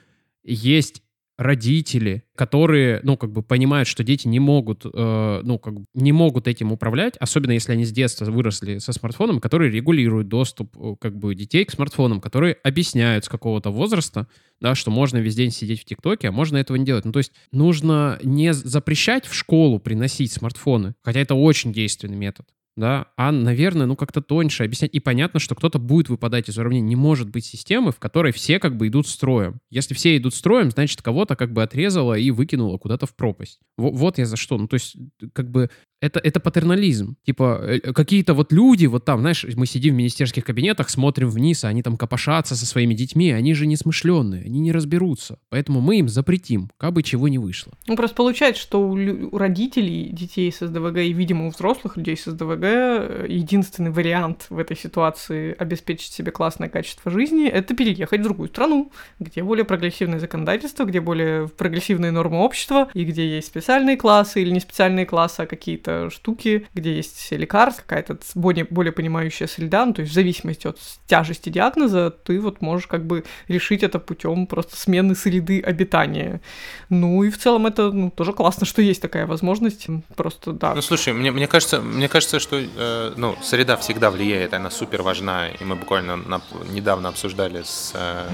есть 0.45 1.03
родители, 1.41 2.23
которые, 2.35 2.99
ну, 3.03 3.17
как 3.17 3.31
бы 3.31 3.41
понимают, 3.41 3.87
что 3.87 4.03
дети 4.03 4.27
не 4.27 4.39
могут, 4.39 4.85
э, 4.85 5.41
ну, 5.43 5.57
как 5.57 5.73
бы 5.73 5.85
не 5.95 6.11
могут 6.11 6.47
этим 6.47 6.71
управлять, 6.71 7.17
особенно 7.17 7.51
если 7.51 7.71
они 7.71 7.83
с 7.83 7.91
детства 7.91 8.25
выросли 8.25 8.77
со 8.77 8.93
смартфоном, 8.93 9.39
которые 9.39 9.71
регулируют 9.71 10.27
доступ, 10.27 10.77
э, 10.77 10.95
как 11.01 11.17
бы, 11.17 11.33
детей 11.33 11.65
к 11.65 11.71
смартфонам, 11.71 12.21
которые 12.21 12.57
объясняют 12.63 13.25
с 13.25 13.29
какого-то 13.29 13.71
возраста, 13.71 14.27
да, 14.59 14.75
что 14.75 14.91
можно 14.91 15.17
весь 15.17 15.35
день 15.35 15.49
сидеть 15.49 15.81
в 15.81 15.85
ТикТоке, 15.85 16.27
а 16.27 16.31
можно 16.31 16.57
этого 16.57 16.77
не 16.77 16.85
делать. 16.85 17.05
Ну, 17.05 17.11
то 17.11 17.19
есть 17.19 17.31
нужно 17.51 18.19
не 18.21 18.53
запрещать 18.53 19.25
в 19.25 19.33
школу 19.33 19.79
приносить 19.79 20.31
смартфоны, 20.31 20.93
хотя 21.01 21.21
это 21.21 21.33
очень 21.33 21.73
действенный 21.73 22.17
метод 22.17 22.45
да, 22.77 23.07
а, 23.17 23.31
наверное, 23.31 23.85
ну 23.85 23.95
как-то 23.95 24.21
тоньше 24.21 24.63
объяснять. 24.63 24.93
И 24.93 24.99
понятно, 24.99 25.39
что 25.39 25.55
кто-то 25.55 25.77
будет 25.77 26.09
выпадать 26.09 26.47
из 26.49 26.57
уравнения. 26.57 26.87
Не 26.87 26.95
может 26.95 27.29
быть 27.29 27.45
системы, 27.45 27.91
в 27.91 27.99
которой 27.99 28.31
все 28.31 28.59
как 28.59 28.77
бы 28.77 28.87
идут 28.87 29.07
строем. 29.07 29.59
Если 29.69 29.93
все 29.93 30.15
идут 30.17 30.33
строем, 30.33 30.71
значит, 30.71 31.01
кого-то 31.01 31.35
как 31.35 31.51
бы 31.51 31.63
отрезало 31.63 32.13
и 32.13 32.31
выкинуло 32.31 32.77
куда-то 32.77 33.05
в 33.07 33.15
пропасть. 33.15 33.59
В- 33.77 33.91
вот 33.95 34.17
я 34.17 34.25
за 34.25 34.37
что. 34.37 34.57
Ну, 34.57 34.67
то 34.67 34.75
есть, 34.75 34.95
как 35.33 35.51
бы 35.51 35.69
это, 36.01 36.19
это 36.19 36.39
патернализм. 36.39 37.15
Типа, 37.25 37.61
э, 37.63 37.79
какие-то 37.93 38.33
вот 38.33 38.51
люди, 38.51 38.87
вот 38.87 39.05
там, 39.05 39.21
знаешь, 39.21 39.45
мы 39.55 39.67
сидим 39.67 39.93
в 39.93 39.97
министерских 39.97 40.43
кабинетах, 40.43 40.89
смотрим 40.89 41.29
вниз, 41.29 41.63
а 41.63 41.69
они 41.69 41.83
там 41.83 41.95
копошатся 41.95 42.55
со 42.55 42.65
своими 42.65 42.95
детьми, 42.95 43.31
они 43.31 43.53
же 43.53 43.67
не 43.67 43.77
смышленные, 43.77 44.43
они 44.43 44.59
не 44.59 44.71
разберутся. 44.71 45.37
Поэтому 45.49 45.79
мы 45.79 45.99
им 45.99 46.09
запретим, 46.09 46.71
как 46.77 46.93
бы 46.93 47.03
чего 47.03 47.27
не 47.27 47.37
вышло. 47.37 47.73
Ну, 47.87 47.95
просто 47.95 48.15
получается, 48.15 48.61
что 48.61 48.81
у, 48.81 48.93
у 48.95 49.37
родителей 49.37 50.09
детей 50.11 50.51
с 50.51 50.65
СДВГ 50.65 50.97
и, 50.97 51.13
видимо, 51.13 51.47
у 51.47 51.49
взрослых 51.51 51.97
людей 51.97 52.17
с 52.17 52.25
СДВГ 52.25 52.63
э, 52.63 53.25
единственный 53.29 53.91
вариант 53.91 54.47
в 54.49 54.57
этой 54.57 54.75
ситуации 54.75 55.55
обеспечить 55.57 56.13
себе 56.13 56.31
классное 56.31 56.69
качество 56.69 57.11
жизни— 57.11 57.47
это 57.49 57.75
переехать 57.75 58.21
в 58.21 58.23
другую 58.23 58.49
страну, 58.49 58.91
где 59.19 59.43
более 59.43 59.65
прогрессивное 59.65 60.19
законодательство, 60.19 60.85
где 60.85 60.99
более 60.99 61.47
прогрессивные 61.47 62.11
нормы 62.11 62.39
общества, 62.39 62.89
и 62.95 63.05
где 63.05 63.35
есть 63.35 63.47
специальные 63.47 63.97
классы 63.97 64.41
или 64.41 64.49
не 64.49 64.59
специальные 64.59 65.05
классы, 65.05 65.41
а 65.41 65.45
какие-то 65.45 65.90
какие-то 65.91 66.09
штуки, 66.09 66.67
где 66.73 66.95
есть 66.95 67.31
лекарств, 67.31 67.83
какая-то 67.85 68.17
более, 68.35 68.65
более 68.69 68.91
понимающая 68.91 69.47
среда, 69.47 69.85
ну, 69.85 69.93
то 69.93 70.01
есть 70.01 70.11
в 70.11 70.15
зависимости 70.15 70.67
от 70.67 70.79
тяжести 71.07 71.49
диагноза 71.49 72.09
ты 72.09 72.39
вот 72.39 72.61
можешь 72.61 72.87
как 72.87 73.05
бы 73.05 73.23
решить 73.47 73.83
это 73.83 73.99
путем 73.99 74.47
просто 74.47 74.75
смены 74.75 75.15
среды 75.15 75.61
обитания. 75.61 76.41
Ну 76.89 77.23
и 77.23 77.29
в 77.29 77.37
целом 77.37 77.67
это 77.67 77.91
ну, 77.91 78.11
тоже 78.11 78.33
классно, 78.33 78.65
что 78.65 78.81
есть 78.81 79.01
такая 79.01 79.25
возможность, 79.25 79.87
просто 80.15 80.53
да. 80.53 80.73
Ну 80.75 80.81
слушай, 80.81 81.13
мне, 81.13 81.31
мне 81.31 81.47
кажется, 81.47 81.81
мне 81.81 82.07
кажется, 82.07 82.39
что 82.39 82.59
э, 82.59 83.13
ну, 83.17 83.35
среда 83.41 83.77
всегда 83.77 84.11
влияет, 84.11 84.53
она 84.53 84.69
супер 84.69 85.01
важна, 85.01 85.49
и 85.49 85.63
мы 85.63 85.75
буквально 85.75 86.15
на, 86.15 86.41
недавно 86.71 87.09
обсуждали 87.09 87.63
с 87.63 87.91
э, 87.95 88.27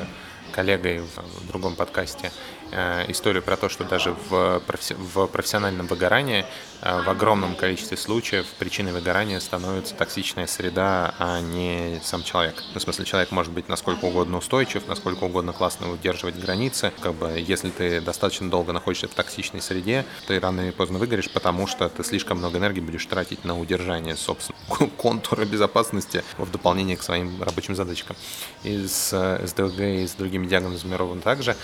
коллегой 0.51 0.99
в, 0.99 1.17
в 1.17 1.47
другом 1.47 1.75
подкасте 1.75 2.31
историю 2.71 3.43
про 3.43 3.57
то, 3.57 3.69
что 3.69 3.83
даже 3.83 4.15
в, 4.29 4.61
в 4.61 5.27
профессиональном 5.27 5.87
выгорании 5.87 6.45
э, 6.81 7.01
в 7.01 7.09
огромном 7.09 7.55
количестве 7.55 7.97
случаев 7.97 8.45
причиной 8.59 8.91
выгорания 8.91 9.39
становится 9.39 9.95
токсичная 9.95 10.47
среда, 10.47 11.13
а 11.19 11.39
не 11.39 11.99
сам 12.03 12.23
человек. 12.23 12.63
Ну, 12.73 12.79
в 12.79 12.83
смысле, 12.83 13.05
человек 13.05 13.31
может 13.31 13.51
быть 13.53 13.69
насколько 13.69 14.05
угодно 14.05 14.37
устойчив, 14.37 14.87
насколько 14.87 15.23
угодно 15.23 15.53
классно 15.53 15.91
удерживать 15.91 16.35
границы. 16.35 16.91
Как 16.99 17.13
бы, 17.13 17.39
если 17.39 17.69
ты 17.69 18.01
достаточно 18.01 18.49
долго 18.49 18.73
находишься 18.73 19.07
в 19.07 19.13
токсичной 19.13 19.61
среде, 19.61 20.05
ты 20.27 20.39
рано 20.39 20.61
или 20.61 20.71
поздно 20.71 20.99
выгоришь, 20.99 21.29
потому 21.29 21.67
что 21.67 21.89
ты 21.89 22.03
слишком 22.03 22.37
много 22.37 22.57
энергии 22.57 22.81
будешь 22.81 23.05
тратить 23.05 23.43
на 23.45 23.59
удержание, 23.59 24.15
собственно, 24.15 24.57
контура 24.97 25.45
безопасности 25.45 26.23
в 26.37 26.51
дополнение 26.51 26.97
к 26.97 27.03
своим 27.03 27.41
рабочим 27.41 27.75
задачкам. 27.75 28.15
И 28.63 28.87
с 28.87 29.11
э, 29.13 29.45
СДЛГ 29.47 29.79
и 29.79 30.07
с 30.07 30.13
другими 30.13 30.47
диагнозами 30.47 30.95
ровно 30.95 31.21
так 31.21 31.43
же. 31.43 31.55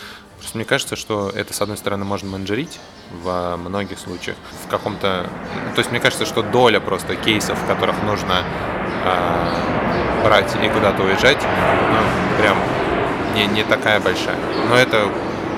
Просто 0.44 0.58
мне 0.58 0.66
кажется, 0.66 0.98
что 0.98 1.30
это, 1.30 1.54
с 1.54 1.62
одной 1.62 1.78
стороны, 1.78 2.04
можно 2.04 2.30
менеджерить 2.30 2.78
в 3.24 3.56
многих 3.56 3.98
случаях. 3.98 4.36
В 4.66 4.68
каком-то... 4.68 5.26
То 5.74 5.80
есть 5.80 5.90
мне 5.90 6.02
кажется, 6.02 6.26
что 6.26 6.44
доля 6.44 6.82
просто 6.82 7.16
кейсов, 7.16 7.58
в 7.58 7.66
которых 7.66 8.04
нужно 8.04 8.44
э, 9.06 10.22
брать 10.22 10.54
и 10.62 10.68
куда-то 10.68 11.02
уезжать, 11.02 11.38
ну, 11.42 12.42
прям 12.42 12.58
не, 13.36 13.48
не 13.56 13.64
такая 13.64 14.02
большая. 14.02 14.36
Но 14.68 14.76
это 14.76 15.10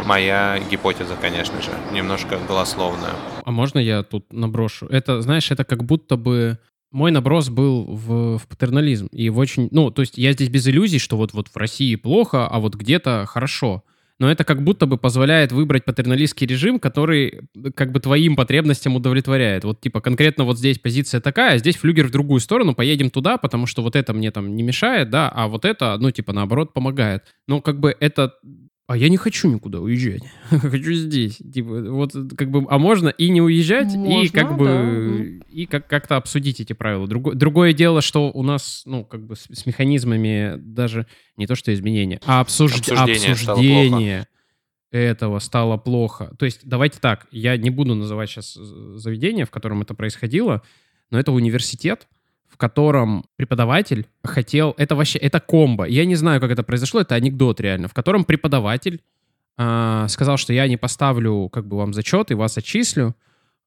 моя 0.05 0.59
гипотеза, 0.69 1.15
конечно 1.19 1.59
же, 1.63 1.71
немножко 1.91 2.37
голословная. 2.47 3.15
А 3.43 3.49
можно 3.49 3.79
я 3.79 4.03
тут 4.03 4.31
наброшу? 4.31 4.85
Это, 4.85 5.19
знаешь, 5.23 5.49
это 5.49 5.63
как 5.63 5.83
будто 5.83 6.15
бы 6.15 6.59
мой 6.91 7.09
наброс 7.09 7.49
был 7.49 7.85
в, 7.85 8.37
в 8.37 8.47
патернализм. 8.47 9.07
И 9.07 9.31
в 9.31 9.39
очень... 9.39 9.67
Ну, 9.71 9.89
то 9.89 10.03
есть 10.03 10.19
я 10.19 10.31
здесь 10.33 10.49
без 10.49 10.67
иллюзий, 10.67 10.99
что 10.99 11.17
вот, 11.17 11.33
вот 11.33 11.47
в 11.47 11.57
России 11.57 11.95
плохо, 11.95 12.45
а 12.45 12.59
вот 12.59 12.75
где-то 12.75 13.25
хорошо 13.27 13.81
но 14.19 14.31
это 14.31 14.43
как 14.43 14.63
будто 14.63 14.85
бы 14.85 14.97
позволяет 14.97 15.51
выбрать 15.51 15.85
патерналистский 15.85 16.47
режим, 16.47 16.79
который 16.79 17.41
как 17.75 17.91
бы 17.91 17.99
твоим 17.99 18.35
потребностям 18.35 18.95
удовлетворяет. 18.95 19.63
Вот 19.63 19.81
типа 19.81 20.01
конкретно 20.01 20.43
вот 20.45 20.57
здесь 20.57 20.79
позиция 20.79 21.21
такая, 21.21 21.55
а 21.55 21.57
здесь 21.57 21.75
флюгер 21.75 22.07
в 22.07 22.11
другую 22.11 22.39
сторону, 22.39 22.73
поедем 22.73 23.09
туда, 23.09 23.37
потому 23.37 23.65
что 23.65 23.81
вот 23.81 23.95
это 23.95 24.13
мне 24.13 24.31
там 24.31 24.55
не 24.55 24.63
мешает, 24.63 25.09
да, 25.09 25.29
а 25.29 25.47
вот 25.47 25.65
это, 25.65 25.97
ну 25.99 26.11
типа 26.11 26.33
наоборот 26.33 26.73
помогает. 26.73 27.23
Но 27.47 27.61
как 27.61 27.79
бы 27.79 27.95
это 27.99 28.33
а 28.87 28.95
я 28.97 29.09
не 29.09 29.17
хочу 29.17 29.49
никуда 29.49 29.79
уезжать. 29.79 30.21
хочу 30.49 30.93
здесь. 30.93 31.37
Типа, 31.37 31.81
вот 31.91 32.13
как 32.37 32.51
бы, 32.51 32.65
а 32.69 32.77
можно 32.77 33.09
и 33.09 33.29
не 33.29 33.41
уезжать, 33.41 33.93
можно, 33.95 34.23
и 34.23 34.29
как 34.29 34.57
бы, 34.57 35.39
да. 35.39 35.45
и 35.49 35.65
как, 35.65 35.87
как-то 35.87 36.17
обсудить 36.17 36.59
эти 36.59 36.73
правила. 36.73 37.07
Другое, 37.07 37.35
другое 37.35 37.73
дело, 37.73 38.01
что 38.01 38.31
у 38.31 38.43
нас, 38.43 38.83
ну, 38.85 39.03
как 39.03 39.25
бы 39.25 39.35
с, 39.35 39.47
с 39.51 39.65
механизмами 39.65 40.55
даже 40.57 41.07
не 41.35 41.47
то 41.47 41.55
что 41.55 41.73
изменения, 41.73 42.21
а 42.25 42.41
обсуж... 42.41 42.73
обсуждение, 42.73 43.31
обсуждение 43.31 44.21
стало 44.21 44.35
этого 44.91 45.39
стало 45.39 45.77
плохо. 45.77 46.33
То 46.37 46.45
есть 46.45 46.61
давайте 46.63 46.99
так, 46.99 47.27
я 47.31 47.57
не 47.57 47.69
буду 47.69 47.95
называть 47.95 48.29
сейчас 48.29 48.53
заведение, 48.53 49.45
в 49.45 49.51
котором 49.51 49.81
это 49.81 49.93
происходило, 49.93 50.61
но 51.09 51.19
это 51.19 51.31
университет, 51.31 52.07
в 52.55 52.57
котором 52.57 53.25
преподаватель 53.35 54.07
хотел... 54.23 54.73
Это 54.77 54.95
вообще... 54.95 55.19
Это 55.19 55.41
комбо. 55.41 55.85
Я 55.85 56.05
не 56.05 56.15
знаю, 56.15 56.39
как 56.39 56.51
это 56.51 56.63
произошло, 56.63 57.01
это 57.01 57.15
анекдот 57.15 57.59
реально. 57.59 57.89
В 57.89 57.93
котором 57.93 58.23
преподаватель 58.23 59.01
э, 59.57 60.05
сказал, 60.07 60.37
что 60.37 60.53
я 60.53 60.69
не 60.69 60.77
поставлю 60.77 61.49
как 61.49 61.67
бы 61.67 61.75
вам 61.75 61.93
зачет 61.93 62.31
и 62.31 62.33
вас 62.33 62.57
отчислю, 62.57 63.13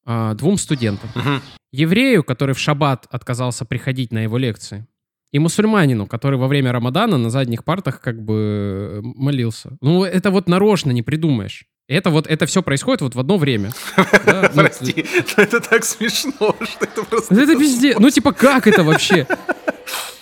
а, 0.07 0.33
двум 0.33 0.57
студентам. 0.57 1.11
Мгм. 1.15 1.43
Еврею, 1.71 2.25
который 2.25 2.55
в 2.55 2.59
шаббат 2.59 3.07
отказался 3.11 3.67
приходить 3.67 4.11
на 4.11 4.21
его 4.21 4.39
лекции, 4.39 4.87
и 5.33 5.39
мусульманину, 5.39 6.07
который 6.07 6.39
во 6.39 6.49
время 6.49 6.73
Рамадана 6.73 7.19
на 7.19 7.29
задних 7.29 7.63
партах 7.63 8.01
как 8.01 8.25
бы 8.25 8.35
э, 8.35 9.01
молился. 9.03 9.77
Ну, 9.83 10.05
это 10.05 10.31
вот 10.31 10.49
нарочно 10.49 10.93
не 10.93 11.03
придумаешь. 11.03 11.67
Это 11.89 12.11
вот, 12.11 12.27
это 12.27 12.45
все 12.45 12.63
происходит 12.63 13.01
вот 13.01 13.15
в 13.15 13.21
одно 13.21 13.39
время. 13.39 13.73
Ну, 14.27 14.63
Прости, 14.63 15.07
это 15.37 15.61
так 15.61 15.85
смешно, 15.85 16.55
что 16.61 16.85
это 16.85 17.05
просто... 17.05 17.35
Это 17.35 17.53
везде. 17.55 17.97
Ну, 17.99 18.11
типа, 18.11 18.33
как 18.33 18.67
это 18.67 18.85
вообще? 18.85 19.27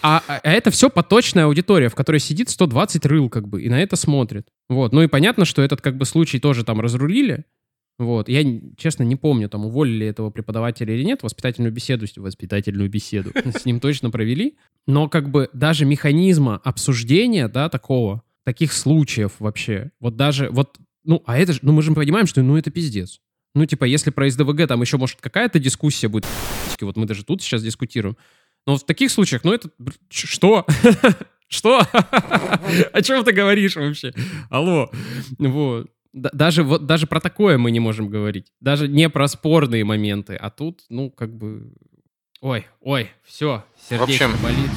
А, 0.00 0.22
а 0.28 0.40
это 0.44 0.70
все 0.70 0.88
поточная 0.88 1.46
аудитория, 1.46 1.88
в 1.88 1.94
которой 1.96 2.20
сидит 2.20 2.50
120 2.50 3.04
рыл, 3.06 3.28
как 3.28 3.48
бы, 3.48 3.62
и 3.62 3.68
на 3.68 3.82
это 3.82 3.96
смотрит. 3.96 4.46
Вот. 4.68 4.92
Ну 4.92 5.02
и 5.02 5.08
понятно, 5.08 5.44
что 5.44 5.62
этот, 5.62 5.80
как 5.80 5.96
бы, 5.96 6.04
случай 6.04 6.38
тоже 6.38 6.64
там 6.64 6.80
разрулили. 6.80 7.44
Вот. 7.98 8.28
Я, 8.28 8.44
честно, 8.76 9.02
не 9.02 9.16
помню, 9.16 9.48
там, 9.48 9.64
уволили 9.64 10.06
этого 10.06 10.30
преподавателя 10.30 10.94
или 10.94 11.02
нет. 11.02 11.24
Воспитательную 11.24 11.72
беседу, 11.72 12.06
воспитательную 12.16 12.88
беседу 12.88 13.32
с 13.34 13.64
ним 13.64 13.80
точно 13.80 14.10
провели. 14.10 14.56
Но, 14.86 15.08
как 15.08 15.30
бы, 15.30 15.50
даже 15.52 15.84
механизма 15.84 16.60
обсуждения, 16.62 17.48
да, 17.48 17.68
такого, 17.68 18.22
таких 18.44 18.72
случаев 18.72 19.32
вообще, 19.40 19.90
вот 19.98 20.16
даже, 20.16 20.48
вот, 20.50 20.78
ну, 21.06 21.22
а 21.26 21.38
это 21.38 21.52
же, 21.54 21.60
ну, 21.62 21.72
мы 21.72 21.82
же 21.82 21.92
понимаем, 21.94 22.26
что, 22.26 22.42
ну, 22.42 22.56
это 22.56 22.70
пиздец. 22.70 23.20
Ну, 23.54 23.64
типа, 23.64 23.84
если 23.84 24.10
про 24.10 24.28
СДВГ 24.28 24.66
там 24.68 24.82
еще, 24.82 24.98
может, 24.98 25.20
какая-то 25.20 25.58
дискуссия 25.58 26.08
будет, 26.08 26.26
вот 26.80 26.96
мы 26.96 27.06
даже 27.06 27.24
тут 27.24 27.40
сейчас 27.42 27.62
дискутируем. 27.62 28.16
Но 28.66 28.76
в 28.76 28.84
таких 28.84 29.10
случаях, 29.10 29.44
ну, 29.44 29.52
это... 29.52 29.70
Что? 30.10 30.66
Что? 31.48 31.80
О 32.92 33.02
чем 33.02 33.24
ты 33.24 33.32
говоришь 33.32 33.76
вообще? 33.76 34.12
Алло. 34.50 34.90
Вот. 35.38 35.90
Да- 36.12 36.30
Даже, 36.32 36.62
вот, 36.64 36.86
даже 36.86 37.06
про 37.06 37.20
такое 37.20 37.56
мы 37.58 37.70
не 37.70 37.78
можем 37.80 38.08
говорить. 38.08 38.52
Даже 38.60 38.88
не 38.88 39.08
про 39.08 39.28
спорные 39.28 39.84
моменты. 39.84 40.34
А 40.34 40.50
тут, 40.50 40.80
ну, 40.88 41.10
как 41.10 41.34
бы... 41.36 41.72
Ой, 42.40 42.66
ой, 42.80 43.10
все, 43.24 43.64
сердечко 43.88 44.26
общем, 44.26 44.42
болит. 44.42 44.70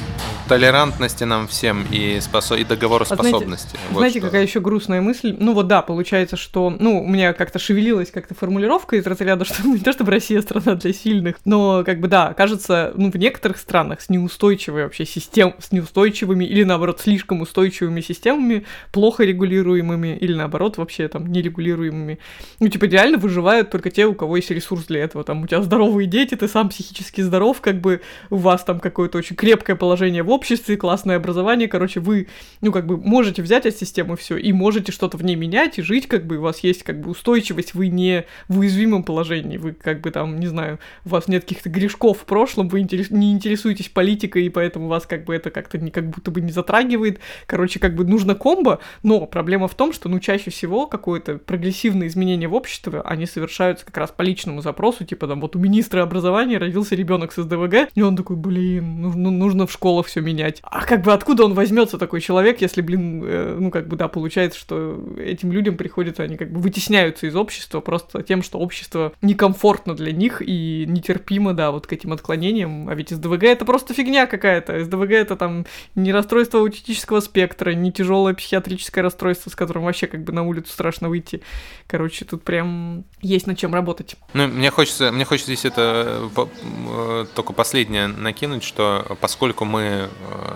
Толерантности 0.50 1.22
нам 1.22 1.46
всем 1.46 1.86
и, 1.92 2.18
спосо... 2.20 2.56
и 2.56 2.64
договороспособности. 2.64 3.78
Вот 3.90 3.98
Знаете, 3.98 4.18
что. 4.18 4.26
какая 4.26 4.42
еще 4.42 4.58
грустная 4.58 5.00
мысль? 5.00 5.36
Ну 5.38 5.54
вот 5.54 5.68
да, 5.68 5.80
получается, 5.80 6.36
что, 6.36 6.70
ну, 6.76 7.04
у 7.04 7.06
меня 7.06 7.34
как-то 7.34 7.60
шевелилась 7.60 8.10
как-то 8.10 8.34
формулировка 8.34 8.96
из 8.96 9.06
разряда, 9.06 9.44
что 9.46 9.64
не 9.64 9.78
то, 9.78 9.92
чтобы 9.92 10.10
Россия 10.10 10.42
страна 10.42 10.74
для 10.74 10.92
сильных, 10.92 11.36
но 11.44 11.84
как 11.84 12.00
бы 12.00 12.08
да, 12.08 12.34
кажется, 12.34 12.92
ну, 12.96 13.12
в 13.12 13.14
некоторых 13.14 13.58
странах 13.58 14.00
с 14.00 14.08
неустойчивой 14.08 14.82
вообще 14.82 15.06
систем, 15.06 15.54
с 15.60 15.70
неустойчивыми 15.70 16.44
или 16.44 16.64
наоборот 16.64 17.00
слишком 17.00 17.42
устойчивыми 17.42 18.00
системами, 18.00 18.66
плохо 18.90 19.22
регулируемыми 19.22 20.18
или 20.20 20.34
наоборот 20.34 20.78
вообще 20.78 21.06
там 21.06 21.28
нерегулируемыми. 21.28 22.18
Ну, 22.58 22.66
типа 22.66 22.86
реально 22.86 23.18
выживают 23.18 23.70
только 23.70 23.90
те, 23.90 24.04
у 24.04 24.14
кого 24.14 24.34
есть 24.34 24.50
ресурс 24.50 24.86
для 24.86 25.04
этого. 25.04 25.22
Там 25.22 25.44
у 25.44 25.46
тебя 25.46 25.62
здоровые 25.62 26.08
дети, 26.08 26.34
ты 26.34 26.48
сам 26.48 26.70
психически 26.70 27.20
здоров, 27.20 27.60
как 27.60 27.80
бы 27.80 28.00
у 28.30 28.36
вас 28.36 28.64
там 28.64 28.80
какое-то 28.80 29.16
очень 29.16 29.36
крепкое 29.36 29.76
положение 29.76 30.24
в 30.24 30.30
обществе, 30.30 30.39
классное 30.76 31.16
образование, 31.16 31.68
короче, 31.68 32.00
вы, 32.00 32.28
ну, 32.60 32.72
как 32.72 32.86
бы 32.86 32.96
можете 32.96 33.42
взять 33.42 33.66
от 33.66 33.76
системы 33.76 34.16
все 34.16 34.36
и 34.36 34.52
можете 34.52 34.92
что-то 34.92 35.16
в 35.16 35.24
ней 35.24 35.36
менять 35.36 35.78
и 35.78 35.82
жить, 35.82 36.06
как 36.06 36.26
бы 36.26 36.38
у 36.38 36.42
вас 36.42 36.60
есть 36.60 36.82
как 36.82 37.00
бы 37.00 37.10
устойчивость, 37.10 37.74
вы 37.74 37.88
не 37.88 38.24
в 38.48 38.58
уязвимом 38.58 39.02
положении, 39.02 39.56
вы 39.56 39.72
как 39.72 40.00
бы 40.00 40.10
там, 40.10 40.38
не 40.38 40.46
знаю, 40.46 40.78
у 41.04 41.10
вас 41.10 41.28
нет 41.28 41.44
каких-то 41.44 41.68
грешков 41.68 42.20
в 42.20 42.24
прошлом, 42.24 42.68
вы 42.68 42.80
не 42.82 43.32
интересуетесь 43.32 43.88
политикой, 43.88 44.46
и 44.46 44.48
поэтому 44.48 44.88
вас 44.88 45.06
как 45.06 45.24
бы 45.24 45.34
это 45.34 45.50
как-то 45.50 45.78
не 45.78 45.90
как 45.90 46.08
будто 46.08 46.30
бы 46.30 46.40
не 46.40 46.52
затрагивает. 46.52 47.20
Короче, 47.46 47.78
как 47.78 47.94
бы 47.94 48.04
нужно 48.04 48.34
комбо, 48.34 48.80
но 49.02 49.26
проблема 49.26 49.68
в 49.68 49.74
том, 49.74 49.92
что, 49.92 50.08
ну, 50.08 50.20
чаще 50.20 50.50
всего 50.50 50.86
какое-то 50.86 51.38
прогрессивное 51.38 52.06
изменение 52.08 52.48
в 52.48 52.54
обществе, 52.54 53.00
они 53.04 53.26
совершаются 53.26 53.86
как 53.86 53.96
раз 53.96 54.10
по 54.10 54.22
личному 54.22 54.62
запросу, 54.62 55.04
типа 55.04 55.26
там 55.26 55.40
вот 55.40 55.56
у 55.56 55.58
министра 55.58 56.02
образования 56.02 56.58
родился 56.58 56.94
ребенок 56.94 57.32
с 57.32 57.42
СДВГ, 57.42 57.90
и 57.94 58.02
он 58.02 58.16
такой, 58.16 58.36
блин, 58.36 59.02
ну, 59.02 59.12
ну, 59.14 59.30
нужно 59.30 59.66
в 59.66 59.72
школах 59.72 60.06
все 60.06 60.20
менять. 60.20 60.29
А 60.62 60.84
как 60.84 61.02
бы 61.02 61.12
откуда 61.12 61.44
он 61.44 61.54
возьмется 61.54 61.98
такой 61.98 62.20
человек, 62.20 62.60
если, 62.60 62.80
блин, 62.80 63.22
э, 63.24 63.56
ну 63.58 63.70
как 63.70 63.88
бы 63.88 63.96
да, 63.96 64.08
получается, 64.08 64.58
что 64.58 65.02
этим 65.18 65.52
людям 65.52 65.76
приходится, 65.76 66.22
они 66.22 66.36
как 66.36 66.52
бы 66.52 66.60
вытесняются 66.60 67.26
из 67.26 67.36
общества 67.36 67.80
просто 67.80 68.22
тем, 68.22 68.42
что 68.42 68.58
общество 68.58 69.12
некомфортно 69.22 69.94
для 69.94 70.12
них 70.12 70.42
и 70.44 70.84
нетерпимо, 70.86 71.54
да, 71.54 71.70
вот 71.70 71.86
к 71.86 71.92
этим 71.92 72.12
отклонениям. 72.12 72.88
А 72.88 72.94
ведь 72.94 73.10
СДВГ 73.10 73.44
это 73.44 73.64
просто 73.64 73.94
фигня 73.94 74.26
какая-то. 74.26 74.84
СДВГ 74.84 75.10
это 75.12 75.36
там 75.36 75.66
не 75.94 76.12
расстройство 76.12 76.60
аутистического 76.60 77.20
спектра, 77.20 77.70
не 77.70 77.92
тяжелое 77.92 78.34
психиатрическое 78.34 79.02
расстройство, 79.02 79.50
с 79.50 79.56
которым 79.56 79.84
вообще 79.84 80.06
как 80.06 80.24
бы 80.24 80.32
на 80.32 80.42
улицу 80.42 80.72
страшно 80.72 81.08
выйти. 81.08 81.42
Короче, 81.86 82.24
тут 82.24 82.44
прям 82.44 83.04
есть 83.20 83.46
над 83.46 83.58
чем 83.58 83.74
работать. 83.74 84.16
Ну, 84.34 84.46
мне 84.46 84.70
хочется, 84.70 85.10
мне 85.10 85.24
хочется 85.24 85.52
здесь 85.52 85.64
это 85.64 86.30
э, 86.36 86.46
э, 86.88 87.26
только 87.34 87.52
последнее 87.52 88.06
накинуть, 88.06 88.62
что 88.62 89.16
поскольку 89.20 89.64
мы 89.64 90.09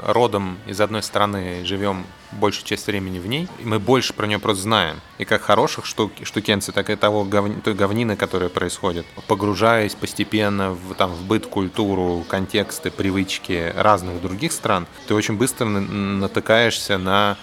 родом 0.06 0.58
из 0.66 0.80
одной 0.80 1.02
страны, 1.02 1.64
живем 1.64 2.06
большую 2.32 2.66
часть 2.66 2.86
времени 2.86 3.18
в 3.18 3.26
ней, 3.26 3.48
и 3.60 3.64
мы 3.64 3.78
больше 3.78 4.12
про 4.12 4.26
нее 4.26 4.38
просто 4.38 4.62
знаем. 4.64 5.00
И 5.18 5.24
как 5.24 5.42
хороших 5.42 5.86
штук, 5.86 6.12
штукенций, 6.22 6.74
так 6.74 6.90
и 6.90 6.96
того 6.96 7.24
говни- 7.24 7.60
той 7.60 7.74
говнины, 7.74 8.16
которая 8.16 8.48
происходит. 8.48 9.06
Погружаясь 9.28 9.94
постепенно 9.94 10.72
в, 10.72 10.94
там, 10.94 11.12
в 11.12 11.22
быт, 11.24 11.46
культуру, 11.46 12.24
контексты, 12.28 12.90
привычки 12.90 13.72
разных 13.76 14.20
других 14.20 14.52
стран, 14.52 14.86
ты 15.06 15.14
очень 15.14 15.36
быстро 15.36 15.66
на- 15.66 15.80
натыкаешься 15.80 16.98
на 16.98 17.36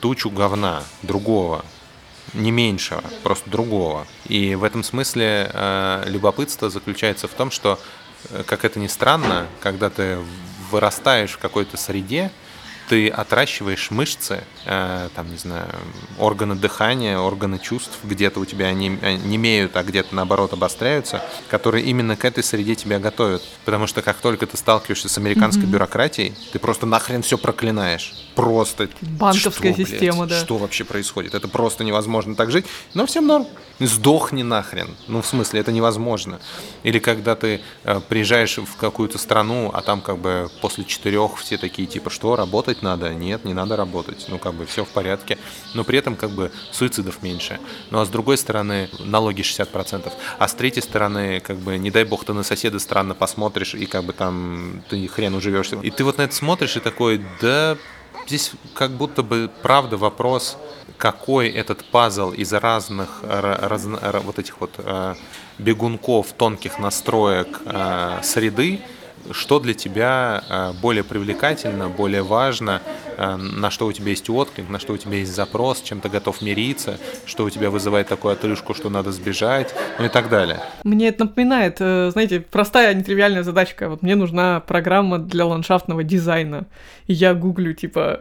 тучу 0.00 0.30
говна 0.30 0.82
другого, 1.02 1.64
не 2.34 2.50
меньшего, 2.50 3.02
просто 3.22 3.48
другого. 3.48 4.06
И 4.26 4.54
в 4.54 4.64
этом 4.64 4.82
смысле 4.82 5.50
э, 5.52 6.04
любопытство 6.06 6.70
заключается 6.70 7.28
в 7.28 7.32
том, 7.32 7.50
что, 7.50 7.78
э, 8.30 8.42
как 8.44 8.64
это 8.64 8.80
ни 8.80 8.88
странно, 8.88 9.46
когда 9.60 9.90
ты 9.90 10.18
вырастаешь 10.72 11.32
в 11.32 11.38
какой-то 11.38 11.76
среде, 11.76 12.30
ты 12.88 13.08
отращиваешь 13.08 13.90
мышцы, 13.90 14.42
там, 14.64 15.30
не 15.30 15.36
знаю, 15.36 15.68
органы 16.18 16.54
дыхания, 16.54 17.18
органы 17.18 17.58
чувств, 17.58 17.98
где-то 18.04 18.40
у 18.40 18.44
тебя 18.44 18.66
они 18.66 18.88
не 18.88 19.36
имеют, 19.36 19.76
а 19.76 19.82
где-то 19.82 20.14
наоборот 20.14 20.52
обостряются, 20.52 21.22
которые 21.48 21.84
именно 21.84 22.16
к 22.16 22.24
этой 22.24 22.44
среде 22.44 22.74
тебя 22.74 22.98
готовят. 22.98 23.42
Потому 23.64 23.86
что 23.86 24.02
как 24.02 24.18
только 24.18 24.46
ты 24.46 24.56
сталкиваешься 24.56 25.08
с 25.08 25.18
американской 25.18 25.64
бюрократией, 25.64 26.34
ты 26.52 26.58
просто 26.58 26.86
нахрен 26.86 27.22
все 27.22 27.38
проклинаешь. 27.38 28.14
Просто 28.34 28.88
Банковская 29.02 29.50
что, 29.50 29.60
блядь, 29.60 29.76
система, 29.88 30.26
да. 30.26 30.38
Что 30.40 30.56
вообще 30.56 30.84
происходит? 30.84 31.34
Это 31.34 31.48
просто 31.48 31.84
невозможно 31.84 32.34
так 32.34 32.50
жить. 32.50 32.66
Но 32.94 33.06
всем 33.06 33.26
норм. 33.26 33.46
Сдохни 33.78 34.42
нахрен. 34.42 34.94
Ну, 35.08 35.22
в 35.22 35.26
смысле, 35.26 35.60
это 35.60 35.72
невозможно. 35.72 36.40
Или 36.82 36.98
когда 36.98 37.34
ты 37.34 37.60
э, 37.84 38.00
приезжаешь 38.08 38.58
в 38.58 38.76
какую-то 38.76 39.18
страну, 39.18 39.70
а 39.74 39.82
там 39.82 40.00
как 40.00 40.18
бы 40.18 40.50
после 40.60 40.84
четырех 40.84 41.36
все 41.38 41.58
такие, 41.58 41.88
типа, 41.88 42.08
что, 42.08 42.36
работать 42.36 42.82
надо? 42.82 43.12
Нет, 43.12 43.44
не 43.44 43.54
надо 43.54 43.76
работать. 43.76 44.26
Ну, 44.28 44.38
как 44.38 44.51
бы 44.54 44.66
все 44.66 44.84
в 44.84 44.88
порядке. 44.88 45.38
Но 45.74 45.84
при 45.84 45.98
этом 45.98 46.16
как 46.16 46.30
бы 46.30 46.50
суицидов 46.70 47.22
меньше. 47.22 47.58
Ну, 47.90 48.00
а 48.00 48.04
с 48.04 48.08
другой 48.08 48.38
стороны, 48.38 48.88
налоги 49.00 49.42
60%. 49.42 50.12
А 50.38 50.48
с 50.48 50.54
третьей 50.54 50.82
стороны, 50.82 51.40
как 51.40 51.58
бы, 51.58 51.78
не 51.78 51.90
дай 51.90 52.04
бог, 52.04 52.24
ты 52.24 52.32
на 52.32 52.42
соседа 52.42 52.78
странно 52.78 53.14
посмотришь, 53.14 53.74
и 53.74 53.86
как 53.86 54.04
бы 54.04 54.12
там 54.12 54.82
ты 54.88 55.06
хрен 55.08 55.34
уживешься. 55.34 55.76
И 55.82 55.90
ты 55.90 56.04
вот 56.04 56.18
на 56.18 56.22
это 56.22 56.34
смотришь 56.34 56.76
и 56.76 56.80
такой, 56.80 57.24
да, 57.40 57.76
Здесь 58.26 58.52
как 58.74 58.92
будто 58.92 59.22
бы 59.22 59.50
правда 59.62 59.96
вопрос, 59.96 60.56
какой 60.96 61.48
этот 61.48 61.84
пазл 61.84 62.30
из 62.30 62.52
разных 62.52 63.08
ра- 63.22 63.66
разно- 63.68 64.00
ра- 64.00 64.20
вот 64.20 64.38
этих 64.38 64.60
вот 64.60 64.74
э, 64.78 65.14
бегунков 65.58 66.32
тонких 66.32 66.78
настроек 66.78 67.60
э, 67.64 68.20
среды, 68.22 68.80
что 69.30 69.60
для 69.60 69.74
тебя 69.74 70.42
э, 70.48 70.72
более 70.80 71.04
привлекательно, 71.04 71.88
более 71.88 72.22
важно, 72.22 72.82
э, 73.16 73.36
на 73.36 73.70
что 73.70 73.86
у 73.86 73.92
тебя 73.92 74.10
есть 74.10 74.28
отклик, 74.28 74.68
на 74.68 74.78
что 74.78 74.92
у 74.92 74.96
тебя 74.96 75.18
есть 75.18 75.34
запрос, 75.34 75.80
чем 75.82 76.00
ты 76.00 76.08
готов 76.08 76.42
мириться, 76.42 76.98
что 77.26 77.44
у 77.44 77.50
тебя 77.50 77.70
вызывает 77.70 78.08
такую 78.08 78.32
отрыжку, 78.32 78.74
что 78.74 78.90
надо 78.90 79.12
сбежать, 79.12 79.74
ну 79.98 80.06
и 80.06 80.08
так 80.08 80.28
далее. 80.28 80.60
Мне 80.84 81.08
это 81.08 81.24
напоминает, 81.24 81.76
э, 81.80 82.10
знаете, 82.12 82.40
простая 82.40 82.94
нетривиальная 82.94 83.42
задачка. 83.42 83.88
Вот 83.88 84.02
мне 84.02 84.16
нужна 84.16 84.60
программа 84.60 85.18
для 85.18 85.46
ландшафтного 85.46 86.02
дизайна. 86.02 86.66
И 87.06 87.12
я 87.12 87.34
гуглю, 87.34 87.74
типа, 87.74 88.20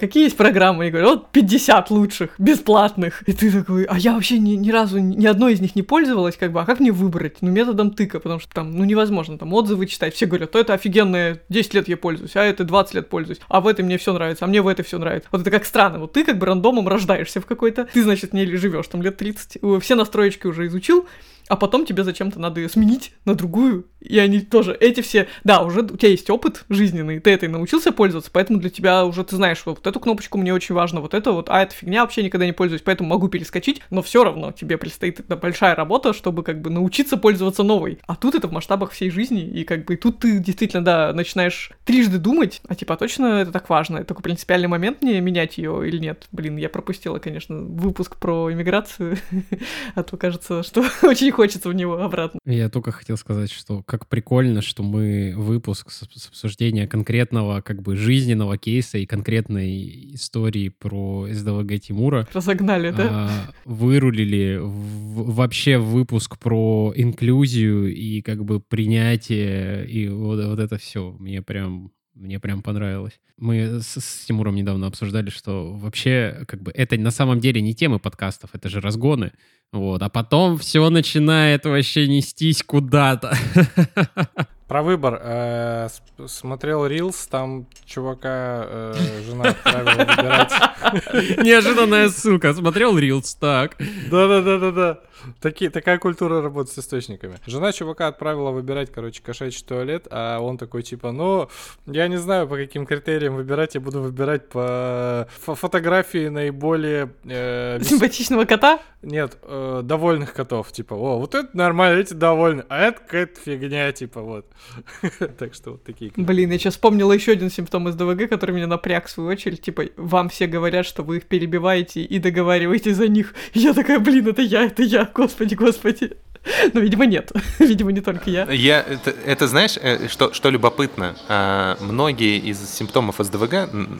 какие 0.00 0.24
есть 0.24 0.36
программы? 0.36 0.88
И 0.88 0.90
говорю, 0.90 1.10
вот 1.10 1.30
50 1.30 1.90
лучших, 1.90 2.34
бесплатных. 2.38 3.22
И 3.28 3.32
ты 3.32 3.50
такой, 3.50 3.84
а 3.84 3.98
я 3.98 4.14
вообще 4.14 4.38
ни, 4.38 4.52
ни 4.52 4.70
разу 4.70 4.98
ни 4.98 5.26
одной 5.26 5.54
из 5.54 5.60
них 5.60 5.76
не 5.76 5.82
пользовалась, 5.82 6.36
как 6.36 6.52
бы, 6.52 6.60
а 6.60 6.64
как 6.64 6.80
мне 6.80 6.92
выбрать? 6.92 7.36
Ну, 7.40 7.50
методом 7.50 7.90
тыка, 7.90 8.20
потому 8.20 8.40
что 8.40 8.52
там, 8.52 8.76
ну, 8.76 8.84
невозможно 8.84 9.38
там 9.38 9.52
отзывы 9.52 9.86
читать. 9.86 10.14
Все 10.14 10.26
то 10.38 10.58
это 10.58 10.74
офигенное, 10.74 11.42
10 11.48 11.74
лет 11.74 11.88
я 11.88 11.96
пользуюсь, 11.96 12.36
а 12.36 12.44
это 12.44 12.64
20 12.64 12.94
лет 12.94 13.08
пользуюсь. 13.08 13.40
А 13.48 13.60
в 13.60 13.66
этой 13.66 13.84
мне 13.84 13.98
все 13.98 14.12
нравится. 14.12 14.44
а 14.44 14.48
мне 14.48 14.60
в 14.60 14.68
этой 14.68 14.84
все 14.84 14.98
нравится. 14.98 15.28
Вот 15.32 15.40
это 15.40 15.50
как 15.50 15.64
странно. 15.64 15.98
Вот 15.98 16.12
ты 16.12 16.24
как 16.24 16.38
бы 16.38 16.46
рандомом 16.46 16.88
рождаешься 16.88 17.40
в 17.40 17.46
какой-то, 17.46 17.88
ты, 17.92 18.02
значит, 18.02 18.30
в 18.30 18.34
ней 18.34 18.46
живешь 18.56 18.88
там 18.88 19.02
лет 19.02 19.16
30, 19.16 19.60
все 19.80 19.94
настроечки 19.94 20.46
уже 20.46 20.66
изучил, 20.66 21.06
а 21.48 21.56
потом 21.56 21.86
тебе 21.86 22.04
зачем-то 22.04 22.40
надо 22.40 22.60
ее 22.60 22.68
сменить 22.68 23.12
на 23.24 23.34
другую, 23.34 23.86
и 24.00 24.18
они 24.18 24.40
тоже, 24.40 24.76
эти 24.78 25.00
все, 25.00 25.28
да, 25.44 25.62
уже 25.62 25.80
у 25.80 25.96
тебя 25.96 26.10
есть 26.10 26.28
опыт 26.30 26.64
жизненный, 26.68 27.20
ты 27.20 27.30
этой 27.30 27.48
научился 27.48 27.92
пользоваться, 27.92 28.30
поэтому 28.32 28.58
для 28.58 28.70
тебя 28.70 29.04
уже 29.04 29.24
ты 29.24 29.36
знаешь, 29.36 29.62
вот 29.64 29.86
эту 29.86 30.00
кнопочку 30.00 30.38
мне 30.38 30.52
очень 30.52 30.74
важно, 30.74 31.00
вот 31.00 31.14
это 31.14 31.32
вот, 31.32 31.48
а 31.48 31.62
эта 31.62 31.74
фигня 31.74 32.02
вообще 32.02 32.22
никогда 32.22 32.46
не 32.46 32.52
пользуюсь, 32.52 32.82
поэтому 32.82 33.08
могу 33.08 33.28
перескочить, 33.28 33.82
но 33.90 34.02
все 34.02 34.24
равно 34.24 34.52
тебе 34.52 34.78
предстоит 34.78 35.20
эта 35.20 35.36
большая 35.36 35.74
работа, 35.74 36.12
чтобы 36.12 36.42
как 36.42 36.60
бы 36.60 36.70
научиться 36.70 37.16
пользоваться 37.16 37.62
новой. 37.62 37.98
А 38.06 38.16
тут 38.16 38.34
это 38.34 38.48
в 38.48 38.52
масштабах 38.52 38.92
всей 38.92 39.10
жизни, 39.10 39.42
и 39.42 39.64
как 39.64 39.84
бы 39.84 39.96
тут 39.96 40.20
ты 40.20 40.38
действительно, 40.38 40.84
да, 40.84 41.12
начинаешь 41.12 41.70
трижды 41.84 42.18
думать, 42.18 42.60
а 42.68 42.74
типа, 42.74 42.94
а 42.94 42.96
точно 42.96 43.26
это 43.42 43.52
так 43.52 43.68
важно, 43.68 43.98
это 43.98 44.08
такой 44.08 44.22
принципиальный 44.22 44.68
момент 44.68 45.02
мне 45.02 45.20
менять 45.20 45.58
ее 45.58 45.86
или 45.86 45.98
нет? 45.98 46.26
Блин, 46.32 46.56
я 46.56 46.68
пропустила, 46.68 47.18
конечно, 47.18 47.56
выпуск 47.56 48.16
про 48.16 48.52
иммиграцию, 48.52 49.18
а 49.94 50.02
то 50.02 50.16
кажется, 50.16 50.62
что 50.62 50.84
очень 51.02 51.33
хочется 51.34 51.68
в 51.68 51.74
него 51.74 52.00
обратно. 52.00 52.40
Я 52.46 52.68
только 52.68 52.92
хотел 52.92 53.16
сказать, 53.16 53.50
что 53.50 53.82
как 53.82 54.08
прикольно, 54.08 54.62
что 54.62 54.82
мы 54.82 55.34
выпуск 55.36 55.90
с, 55.90 56.08
с 56.14 56.28
обсуждения 56.28 56.86
конкретного 56.86 57.60
как 57.60 57.82
бы 57.82 57.96
жизненного 57.96 58.56
кейса 58.58 58.98
и 58.98 59.06
конкретной 59.06 60.14
истории 60.14 60.68
про 60.68 61.28
СДВГ 61.30 61.80
Тимура. 61.80 62.26
Разогнали, 62.32 62.90
да? 62.90 63.08
А, 63.10 63.30
вырулили 63.64 64.58
в, 64.60 65.34
вообще 65.34 65.78
выпуск 65.78 66.38
про 66.38 66.92
инклюзию 66.96 67.94
и 67.94 68.22
как 68.22 68.44
бы 68.44 68.60
принятие 68.60 69.86
и 69.86 70.08
вот, 70.08 70.44
вот 70.44 70.58
это 70.58 70.78
все. 70.78 71.12
Мне 71.18 71.42
прям 71.42 71.92
мне 72.14 72.38
прям 72.38 72.62
понравилось. 72.62 73.20
Мы 73.36 73.80
с, 73.80 74.00
с 74.00 74.24
Тимуром 74.26 74.54
недавно 74.54 74.86
обсуждали, 74.86 75.30
что 75.30 75.72
вообще, 75.72 76.44
как 76.46 76.62
бы, 76.62 76.70
это 76.72 76.96
на 76.96 77.10
самом 77.10 77.40
деле 77.40 77.60
не 77.60 77.74
темы 77.74 77.98
подкастов, 77.98 78.50
это 78.52 78.68
же 78.68 78.80
разгоны. 78.80 79.32
Вот, 79.72 80.02
а 80.02 80.08
потом 80.08 80.56
все 80.58 80.88
начинает 80.90 81.64
вообще 81.64 82.06
нестись 82.06 82.62
куда-то. 82.62 83.36
Про 84.68 84.82
выбор. 84.82 85.20
Э, 85.22 85.88
смотрел 86.26 86.86
Рилс, 86.86 87.26
там 87.26 87.66
чувака 87.84 88.64
э, 88.66 88.94
жена 89.26 89.50
отправила 89.50 90.04
выбирать. 90.04 90.52
Неожиданная 91.44 92.08
ссылка. 92.08 92.54
Смотрел 92.54 92.96
Рилс, 92.96 93.34
так. 93.34 93.76
Да-да-да-да-да. 94.10 95.00
Такие, 95.40 95.70
такая 95.70 95.98
культура 95.98 96.42
работы 96.42 96.72
с 96.72 96.78
источниками. 96.78 97.38
Жена 97.46 97.72
чувака 97.72 98.08
отправила 98.08 98.50
выбирать, 98.50 98.90
короче, 98.90 99.22
кошачий 99.22 99.64
туалет, 99.64 100.06
а 100.10 100.38
он 100.40 100.58
такой, 100.58 100.82
типа, 100.82 101.12
ну, 101.12 101.48
я 101.86 102.08
не 102.08 102.16
знаю, 102.16 102.48
по 102.48 102.56
каким 102.56 102.86
критериям 102.86 103.36
выбирать, 103.36 103.74
я 103.74 103.80
буду 103.80 104.00
выбирать 104.00 104.48
по 104.48 105.28
фотографии 105.46 106.28
наиболее... 106.28 107.12
Э, 107.24 107.80
Симпатичного 107.82 108.44
кота? 108.44 108.80
Нет, 109.02 109.38
э, 109.42 109.80
довольных 109.82 110.32
котов, 110.32 110.72
типа, 110.72 110.94
о, 110.94 111.18
вот 111.18 111.34
это 111.34 111.56
нормально, 111.56 112.00
эти 112.00 112.14
довольны, 112.14 112.64
а 112.68 112.80
это 112.82 113.00
какая-то 113.00 113.40
фигня, 113.40 113.92
типа, 113.92 114.20
вот. 114.20 114.46
так 115.38 115.54
что 115.54 115.72
вот 115.72 115.84
такие. 115.84 116.12
Блин, 116.16 116.50
я 116.50 116.58
сейчас 116.58 116.74
вспомнила 116.74 117.12
еще 117.12 117.32
один 117.32 117.50
симптом 117.50 117.88
из 117.88 117.94
ДВГ, 117.94 118.28
который 118.28 118.52
меня 118.52 118.66
напряг 118.66 119.06
в 119.06 119.10
свою 119.10 119.30
очередь, 119.30 119.62
типа, 119.62 119.84
вам 119.96 120.28
все 120.28 120.46
говорят, 120.46 120.86
что 120.86 121.02
вы 121.02 121.18
их 121.18 121.24
перебиваете 121.24 122.02
и 122.02 122.18
договариваете 122.18 122.94
за 122.94 123.08
них. 123.08 123.34
я 123.54 123.74
такая, 123.74 123.98
блин, 123.98 124.28
это 124.28 124.42
я, 124.42 124.64
это 124.64 124.82
я, 124.82 125.10
господи, 125.12 125.54
господи. 125.54 126.16
Но, 126.74 126.80
видимо, 126.80 127.06
нет. 127.06 127.32
видимо, 127.58 127.92
не 127.92 128.00
только 128.00 128.30
я. 128.30 128.50
Я, 128.50 128.80
это, 128.80 129.10
это 129.24 129.48
знаешь, 129.48 129.76
э, 129.80 130.08
что, 130.08 130.32
что 130.32 130.50
любопытно? 130.50 131.16
А, 131.28 131.76
многие 131.80 132.38
из 132.38 132.58
симптомов 132.70 133.16
СДВГ, 133.18 133.54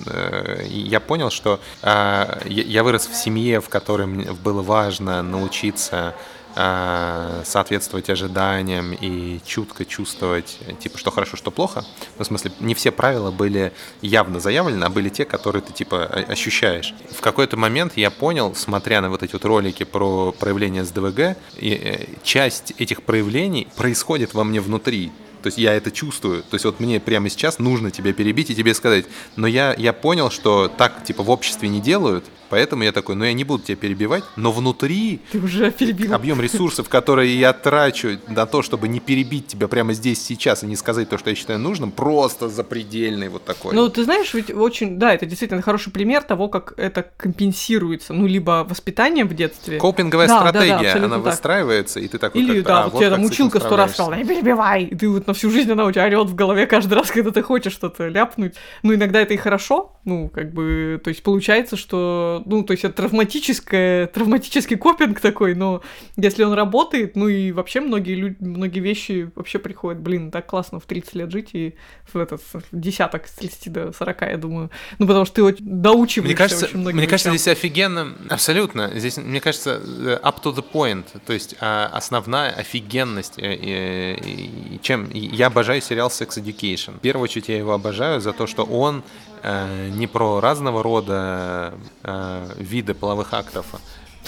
а, 0.07 0.63
я 0.63 1.01
понял, 1.01 1.31
что 1.31 1.61
а, 1.83 2.41
я, 2.45 2.63
я 2.63 2.85
вырос 2.85 3.07
в 3.07 3.15
семье, 3.15 3.61
в 3.61 3.69
которой 3.69 4.07
мне 4.07 4.33
было 4.33 4.63
важно 4.63 5.23
научиться 5.23 6.15
соответствовать 6.55 8.11
ожиданиям 8.11 8.93
и 8.93 9.41
чутко 9.45 9.85
чувствовать, 9.85 10.59
типа, 10.81 10.99
что 10.99 11.11
хорошо, 11.11 11.37
что 11.37 11.51
плохо. 11.51 11.85
Ну, 12.19 12.25
в 12.25 12.27
смысле, 12.27 12.53
не 12.61 12.75
все 12.75 12.93
правила 12.93 13.31
были 13.31 13.73
явно 14.03 14.41
заявлены, 14.41 14.85
а 14.85 14.89
были 14.89 15.09
те, 15.09 15.25
которые 15.25 15.63
ты, 15.63 15.73
типа, 15.73 16.05
ощущаешь. 16.05 16.95
В 17.11 17.21
какой-то 17.21 17.57
момент 17.57 17.95
я 17.97 18.11
понял, 18.11 18.55
смотря 18.55 19.01
на 19.01 19.11
вот 19.11 19.23
эти 19.23 19.33
вот 19.33 19.45
ролики 19.45 19.85
про 19.85 20.33
проявление 20.33 20.85
СДВГ, 20.85 21.37
и 21.57 21.71
э, 21.73 22.07
часть 22.23 22.73
этих 22.79 23.03
проявлений 23.03 23.69
происходит 23.77 24.35
во 24.35 24.45
мне 24.45 24.61
внутри. 24.61 25.13
То 25.45 25.49
есть 25.49 25.59
я 25.59 25.75
это 25.75 25.91
чувствую. 25.91 26.43
То 26.43 26.55
есть 26.55 26.65
вот 26.65 26.81
мне 26.81 26.99
прямо 27.01 27.29
сейчас 27.29 27.59
нужно 27.59 27.91
тебя 27.91 28.15
перебить 28.15 28.49
и 28.49 28.55
тебе 28.55 28.73
сказать. 28.73 29.05
Но 29.37 29.47
я, 29.47 29.75
я 29.77 29.93
понял, 29.93 30.31
что 30.31 30.69
так 30.69 31.05
типа 31.05 31.23
в 31.23 31.29
обществе 31.29 31.69
не 31.69 31.83
делают, 31.83 32.25
Поэтому 32.55 32.85
я 32.85 32.93
такой, 32.93 33.16
ну 33.16 33.25
я 33.25 33.33
не 33.33 33.43
буду 33.43 33.65
тебя 33.65 33.77
перебивать, 33.77 34.23
но 34.37 34.53
внутри 34.53 35.21
Ты 35.33 35.39
уже 35.39 35.73
перебил. 35.73 36.15
объем 36.15 36.41
ресурсов, 36.41 36.89
которые 36.89 37.37
я 37.37 37.53
трачу 37.53 38.21
на 38.29 38.47
то, 38.47 38.62
чтобы 38.62 38.87
не 38.87 39.01
перебить 39.01 39.49
тебя 39.49 39.66
прямо 39.66 39.93
здесь 39.93 40.23
сейчас 40.23 40.62
и 40.62 40.66
не 40.66 40.77
сказать 40.77 41.09
то, 41.09 41.19
что 41.19 41.31
я 41.31 41.37
считаю 41.37 41.59
нужным, 41.59 41.91
просто 41.91 42.49
запредельный 42.49 43.29
вот 43.29 43.45
такой. 43.45 43.75
Ну, 43.75 43.89
ты 43.89 44.05
знаешь, 44.05 44.33
ведь 44.35 44.51
очень, 44.51 45.01
да, 45.01 45.15
это 45.15 45.27
действительно 45.27 45.62
хороший 45.62 45.93
пример 45.93 46.23
того, 46.23 46.47
как 46.47 46.75
это 46.77 47.05
компенсируется, 47.16 48.12
ну, 48.12 48.27
либо 48.27 48.65
воспитанием 48.69 49.27
в 49.27 49.35
детстве. 49.35 49.79
Копинговая 49.79 50.29
да, 50.29 50.39
стратегия, 50.39 50.95
да, 50.95 51.01
да, 51.01 51.05
она 51.07 51.16
так. 51.16 51.25
выстраивается, 51.25 51.99
и 51.99 52.07
ты 52.07 52.19
такой, 52.19 52.41
Или, 52.41 52.62
как, 52.62 52.66
да, 52.66 52.85
а, 52.85 52.89
вот 52.89 52.99
тебя 53.01 53.11
там 53.11 53.25
училка 53.25 53.59
сто 53.59 53.75
раз 53.75 53.95
сказала, 53.95 54.15
не 54.15 54.25
перебивай, 54.25 54.85
и 54.85 54.95
ты 54.95 55.09
вот 55.09 55.27
всю 55.35 55.51
жизнь 55.51 55.70
она 55.70 55.85
у 55.85 55.93
тебя 55.93 56.05
орет 56.05 56.28
в 56.28 56.35
голове 56.35 56.66
каждый 56.66 56.94
раз, 56.94 57.11
когда 57.12 57.31
ты 57.31 57.43
хочешь 57.43 57.73
что-то 57.73 58.09
ляпнуть. 58.09 58.55
Ну, 58.82 58.94
иногда 58.94 59.20
это 59.20 59.35
и 59.35 59.36
хорошо, 59.36 59.97
ну, 60.05 60.28
как 60.28 60.52
бы, 60.52 61.01
то 61.02 61.09
есть 61.09 61.23
получается, 61.23 61.77
что 61.77 62.43
ну, 62.47 62.62
то 62.62 62.73
есть 62.73 62.85
это 62.85 62.94
травматическое, 62.94 64.06
травматический 64.06 64.77
копинг 64.77 65.20
такой, 65.20 65.55
но 65.55 65.82
если 66.16 66.44
он 66.44 66.52
работает, 66.52 67.16
ну 67.16 67.28
и 67.28 67.52
вообще 67.52 67.81
многие 67.81 68.15
люди, 68.15 68.36
многие 68.40 68.81
вещи 68.81 69.31
вообще 69.35 69.59
приходят, 69.59 70.01
блин, 70.01 70.31
так 70.31 70.47
классно 70.47 70.81
в 70.81 70.85
30 70.85 71.15
лет 71.15 71.31
жить 71.31 71.51
и 71.52 71.74
в 72.12 72.19
этот 72.19 72.43
десяток 72.73 73.27
с 73.27 73.32
30 73.32 73.73
до 73.73 73.93
40, 73.93 74.23
я 74.23 74.36
думаю. 74.36 74.70
Ну, 74.98 75.06
потому 75.06 75.24
что 75.24 75.36
ты 75.36 75.43
очень 75.43 75.65
доучиваешься 75.65 76.24
мне 76.24 76.36
кажется, 76.36 76.66
очень 76.66 76.78
многим 76.78 76.98
Мне 76.98 77.06
кажется, 77.06 77.31
здесь 77.31 77.48
офигенно, 77.48 78.15
абсолютно, 78.28 78.90
здесь, 78.94 79.16
мне 79.16 79.40
кажется, 79.40 79.81
э, 79.85 80.19
up 80.23 80.43
to 80.43 80.55
the 80.55 80.65
point, 80.73 81.05
то 81.27 81.32
есть 81.32 81.56
а, 81.61 81.90
основная 81.93 82.51
офигенность, 82.51 83.39
э, 83.39 84.16
и, 84.16 84.78
чем 84.82 85.09
я 85.33 85.47
обожаю 85.47 85.81
сериал 85.81 86.09
Sex 86.09 86.43
Education. 86.43 86.99
В 86.99 87.01
первую 87.01 87.25
очередь 87.25 87.49
я 87.49 87.59
его 87.59 87.73
обожаю 87.73 88.21
за 88.21 88.33
то, 88.33 88.47
что 88.47 88.65
он 88.65 89.03
Э, 89.47 89.91
не 89.91 90.07
про 90.07 90.41
разного 90.41 90.83
рода 90.83 91.75
э, 92.03 92.49
виды 92.57 92.95
половых 92.95 93.35
актов 93.35 93.67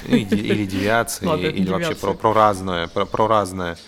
или 0.07 0.67
девиации, 0.67 1.27
или 1.53 1.71
вообще 1.71 1.95
про, 1.95 2.13
про 2.13 2.35
разное, 2.35 2.87
про, 2.89 3.07
про 3.07 3.27
разное. 3.27 3.79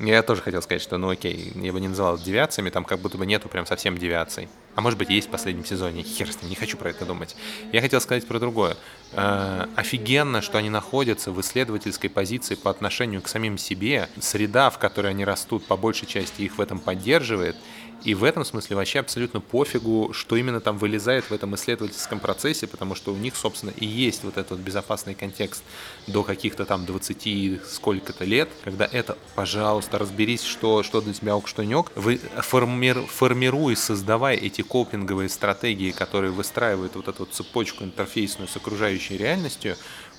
Я 0.00 0.22
тоже 0.22 0.42
хотел 0.42 0.62
сказать, 0.62 0.80
что, 0.80 0.96
ну 0.96 1.10
окей, 1.10 1.52
я 1.56 1.72
бы 1.72 1.80
не 1.80 1.88
называл 1.88 2.14
это 2.14 2.24
девиациями, 2.24 2.70
там 2.70 2.84
как 2.84 3.00
будто 3.00 3.18
бы 3.18 3.26
нету 3.26 3.48
прям 3.48 3.66
совсем 3.66 3.98
девиаций. 3.98 4.48
А 4.76 4.80
может 4.80 4.96
быть, 4.96 5.10
есть 5.10 5.26
в 5.26 5.30
последнем 5.30 5.64
сезоне, 5.64 6.04
хер 6.04 6.30
с 6.32 6.40
ним, 6.40 6.50
не 6.50 6.54
хочу 6.54 6.76
про 6.76 6.90
это 6.90 7.04
думать. 7.04 7.34
Я 7.72 7.80
хотел 7.80 8.00
сказать 8.00 8.24
про 8.24 8.38
другое. 8.38 8.76
Э, 9.12 9.66
офигенно, 9.74 10.40
что 10.40 10.56
они 10.58 10.70
находятся 10.70 11.32
в 11.32 11.40
исследовательской 11.40 12.08
позиции 12.08 12.54
по 12.54 12.70
отношению 12.70 13.22
к 13.22 13.28
самим 13.28 13.58
себе. 13.58 14.08
Среда, 14.20 14.70
в 14.70 14.78
которой 14.78 15.10
они 15.10 15.24
растут, 15.24 15.66
по 15.66 15.76
большей 15.76 16.06
части 16.06 16.42
их 16.42 16.58
в 16.58 16.60
этом 16.60 16.78
поддерживает. 16.78 17.56
И 18.04 18.14
в 18.14 18.24
этом 18.24 18.44
смысле 18.44 18.76
вообще 18.76 19.00
абсолютно 19.00 19.40
пофигу, 19.40 20.12
что 20.12 20.36
именно 20.36 20.60
там 20.60 20.78
вылезает 20.78 21.24
в 21.24 21.32
этом 21.32 21.54
исследовательском 21.54 22.20
процессе, 22.20 22.66
потому 22.66 22.94
что 22.94 23.12
у 23.12 23.16
них, 23.16 23.36
собственно, 23.36 23.70
и 23.70 23.86
есть 23.86 24.24
вот 24.24 24.36
этот 24.36 24.60
безопасный 24.60 25.14
контекст 25.14 25.62
до 26.06 26.22
каких-то 26.22 26.64
там 26.64 26.86
20 26.86 27.60
сколько-то 27.66 28.24
лет, 28.24 28.48
когда 28.62 28.88
это, 28.90 29.18
пожалуйста, 29.34 29.98
разберись, 29.98 30.42
что, 30.42 30.82
что 30.82 31.00
для 31.00 31.12
тебя 31.12 31.36
ок, 31.36 31.48
что 31.48 31.64
не 31.64 31.74
ок. 31.74 31.90
Вы 31.96 32.18
формир, 32.38 33.02
формируй, 33.06 33.76
создавай 33.76 34.36
эти 34.36 34.62
копинговые 34.62 35.28
стратегии, 35.28 35.90
которые 35.90 36.30
выстраивают 36.30 36.94
вот 36.94 37.08
эту 37.08 37.20
вот 37.20 37.32
цепочку 37.32 37.84
интерфейсную 37.84 38.48
с 38.48 38.56
окружающей 38.56 39.16
реальностью, 39.16 39.76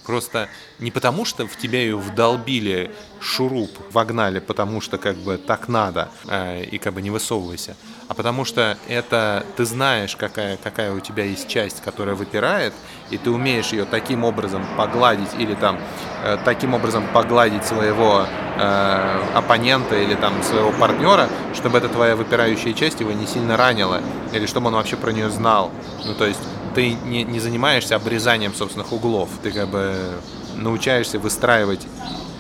Просто 0.10 0.50
не 0.80 0.90
потому, 0.90 1.24
что 1.24 1.46
в 1.46 1.56
тебя 1.56 1.82
ее 1.82 1.96
вдолбили, 1.96 2.90
шуруп 3.20 3.70
вогнали, 3.92 4.40
потому 4.40 4.82
что 4.82 4.98
как 4.98 5.16
бы 5.18 5.38
так 5.38 5.68
надо, 5.68 6.10
э, 6.28 6.64
и 6.64 6.80
как 6.80 6.96
бы 6.96 7.04
не 7.04 7.12
высовывайся, 7.12 7.78
а 8.08 8.16
потому 8.16 8.44
что 8.44 8.76
это 8.88 9.46
ты 9.56 9.66
знаешь, 9.66 10.16
какая, 10.16 10.58
какая 10.58 10.94
у 10.94 11.00
тебя 11.00 11.26
есть 11.26 11.48
часть, 11.48 11.84
которая 11.84 12.16
выпирает, 12.16 12.74
и 13.12 13.20
ты 13.20 13.30
умеешь 13.30 13.68
ее 13.68 13.86
таким 13.86 14.24
образом 14.24 14.66
погладить 14.76 15.30
или 15.38 15.54
там 15.54 15.78
э, 16.24 16.40
таким 16.44 16.74
образом 16.74 17.04
погладить 17.14 17.64
своего 17.66 18.26
э, 18.58 19.22
оппонента 19.36 19.96
или 19.96 20.16
там 20.16 20.42
своего 20.42 20.72
партнера, 20.72 21.30
чтобы 21.54 21.78
эта 21.78 21.88
твоя 21.88 22.16
выпирающая 22.16 22.74
часть 22.74 23.00
его 23.00 23.12
не 23.12 23.28
сильно 23.28 23.58
ранила, 23.58 24.02
или 24.34 24.48
чтобы 24.48 24.70
он 24.70 24.74
вообще 24.74 24.96
про 24.96 25.12
нее 25.12 25.30
знал. 25.30 25.70
Ну, 26.04 26.16
то 26.16 26.26
есть 26.26 26.42
ты 26.80 26.92
не, 26.94 27.24
не 27.24 27.42
занимаешься 27.42 27.98
обрезанием 27.98 28.54
собственных 28.56 28.94
углов, 28.94 29.28
ты 29.44 29.52
как 29.52 29.68
бы 29.68 30.18
научаешься 30.56 31.20
выстраивать 31.20 31.86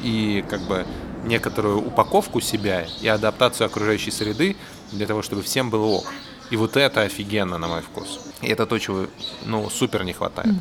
и 0.01 0.45
как 0.49 0.61
бы 0.61 0.85
некоторую 1.25 1.85
упаковку 1.85 2.39
себя 2.39 2.87
и 3.01 3.07
адаптацию 3.09 3.67
окружающей 3.67 4.11
среды 4.11 4.55
для 4.93 5.07
того, 5.07 5.23
чтобы 5.23 5.41
всем 5.41 5.69
было 5.69 5.83
ок. 5.83 6.05
И 6.51 6.55
вот 6.55 6.77
это 6.77 7.01
офигенно, 7.01 7.57
на 7.57 7.67
мой 7.67 7.81
вкус. 7.81 8.19
И 8.41 8.47
это 8.47 8.65
то, 8.65 8.79
чего, 8.79 9.07
ну, 9.45 9.69
супер 9.69 10.05
не 10.05 10.13
хватает. 10.13 10.55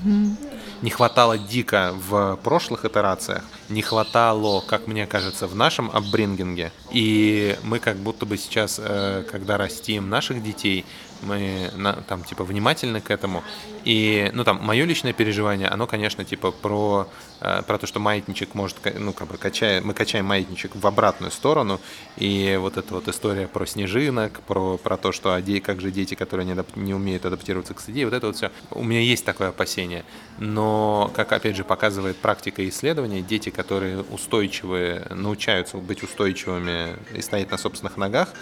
Не 0.82 0.90
хватало 0.90 1.38
дико 1.38 1.94
в 2.09 2.38
прошлых 2.42 2.84
итерациях, 2.84 3.44
не 3.68 3.82
хватало, 3.82 4.60
как 4.60 4.86
мне 4.86 5.06
кажется, 5.06 5.46
в 5.46 5.55
нашем 5.55 5.90
апбрингинге. 5.92 6.72
И 6.92 7.56
мы 7.62 7.78
как 7.78 7.96
будто 7.96 8.26
бы 8.26 8.36
сейчас, 8.36 8.80
э, 8.82 9.24
когда 9.30 9.56
растим 9.56 10.09
наших 10.09 10.42
детей, 10.42 10.84
мы 11.23 11.70
на- 11.74 11.95
там 11.95 12.23
типа 12.24 12.45
внимательны 12.45 13.01
к 13.01 13.11
этому. 13.11 13.43
И, 13.89 14.31
ну 14.35 14.44
там, 14.44 14.59
мое 14.62 14.85
личное 14.85 15.15
переживание, 15.15 15.66
оно, 15.66 15.86
конечно, 15.86 16.23
типа 16.23 16.51
про, 16.51 17.09
э, 17.40 17.62
про 17.66 17.78
то, 17.78 17.86
что 17.86 17.98
маятничек 18.01 18.55
может, 18.55 18.77
ну 18.98 19.15
как 19.15 19.28
бы 19.28 19.39
качая, 19.39 19.81
мы 19.81 19.94
качаем 19.94 20.27
маятничек 20.27 20.77
в 20.77 20.86
обратную 20.86 21.32
сторону. 21.32 21.81
И 22.19 22.59
вот 22.60 22.77
эта 22.77 22.93
вот 22.93 23.09
история 23.09 23.48
про 23.48 23.65
снежинок, 23.65 24.40
про, 24.40 24.77
про 24.77 24.98
то, 24.98 25.10
что 25.10 25.32
а 25.32 25.40
как 25.60 25.81
же 25.81 25.90
дети, 25.90 26.15
которые 26.15 26.44
не, 26.44 26.52
адап- 26.52 26.78
не 26.78 26.93
умеют 26.93 27.24
адаптироваться 27.24 27.73
к 27.73 27.81
среде, 27.81 28.05
вот 28.05 28.12
это 28.12 28.27
вот 28.27 28.36
все. 28.36 28.51
У 28.73 28.85
меня 28.85 29.01
есть 29.01 29.24
такое 29.24 29.48
опасение. 29.48 30.05
Но, 30.39 31.10
как 31.16 31.32
опять 31.32 31.56
же 31.56 31.65
показывает 31.65 32.19
практика 32.19 32.69
исследования, 32.69 33.23
дети, 33.23 33.48
которые 33.48 34.02
устойчивые, 34.02 35.06
научаются 35.09 35.78
быть 35.78 36.02
устойчивыми 36.02 36.94
и 37.16 37.23
стоять 37.23 37.51
на 37.51 37.56
собственных 37.56 37.97
ногах, 37.97 38.35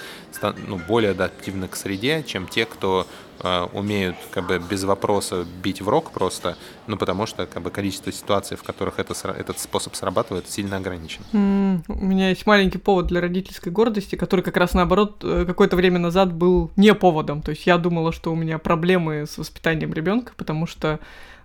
ну, 0.66 0.80
более 0.88 1.12
адаптивны 1.12 1.68
к 1.68 1.76
среде, 1.76 2.24
чем 2.26 2.48
те, 2.48 2.64
кто 2.64 3.06
э, 3.42 3.66
умеют 3.72 4.16
как 4.30 4.46
бы 4.46 4.58
без 4.58 4.84
вопроса 4.84 5.44
бить 5.62 5.80
в 5.82 5.88
рог 5.88 6.10
просто, 6.10 6.56
ну 6.86 6.96
потому 6.96 7.26
что 7.26 7.46
как 7.46 7.62
бы 7.62 7.70
количество 7.70 8.12
ситуаций, 8.12 8.56
в 8.56 8.62
которых 8.62 8.98
это, 8.98 9.14
этот 9.30 9.58
способ 9.58 9.94
срабатывает, 9.94 10.48
сильно 10.48 10.76
ограничен. 10.76 11.22
М, 11.32 11.82
У 11.88 12.04
меня 12.04 12.30
есть 12.30 12.46
маленький 12.46 12.78
повод 12.78 13.06
для 13.06 13.20
родительской 13.20 13.72
гордости, 13.72 14.16
который 14.16 14.42
как 14.42 14.56
раз 14.56 14.74
наоборот 14.74 15.20
э, 15.22 15.44
какое-то 15.46 15.76
время 15.76 15.98
назад 15.98 16.32
был 16.32 16.70
не 16.76 16.94
поводом. 16.94 17.42
То 17.42 17.50
есть 17.50 17.66
я 17.66 17.78
думала, 17.78 18.12
что 18.12 18.32
у 18.32 18.36
меня 18.36 18.58
проблемы 18.58 19.26
с 19.26 19.38
воспитанием 19.38 19.92
ребенка, 19.92 20.32
потому 20.36 20.66
что 20.66 21.00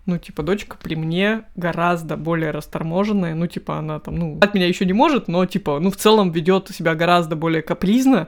ну, 0.07 0.17
типа, 0.17 0.41
дочка 0.41 0.77
при 0.81 0.95
мне 0.95 1.43
гораздо 1.55 2.17
более 2.17 2.51
расторможенная. 2.51 3.35
Ну, 3.35 3.45
типа, 3.47 3.77
она 3.77 3.99
там, 3.99 4.15
ну, 4.15 4.39
от 4.41 4.53
меня 4.55 4.67
еще 4.67 4.85
не 4.85 4.93
может, 4.93 5.27
но, 5.27 5.45
типа, 5.45 5.79
ну, 5.79 5.91
в 5.91 5.95
целом 5.95 6.31
ведет 6.31 6.69
себя 6.69 6.95
гораздо 6.95 7.35
более 7.35 7.61
капризно. 7.61 8.27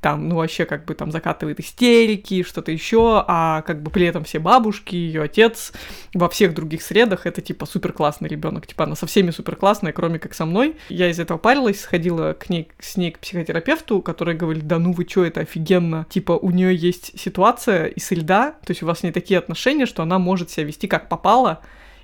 Там, 0.00 0.28
ну, 0.28 0.36
вообще, 0.36 0.64
как 0.64 0.86
бы, 0.86 0.94
там, 0.94 1.12
закатывает 1.12 1.60
истерики, 1.60 2.42
что-то 2.42 2.72
еще, 2.72 3.22
а 3.26 3.62
как 3.62 3.82
бы 3.82 3.90
при 3.90 4.06
этом 4.06 4.24
все 4.24 4.38
бабушки, 4.38 4.96
ее 4.96 5.22
отец 5.22 5.72
во 6.14 6.28
всех 6.28 6.54
других 6.54 6.82
средах 6.82 7.26
это, 7.26 7.42
типа, 7.42 7.66
супер 7.66 7.92
классный 7.92 8.28
ребенок. 8.28 8.66
Типа, 8.66 8.84
она 8.84 8.96
со 8.96 9.06
всеми 9.06 9.30
супер 9.30 9.56
классная, 9.56 9.92
кроме 9.92 10.18
как 10.18 10.34
со 10.34 10.46
мной. 10.46 10.76
Я 10.88 11.10
из 11.10 11.20
этого 11.20 11.36
парилась, 11.36 11.80
сходила 11.80 12.32
к 12.32 12.48
ней, 12.48 12.70
с 12.78 12.96
ней 12.96 13.10
к 13.10 13.18
психотерапевту, 13.18 14.00
который 14.00 14.34
говорит, 14.34 14.66
да 14.66 14.78
ну 14.78 14.92
вы 14.92 15.04
чё, 15.04 15.24
это 15.24 15.40
офигенно. 15.40 16.06
Типа, 16.08 16.32
у 16.32 16.50
нее 16.50 16.74
есть 16.74 17.18
ситуация 17.18 17.86
и 17.86 18.00
среда, 18.00 18.52
то 18.64 18.70
есть 18.70 18.82
у 18.82 18.86
вас 18.86 19.02
не 19.02 19.12
такие 19.12 19.38
отношения, 19.38 19.84
что 19.84 20.02
она 20.02 20.18
может 20.18 20.50
себя 20.50 20.64
вести 20.64 20.86
как 20.88 21.08
попало, 21.08 21.60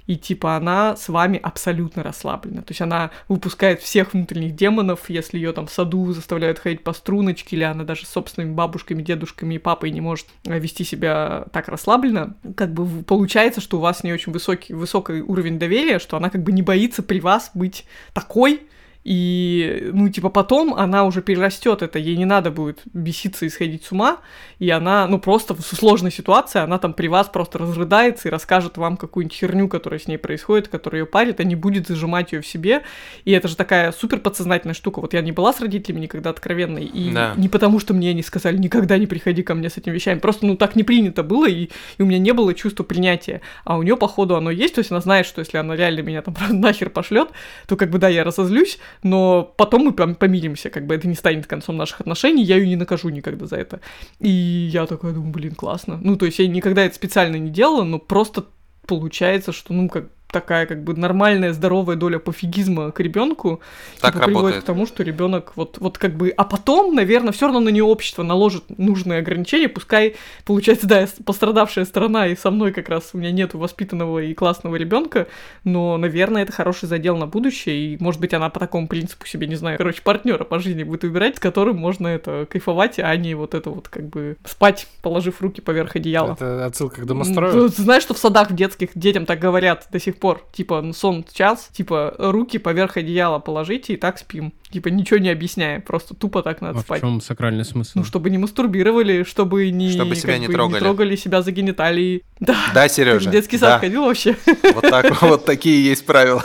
и 0.06 0.16
типа 0.16 0.56
она 0.56 0.96
с 0.96 1.08
вами 1.08 1.38
абсолютно 1.42 2.02
расслаблена. 2.02 2.62
То 2.62 2.70
есть 2.70 2.80
она 2.80 3.10
выпускает 3.28 3.80
всех 3.80 4.14
внутренних 4.14 4.54
демонов, 4.54 5.08
если 5.10 5.38
ее 5.38 5.52
там 5.52 5.66
в 5.66 5.72
саду 5.72 6.12
заставляют 6.12 6.58
ходить 6.58 6.84
по 6.84 6.92
струночке, 6.92 7.56
или 7.56 7.64
она 7.64 7.84
даже 7.84 8.06
с 8.06 8.10
собственными 8.10 8.54
бабушками, 8.54 9.02
дедушками 9.02 9.54
и 9.54 9.58
папой 9.58 9.90
не 9.90 10.00
может 10.00 10.26
э, 10.44 10.58
вести 10.58 10.84
себя 10.84 11.46
так 11.52 11.68
расслабленно, 11.68 12.36
как 12.56 12.72
бы 12.72 13.02
получается, 13.02 13.60
что 13.60 13.78
у 13.78 13.80
вас 13.80 14.04
не 14.04 14.12
очень 14.12 14.32
высокий, 14.32 14.74
высокий 14.74 15.22
уровень 15.22 15.58
доверия, 15.58 15.98
что 15.98 16.16
она 16.16 16.30
как 16.30 16.42
бы 16.42 16.52
не 16.52 16.62
боится 16.62 17.02
при 17.02 17.20
вас 17.20 17.50
быть 17.54 17.84
такой, 18.12 18.62
и, 19.08 19.90
ну, 19.92 20.08
типа, 20.08 20.30
потом 20.30 20.74
она 20.74 21.04
уже 21.04 21.22
перерастет 21.22 21.80
это, 21.80 21.96
ей 21.96 22.16
не 22.16 22.24
надо 22.24 22.50
будет 22.50 22.80
беситься 22.92 23.46
и 23.46 23.48
сходить 23.48 23.84
с 23.84 23.92
ума, 23.92 24.18
и 24.58 24.68
она, 24.68 25.06
ну, 25.06 25.20
просто 25.20 25.54
в 25.54 25.60
сложной 25.60 26.10
ситуации, 26.10 26.58
она 26.58 26.78
там 26.78 26.92
при 26.92 27.06
вас 27.06 27.28
просто 27.28 27.58
разрыдается 27.58 28.26
и 28.26 28.32
расскажет 28.32 28.76
вам 28.78 28.96
какую-нибудь 28.96 29.36
херню, 29.36 29.68
которая 29.68 30.00
с 30.00 30.08
ней 30.08 30.18
происходит, 30.18 30.66
которая 30.66 31.02
ее 31.02 31.06
парит, 31.06 31.38
а 31.38 31.44
не 31.44 31.54
будет 31.54 31.86
зажимать 31.86 32.32
ее 32.32 32.40
в 32.40 32.46
себе. 32.48 32.82
И 33.24 33.30
это 33.30 33.46
же 33.46 33.54
такая 33.54 33.92
супер 33.92 34.18
подсознательная 34.18 34.74
штука. 34.74 34.98
Вот 35.00 35.14
я 35.14 35.20
не 35.20 35.30
была 35.30 35.52
с 35.52 35.60
родителями 35.60 36.00
никогда 36.00 36.30
откровенной, 36.30 36.84
и 36.84 37.12
Да. 37.12 37.32
не 37.36 37.48
потому, 37.48 37.78
что 37.78 37.94
мне 37.94 38.10
они 38.10 38.24
сказали, 38.24 38.56
никогда 38.56 38.98
не 38.98 39.06
приходи 39.06 39.44
ко 39.44 39.54
мне 39.54 39.70
с 39.70 39.76
этими 39.78 39.94
вещами, 39.94 40.18
просто, 40.18 40.46
ну, 40.46 40.56
так 40.56 40.74
не 40.74 40.82
принято 40.82 41.22
было, 41.22 41.48
и, 41.48 41.70
и 41.98 42.02
у 42.02 42.06
меня 42.06 42.18
не 42.18 42.32
было 42.32 42.54
чувства 42.54 42.82
принятия. 42.82 43.40
А 43.62 43.76
у 43.78 43.84
нее, 43.84 43.96
походу, 43.96 44.34
оно 44.34 44.50
есть, 44.50 44.74
то 44.74 44.80
есть 44.80 44.90
она 44.90 45.00
знает, 45.00 45.26
что 45.26 45.38
если 45.38 45.58
она 45.58 45.76
реально 45.76 46.00
меня 46.00 46.22
там 46.22 46.34
нахер 46.60 46.90
пошлет, 46.90 47.28
то 47.68 47.76
как 47.76 47.90
бы 47.90 47.98
да, 48.00 48.08
я 48.08 48.24
разозлюсь, 48.24 48.80
но 49.02 49.54
потом 49.56 49.84
мы 49.84 49.90
пом- 49.90 50.14
помиримся, 50.14 50.70
как 50.70 50.86
бы 50.86 50.94
это 50.94 51.08
не 51.08 51.14
станет 51.14 51.46
концом 51.46 51.76
наших 51.76 52.00
отношений, 52.00 52.44
я 52.44 52.56
ее 52.56 52.66
не 52.66 52.76
накажу 52.76 53.08
никогда 53.08 53.46
за 53.46 53.56
это. 53.56 53.80
И 54.20 54.28
я 54.28 54.86
такая 54.86 55.12
думаю, 55.12 55.32
блин, 55.32 55.54
классно. 55.54 55.98
Ну, 56.02 56.16
то 56.16 56.26
есть 56.26 56.38
я 56.38 56.48
никогда 56.48 56.84
это 56.84 56.94
специально 56.94 57.36
не 57.36 57.50
делала, 57.50 57.84
но 57.84 57.98
просто 57.98 58.46
получается, 58.86 59.52
что, 59.52 59.72
ну, 59.72 59.88
как 59.88 60.06
такая 60.30 60.66
как 60.66 60.82
бы 60.82 60.94
нормальная 60.94 61.52
здоровая 61.52 61.96
доля 61.96 62.18
пофигизма 62.18 62.90
к 62.90 63.00
ребенку 63.00 63.60
Так 64.00 64.14
типа, 64.14 64.24
приводит 64.26 64.42
работает. 64.42 64.62
к 64.64 64.66
тому, 64.66 64.86
что 64.86 65.02
ребенок 65.02 65.52
вот, 65.56 65.78
вот 65.78 65.98
как 65.98 66.14
бы, 66.16 66.30
а 66.36 66.44
потом, 66.44 66.94
наверное, 66.94 67.32
все 67.32 67.46
равно 67.46 67.60
на 67.60 67.68
нее 67.68 67.84
общество 67.84 68.22
наложит 68.22 68.64
нужные 68.76 69.20
ограничения, 69.20 69.68
пускай 69.68 70.16
получается, 70.44 70.86
да, 70.86 71.06
пострадавшая 71.24 71.84
сторона, 71.84 72.26
и 72.26 72.36
со 72.36 72.50
мной 72.50 72.72
как 72.72 72.88
раз 72.88 73.10
у 73.12 73.18
меня 73.18 73.30
нет 73.30 73.54
воспитанного 73.54 74.18
и 74.18 74.34
классного 74.34 74.76
ребенка, 74.76 75.28
но, 75.64 75.96
наверное, 75.96 76.42
это 76.42 76.52
хороший 76.52 76.86
задел 76.88 77.16
на 77.16 77.26
будущее, 77.26 77.94
и, 77.94 78.02
может 78.02 78.20
быть, 78.20 78.34
она 78.34 78.50
по 78.50 78.60
такому 78.60 78.88
принципу 78.88 79.26
себе, 79.26 79.46
не 79.46 79.56
знаю, 79.56 79.78
короче, 79.78 80.02
партнера 80.02 80.44
по 80.44 80.58
жизни 80.58 80.82
будет 80.82 81.04
выбирать, 81.04 81.36
с 81.36 81.40
которым 81.40 81.76
можно 81.76 82.08
это 82.08 82.46
кайфовать, 82.50 82.98
а 82.98 83.14
не 83.16 83.34
вот 83.34 83.54
это 83.54 83.70
вот 83.70 83.88
как 83.88 84.08
бы 84.08 84.36
спать, 84.44 84.86
положив 85.02 85.40
руки 85.40 85.60
поверх 85.60 85.96
одеяла. 85.96 86.32
Это 86.32 86.66
отсылка 86.66 86.96
к 86.96 87.00
Ну, 87.00 87.06
домострою. 87.06 87.70
Ты 87.70 87.82
знаешь, 87.82 88.02
что 88.02 88.14
в 88.14 88.18
садах 88.18 88.50
в 88.50 88.54
детских 88.54 88.90
детям 88.94 89.24
так 89.24 89.38
говорят 89.38 89.86
до 89.90 90.00
сих 90.00 90.16
пор? 90.16 90.25
Типа, 90.52 90.82
ну, 90.82 90.92
сон 90.92 91.24
час, 91.32 91.68
типа, 91.72 92.14
руки 92.18 92.58
поверх 92.58 92.96
одеяла 92.96 93.38
положите 93.38 93.94
и 93.94 93.96
так 93.96 94.18
спим. 94.18 94.52
Типа, 94.70 94.88
ничего 94.88 95.18
не 95.18 95.30
объясняя, 95.30 95.80
просто 95.80 96.14
тупо 96.14 96.42
так 96.42 96.60
надо 96.60 96.78
А 96.78 96.82
в 96.82 96.84
спать. 96.84 97.00
чем 97.00 97.20
сакральный 97.20 97.64
смысл? 97.64 97.92
Ну, 97.94 98.04
чтобы 98.04 98.30
не 98.30 98.38
мастурбировали, 98.38 99.22
чтобы 99.22 99.70
не, 99.70 99.90
Чтобы 99.92 100.16
себя 100.16 100.38
не 100.38 100.48
бы, 100.48 100.52
трогали. 100.52 100.80
трогали 100.80 101.16
себя 101.16 101.40
за 101.42 101.52
гениталии. 101.52 102.22
Да, 102.40 102.56
Да, 102.74 102.88
Сережа. 102.88 103.28
в 103.28 103.32
детский 103.32 103.58
да. 103.58 103.72
сад 103.72 103.80
ходил 103.80 104.04
вообще? 104.04 104.36
Вот 104.74 104.82
так, 104.82 105.22
вот 105.22 105.44
такие 105.44 105.84
есть 105.84 106.04
правила. 106.04 106.44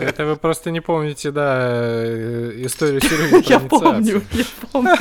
Это 0.00 0.26
вы 0.26 0.36
просто 0.36 0.70
не 0.70 0.80
помните, 0.80 1.30
да, 1.30 1.58
э, 1.60 2.52
историю 2.64 3.00
Сереги 3.02 3.48
Я 3.48 3.60
помню, 3.60 4.22
я 4.32 4.44
помню. 4.72 4.96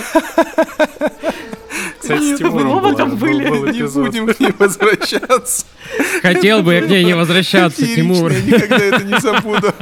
Кстати, 2.15 2.35
с 2.35 2.37
Тимуром 2.37 2.81
был- 2.81 2.95
там 2.95 3.09
был- 3.11 3.17
были. 3.17 3.49
был 3.49 3.65
Не 3.65 3.79
эпизод. 3.79 4.05
будем 4.07 4.27
к 4.27 4.39
ней 4.39 4.53
возвращаться. 4.57 5.65
Хотел 6.21 6.63
бы 6.63 6.73
я 6.73 6.81
к 6.81 6.87
ней 6.89 7.03
не 7.03 7.15
возвращаться, 7.15 7.85
Тимур. 7.85 8.31
Я 8.31 8.41
никогда 8.57 8.77
это 8.77 9.03
не 9.03 9.19
забуду. 9.19 9.73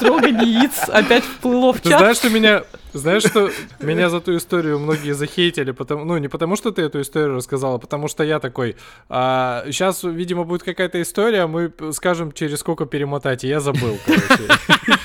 Трогание 0.00 0.52
яиц 0.60 0.88
опять 0.88 1.24
вплыло 1.24 1.72
в 1.72 1.80
Ты 1.80 1.90
чат. 1.90 1.98
знаешь, 2.00 2.16
что 2.16 2.30
меня... 2.30 2.62
Знаешь, 2.92 3.24
что 3.24 3.50
меня 3.80 4.08
за 4.08 4.20
ту 4.20 4.36
историю 4.36 4.78
многие 4.78 5.14
захейтили, 5.14 5.72
потому, 5.72 6.04
ну, 6.04 6.16
не 6.18 6.28
потому, 6.28 6.54
что 6.54 6.70
ты 6.70 6.82
эту 6.82 7.00
историю 7.00 7.34
рассказала, 7.34 7.74
а 7.74 7.78
потому 7.78 8.06
что 8.06 8.22
я 8.22 8.38
такой, 8.38 8.76
сейчас, 9.08 10.04
видимо, 10.04 10.44
будет 10.44 10.62
какая-то 10.62 11.02
история, 11.02 11.48
мы 11.48 11.72
скажем, 11.90 12.30
через 12.30 12.60
сколько 12.60 12.86
перемотать, 12.86 13.42
и 13.42 13.48
я 13.48 13.58
забыл, 13.58 13.98
короче. 14.06 14.44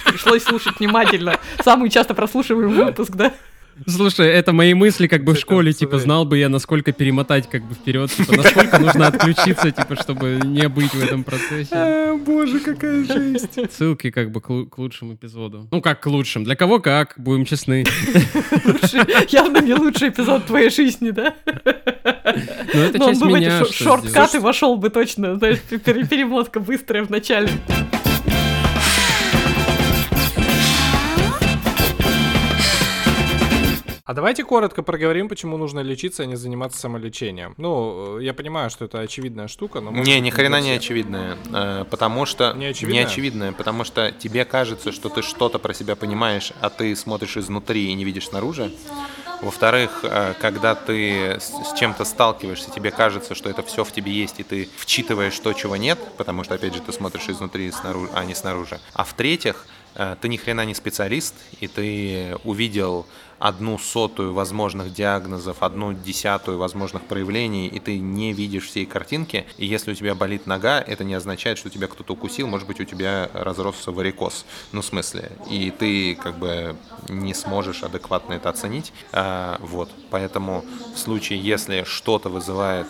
Пришлось 0.05 0.43
слушать 0.43 0.79
внимательно. 0.79 1.39
Самый 1.63 1.89
часто 1.89 2.13
прослушиваемый 2.13 2.85
выпуск, 2.85 3.09
да? 3.15 3.31
Слушай, 3.87 4.27
это 4.27 4.51
мои 4.53 4.73
мысли 4.73 5.07
как 5.07 5.23
бы 5.23 5.31
в 5.31 5.35
Это 5.35 5.41
школе, 5.41 5.73
типа, 5.73 5.99
знал 5.99 6.25
бы 6.25 6.37
я, 6.37 6.49
насколько 6.49 6.91
перемотать 6.91 7.49
как 7.49 7.63
бы 7.63 7.73
вперед, 7.75 8.11
типа, 8.11 8.35
насколько 8.37 8.79
нужно 8.79 9.07
отключиться, 9.07 9.71
типа, 9.71 9.95
чтобы 9.95 10.39
не 10.43 10.67
быть 10.69 10.93
в 10.93 11.03
этом 11.03 11.23
процессе. 11.23 11.69
А, 11.71 12.15
Боже, 12.15 12.59
какая 12.59 13.03
жесть. 13.05 13.57
Ссылки 13.73 14.11
как 14.11 14.31
бы 14.31 14.41
к, 14.41 14.49
лу- 14.49 14.67
к 14.67 14.77
лучшим 14.77 15.13
эпизодам. 15.13 15.67
Ну, 15.71 15.81
как 15.81 16.01
к 16.01 16.05
лучшим. 16.07 16.43
Для 16.43 16.55
кого 16.55 16.79
как, 16.79 17.13
будем 17.17 17.45
честны. 17.45 17.85
Явно 19.29 19.59
не 19.61 19.73
лучший 19.73 20.09
эпизод 20.09 20.45
твоей 20.45 20.69
жизни, 20.69 21.11
да? 21.11 21.33
Это 21.53 22.97
Ну, 22.97 23.05
он 23.05 23.11
часть 23.13 23.21
меня. 23.25 23.65
шорткаты 23.65 24.39
вошел 24.39 24.75
бы 24.77 24.89
точно, 24.89 25.35
знаешь, 25.35 25.59
пере- 25.83 26.05
перемотка 26.05 26.59
быстрая 26.59 27.03
в 27.03 27.09
начале. 27.09 27.49
А 34.09 34.15
давайте 34.15 34.43
коротко 34.43 34.81
проговорим, 34.81 35.29
почему 35.29 35.55
нужно 35.57 35.81
лечиться, 35.81 36.23
а 36.23 36.25
не 36.25 36.35
заниматься 36.35 36.79
самолечением. 36.79 37.53
Ну, 37.57 38.17
э, 38.17 38.23
я 38.23 38.33
понимаю, 38.33 38.71
что 38.71 38.85
это 38.85 39.01
очевидная 39.01 39.47
штука, 39.47 39.81
но... 39.81 39.91
Не, 39.91 40.19
ни 40.19 40.31
хрена 40.31 40.59
не 40.59 40.69
всех. 40.69 40.77
очевидное. 40.79 41.37
э, 41.53 41.85
Потому 41.87 42.25
что... 42.25 42.53
Не 42.53 42.65
очевидное? 42.65 43.03
Не 43.03 43.05
очевидное, 43.05 43.51
потому 43.51 43.83
что 43.83 44.11
тебе 44.11 44.45
кажется, 44.45 44.91
что 44.91 45.09
ты 45.09 45.21
что-то 45.21 45.59
про 45.59 45.75
себя 45.75 45.95
понимаешь, 45.95 46.53
а 46.59 46.71
ты 46.71 46.95
смотришь 46.95 47.37
изнутри 47.37 47.91
и 47.91 47.93
не 47.93 48.03
видишь 48.03 48.29
снаружи. 48.29 48.71
Во-вторых, 49.43 49.99
э, 50.01 50.33
когда 50.41 50.73
ты 50.73 51.37
с 51.39 51.77
чем-то 51.77 52.03
сталкиваешься, 52.03 52.71
тебе 52.71 52.89
кажется, 52.89 53.35
что 53.35 53.47
это 53.47 53.61
все 53.61 53.83
в 53.83 53.91
тебе 53.91 54.11
есть, 54.11 54.39
и 54.39 54.43
ты 54.43 54.69
вчитываешь 54.75 55.37
то, 55.37 55.53
чего 55.53 55.75
нет, 55.75 55.99
потому 56.17 56.43
что, 56.43 56.55
опять 56.55 56.73
же, 56.73 56.81
ты 56.81 56.91
смотришь 56.91 57.29
изнутри, 57.29 57.69
снаружи, 57.69 58.09
а 58.15 58.25
не 58.25 58.33
снаружи. 58.33 58.79
А 58.93 59.03
в-третьих, 59.03 59.67
ты 59.93 60.27
ни 60.27 60.37
хрена 60.37 60.65
не 60.65 60.75
специалист, 60.75 61.33
и 61.59 61.67
ты 61.67 62.37
увидел 62.43 63.05
одну 63.39 63.77
сотую 63.77 64.33
возможных 64.33 64.93
диагнозов, 64.93 65.63
одну 65.63 65.93
десятую 65.93 66.57
возможных 66.57 67.03
проявлений, 67.03 67.67
и 67.67 67.79
ты 67.79 67.97
не 67.97 68.33
видишь 68.33 68.67
всей 68.67 68.85
картинки. 68.85 69.45
И 69.57 69.65
если 69.65 69.91
у 69.91 69.95
тебя 69.95 70.13
болит 70.13 70.45
нога, 70.45 70.81
это 70.81 71.03
не 71.03 71.13
означает, 71.13 71.57
что 71.57 71.69
тебя 71.69 71.87
кто-то 71.87 72.13
укусил, 72.13 72.47
может 72.47 72.67
быть, 72.67 72.79
у 72.79 72.85
тебя 72.85 73.29
разросся 73.33 73.91
варикоз. 73.91 74.45
Ну, 74.71 74.81
в 74.81 74.85
смысле. 74.85 75.31
И 75.49 75.71
ты 75.71 76.15
как 76.15 76.37
бы 76.37 76.75
не 77.07 77.33
сможешь 77.33 77.83
адекватно 77.83 78.33
это 78.33 78.49
оценить. 78.49 78.93
А, 79.13 79.57
вот. 79.61 79.89
Поэтому 80.11 80.65
в 80.93 80.99
случае, 80.99 81.39
если 81.39 81.83
что-то 81.83 82.29
вызывает 82.29 82.87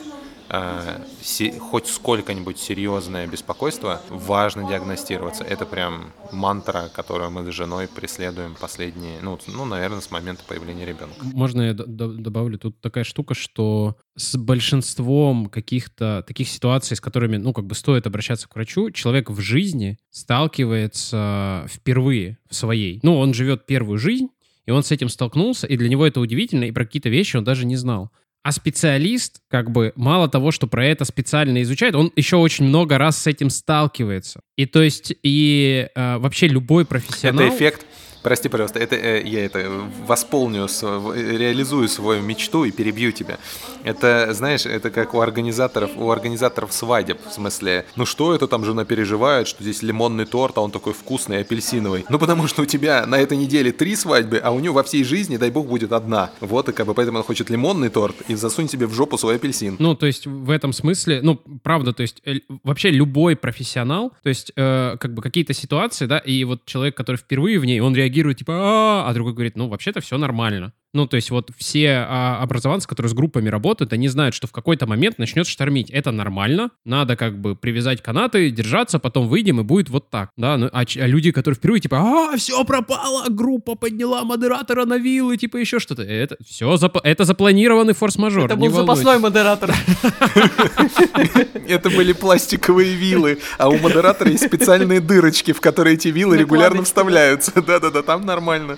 э, 0.50 1.60
хоть 1.60 1.88
сколько-нибудь 1.88 2.60
серьезное 2.60 3.28
беспокойство, 3.28 4.02
важно 4.10 4.68
диагностироваться. 4.68 5.44
Это 5.44 5.66
прям 5.66 6.12
мантра, 6.32 6.90
которую 6.94 7.32
мы 7.32 7.50
с 7.52 7.56
женой 7.56 7.88
преследуем 7.88 8.56
последние, 8.60 9.20
ну, 9.22 9.40
ну 9.48 9.66
наверное, 9.66 10.02
с 10.02 10.12
момента 10.12 10.44
появления 10.48 10.86
ребенка. 10.86 11.16
Можно 11.22 11.62
я 11.62 11.74
добавлю? 11.74 12.58
Тут 12.58 12.80
такая 12.82 13.04
штука, 13.04 13.34
что 13.34 13.96
с 14.16 14.36
большинством 14.38 15.48
каких-то 15.48 16.24
таких 16.28 16.50
ситуаций, 16.50 16.98
с 16.98 17.02
которыми, 17.02 17.38
ну, 17.38 17.54
как 17.54 17.66
бы 17.66 17.76
стоит 17.76 18.08
обращаться 18.08 18.48
к 18.48 18.56
врачу, 18.56 18.92
человек 18.92 19.30
в 19.30 19.40
жизни 19.40 19.98
сталкивается 20.10 21.66
впервые 21.70 22.38
в 22.50 22.56
своей. 22.56 23.00
Ну, 23.04 23.18
он 23.18 23.34
живет 23.34 23.66
первую 23.66 23.98
жизнь, 23.98 24.30
и 24.66 24.72
он 24.72 24.84
с 24.84 24.92
этим 24.92 25.10
столкнулся, 25.10 25.66
и 25.68 25.78
для 25.78 25.90
него 25.90 26.06
это 26.06 26.20
удивительно, 26.20 26.66
и 26.66 26.72
про 26.72 26.86
какие-то 26.86 27.10
вещи 27.10 27.38
он 27.38 27.44
даже 27.44 27.66
не 27.66 27.76
знал. 27.76 28.12
А 28.41 28.52
специалист, 28.53 29.41
как 29.49 29.70
бы, 29.70 29.91
мало 29.95 30.30
того, 30.30 30.52
что 30.52 30.66
про 30.66 30.86
это 30.86 31.03
специально 31.03 31.61
изучает, 31.61 31.95
он 31.95 32.11
еще 32.16 32.38
очень 32.38 32.66
много 32.66 32.98
раз 32.98 33.18
с 33.18 33.28
этим 33.28 33.49
сталкивается. 33.49 34.41
И 34.56 34.66
то 34.66 34.82
есть, 34.82 35.14
и 35.24 35.90
э, 35.94 36.18
вообще 36.18 36.48
любой 36.48 36.86
профессионал... 36.86 37.45
Это 37.45 37.56
эффект 37.56 37.86
Прости, 38.22 38.50
пожалуйста, 38.50 38.80
это 38.80 38.96
э, 38.96 39.24
я 39.26 39.46
это 39.46 39.70
восполню, 40.06 40.68
реализую 40.68 41.88
свою 41.88 42.22
мечту 42.22 42.66
и 42.66 42.72
перебью 42.72 43.12
тебя. 43.12 43.38
Это, 43.84 44.34
знаешь, 44.34 44.66
это 44.66 44.90
как 44.90 45.14
у 45.14 45.22
организаторов, 45.22 45.91
у 45.96 46.12
организаторов 46.12 46.74
свадеб, 46.74 47.20
в 47.26 47.32
смысле, 47.32 47.86
ну 47.96 48.06
что 48.06 48.36
это 48.36 48.48
там 48.48 48.66
жена 48.66 48.86
переживает, 48.86 49.48
что 49.48 49.64
здесь 49.64 49.82
лимонный 49.82 50.26
торт, 50.26 50.58
а 50.58 50.62
он 50.62 50.72
такой 50.72 50.94
вкусный, 50.94 51.41
апельсиновый. 51.41 52.06
Ну 52.10 52.20
потому 52.20 52.48
что 52.48 52.64
у 52.64 52.66
тебя 52.66 53.06
на 53.06 53.16
этой 53.16 53.38
неделе 53.38 53.72
три 53.72 53.96
свадьбы, 53.96 54.38
а 54.38 54.52
у 54.52 54.60
него 54.60 54.76
во 54.76 54.84
всей 54.84 55.04
жизни, 55.04 55.38
дай 55.38 55.50
бог, 55.50 55.68
будет 55.68 55.94
одна. 55.94 56.32
Вот 56.41 56.70
и 56.70 56.74
как 56.74 56.88
бы 56.88 56.94
поэтому 56.94 57.20
он 57.20 57.24
хочет 57.24 57.50
лимонный 57.50 57.90
торт 57.90 58.16
и 58.28 58.36
засунь 58.36 58.68
себе 58.68 58.86
в 58.86 58.94
жопу 58.94 59.18
свой 59.18 59.36
апельсин. 59.36 59.78
Ну, 59.80 59.96
то 59.96 60.06
есть 60.06 60.28
в 60.28 60.50
этом 60.50 60.74
смысле, 60.74 61.22
ну, 61.22 61.36
правда, 61.64 61.94
то 61.94 62.02
есть 62.02 62.22
э, 62.26 62.40
вообще 62.64 62.90
любой 62.90 63.36
профессионал, 63.36 64.12
то 64.24 64.30
есть 64.30 64.52
э, 64.56 64.98
как 65.00 65.14
бы 65.14 65.22
какие-то 65.22 65.54
ситуации, 65.54 66.06
да, 66.06 66.18
и 66.18 66.44
вот 66.44 66.66
человек, 66.66 66.96
который 66.96 67.18
впервые 67.18 67.60
в 67.60 67.66
ней, 67.66 67.80
он 67.80 67.96
реагирует 67.96 68.09
реагирует, 68.10 68.40
типа, 68.40 68.53
а, 68.53 69.10
а 69.10 69.14
другой 69.14 69.34
говорит, 69.34 69.56
ну, 69.56 69.68
вообще-то 69.69 70.02
все 70.02 70.18
нормально. 70.18 70.73
Ну, 70.94 71.06
то 71.06 71.16
есть 71.18 71.30
вот 71.30 71.52
все 71.56 72.06
а, 72.07 72.40
образованцы, 72.41 72.88
которые 72.88 73.11
с 73.11 73.14
группами 73.14 73.48
работают, 73.48 73.94
они 73.94 74.07
знают, 74.07 74.34
что 74.34 74.48
в 74.48 74.52
какой-то 74.52 74.88
момент 74.88 75.20
начнет 75.20 75.45
штормить. 75.45 75.91
Это 75.91 76.11
нормально, 76.11 76.72
надо 76.84 77.16
как 77.16 77.40
бы 77.40 77.56
привязать 77.56 78.02
канаты, 78.02 78.49
держаться, 78.49 78.98
потом 78.98 79.28
выйдем, 79.28 79.60
и 79.60 79.64
будет 79.64 79.90
вот 79.90 80.10
так, 80.10 80.32
да. 80.36 80.57
Ну, 80.57 80.70
а, 80.74 80.82
а 80.82 81.07
люди, 81.07 81.32
которые 81.32 81.57
впервые, 81.57 81.82
типа, 81.82 81.98
а, 81.99 82.38
все 82.38 82.64
пропало, 82.64 83.26
группа 83.30 83.76
подняла 83.76 84.24
модератора 84.24 84.86
на 84.86 84.98
виллы, 84.98 85.38
типа 85.38 85.57
еще 85.57 85.80
что-то. 85.80 86.02
Это 86.02 86.38
все, 86.44 86.74
зап- 86.74 87.02
это 87.03 87.24
запланированный 87.24 87.94
форс-мажор. 87.94 88.45
Это 88.45 88.56
был 88.56 88.72
запасной 88.72 89.20
модератор. 89.20 89.72
Это 91.68 91.90
были 91.91 92.14
пластиковые 92.14 92.95
виллы, 92.95 93.38
а 93.60 93.70
у 93.70 93.78
модератора 93.78 94.32
есть 94.32 94.45
специальные 94.45 95.02
дырочки, 95.02 95.53
в 95.53 95.61
которые 95.61 95.94
эти 95.95 96.07
виллы 96.07 96.38
регулярно 96.38 96.84
вставляются. 96.84 97.52
Да-да-да, 97.61 98.02
там 98.02 98.26
нормально. 98.26 98.78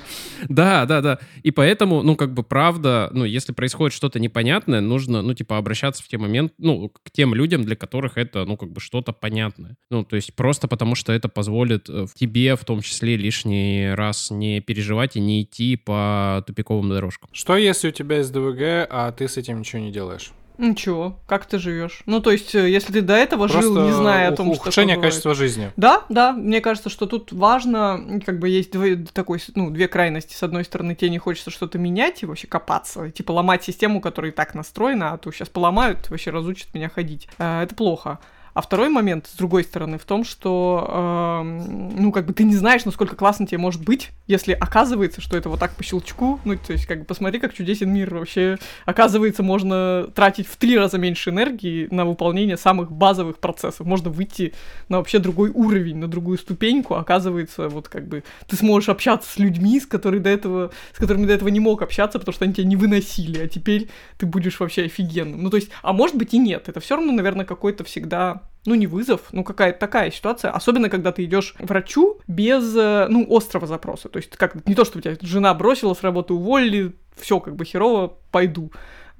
Да, 0.49 0.85
да, 0.85 1.01
да. 1.01 1.19
И 1.43 1.51
поэтому 1.51 2.00
ну, 2.03 2.15
как 2.15 2.33
бы, 2.33 2.43
правда, 2.43 3.09
ну, 3.13 3.25
если 3.25 3.53
происходит 3.53 3.93
что-то 3.95 4.19
непонятное, 4.19 4.81
нужно, 4.81 5.21
ну, 5.21 5.33
типа, 5.33 5.57
обращаться 5.57 6.03
в 6.03 6.07
те 6.07 6.17
моменты, 6.17 6.53
ну, 6.57 6.89
к 6.89 7.11
тем 7.11 7.33
людям, 7.33 7.63
для 7.63 7.75
которых 7.75 8.17
это, 8.17 8.45
ну, 8.45 8.57
как 8.57 8.71
бы, 8.71 8.79
что-то 8.79 9.13
понятное. 9.13 9.75
Ну, 9.89 10.03
то 10.03 10.15
есть 10.15 10.35
просто 10.35 10.67
потому, 10.67 10.95
что 10.95 11.13
это 11.13 11.29
позволит 11.29 11.89
э, 11.89 12.05
тебе, 12.13 12.55
в 12.55 12.65
том 12.65 12.81
числе, 12.81 13.15
лишний 13.15 13.93
раз 13.93 14.31
не 14.31 14.61
переживать 14.61 15.15
и 15.15 15.19
не 15.19 15.43
идти 15.43 15.75
по 15.75 16.43
тупиковым 16.45 16.89
дорожкам. 16.89 17.29
Что, 17.31 17.57
если 17.57 17.89
у 17.89 17.91
тебя 17.91 18.17
есть 18.17 18.31
ДВГ, 18.31 18.87
а 18.89 19.11
ты 19.11 19.27
с 19.27 19.37
этим 19.37 19.59
ничего 19.59 19.81
не 19.81 19.91
делаешь? 19.91 20.31
Ничего, 20.61 21.19
как 21.25 21.47
ты 21.47 21.57
живешь? 21.57 22.03
Ну, 22.05 22.19
то 22.19 22.29
есть, 22.29 22.53
э, 22.53 22.69
если 22.69 22.93
ты 22.93 23.01
до 23.01 23.15
этого 23.15 23.47
Просто 23.47 23.63
жил, 23.63 23.83
не 23.83 23.91
зная 23.91 24.29
о 24.29 24.35
том, 24.35 24.53
что 24.53 24.61
ухудшение 24.61 24.95
качества 24.95 25.33
жизни. 25.33 25.71
Да, 25.75 26.03
да, 26.09 26.33
мне 26.33 26.61
кажется, 26.61 26.89
что 26.89 27.07
тут 27.07 27.31
важно, 27.31 28.21
как 28.23 28.37
бы 28.37 28.47
есть 28.47 28.71
две, 28.71 28.95
такой, 28.97 29.41
ну, 29.55 29.71
две 29.71 29.87
крайности. 29.87 30.35
С 30.35 30.43
одной 30.43 30.63
стороны, 30.63 30.93
тебе 30.93 31.09
не 31.09 31.17
хочется 31.17 31.49
что-то 31.49 31.79
менять 31.79 32.21
и 32.21 32.27
вообще 32.27 32.45
копаться, 32.45 33.09
типа 33.09 33.31
ломать 33.31 33.63
систему, 33.63 34.01
которая 34.01 34.31
и 34.31 34.35
так 34.35 34.53
настроена, 34.53 35.13
а 35.13 35.17
то 35.17 35.31
сейчас 35.31 35.49
поломают, 35.49 36.11
вообще 36.11 36.29
разучат 36.29 36.71
меня 36.75 36.89
ходить. 36.89 37.27
Э, 37.39 37.63
это 37.63 37.73
плохо. 37.73 38.19
А 38.53 38.61
второй 38.61 38.89
момент, 38.89 39.27
с 39.27 39.37
другой 39.37 39.63
стороны, 39.63 39.97
в 39.97 40.05
том, 40.05 40.23
что, 40.23 40.85
э, 40.89 41.43
ну, 41.43 42.11
как 42.11 42.25
бы 42.25 42.33
ты 42.33 42.43
не 42.43 42.55
знаешь, 42.55 42.83
насколько 42.83 43.15
классно 43.15 43.47
тебе 43.47 43.57
может 43.59 43.83
быть, 43.83 44.11
если 44.27 44.51
оказывается, 44.53 45.21
что 45.21 45.37
это 45.37 45.49
вот 45.49 45.59
так 45.59 45.75
по 45.75 45.83
щелчку. 45.83 46.39
Ну, 46.43 46.57
то 46.57 46.73
есть, 46.73 46.85
как 46.85 46.99
бы 46.99 47.05
посмотри, 47.05 47.39
как 47.39 47.53
чудесен 47.53 47.91
мир. 47.93 48.13
Вообще, 48.13 48.57
оказывается, 48.85 49.43
можно 49.43 50.07
тратить 50.13 50.47
в 50.47 50.57
три 50.57 50.77
раза 50.77 50.97
меньше 50.97 51.29
энергии 51.29 51.87
на 51.91 52.05
выполнение 52.05 52.57
самых 52.57 52.91
базовых 52.91 53.39
процессов. 53.39 53.85
Можно 53.85 54.09
выйти 54.09 54.53
на 54.89 54.97
вообще 54.97 55.19
другой 55.19 55.49
уровень, 55.49 55.97
на 55.97 56.07
другую 56.07 56.37
ступеньку. 56.37 56.95
Оказывается, 56.95 57.69
вот 57.69 57.87
как 57.87 58.07
бы 58.07 58.23
ты 58.47 58.55
сможешь 58.57 58.89
общаться 58.89 59.31
с 59.31 59.37
людьми, 59.37 59.79
с, 59.79 59.85
которыми 59.85 60.21
до 60.21 60.29
этого, 60.29 60.71
с 60.93 60.97
которыми 60.97 61.25
до 61.25 61.33
этого 61.33 61.49
не 61.49 61.59
мог 61.59 61.81
общаться, 61.81 62.19
потому 62.19 62.33
что 62.33 62.45
они 62.45 62.53
тебя 62.53 62.67
не 62.67 62.75
выносили, 62.75 63.39
а 63.39 63.47
теперь 63.47 63.89
ты 64.17 64.25
будешь 64.25 64.59
вообще 64.59 64.83
офигенным. 64.83 65.43
Ну, 65.43 65.49
то 65.49 65.57
есть, 65.57 65.69
а 65.81 65.93
может 65.93 66.15
быть 66.15 66.33
и 66.33 66.37
нет. 66.37 66.67
Это 66.67 66.79
все 66.79 66.95
равно, 66.95 67.11
наверное, 67.11 67.45
какой-то 67.45 67.83
всегда 67.83 68.40
ну, 68.65 68.75
не 68.75 68.87
вызов, 68.87 69.21
ну, 69.31 69.43
какая-то 69.43 69.79
такая 69.79 70.11
ситуация, 70.11 70.51
особенно 70.51 70.89
когда 70.89 71.11
ты 71.11 71.23
идешь 71.23 71.55
врачу 71.59 72.19
без, 72.27 72.75
э, 72.75 73.07
ну, 73.09 73.25
острого 73.29 73.65
запроса. 73.65 74.07
То 74.09 74.17
есть, 74.17 74.37
как 74.37 74.67
не 74.67 74.75
то, 74.75 74.85
что 74.85 74.99
у 74.99 75.01
тебя 75.01 75.17
жена 75.21 75.53
бросила 75.53 75.93
с 75.93 76.03
работы, 76.03 76.33
уволили, 76.33 76.95
все 77.19 77.39
как 77.39 77.55
бы 77.55 77.65
херово, 77.65 78.17
пойду. 78.31 78.71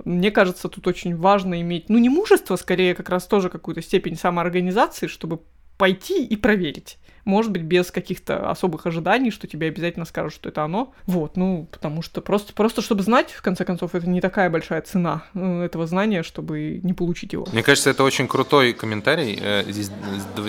Мне 0.06 0.31
кажется, 0.31 0.69
тут 0.69 0.88
очень 0.88 1.15
важно 1.15 1.60
иметь, 1.61 1.89
ну, 1.89 1.98
не 1.98 2.10
мужество, 2.10 2.56
скорее, 2.56 2.95
как 2.95 3.10
раз 3.10 3.26
тоже 3.26 3.49
какую-то 3.49 3.81
степень 3.81 4.15
самоорганизации, 4.15 5.07
чтобы 5.07 5.39
пойти 5.77 6.23
и 6.23 6.35
проверить 6.35 6.99
может 7.26 7.52
быть, 7.52 7.64
без 7.64 7.91
каких-то 7.91 8.49
особых 8.49 8.85
ожиданий, 8.85 9.31
что 9.31 9.48
тебе 9.48 9.68
обязательно 9.68 10.06
скажут, 10.06 10.34
что 10.34 10.49
это 10.49 10.64
оно. 10.64 10.93
Вот, 11.06 11.38
ну, 11.38 11.68
потому 11.72 12.02
что 12.02 12.22
просто, 12.22 12.53
просто 12.53 12.81
чтобы 12.81 13.03
знать, 13.03 13.31
в 13.31 13.41
конце 13.41 13.65
концов, 13.65 13.95
это 13.95 14.07
не 14.10 14.22
такая 14.22 14.49
большая 14.49 14.81
цена 14.81 15.23
э, 15.34 15.64
этого 15.64 15.88
знания, 15.88 16.23
чтобы 16.23 16.80
не 16.84 16.93
получить 16.93 17.34
его. 17.34 17.48
Мне 17.52 17.64
кажется, 17.64 17.89
это 17.89 18.03
очень 18.03 18.27
крутой 18.27 18.73
комментарий. 18.73 19.38
Э, 19.41 19.64
здесь 19.68 19.91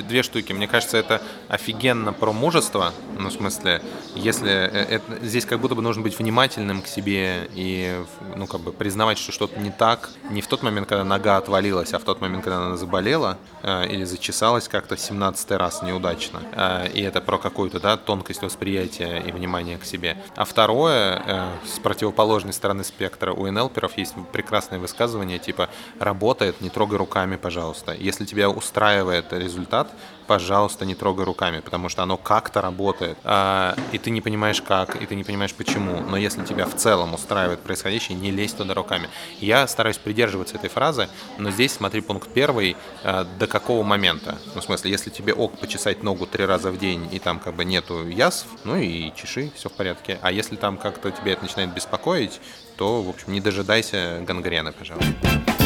две 0.09 0.23
штуки. 0.23 0.53
Мне 0.53 0.67
кажется, 0.67 0.97
это 0.97 1.23
офигенно 1.49 2.13
про 2.13 2.33
мужество. 2.33 2.93
Ну, 3.19 3.29
в 3.29 3.33
смысле, 3.33 3.83
если 4.15 4.51
э, 4.51 4.97
это, 4.97 5.25
здесь 5.27 5.45
как 5.45 5.61
будто 5.61 5.75
бы 5.75 5.83
нужно 5.83 6.03
быть 6.03 6.19
внимательным 6.19 6.83
к 6.83 6.87
себе 6.87 7.49
и, 7.55 8.03
ну, 8.37 8.47
как 8.47 8.61
бы 8.61 8.73
признавать, 8.73 9.19
что 9.19 9.33
что-то 9.33 9.61
не 9.61 9.71
так. 9.71 10.11
Не 10.31 10.41
в 10.41 10.47
тот 10.47 10.63
момент, 10.63 10.89
когда 10.89 11.05
нога 11.05 11.37
отвалилась, 11.37 11.93
а 11.93 11.99
в 11.99 12.05
тот 12.05 12.21
момент, 12.21 12.45
когда 12.45 12.67
она 12.67 12.77
заболела 12.77 13.39
или 13.63 14.05
зачесалась 14.05 14.69
как-то 14.69 14.97
17 14.97 15.51
раз 15.53 15.83
неудачно 15.83 16.41
и 16.93 17.01
это 17.03 17.21
про 17.21 17.39
какую-то 17.39 17.81
да, 17.81 17.97
тонкость 17.97 18.43
восприятия 18.43 19.19
и 19.19 19.33
внимания 19.33 19.79
к 19.79 19.85
себе. 19.85 20.17
А 20.37 20.45
второе, 20.45 21.23
э, 21.25 21.49
с 21.67 21.79
противоположной 21.79 22.53
стороны 22.53 22.85
спектра, 22.85 23.33
у 23.33 23.51
НЛперов 23.51 23.99
есть 23.99 24.15
прекрасное 24.33 24.79
высказывание 24.79 25.39
типа 25.39 25.69
«работает, 25.99 26.61
не 26.61 26.71
трогай 26.71 26.99
руками, 26.99 27.37
пожалуйста». 27.37 27.95
Если 27.95 28.25
тебя 28.25 28.51
устраивает 28.51 29.33
результат, 29.33 29.89
пожалуйста, 30.27 30.85
не 30.85 30.95
трогай 30.95 31.25
руками, 31.25 31.61
потому 31.61 31.89
что 31.89 32.03
оно 32.03 32.17
как-то 32.17 32.61
работает, 32.61 33.19
а, 33.25 33.77
и 33.93 33.99
ты 33.99 34.11
не 34.11 34.21
понимаешь 34.21 34.63
как, 34.63 35.01
и 35.01 35.07
ты 35.07 35.15
не 35.15 35.25
понимаешь 35.25 35.55
почему. 35.55 36.01
Но 36.01 36.17
если 36.17 36.45
тебя 36.45 36.67
в 36.67 36.75
целом 36.75 37.15
устраивает 37.15 37.61
происходящее, 37.61 38.19
не 38.19 38.31
лезь 38.31 38.53
туда 38.53 38.75
руками. 38.75 39.09
Я 39.41 39.67
стараюсь 39.67 39.99
придерживаться 39.99 40.57
этой 40.57 40.71
фразы, 40.71 41.09
но 41.39 41.51
здесь 41.51 41.73
смотри 41.73 42.01
пункт 42.01 42.31
первый, 42.33 42.77
а, 43.05 43.25
до 43.39 43.47
какого 43.47 43.83
момента. 43.83 44.39
Ну, 44.55 44.61
в 44.61 44.65
смысле, 44.65 44.91
если 44.91 45.11
тебе 45.11 45.33
ок 45.33 45.59
почесать 45.59 46.03
ногу 46.03 46.27
три 46.27 46.45
раза 46.45 46.71
в 46.71 46.79
день, 46.79 47.09
и 47.13 47.19
там 47.19 47.39
как 47.39 47.55
бы 47.55 47.65
нету 47.65 48.07
язв, 48.07 48.47
ну 48.65 48.77
и 48.77 49.13
чеши, 49.15 49.53
все 49.55 49.69
в 49.69 49.73
порядке. 49.73 50.19
А 50.23 50.33
если 50.33 50.57
там 50.57 50.77
как-то 50.79 51.11
тебе 51.11 51.33
это 51.33 51.43
начинает 51.43 51.73
беспокоить, 51.75 52.41
то, 52.77 53.03
в 53.03 53.09
общем, 53.09 53.33
не 53.33 53.41
дожидайся 53.41 54.23
гангрены, 54.27 54.73
пожалуйста. 54.73 55.62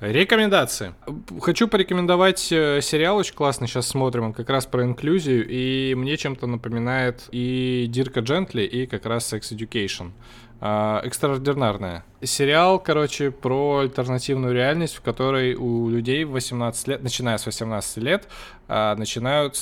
Рекомендации. 0.00 0.94
Хочу 1.40 1.68
порекомендовать 1.68 2.50
э, 2.50 2.80
сериал 2.80 3.18
очень 3.18 3.34
классный, 3.34 3.68
сейчас 3.68 3.86
смотрим, 3.86 4.24
он 4.24 4.32
как 4.32 4.48
раз 4.48 4.64
про 4.64 4.82
инклюзию, 4.82 5.46
и 5.46 5.94
мне 5.94 6.16
чем-то 6.16 6.46
напоминает 6.46 7.28
и 7.32 7.86
Дирка 7.86 8.20
Джентли, 8.20 8.62
и 8.62 8.86
как 8.86 9.04
раз 9.04 9.30
Sex 9.30 9.52
Education. 9.52 10.12
А, 10.62 11.00
экстраординарная. 11.04 12.04
Сериал, 12.22 12.78
короче, 12.78 13.30
про 13.30 13.78
альтернативную 13.78 14.52
реальность, 14.52 14.94
в 14.94 15.00
которой 15.00 15.54
у 15.54 15.88
людей 15.88 16.24
в 16.24 16.32
18 16.32 16.88
лет, 16.88 17.02
начиная 17.02 17.38
с 17.38 17.46
18 17.46 17.96
лет, 17.98 18.28
а, 18.72 18.94
начинают, 18.94 19.58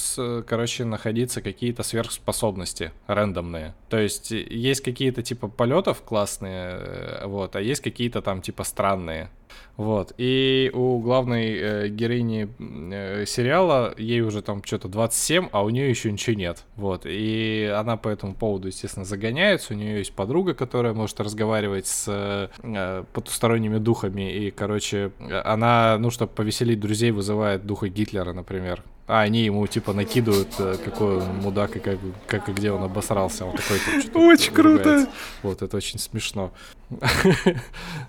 короче, 0.47 0.85
находиться 0.85 1.41
какие-то 1.41 1.83
сверхспособности 1.83 2.93
рандомные. 3.07 3.75
То 3.89 3.99
есть 3.99 4.33
есть 4.33 4.83
какие-то 4.83 5.23
типа 5.23 5.49
полетов 5.49 6.03
классные, 6.03 6.77
э, 6.79 7.27
вот, 7.27 7.57
а 7.57 7.63
есть 7.63 7.81
какие-то 7.81 8.21
там 8.21 8.43
типа 8.43 8.65
странные. 8.65 9.31
Вот. 9.79 10.13
И 10.19 10.71
у 10.75 10.99
главной 10.99 11.57
э, 11.57 11.89
героини 11.89 12.49
э, 12.59 13.25
сериала 13.27 13.95
ей 13.97 14.21
уже 14.21 14.43
там 14.43 14.63
что-то 14.63 14.89
27, 14.89 15.49
а 15.53 15.63
у 15.63 15.71
нее 15.71 15.89
еще 15.89 16.11
ничего 16.11 16.37
нет. 16.37 16.65
Вот. 16.77 17.03
И 17.07 17.73
она 17.75 17.97
по 17.97 18.09
этому 18.09 18.35
поводу, 18.35 18.69
естественно, 18.69 19.05
загоняется. 19.05 19.73
У 19.73 19.77
нее 19.77 19.99
есть 19.99 20.13
подруга, 20.13 20.53
которая 20.53 20.95
может 20.95 21.21
разговаривать 21.21 21.87
с 21.87 22.51
э, 22.63 23.05
потусторонними 23.13 23.79
духами. 23.79 24.33
И, 24.33 24.51
короче, 24.51 25.13
она, 25.45 25.97
ну, 25.99 26.11
чтобы 26.11 26.33
повеселить 26.33 26.81
друзей, 26.81 27.13
вызывает 27.13 27.65
духа 27.65 27.89
Гитлера, 27.89 28.33
например. 28.33 28.83
А 29.09 29.23
они 29.23 29.43
ему 29.43 29.67
типа 29.67 29.95
накидывают, 29.95 30.49
э, 30.59 30.77
какой 30.85 31.17
он 31.17 31.37
мудак 31.39 31.77
и 31.77 31.81
как, 31.81 31.99
как 32.27 32.49
и 32.51 32.53
где 32.53 32.71
он 32.71 32.83
обосрался. 32.83 33.47
Он 33.47 33.57
такой, 33.57 33.79
типа, 34.03 34.19
Очень 34.19 34.53
круто. 34.53 35.09
Вот, 35.43 35.63
это 35.63 35.77
очень 35.77 35.99
смешно. 35.99 36.53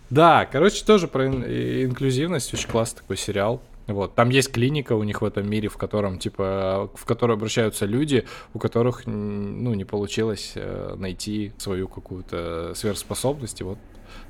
Да, 0.10 0.46
короче, 0.46 0.84
тоже 0.84 1.08
про 1.08 1.28
инклюзивность. 1.28 2.54
Очень 2.54 2.70
классный 2.70 3.00
такой 3.00 3.18
сериал. 3.18 3.62
Вот, 3.88 4.14
там 4.14 4.30
есть 4.30 4.52
клиника 4.52 4.94
у 4.94 5.04
них 5.04 5.22
в 5.22 5.26
этом 5.26 5.50
мире, 5.50 5.68
в 5.68 5.78
котором, 5.78 6.20
типа, 6.20 6.92
в 6.94 7.06
которую 7.06 7.36
обращаются 7.38 7.86
люди, 7.86 8.26
у 8.54 8.60
которых, 8.60 9.08
ну, 9.08 9.74
не 9.74 9.84
получилось 9.84 10.52
э, 10.56 10.96
найти 10.96 11.54
свою 11.58 11.88
какую-то 11.88 12.74
сверхспособность, 12.76 13.62
и 13.62 13.64
вот 13.64 13.80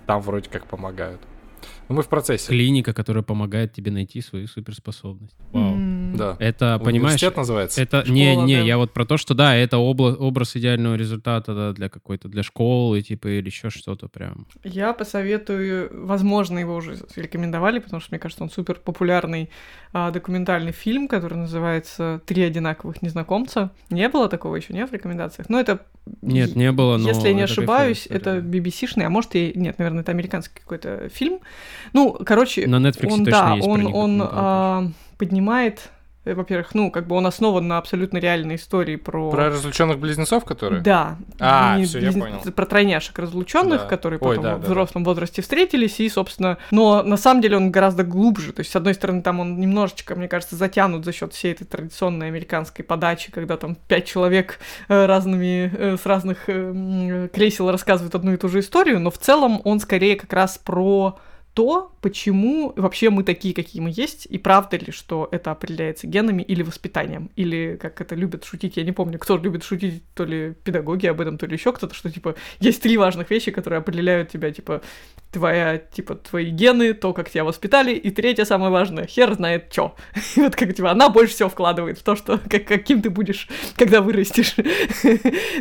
там 0.05 0.21
вроде 0.21 0.49
как 0.49 0.65
помогают. 0.65 1.19
Но 1.89 1.95
мы 1.95 2.03
в 2.03 2.07
процессе. 2.07 2.47
Клиника, 2.47 2.93
которая 2.93 3.23
помогает 3.23 3.73
тебе 3.73 3.91
найти 3.91 4.21
свою 4.21 4.47
суперспособность. 4.47 5.35
Вау. 5.51 5.73
М, 5.73 5.88
Да. 6.19 6.35
Это, 6.39 6.77
понимаешь, 6.79 7.13
Университет 7.15 7.37
называется? 7.37 7.81
это 7.81 8.01
Школа, 8.01 8.13
не, 8.13 8.35
не, 8.35 8.55
да. 8.57 8.61
я 8.61 8.77
вот 8.77 8.93
про 8.93 9.05
то, 9.05 9.17
что 9.17 9.33
да, 9.33 9.55
это 9.55 9.77
обла- 9.77 10.15
образ 10.15 10.55
идеального 10.55 10.95
результата 10.95 11.53
да, 11.55 11.73
для 11.73 11.89
какой-то, 11.89 12.27
для 12.27 12.43
школы, 12.43 13.01
типа, 13.01 13.27
или 13.27 13.47
еще 13.47 13.69
что-то 13.69 14.07
прям. 14.07 14.47
Я 14.63 14.93
посоветую, 14.93 15.89
возможно, 16.05 16.59
его 16.59 16.75
уже 16.75 16.97
рекомендовали, 17.15 17.79
потому 17.79 17.99
что, 18.01 18.11
мне 18.11 18.19
кажется, 18.19 18.43
он 18.43 18.49
супер 18.49 18.75
популярный 18.75 19.49
а, 19.93 20.11
документальный 20.11 20.71
фильм, 20.71 21.07
который 21.07 21.37
называется 21.37 22.21
«Три 22.25 22.43
одинаковых 22.43 23.01
незнакомца». 23.01 23.71
Не 23.89 24.07
было 24.09 24.29
такого 24.29 24.55
еще, 24.55 24.73
нет, 24.73 24.89
в 24.89 24.93
рекомендациях? 24.93 25.49
Но 25.49 25.59
это... 25.59 25.79
Нет, 26.21 26.55
не 26.55 26.71
было, 26.71 26.97
но 26.97 27.07
Если 27.07 27.27
я 27.27 27.33
не 27.33 27.41
это 27.43 27.51
ошибаюсь, 27.51 28.07
это. 28.09 28.37
BBC-шный, 28.39 29.05
а 29.05 29.09
может 29.09 29.35
и... 29.35 29.51
Нет, 29.55 29.77
наверное, 29.79 30.01
это 30.01 30.11
американский 30.11 30.59
какой-то 30.59 31.09
фильм. 31.09 31.39
Ну, 31.93 32.17
короче, 32.25 32.67
На 32.67 32.77
Netflix 32.77 33.11
он, 33.11 33.25
точно 33.25 33.31
да, 33.31 33.53
есть 33.55 33.67
он, 33.67 33.85
он 33.85 34.17
документалка. 34.17 34.35
а, 34.35 34.91
поднимает, 35.17 35.89
во-первых, 36.33 36.73
ну, 36.73 36.91
как 36.91 37.07
бы 37.07 37.15
он 37.15 37.25
основан 37.27 37.67
на 37.67 37.77
абсолютно 37.77 38.17
реальной 38.17 38.55
истории 38.55 38.95
про... 38.95 39.29
Про 39.31 39.49
разлученных 39.49 39.99
близнецов, 39.99 40.45
которые? 40.45 40.81
Да. 40.81 41.17
А, 41.39 41.77
Не 41.77 41.85
всё, 41.85 41.99
я 41.99 42.11
близ- 42.11 42.19
понял. 42.23 42.39
Про 42.55 42.65
тройняшек 42.65 43.17
разлученных, 43.19 43.81
Да. 43.81 43.87
которые 43.87 44.19
Ой, 44.21 44.35
потом 44.37 44.43
да, 44.43 44.55
в 44.57 44.61
да, 44.61 44.65
взрослом 44.65 45.03
возрасте 45.03 45.41
встретились, 45.41 45.99
и, 45.99 46.09
собственно, 46.09 46.57
но 46.71 47.03
на 47.03 47.17
самом 47.17 47.41
деле 47.41 47.57
он 47.57 47.71
гораздо 47.71 48.03
глубже. 48.03 48.53
То 48.53 48.61
есть, 48.61 48.71
с 48.71 48.75
одной 48.75 48.93
стороны, 48.93 49.21
там 49.21 49.39
он 49.39 49.59
немножечко, 49.59 50.15
мне 50.15 50.27
кажется, 50.27 50.55
затянут 50.55 51.05
за 51.05 51.13
счет 51.13 51.33
всей 51.33 51.51
этой 51.53 51.65
традиционной 51.65 52.27
американской 52.27 52.83
подачи, 52.85 53.31
когда 53.31 53.57
там 53.57 53.75
пять 53.87 54.05
человек 54.05 54.59
э, 54.87 55.05
разными, 55.05 55.71
э, 55.75 55.97
с 56.01 56.05
разных 56.05 56.47
э, 56.49 56.53
м, 56.53 57.29
кресел 57.29 57.71
рассказывают 57.71 58.15
одну 58.15 58.33
и 58.33 58.37
ту 58.37 58.49
же 58.49 58.59
историю, 58.59 58.99
но 58.99 59.11
в 59.11 59.17
целом 59.17 59.61
он 59.63 59.79
скорее 59.79 60.15
как 60.15 60.31
раз 60.33 60.57
про 60.57 61.17
то, 61.53 61.91
почему 62.01 62.73
вообще 62.75 63.09
мы 63.09 63.23
такие, 63.23 63.53
какие 63.53 63.81
мы 63.81 63.91
есть, 63.93 64.25
и 64.25 64.37
правда 64.37 64.77
ли, 64.77 64.91
что 64.91 65.27
это 65.31 65.51
определяется 65.51 66.07
генами 66.07 66.41
или 66.41 66.63
воспитанием, 66.63 67.31
или 67.35 67.77
как 67.81 67.99
это 68.01 68.15
любят 68.15 68.45
шутить, 68.45 68.77
я 68.77 68.83
не 68.83 68.91
помню, 68.91 69.19
кто 69.19 69.37
любит 69.37 69.63
шутить, 69.63 70.03
то 70.13 70.25
ли 70.25 70.53
педагоги 70.63 71.07
об 71.07 71.19
этом, 71.19 71.37
то 71.37 71.45
ли 71.45 71.53
еще 71.53 71.73
кто-то, 71.73 71.93
что 71.93 72.09
типа 72.09 72.35
есть 72.59 72.81
три 72.81 72.97
важных 72.97 73.29
вещи, 73.29 73.51
которые 73.51 73.79
определяют 73.79 74.29
тебя, 74.29 74.51
типа 74.51 74.81
твоя, 75.31 75.77
типа 75.77 76.15
твои 76.15 76.49
гены, 76.49 76.93
то, 76.93 77.13
как 77.13 77.29
тебя 77.29 77.43
воспитали, 77.43 77.93
и 77.93 78.09
третье 78.09 78.45
самое 78.45 78.71
важное, 78.71 79.05
хер 79.05 79.33
знает 79.33 79.71
чё. 79.71 79.95
И 80.35 80.41
вот 80.41 80.55
как 80.55 80.73
типа 80.73 80.91
она 80.91 81.09
больше 81.09 81.33
всего 81.33 81.49
вкладывает 81.49 81.99
в 81.99 82.03
то, 82.03 82.15
что 82.15 82.39
как, 82.49 82.65
каким 82.65 83.01
ты 83.01 83.09
будешь, 83.09 83.47
когда 83.75 84.01
вырастешь. 84.01 84.55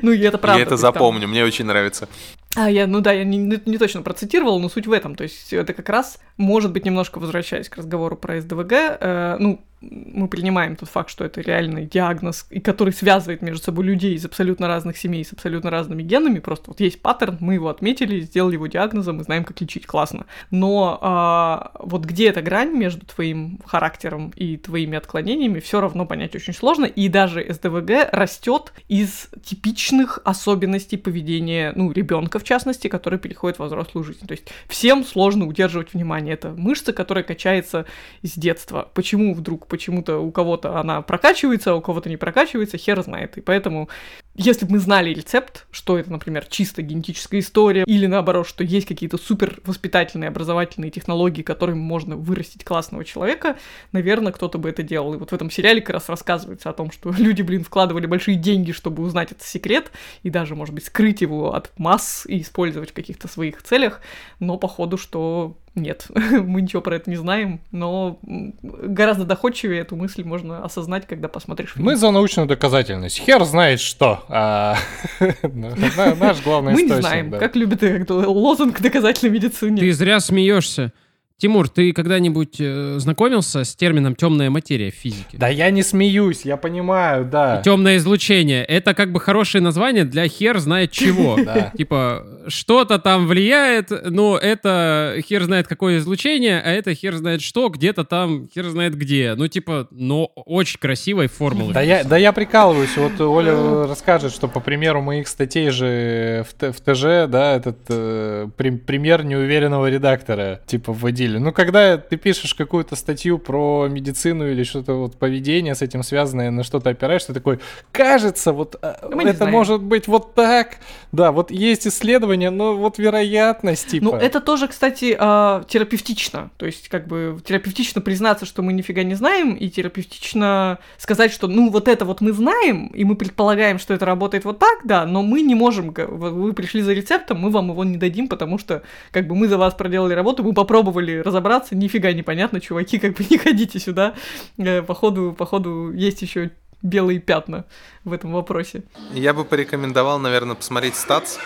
Ну 0.02 0.12
и 0.12 0.20
это 0.20 0.38
правда. 0.38 0.60
Я 0.60 0.64
то 0.64 0.74
это 0.74 0.76
запомню, 0.76 1.28
мне 1.28 1.44
очень 1.44 1.64
нравится. 1.64 2.08
А, 2.56 2.70
я, 2.70 2.86
ну 2.86 3.00
да, 3.00 3.12
я 3.12 3.24
не, 3.24 3.38
не- 3.38 3.78
точно 3.78 4.02
процитировала, 4.02 4.58
но 4.58 4.68
суть 4.68 4.86
в 4.86 4.92
этом. 4.92 5.14
То 5.14 5.24
есть 5.24 5.52
это 5.52 5.74
как 5.74 5.88
раз, 5.88 6.18
может 6.36 6.72
быть, 6.72 6.84
немножко 6.84 7.18
возвращаясь 7.18 7.68
к 7.68 7.76
разговору 7.76 8.16
про 8.16 8.40
СДВГ, 8.40 8.72
э, 8.72 9.36
ну, 9.38 9.64
мы 9.80 10.28
принимаем 10.28 10.76
тот 10.76 10.88
факт, 10.88 11.10
что 11.10 11.24
это 11.24 11.40
реальный 11.40 11.86
диагноз, 11.86 12.46
и 12.50 12.60
который 12.60 12.92
связывает 12.92 13.42
между 13.42 13.62
собой 13.62 13.84
людей 13.84 14.14
из 14.14 14.24
абсолютно 14.24 14.66
разных 14.66 14.96
семей, 14.96 15.24
с 15.24 15.32
абсолютно 15.32 15.70
разными 15.70 16.02
генами. 16.02 16.40
Просто 16.40 16.70
вот 16.70 16.80
есть 16.80 17.00
паттерн, 17.00 17.38
мы 17.40 17.54
его 17.54 17.68
отметили, 17.68 18.20
сделали 18.20 18.54
его 18.54 18.66
диагнозом, 18.66 19.18
мы 19.18 19.24
знаем, 19.24 19.44
как 19.44 19.60
лечить, 19.60 19.86
классно. 19.86 20.26
Но 20.50 20.98
а, 21.00 21.72
вот 21.78 22.04
где 22.04 22.28
эта 22.28 22.42
грань 22.42 22.76
между 22.76 23.06
твоим 23.06 23.60
характером 23.64 24.32
и 24.34 24.56
твоими 24.56 24.98
отклонениями, 24.98 25.60
все 25.60 25.80
равно 25.80 26.06
понять 26.06 26.34
очень 26.34 26.54
сложно. 26.54 26.84
И 26.84 27.08
даже 27.08 27.46
СДВГ 27.48 28.08
растет 28.12 28.72
из 28.88 29.28
типичных 29.44 30.20
особенностей 30.24 30.96
поведения, 30.96 31.72
ну, 31.76 31.92
ребенка 31.92 32.38
в 32.38 32.44
частности, 32.44 32.88
который 32.88 33.18
переходит 33.18 33.58
во 33.58 33.66
взрослую 33.66 34.04
жизнь. 34.04 34.26
То 34.26 34.32
есть 34.32 34.48
всем 34.68 35.04
сложно 35.04 35.46
удерживать 35.46 35.94
внимание. 35.94 36.34
Это 36.34 36.50
мышца, 36.50 36.92
которая 36.92 37.24
качается 37.24 37.86
с 38.22 38.32
детства. 38.36 38.88
Почему 38.94 39.34
вдруг 39.34 39.67
почему-то 39.68 40.18
у 40.18 40.30
кого-то 40.30 40.78
она 40.78 41.02
прокачивается, 41.02 41.72
а 41.72 41.74
у 41.74 41.80
кого-то 41.80 42.08
не 42.08 42.16
прокачивается, 42.16 42.78
хер 42.78 43.02
знает. 43.02 43.38
И 43.38 43.40
поэтому, 43.40 43.88
если 44.34 44.66
бы 44.66 44.72
мы 44.72 44.78
знали 44.78 45.10
рецепт, 45.10 45.66
что 45.70 45.98
это, 45.98 46.10
например, 46.10 46.46
чисто 46.46 46.82
генетическая 46.82 47.40
история, 47.40 47.84
или 47.84 48.06
наоборот, 48.06 48.48
что 48.48 48.64
есть 48.64 48.86
какие-то 48.86 49.18
супер 49.18 49.60
воспитательные, 49.64 50.28
образовательные 50.28 50.90
технологии, 50.90 51.42
которыми 51.42 51.78
можно 51.78 52.16
вырастить 52.16 52.64
классного 52.64 53.04
человека, 53.04 53.56
наверное, 53.92 54.32
кто-то 54.32 54.58
бы 54.58 54.68
это 54.68 54.82
делал. 54.82 55.14
И 55.14 55.18
вот 55.18 55.30
в 55.30 55.34
этом 55.34 55.50
сериале 55.50 55.80
как 55.80 55.94
раз 55.94 56.08
рассказывается 56.08 56.70
о 56.70 56.72
том, 56.72 56.90
что 56.90 57.10
люди, 57.18 57.42
блин, 57.42 57.64
вкладывали 57.64 58.06
большие 58.06 58.36
деньги, 58.36 58.72
чтобы 58.72 59.02
узнать 59.02 59.32
этот 59.32 59.44
секрет, 59.44 59.92
и 60.22 60.30
даже, 60.30 60.54
может 60.54 60.74
быть, 60.74 60.86
скрыть 60.86 61.20
его 61.20 61.54
от 61.54 61.72
масс 61.78 62.24
и 62.26 62.40
использовать 62.40 62.90
в 62.90 62.94
каких-то 62.94 63.28
своих 63.28 63.62
целях, 63.62 64.00
но 64.40 64.56
походу, 64.56 64.96
что 64.96 65.56
нет, 65.78 66.06
мы 66.14 66.60
ничего 66.62 66.82
про 66.82 66.96
это 66.96 67.08
не 67.10 67.16
знаем, 67.16 67.60
но 67.70 68.18
гораздо 68.22 69.24
доходчивее 69.24 69.80
эту 69.80 69.96
мысль 69.96 70.24
можно 70.24 70.64
осознать, 70.64 71.06
когда 71.06 71.28
посмотришь 71.28 71.72
фильм. 71.74 71.86
Мы 71.86 71.96
за 71.96 72.10
научную 72.10 72.46
доказательность. 72.48 73.18
Хер 73.18 73.44
знает 73.44 73.80
что. 73.80 74.24
А, 74.28 74.76
на- 75.42 76.14
Наш 76.14 76.42
главный 76.42 76.72
Мы 76.72 76.82
не 76.82 76.88
источник, 76.88 77.02
знаем, 77.06 77.30
как 77.32 77.56
любит 77.56 78.10
лозунг 78.10 78.80
доказательной 78.80 79.32
медицины. 79.32 79.78
Ты 79.78 79.92
зря 79.92 80.20
смеешься. 80.20 80.92
Тимур, 81.40 81.68
ты 81.68 81.92
когда-нибудь 81.92 82.56
э, 82.58 82.96
знакомился 82.98 83.62
с 83.62 83.76
термином 83.76 84.16
темная 84.16 84.50
материя 84.50 84.90
в 84.90 84.94
физике? 84.94 85.36
Да 85.38 85.46
я 85.46 85.70
не 85.70 85.84
смеюсь, 85.84 86.40
я 86.44 86.56
понимаю, 86.56 87.24
да. 87.26 87.62
Темное 87.64 87.98
излучение. 87.98 88.64
Это 88.64 88.92
как 88.92 89.12
бы 89.12 89.20
хорошее 89.20 89.62
название 89.62 90.04
для 90.04 90.26
хер 90.26 90.58
знает 90.58 90.90
чего. 90.90 91.38
Типа, 91.78 92.26
что-то 92.48 92.98
там 92.98 93.28
влияет, 93.28 93.92
но 94.10 94.36
это 94.36 95.14
хер 95.24 95.44
знает 95.44 95.68
какое 95.68 95.98
излучение, 95.98 96.60
а 96.60 96.70
это 96.72 96.92
хер 96.92 97.14
знает 97.14 97.40
что, 97.40 97.68
где-то 97.68 98.02
там 98.02 98.48
хер 98.52 98.64
знает 98.64 98.96
где. 98.96 99.34
Ну, 99.36 99.46
типа, 99.46 99.86
но 99.92 100.32
очень 100.34 100.80
красивой 100.80 101.28
формулы. 101.28 101.72
Да 101.72 101.82
я, 101.82 102.02
да 102.02 102.16
я 102.16 102.32
прикалываюсь. 102.32 102.96
Вот 102.96 103.20
Оля 103.20 103.86
расскажет, 103.86 104.32
что 104.32 104.48
по 104.48 104.58
примеру 104.58 105.02
моих 105.02 105.28
статей 105.28 105.70
же 105.70 106.44
в, 106.50 106.80
ТЖ, 106.80 107.30
да, 107.30 107.54
этот 107.54 107.78
э, 107.90 108.48
при- 108.56 108.70
пример 108.70 109.24
неуверенного 109.24 109.88
редактора, 109.88 110.60
типа, 110.66 110.92
вводили. 110.92 111.27
Ну, 111.36 111.52
когда 111.52 111.98
ты 111.98 112.16
пишешь 112.16 112.54
какую-то 112.54 112.96
статью 112.96 113.38
про 113.38 113.86
медицину 113.88 114.50
или 114.50 114.62
что-то 114.62 114.94
вот 114.94 115.16
поведение 115.16 115.74
с 115.74 115.82
этим 115.82 116.02
связанное, 116.02 116.50
на 116.50 116.62
что-то 116.62 116.90
опираешься, 116.90 117.28
ты 117.28 117.34
такой, 117.34 117.60
кажется, 117.92 118.52
вот 118.52 118.76
э, 118.80 118.94
Мы 119.12 119.24
не 119.24 119.30
это 119.30 119.46
может 119.46 119.82
быть 119.82 120.08
вот 120.08 120.34
так. 120.34 120.78
Да, 121.12 121.32
вот 121.32 121.50
есть 121.50 121.86
исследование, 121.86 122.50
но 122.50 122.76
вот 122.76 122.98
вероятность, 122.98 123.88
типа... 123.88 124.04
Ну, 124.04 124.12
это 124.14 124.40
тоже, 124.40 124.68
кстати, 124.68 125.16
а, 125.18 125.64
терапевтично. 125.68 126.50
То 126.56 126.66
есть, 126.66 126.88
как 126.88 127.06
бы, 127.06 127.38
терапевтично 127.44 128.00
признаться, 128.00 128.46
что 128.46 128.62
мы 128.62 128.72
нифига 128.72 129.02
не 129.02 129.14
знаем, 129.14 129.54
и 129.54 129.68
терапевтично 129.68 130.78
сказать, 130.96 131.32
что, 131.32 131.48
ну, 131.48 131.70
вот 131.70 131.88
это 131.88 132.04
вот 132.04 132.20
мы 132.20 132.32
знаем, 132.32 132.88
и 132.88 133.04
мы 133.04 133.16
предполагаем, 133.16 133.78
что 133.78 133.94
это 133.94 134.06
работает 134.06 134.44
вот 134.44 134.58
так, 134.58 134.80
да, 134.84 135.06
но 135.06 135.22
мы 135.22 135.42
не 135.42 135.54
можем, 135.54 135.92
вы 135.92 136.52
пришли 136.52 136.82
за 136.82 136.92
рецептом, 136.92 137.40
мы 137.40 137.50
вам 137.50 137.70
его 137.70 137.84
не 137.84 137.96
дадим, 137.96 138.28
потому 138.28 138.58
что, 138.58 138.82
как 139.10 139.26
бы, 139.26 139.34
мы 139.34 139.48
за 139.48 139.58
вас 139.58 139.74
проделали 139.74 140.14
работу, 140.14 140.42
мы 140.42 140.52
попробовали 140.52 141.17
разобраться, 141.22 141.74
нифига 141.76 142.12
непонятно, 142.12 142.60
чуваки, 142.60 142.98
как 142.98 143.14
бы, 143.14 143.24
не 143.30 143.38
ходите 143.38 143.78
сюда. 143.78 144.14
Э, 144.58 144.82
Походу, 144.82 145.34
походу, 145.36 145.92
есть 145.92 146.22
еще 146.22 146.50
белые 146.82 147.18
пятна 147.18 147.64
в 148.04 148.12
этом 148.12 148.32
вопросе. 148.32 148.82
Я 149.12 149.34
бы 149.34 149.44
порекомендовал, 149.44 150.18
наверное, 150.18 150.54
посмотреть 150.54 150.94
статс. 150.96 151.38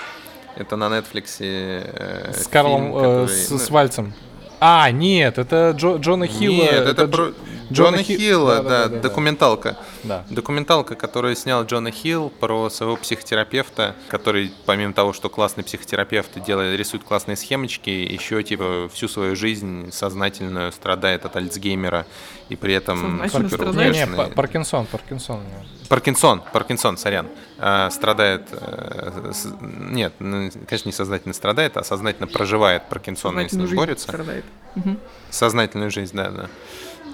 Это 0.56 0.76
на 0.76 0.84
Netflix. 0.84 1.36
э, 1.40 2.32
С 2.34 2.46
Карлом, 2.46 2.82
фильм, 2.82 2.96
э, 2.96 3.00
который- 3.00 3.28
с, 3.28 3.50
ну, 3.50 3.58
с 3.58 3.70
Вальцем. 3.70 4.12
А, 4.60 4.90
нет, 4.90 5.38
это 5.38 5.74
Джо- 5.76 5.98
Джона 5.98 6.26
Хилла. 6.26 6.62
Нет, 6.62 6.86
это, 6.86 7.08
про 7.08 7.32
Дж- 7.72 7.76
Джона 7.76 8.02
Хи- 8.02 8.16
Хилла, 8.16 8.56
да, 8.56 8.62
да-да-да-да. 8.62 9.00
документалка. 9.08 9.76
Да. 10.04 10.24
Документалка, 10.30 10.94
которую 10.94 11.34
снял 11.36 11.64
Джона 11.64 11.90
Хилл 11.90 12.30
про 12.30 12.70
своего 12.70 12.96
психотерапевта, 12.96 13.94
который, 14.08 14.52
помимо 14.66 14.92
того, 14.92 15.12
что 15.12 15.28
классный 15.28 15.64
психотерапевт 15.64 16.36
и 16.36 16.40
делает, 16.40 16.78
рисует 16.78 17.04
классные 17.04 17.36
схемочки, 17.36 17.90
еще 17.90 18.42
типа 18.42 18.88
всю 18.92 19.08
свою 19.08 19.34
жизнь 19.36 19.90
сознательную 19.92 20.72
страдает 20.72 21.24
от 21.24 21.36
Альцгеймера 21.36 22.06
и 22.48 22.56
при 22.56 22.74
этом 22.74 22.98
Сознательно 23.00 23.48
супер 23.48 23.58
страдает? 23.68 23.92
Не, 23.92 23.98
не, 23.98 24.04
успешный. 24.04 24.16
Па- 24.16 24.34
Паркинсон, 24.34 24.86
Паркинсон. 24.86 25.40
Паркинсон, 25.88 26.42
Паркинсон, 26.52 26.96
сорян, 26.96 27.28
а, 27.58 27.90
страдает, 27.90 28.48
э, 28.52 29.30
с- 29.34 29.48
нет, 29.60 30.14
ну, 30.20 30.50
конечно, 30.66 30.88
не 30.88 30.92
сознательно 30.92 31.34
страдает, 31.34 31.76
а 31.76 31.84
сознательно 31.84 32.26
проживает 32.26 32.88
Паркинсона 32.88 33.40
и 33.40 33.48
с 33.48 33.50
Сознательную 33.50 33.62
ним 33.62 33.68
жизнь 33.68 33.76
борется. 33.76 34.04
страдает. 34.08 34.44
Мгм. 34.74 34.98
Сознательную 35.30 35.90
жизнь, 35.90 36.16
да, 36.16 36.30
да. 36.30 36.48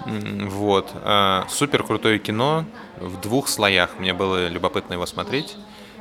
Вот. 0.05 0.91
А, 1.03 1.45
Супер 1.49 1.83
крутое 1.83 2.19
кино 2.19 2.65
в 2.99 3.19
двух 3.21 3.47
слоях. 3.47 3.99
Мне 3.99 4.13
было 4.13 4.47
любопытно 4.47 4.93
его 4.93 5.05
смотреть. 5.05 5.55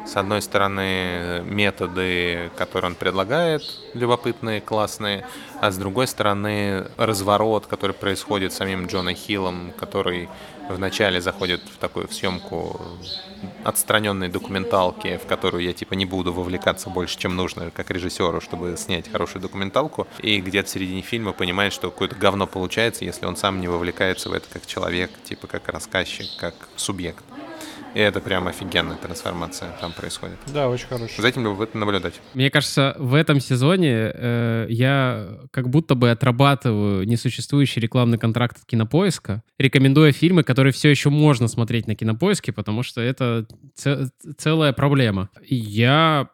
С 0.07 0.16
одной 0.16 0.41
стороны, 0.41 1.43
методы, 1.45 2.51
которые 2.57 2.93
он 2.93 2.95
предлагает, 2.95 3.62
любопытные, 3.93 4.62
классные, 4.62 5.27
а 5.61 5.70
с 5.70 5.77
другой 5.77 6.07
стороны, 6.07 6.87
разворот, 6.97 7.66
который 7.66 7.93
происходит 7.93 8.55
самим 8.55 8.87
Джона 8.87 9.12
Хиллом, 9.12 9.73
который 9.79 10.31
вначале 10.70 11.20
заходит 11.20 11.61
в 11.61 11.77
такую 11.77 12.09
в 12.09 12.15
съемку 12.15 12.81
отстраненной 13.65 14.28
документалки, 14.28 15.19
в 15.23 15.27
которую 15.27 15.65
я 15.65 15.73
типа 15.73 15.94
не 15.94 16.06
буду 16.06 16.32
вовлекаться 16.32 16.90
больше, 16.90 17.19
чем 17.19 17.36
нужно, 17.36 17.70
как 17.70 17.90
режиссеру, 17.90 18.40
чтобы 18.40 18.77
снять 18.77 19.10
хорошую 19.10 19.43
документалку, 19.43 20.06
и 20.20 20.40
где-то 20.40 20.69
в 20.69 20.70
середине 20.70 21.02
фильма 21.02 21.32
понимает, 21.32 21.73
что 21.73 21.90
какое-то 21.90 22.16
говно 22.16 22.47
получается, 22.47 23.05
если 23.05 23.27
он 23.27 23.36
сам 23.36 23.60
не 23.60 23.69
вовлекается 23.69 24.28
в 24.28 24.32
это 24.32 24.47
как 24.52 24.66
человек, 24.66 25.10
типа 25.24 25.47
как 25.47 25.69
рассказчик, 25.69 26.27
как 26.39 26.55
субъект. 26.77 27.24
И 27.94 28.01
это 28.01 28.20
прям 28.20 28.47
офигенная 28.48 28.97
трансформация 28.97 29.70
там 29.81 29.93
происходит. 29.93 30.36
Да, 30.52 30.69
очень 30.69 30.86
хороший. 30.86 31.20
За 31.20 31.28
этим 31.28 31.44
любопытно 31.44 31.81
наблюдать. 31.81 32.20
Мне 32.35 32.51
кажется, 32.51 32.94
в 32.98 33.15
этом 33.15 33.40
сезоне 33.40 34.12
э, 34.15 34.66
я 34.69 35.39
как 35.51 35.69
будто 35.70 35.94
бы 35.94 36.10
отрабатываю 36.10 37.06
несуществующий 37.06 37.81
рекламный 37.81 38.19
контракт 38.19 38.59
от 38.59 38.65
Кинопоиска, 38.66 39.43
рекомендуя 39.59 40.12
фильмы, 40.12 40.43
которые 40.44 40.73
все 40.73 40.89
еще 40.90 41.10
можно 41.10 41.48
смотреть 41.48 41.86
на 41.86 41.94
Кинопоиске, 41.94 42.52
потому 42.52 42.82
что 42.82 43.01
это 43.01 43.47
ц- 43.74 44.09
целая 44.36 44.73
проблема. 44.73 45.31
Я 45.47 46.28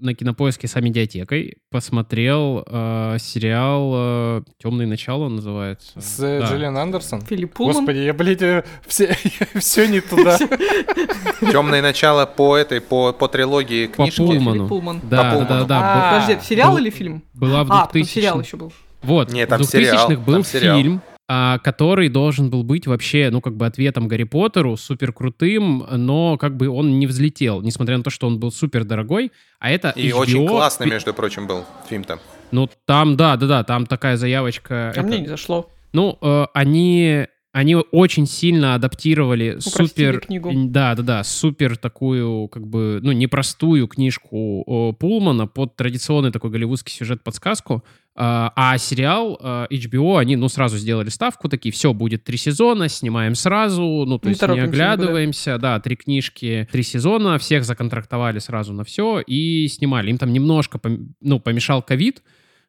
на 0.00 0.14
Кинопоиске 0.14 0.68
с 0.68 0.80
медиатекой 0.80 1.56
посмотрел 1.70 2.64
э, 2.66 3.16
сериал 3.20 4.42
«Темные 4.62 4.86
начала» 4.86 5.24
он 5.24 5.36
называется. 5.36 6.00
С 6.00 6.16
Да. 6.18 6.26
э, 6.26 6.44
Джиллиан 6.46 6.76
Андерсон. 6.76 7.22
Филипп 7.22 7.54
Пулман. 7.54 7.76
Господи, 7.76 7.98
я, 7.98 8.12
блядь, 8.14 8.42
э, 8.42 8.64
все, 8.86 9.16
все 9.58 9.86
не 9.88 10.00
туда. 10.00 10.38
Темное 11.40 11.82
начало 11.82 12.26
по 12.26 12.56
этой, 12.56 12.80
по, 12.80 13.12
по 13.12 13.28
трилогии 13.28 13.86
По 13.86 13.94
книжки. 14.04 14.18
Пулману. 14.18 14.52
Филипп 14.54 14.68
Пулман. 14.68 15.00
Да, 15.04 15.22
да, 15.22 15.30
Пулману. 15.32 15.48
да, 15.48 15.64
да. 15.64 15.80
А, 15.80 16.20
Подожди, 16.20 16.46
сериал 16.46 16.76
или 16.78 16.90
фильм? 16.90 17.22
Была 17.34 17.64
в 17.64 17.72
А, 17.72 17.86
потом 17.86 17.92
2000 17.92 18.14
сериал 18.14 18.40
еще 18.40 18.56
был. 18.56 18.72
Вот, 19.02 19.30
Не, 19.32 19.46
там 19.46 19.58
в 19.62 19.62
2000-х 19.62 19.78
сериал, 19.78 20.08
был 20.20 20.42
фильм, 20.42 21.02
а, 21.06 21.15
который 21.28 22.08
должен 22.08 22.50
был 22.50 22.62
быть 22.62 22.86
вообще, 22.86 23.30
ну, 23.32 23.40
как 23.40 23.56
бы 23.56 23.66
ответом 23.66 24.06
Гарри 24.06 24.24
Поттеру, 24.24 24.76
супер 24.76 25.12
крутым, 25.12 25.84
но 25.90 26.38
как 26.38 26.56
бы 26.56 26.68
он 26.68 26.98
не 26.98 27.06
взлетел, 27.06 27.62
несмотря 27.62 27.96
на 27.98 28.04
то, 28.04 28.10
что 28.10 28.26
он 28.28 28.38
был 28.38 28.52
супер 28.52 28.84
дорогой, 28.84 29.32
а 29.58 29.70
это 29.70 29.90
И 29.90 30.10
HBO, 30.10 30.14
очень 30.18 30.46
классный, 30.48 30.86
между 30.86 31.12
прочим, 31.12 31.46
был 31.46 31.64
фильм-то. 31.88 32.20
Ну, 32.52 32.70
там, 32.84 33.16
да, 33.16 33.36
да, 33.36 33.46
да, 33.46 33.64
там 33.64 33.86
такая 33.86 34.16
заявочка. 34.16 34.90
А 34.90 35.00
это- 35.00 35.02
мне 35.02 35.18
не 35.18 35.26
зашло. 35.26 35.68
Ну, 35.92 36.18
э, 36.20 36.46
они... 36.54 37.26
Они 37.56 37.74
очень 37.74 38.26
сильно 38.26 38.74
адаптировали 38.74 39.52
Упростили 39.52 39.86
супер, 39.86 40.20
книгу. 40.20 40.52
да, 40.66 40.94
да, 40.94 41.02
да, 41.02 41.24
супер 41.24 41.78
такую 41.78 42.48
как 42.48 42.66
бы, 42.66 43.00
ну 43.02 43.12
непростую 43.12 43.88
книжку 43.88 44.94
Пулмана 45.00 45.46
под 45.46 45.74
традиционный 45.74 46.30
такой 46.30 46.50
голливудский 46.50 46.92
сюжет 46.92 47.24
подсказку, 47.24 47.82
а, 48.14 48.52
а 48.54 48.76
сериал 48.76 49.38
а, 49.40 49.66
HBO 49.70 50.18
они 50.18 50.36
ну 50.36 50.50
сразу 50.50 50.76
сделали 50.76 51.08
ставку 51.08 51.48
такие, 51.48 51.72
все 51.72 51.94
будет 51.94 52.24
три 52.24 52.36
сезона, 52.36 52.90
снимаем 52.90 53.34
сразу, 53.34 54.04
ну 54.06 54.18
то 54.18 54.26
Не 54.26 54.32
есть 54.32 54.42
не 54.42 54.46
торопимся 54.48 54.66
никуда. 54.68 54.92
оглядываемся, 54.92 55.56
да, 55.56 55.80
три 55.80 55.96
книжки, 55.96 56.68
три 56.70 56.82
сезона, 56.82 57.38
всех 57.38 57.64
законтрактовали 57.64 58.38
сразу 58.38 58.74
на 58.74 58.84
все 58.84 59.20
и 59.20 59.66
снимали. 59.68 60.10
Им 60.10 60.18
там 60.18 60.30
немножко 60.30 60.78
ну 61.22 61.40
помешал 61.40 61.82
ковид, 61.82 62.22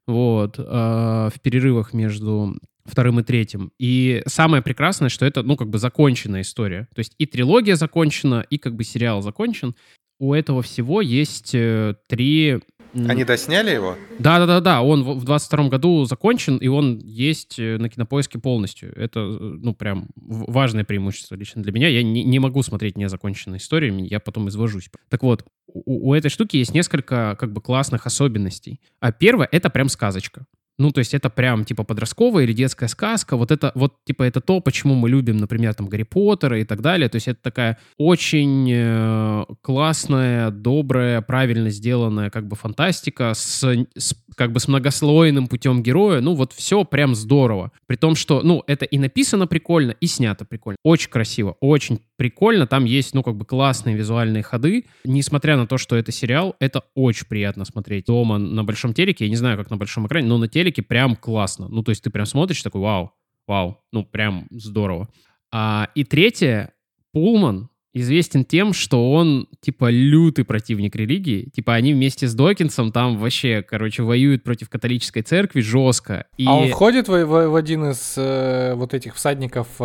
вот, 0.06 0.58
э, 0.58 0.64
в 0.64 1.34
перерывах 1.42 1.94
между 1.94 2.56
вторым 2.88 3.20
и 3.20 3.24
третьим. 3.24 3.72
И 3.78 4.24
самое 4.26 4.64
прекрасное, 4.64 5.10
что 5.10 5.26
это, 5.26 5.44
ну, 5.44 5.56
как 5.56 5.70
бы 5.70 5.78
законченная 5.78 6.42
история. 6.42 6.88
То 6.96 7.00
есть 7.00 7.14
и 7.18 7.26
трилогия 7.26 7.76
закончена, 7.76 8.46
и 8.50 8.58
как 8.58 8.76
бы 8.76 8.84
сериал 8.84 9.22
закончен. 9.22 9.76
У 10.20 10.34
этого 10.34 10.62
всего 10.62 11.02
есть 11.02 11.54
э, 11.54 11.96
три... 12.08 12.60
Они 12.94 13.24
досняли 13.24 13.72
его? 13.72 13.96
Да-да-да-да, 14.18 14.82
он 14.82 15.04
в 15.04 15.20
в 15.20 15.24
22 15.26 15.70
году 15.70 16.06
закончен, 16.06 16.58
и 16.58 16.68
он 16.68 16.98
есть 17.00 17.60
э, 17.60 17.78
на 17.78 17.90
Кинопоиске 17.90 18.40
полностью. 18.40 18.92
Это, 18.96 19.20
э, 19.20 19.38
ну, 19.40 19.76
прям 19.76 20.08
важное 20.16 20.84
преимущество 20.84 21.36
лично 21.36 21.62
для 21.62 21.72
меня. 21.72 21.90
Я 21.90 22.02
не, 22.02 22.24
не 22.24 22.40
могу 22.40 22.64
смотреть 22.64 22.98
незаконченные 22.98 23.60
истории, 23.60 24.08
я 24.10 24.20
потом 24.20 24.50
извожусь. 24.50 24.90
Так 25.10 25.22
вот, 25.22 25.46
у, 25.68 26.10
у 26.10 26.14
этой 26.16 26.30
штуки 26.30 26.58
есть 26.58 26.74
несколько, 26.74 27.36
как 27.40 27.54
бы, 27.54 27.62
классных 27.62 28.08
особенностей. 28.08 28.82
А 29.00 29.12
первое— 29.12 29.48
это 29.52 29.70
прям 29.70 29.90
сказочка. 29.90 30.48
Ну, 30.80 30.92
то 30.92 31.00
есть 31.00 31.14
это 31.16 31.30
прям, 31.30 31.66
типа, 31.66 31.84
подростковая 31.84 32.44
или 32.44 32.54
детская 32.54 32.88
сказка. 32.88 33.36
Вот 33.36 33.52
это, 33.52 33.72
вот, 33.74 33.96
типа, 34.06 34.24
это 34.24 34.42
то, 34.42 34.60
почему 34.60 34.94
мы 34.94 35.10
любим, 35.10 35.38
например, 35.38 35.74
там, 35.74 35.88
Гарри 35.88 36.04
Поттера 36.04 36.60
и 36.60 36.66
так 36.66 36.82
далее. 36.82 37.10
То 37.10 37.16
есть 37.16 37.28
это 37.28 37.42
такая 37.42 37.80
очень 37.98 38.70
э, 38.72 39.46
классная, 39.62 40.52
добрая, 40.52 41.22
правильно 41.22 41.72
сделанная, 41.72 42.30
как 42.30 42.48
бы, 42.48 42.56
фантастика 42.56 43.34
с, 43.34 43.64
с, 43.96 44.16
как 44.36 44.52
бы, 44.52 44.60
с 44.60 44.68
многослойным 44.68 45.48
путем 45.48 45.82
героя. 45.82 46.22
Ну, 46.22 46.36
вот 46.36 46.54
все 46.54 46.84
прям 46.84 47.16
здорово. 47.16 47.72
При 47.88 47.96
том, 47.96 48.16
что, 48.16 48.44
ну, 48.44 48.64
это 48.68 48.86
и 48.86 49.00
написано 49.00 49.48
прикольно, 49.48 49.96
и 50.00 50.06
снято 50.06 50.46
прикольно. 50.46 50.78
Очень 50.84 51.10
красиво, 51.10 51.58
очень 51.60 52.00
прикольно. 52.18 52.68
Там 52.68 52.86
есть, 52.86 53.16
ну, 53.16 53.24
как 53.24 53.36
бы, 53.36 53.46
классные 53.46 53.96
визуальные 53.96 54.44
ходы. 54.44 54.86
Несмотря 55.06 55.58
на 55.58 55.66
то, 55.66 55.80
что 55.80 55.96
это 55.96 56.12
сериал, 56.12 56.56
это 56.60 56.84
очень 56.94 57.26
приятно 57.26 57.66
смотреть 57.66 58.06
дома 58.06 58.38
на 58.38 58.64
большом 58.64 58.94
телеке. 58.94 59.26
Я 59.26 59.30
не 59.32 59.36
знаю, 59.36 59.58
как 59.58 59.72
на 59.72 59.78
большом 59.78 60.06
экране, 60.06 60.28
но 60.28 60.38
на 60.38 60.48
телеке 60.48 60.67
прям 60.76 61.16
классно. 61.16 61.68
Ну, 61.68 61.84
то 61.84 61.92
есть 61.92 62.04
ты 62.04 62.10
прям 62.10 62.26
смотришь 62.26 62.62
такой, 62.62 62.82
вау, 62.82 63.12
вау, 63.48 63.82
ну, 63.92 64.04
прям 64.04 64.48
здорово. 64.52 65.08
А, 65.52 65.90
и 65.96 66.04
третье, 66.04 66.74
Пулман 67.12 67.70
известен 68.00 68.46
тем, 68.46 68.74
что 68.74 69.12
он, 69.12 69.48
типа, 69.62 69.90
лютый 69.90 70.44
противник 70.46 70.96
религии. 70.96 71.50
Типа, 71.56 71.74
они 71.76 71.94
вместе 71.94 72.28
с 72.28 72.34
Докинсом 72.34 72.92
там 72.92 73.18
вообще, 73.18 73.62
короче, 73.62 74.04
воюют 74.04 74.44
против 74.44 74.70
католической 74.70 75.22
церкви 75.22 75.62
жестко. 75.62 76.26
И 76.38 76.46
А 76.46 76.54
он 76.56 76.70
входит 76.70 77.08
в, 77.08 77.26
в- 77.26 77.48
в 77.50 77.56
один 77.56 77.90
из 77.92 78.14
э, 78.18 78.74
вот 78.76 78.94
этих 78.94 79.16
всадников 79.16 79.68
э, 79.80 79.84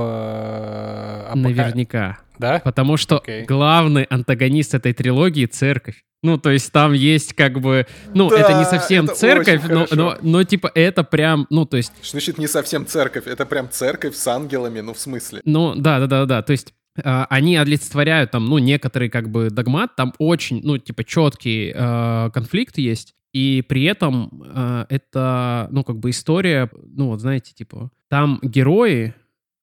апока- 1.30 1.36
наверняка. 1.36 2.18
Да? 2.38 2.60
Потому 2.64 2.96
что 2.96 3.18
Окей. 3.18 3.44
главный 3.44 4.04
антагонист 4.04 4.74
этой 4.74 4.92
трилогии— 4.92 5.46
церковь. 5.46 6.02
Ну, 6.24 6.38
то 6.38 6.50
есть 6.50 6.70
там 6.70 6.92
есть 6.92 7.34
как 7.34 7.60
бы... 7.60 7.86
Ну, 8.14 8.30
Да, 8.30 8.38
это 8.38 8.56
не 8.58 8.64
совсем 8.64 9.06
это 9.06 9.14
церковь, 9.16 9.62
но, 9.68 9.86
хорошо. 9.86 9.96
но, 9.96 10.16
но, 10.22 10.44
типа 10.44 10.70
это 10.72 11.02
прям... 11.02 11.46
Ну, 11.50 11.66
то 11.66 11.76
есть... 11.76 11.92
Что 12.00 12.12
значит 12.12 12.38
не 12.38 12.46
совсем 12.46 12.86
церковь? 12.86 13.26
Это 13.26 13.44
прям 13.44 13.68
церковь 13.68 14.14
с 14.14 14.26
ангелами, 14.28 14.78
ну 14.80 14.94
в 14.94 15.00
смысле? 15.00 15.40
Ну, 15.44 15.74
да, 15.74 15.98
да, 15.98 16.06
да, 16.06 16.24
да. 16.26 16.42
То 16.42 16.52
есть 16.52 16.74
они 17.02 17.56
олицетворяют 17.56 18.30
там, 18.30 18.46
ну, 18.46 18.58
некоторый 18.58 19.08
как 19.08 19.30
бы 19.30 19.50
догмат, 19.50 19.96
там 19.96 20.12
очень, 20.18 20.60
ну, 20.62 20.78
типа 20.78 21.04
четкий 21.04 21.72
э, 21.74 22.30
конфликт 22.32 22.78
есть, 22.78 23.14
и 23.32 23.64
при 23.66 23.84
этом 23.84 24.42
э, 24.44 24.84
это, 24.90 25.68
ну, 25.70 25.84
как 25.84 25.98
бы 25.98 26.10
история, 26.10 26.70
ну, 26.84 27.08
вот 27.08 27.20
знаете, 27.20 27.54
типа, 27.54 27.90
там 28.08 28.38
герои, 28.42 29.14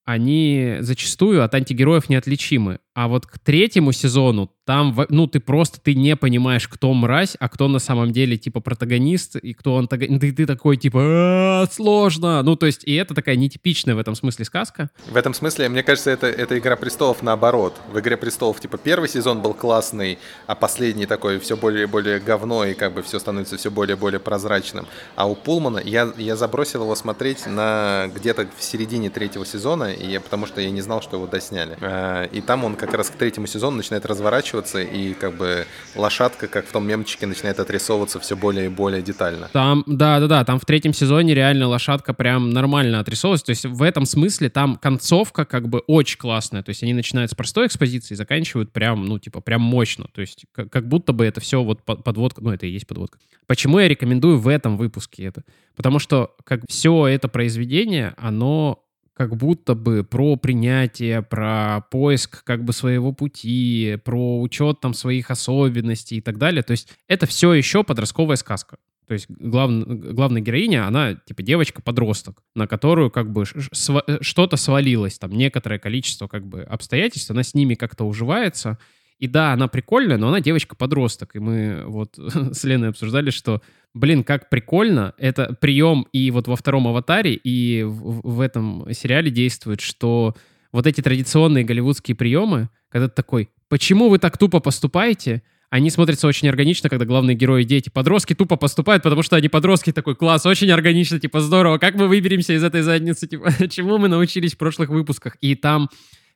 они 0.04 0.78
зачастую 0.80 1.44
от 1.44 1.54
антигероев 1.54 2.08
неотличимы. 2.08 2.80
А 2.94 3.08
вот 3.08 3.26
к 3.26 3.38
третьему 3.38 3.92
сезону 3.92 4.50
там, 4.70 4.96
ну, 5.08 5.26
ты 5.26 5.40
просто, 5.40 5.80
ты 5.80 5.96
не 5.96 6.14
понимаешь, 6.14 6.68
кто 6.68 6.92
мразь, 6.92 7.36
а 7.40 7.48
кто 7.48 7.66
на 7.66 7.80
самом 7.80 8.12
деле, 8.12 8.36
типа, 8.36 8.60
протагонист, 8.60 9.34
и 9.34 9.52
кто 9.52 9.76
антагонист. 9.78 10.20
Ты, 10.20 10.32
ты 10.32 10.46
такой, 10.46 10.76
типа, 10.76 11.00
«А, 11.02 11.66
сложно. 11.72 12.40
Ну, 12.44 12.54
то 12.54 12.66
есть, 12.66 12.84
и 12.84 12.94
это 12.94 13.12
такая 13.14 13.34
нетипичная 13.34 13.96
в 13.96 13.98
этом 13.98 14.14
смысле 14.14 14.44
сказка. 14.44 14.90
В 15.08 15.16
этом 15.16 15.34
смысле, 15.34 15.68
мне 15.68 15.82
кажется, 15.82 16.10
это, 16.12 16.28
это 16.28 16.56
«Игра 16.56 16.76
престолов» 16.76 17.20
наоборот. 17.22 17.80
В 17.92 17.98
«Игре 17.98 18.16
престолов» 18.16 18.60
типа 18.60 18.78
первый 18.78 19.08
сезон 19.08 19.42
был 19.42 19.54
классный, 19.54 20.18
а 20.46 20.54
последний 20.54 21.06
такой 21.06 21.40
все 21.40 21.56
более 21.56 21.84
и 21.84 21.86
более 21.86 22.20
говно, 22.20 22.64
и 22.64 22.74
как 22.74 22.94
бы 22.94 23.02
все 23.02 23.18
становится 23.18 23.56
все 23.56 23.72
более 23.72 23.96
и 23.96 23.98
более 23.98 24.20
прозрачным. 24.20 24.86
А 25.16 25.28
у 25.28 25.34
Пулмана, 25.34 25.78
я, 25.78 26.12
я 26.16 26.36
забросил 26.36 26.82
его 26.82 26.94
смотреть 26.94 27.44
на 27.46 28.06
где-то 28.14 28.46
в 28.56 28.62
середине 28.62 29.10
третьего 29.10 29.44
сезона, 29.44 29.92
и 29.92 30.06
я, 30.12 30.20
потому 30.20 30.46
что 30.46 30.60
я 30.60 30.70
не 30.70 30.80
знал, 30.80 31.02
что 31.02 31.16
его 31.16 31.26
досняли. 31.26 31.76
Э, 31.80 32.28
И 32.30 32.40
там 32.40 32.64
он 32.64 32.76
как 32.80 32.94
раз 32.94 33.10
к 33.10 33.14
третьему 33.14 33.46
сезону 33.46 33.76
начинает 33.76 34.06
разворачиваться, 34.06 34.80
и 34.80 35.12
как 35.12 35.36
бы 35.36 35.66
лошадка, 35.94 36.48
как 36.48 36.66
в 36.66 36.72
том 36.72 36.86
мемчике, 36.86 37.26
начинает 37.26 37.60
отрисовываться 37.60 38.18
все 38.20 38.36
более 38.36 38.66
и 38.66 38.68
более 38.68 39.02
детально. 39.02 39.48
Там, 39.52 39.84
да-да-да, 39.86 40.44
там 40.44 40.58
в 40.58 40.64
третьем 40.64 40.94
сезоне 40.94 41.34
реально 41.34 41.68
лошадка 41.68 42.14
прям 42.14 42.50
нормально 42.50 43.00
отрисовывалась. 43.00 43.42
То 43.42 43.50
есть 43.50 43.66
в 43.66 43.82
этом 43.82 44.06
смысле 44.06 44.48
там 44.48 44.76
концовка 44.76 45.44
как 45.44 45.68
бы 45.68 45.80
очень 45.86 46.18
классная. 46.18 46.62
То 46.62 46.70
есть 46.70 46.82
они 46.82 46.94
начинают 46.94 47.30
с 47.30 47.34
простой 47.34 47.66
экспозиции 47.66 48.14
и 48.14 48.16
заканчивают 48.16 48.72
прям, 48.72 49.04
ну, 49.04 49.18
типа, 49.18 49.40
прям 49.40 49.60
мощно. 49.60 50.06
То 50.12 50.22
есть 50.22 50.46
как, 50.52 50.70
как 50.70 50.88
будто 50.88 51.12
бы 51.12 51.24
это 51.26 51.40
все 51.40 51.62
вот 51.62 51.82
подводка, 51.84 52.42
ну, 52.42 52.50
это 52.50 52.66
и 52.66 52.70
есть 52.70 52.86
подводка. 52.86 53.18
Почему 53.46 53.78
я 53.78 53.88
рекомендую 53.88 54.38
в 54.38 54.48
этом 54.48 54.76
выпуске 54.76 55.24
это? 55.24 55.44
Потому 55.76 55.98
что 55.98 56.34
как 56.44 56.62
все 56.68 57.06
это 57.06 57.28
произведение, 57.28 58.14
оно 58.16 58.82
как 59.20 59.36
будто 59.36 59.74
бы 59.74 60.02
про 60.02 60.36
принятие, 60.36 61.20
про 61.20 61.82
поиск 61.90 62.42
как 62.42 62.64
бы 62.64 62.72
своего 62.72 63.12
пути, 63.12 63.98
про 64.02 64.40
учет 64.40 64.80
там 64.80 64.94
своих 64.94 65.30
особенностей 65.30 66.16
и 66.16 66.20
так 66.22 66.38
далее. 66.38 66.62
То 66.62 66.70
есть 66.70 66.88
это 67.06 67.26
все 67.26 67.52
еще 67.52 67.84
подростковая 67.84 68.36
сказка. 68.36 68.78
То 69.06 69.12
есть 69.12 69.26
глав, 69.28 69.70
главная 69.70 70.40
героиня, 70.40 70.86
она 70.86 71.16
типа 71.16 71.42
девочка-подросток, 71.42 72.42
на 72.54 72.66
которую 72.66 73.10
как 73.10 73.30
бы 73.30 73.44
что-то 73.44 74.56
свалилось, 74.56 75.18
там 75.18 75.32
некоторое 75.32 75.78
количество 75.78 76.26
как 76.26 76.46
бы 76.46 76.62
обстоятельств, 76.62 77.30
она 77.30 77.42
с 77.42 77.52
ними 77.52 77.74
как-то 77.74 78.04
уживается. 78.04 78.78
И 79.20 79.28
да, 79.28 79.52
она 79.52 79.68
прикольная, 79.68 80.16
но 80.16 80.28
она 80.28 80.40
девочка-подросток. 80.40 81.36
И 81.36 81.38
мы 81.38 81.84
вот 81.86 82.14
с 82.18 82.64
Леной 82.64 82.88
обсуждали, 82.88 83.30
что 83.30 83.62
блин, 83.94 84.24
как 84.24 84.50
прикольно, 84.50 85.14
это 85.18 85.56
прием 85.60 86.06
и 86.12 86.30
вот 86.30 86.48
во 86.48 86.56
втором 86.56 86.88
«Аватаре», 86.88 87.34
и 87.34 87.82
в, 87.82 88.20
в 88.22 88.40
этом 88.40 88.86
сериале 88.92 89.30
действует, 89.30 89.80
что 89.80 90.34
вот 90.72 90.86
эти 90.86 91.00
традиционные 91.00 91.64
голливудские 91.64 92.14
приемы, 92.14 92.70
когда 92.88 93.08
ты 93.08 93.14
такой, 93.14 93.50
почему 93.68 94.08
вы 94.08 94.18
так 94.18 94.38
тупо 94.38 94.60
поступаете, 94.60 95.42
они 95.70 95.90
смотрятся 95.90 96.26
очень 96.26 96.48
органично, 96.48 96.88
когда 96.88 97.04
главные 97.04 97.36
герои 97.36 97.62
дети. 97.62 97.90
Подростки 97.90 98.34
тупо 98.34 98.56
поступают, 98.56 99.04
потому 99.04 99.22
что 99.22 99.36
они 99.36 99.48
подростки 99.48 99.92
такой 99.92 100.16
класс, 100.16 100.44
очень 100.44 100.70
органично, 100.70 101.20
типа 101.20 101.40
здорово, 101.40 101.78
как 101.78 101.94
мы 101.94 102.08
выберемся 102.08 102.54
из 102.54 102.64
этой 102.64 102.82
задницы, 102.82 103.26
типа 103.28 103.52
чему 103.68 103.98
мы 103.98 104.08
научились 104.08 104.54
в 104.54 104.58
прошлых 104.58 104.88
выпусках. 104.90 105.36
И 105.40 105.54
там 105.54 105.88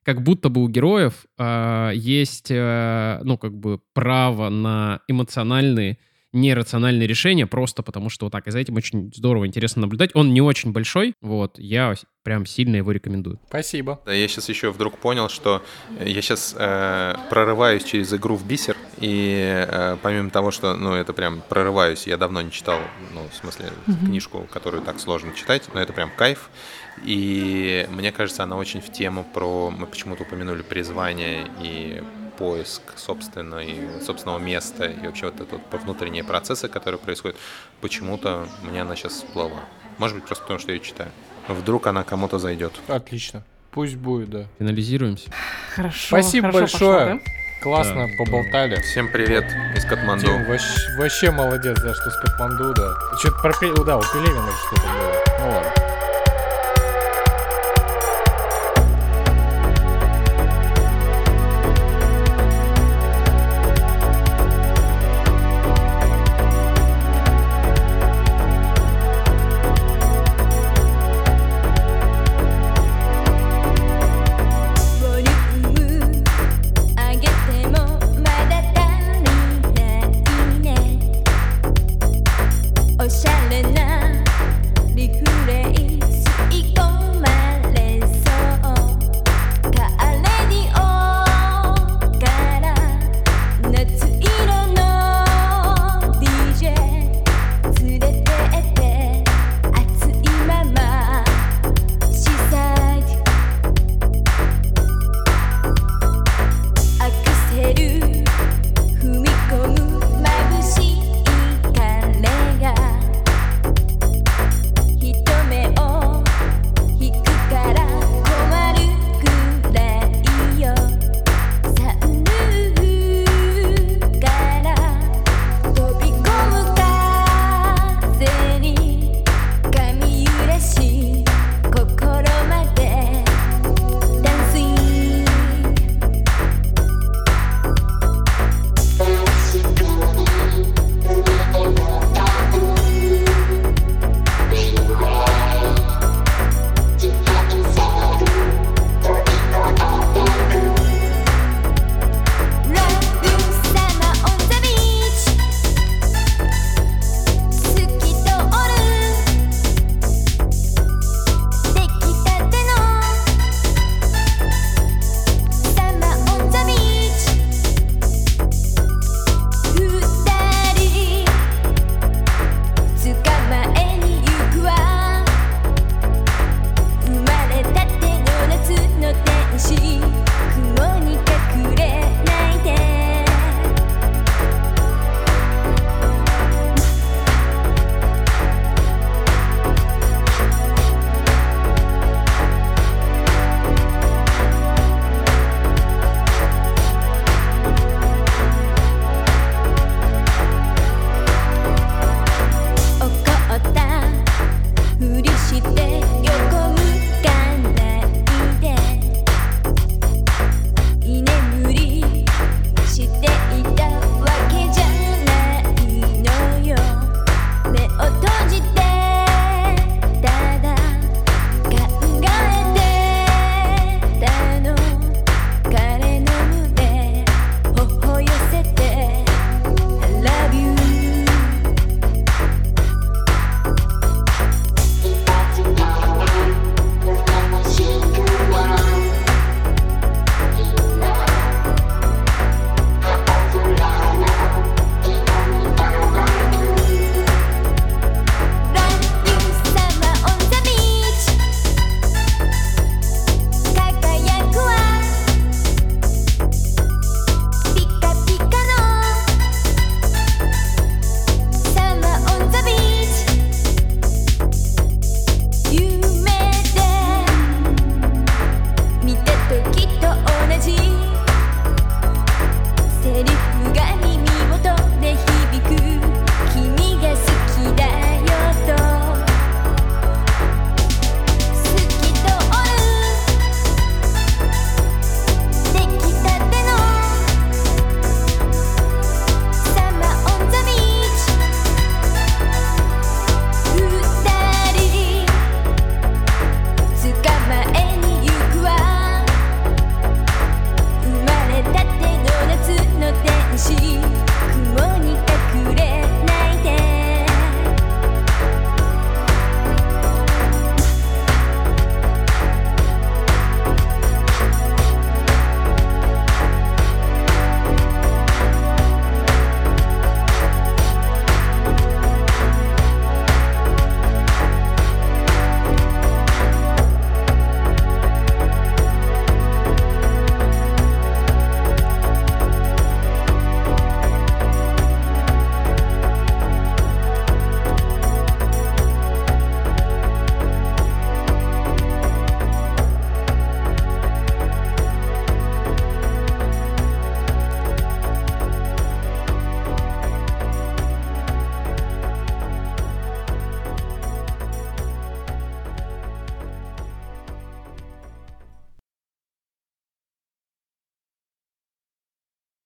как 0.05 0.22
будто 0.22 0.48
бы 0.48 0.62
у 0.62 0.68
героев 0.68 1.26
э, 1.39 1.93
есть, 1.94 2.51
э, 2.51 3.20
ну, 3.24 3.39
как 3.39 3.56
бы 3.56 3.81
право 3.93 4.48
на 4.51 5.01
эмоциональные 5.09 5.98
нерациональные 6.35 7.06
решения, 7.06 7.47
просто 7.47 7.82
потому 7.82 8.10
что 8.10 8.26
вот 8.26 8.32
так. 8.32 8.47
И 8.48 8.51
за 8.51 8.59
этим 8.59 8.74
очень 8.74 9.12
здорово, 9.14 9.47
интересно 9.47 9.82
наблюдать. 9.82 10.10
Он 10.14 10.35
не 10.35 10.43
очень 10.43 10.72
большой, 10.72 11.14
вот, 11.22 11.59
я 11.59 11.94
прям 12.24 12.44
сильно 12.44 12.76
его 12.76 12.90
рекомендую. 12.90 13.39
Спасибо. 13.48 14.01
Да, 14.05 14.12
я 14.12 14.26
сейчас 14.26 14.48
еще 14.48 14.72
вдруг 14.72 14.98
понял, 14.98 15.28
что 15.28 15.62
я 16.01 16.20
сейчас 16.20 16.55
э, 16.59 17.14
прорываюсь 17.31 17.85
через 17.85 18.12
игру 18.12 18.35
в 18.35 18.47
бисер, 18.47 18.76
и 18.98 19.64
э, 19.68 19.97
помимо 20.02 20.31
того, 20.31 20.51
что, 20.51 20.74
ну, 20.76 20.94
это 20.94 21.12
прям 21.12 21.40
прорываюсь, 21.48 22.06
я 22.06 22.16
давно 22.16 22.43
не 22.43 22.51
читал, 22.51 22.81
ну, 23.12 23.28
в 23.28 23.36
смысле, 23.36 23.66
mm-hmm. 23.86 24.06
книжку, 24.06 24.48
которую 24.52 24.82
так 24.82 24.98
сложно 24.98 25.32
читать, 25.35 25.68
но 25.72 25.81
это 25.81 25.93
прям 25.93 26.10
кайф. 26.16 26.51
И 27.02 27.86
мне 27.90 28.12
кажется, 28.12 28.42
она 28.42 28.56
очень 28.56 28.80
в 28.80 28.90
тему 28.90 29.24
про... 29.24 29.70
Мы 29.70 29.86
почему-то 29.86 30.22
упомянули 30.22 30.62
призвание 30.62 31.46
и 31.60 32.02
поиск 32.38 32.82
собственной, 32.96 33.78
собственного 34.04 34.38
места 34.38 34.86
и 34.86 35.06
вообще 35.06 35.26
вот 35.26 35.36
этот 35.36 35.52
вот 35.70 35.82
внутренние 35.82 36.24
процессы, 36.24 36.68
которые 36.68 36.98
происходят, 36.98 37.36
почему-то 37.80 38.48
мне 38.62 38.82
она 38.82 38.96
сейчас 38.96 39.12
всплыла. 39.12 39.60
Может 39.98 40.16
быть, 40.16 40.26
просто 40.26 40.42
потому, 40.42 40.58
что 40.58 40.70
я 40.70 40.76
ее 40.76 40.84
читаю. 40.84 41.10
Вдруг 41.48 41.86
она 41.86 42.02
кому-то 42.04 42.38
зайдет. 42.38 42.72
Отлично. 42.88 43.44
Пусть 43.70 43.96
будет, 43.96 44.30
да. 44.30 44.46
Финализируемся. 44.58 45.30
Хорошо. 45.74 46.06
Спасибо 46.08 46.52
хорошо 46.52 46.60
большое. 46.60 46.98
Пошло, 46.98 47.18
да? 47.24 47.44
Классно 47.62 48.08
Да. 48.08 48.24
поболтали. 48.24 48.80
Всем 48.82 49.10
привет 49.10 49.44
из 49.74 49.84
Катманду. 49.84 50.26
Тим, 50.26 50.44
вообще, 50.44 50.96
вообще 50.98 51.30
молодец, 51.30 51.80
да, 51.80 51.94
что 51.94 52.10
с 52.10 52.16
Катманду, 52.18 52.74
да. 52.74 52.94
Что-то 53.18 53.38
про 53.40 53.84
да, 53.84 53.96
у 53.96 54.02
Пелевина 54.02 54.50
что-то 54.66 54.82
было. 54.82 55.24
Ну 55.40 55.48
ладно. 55.48 55.84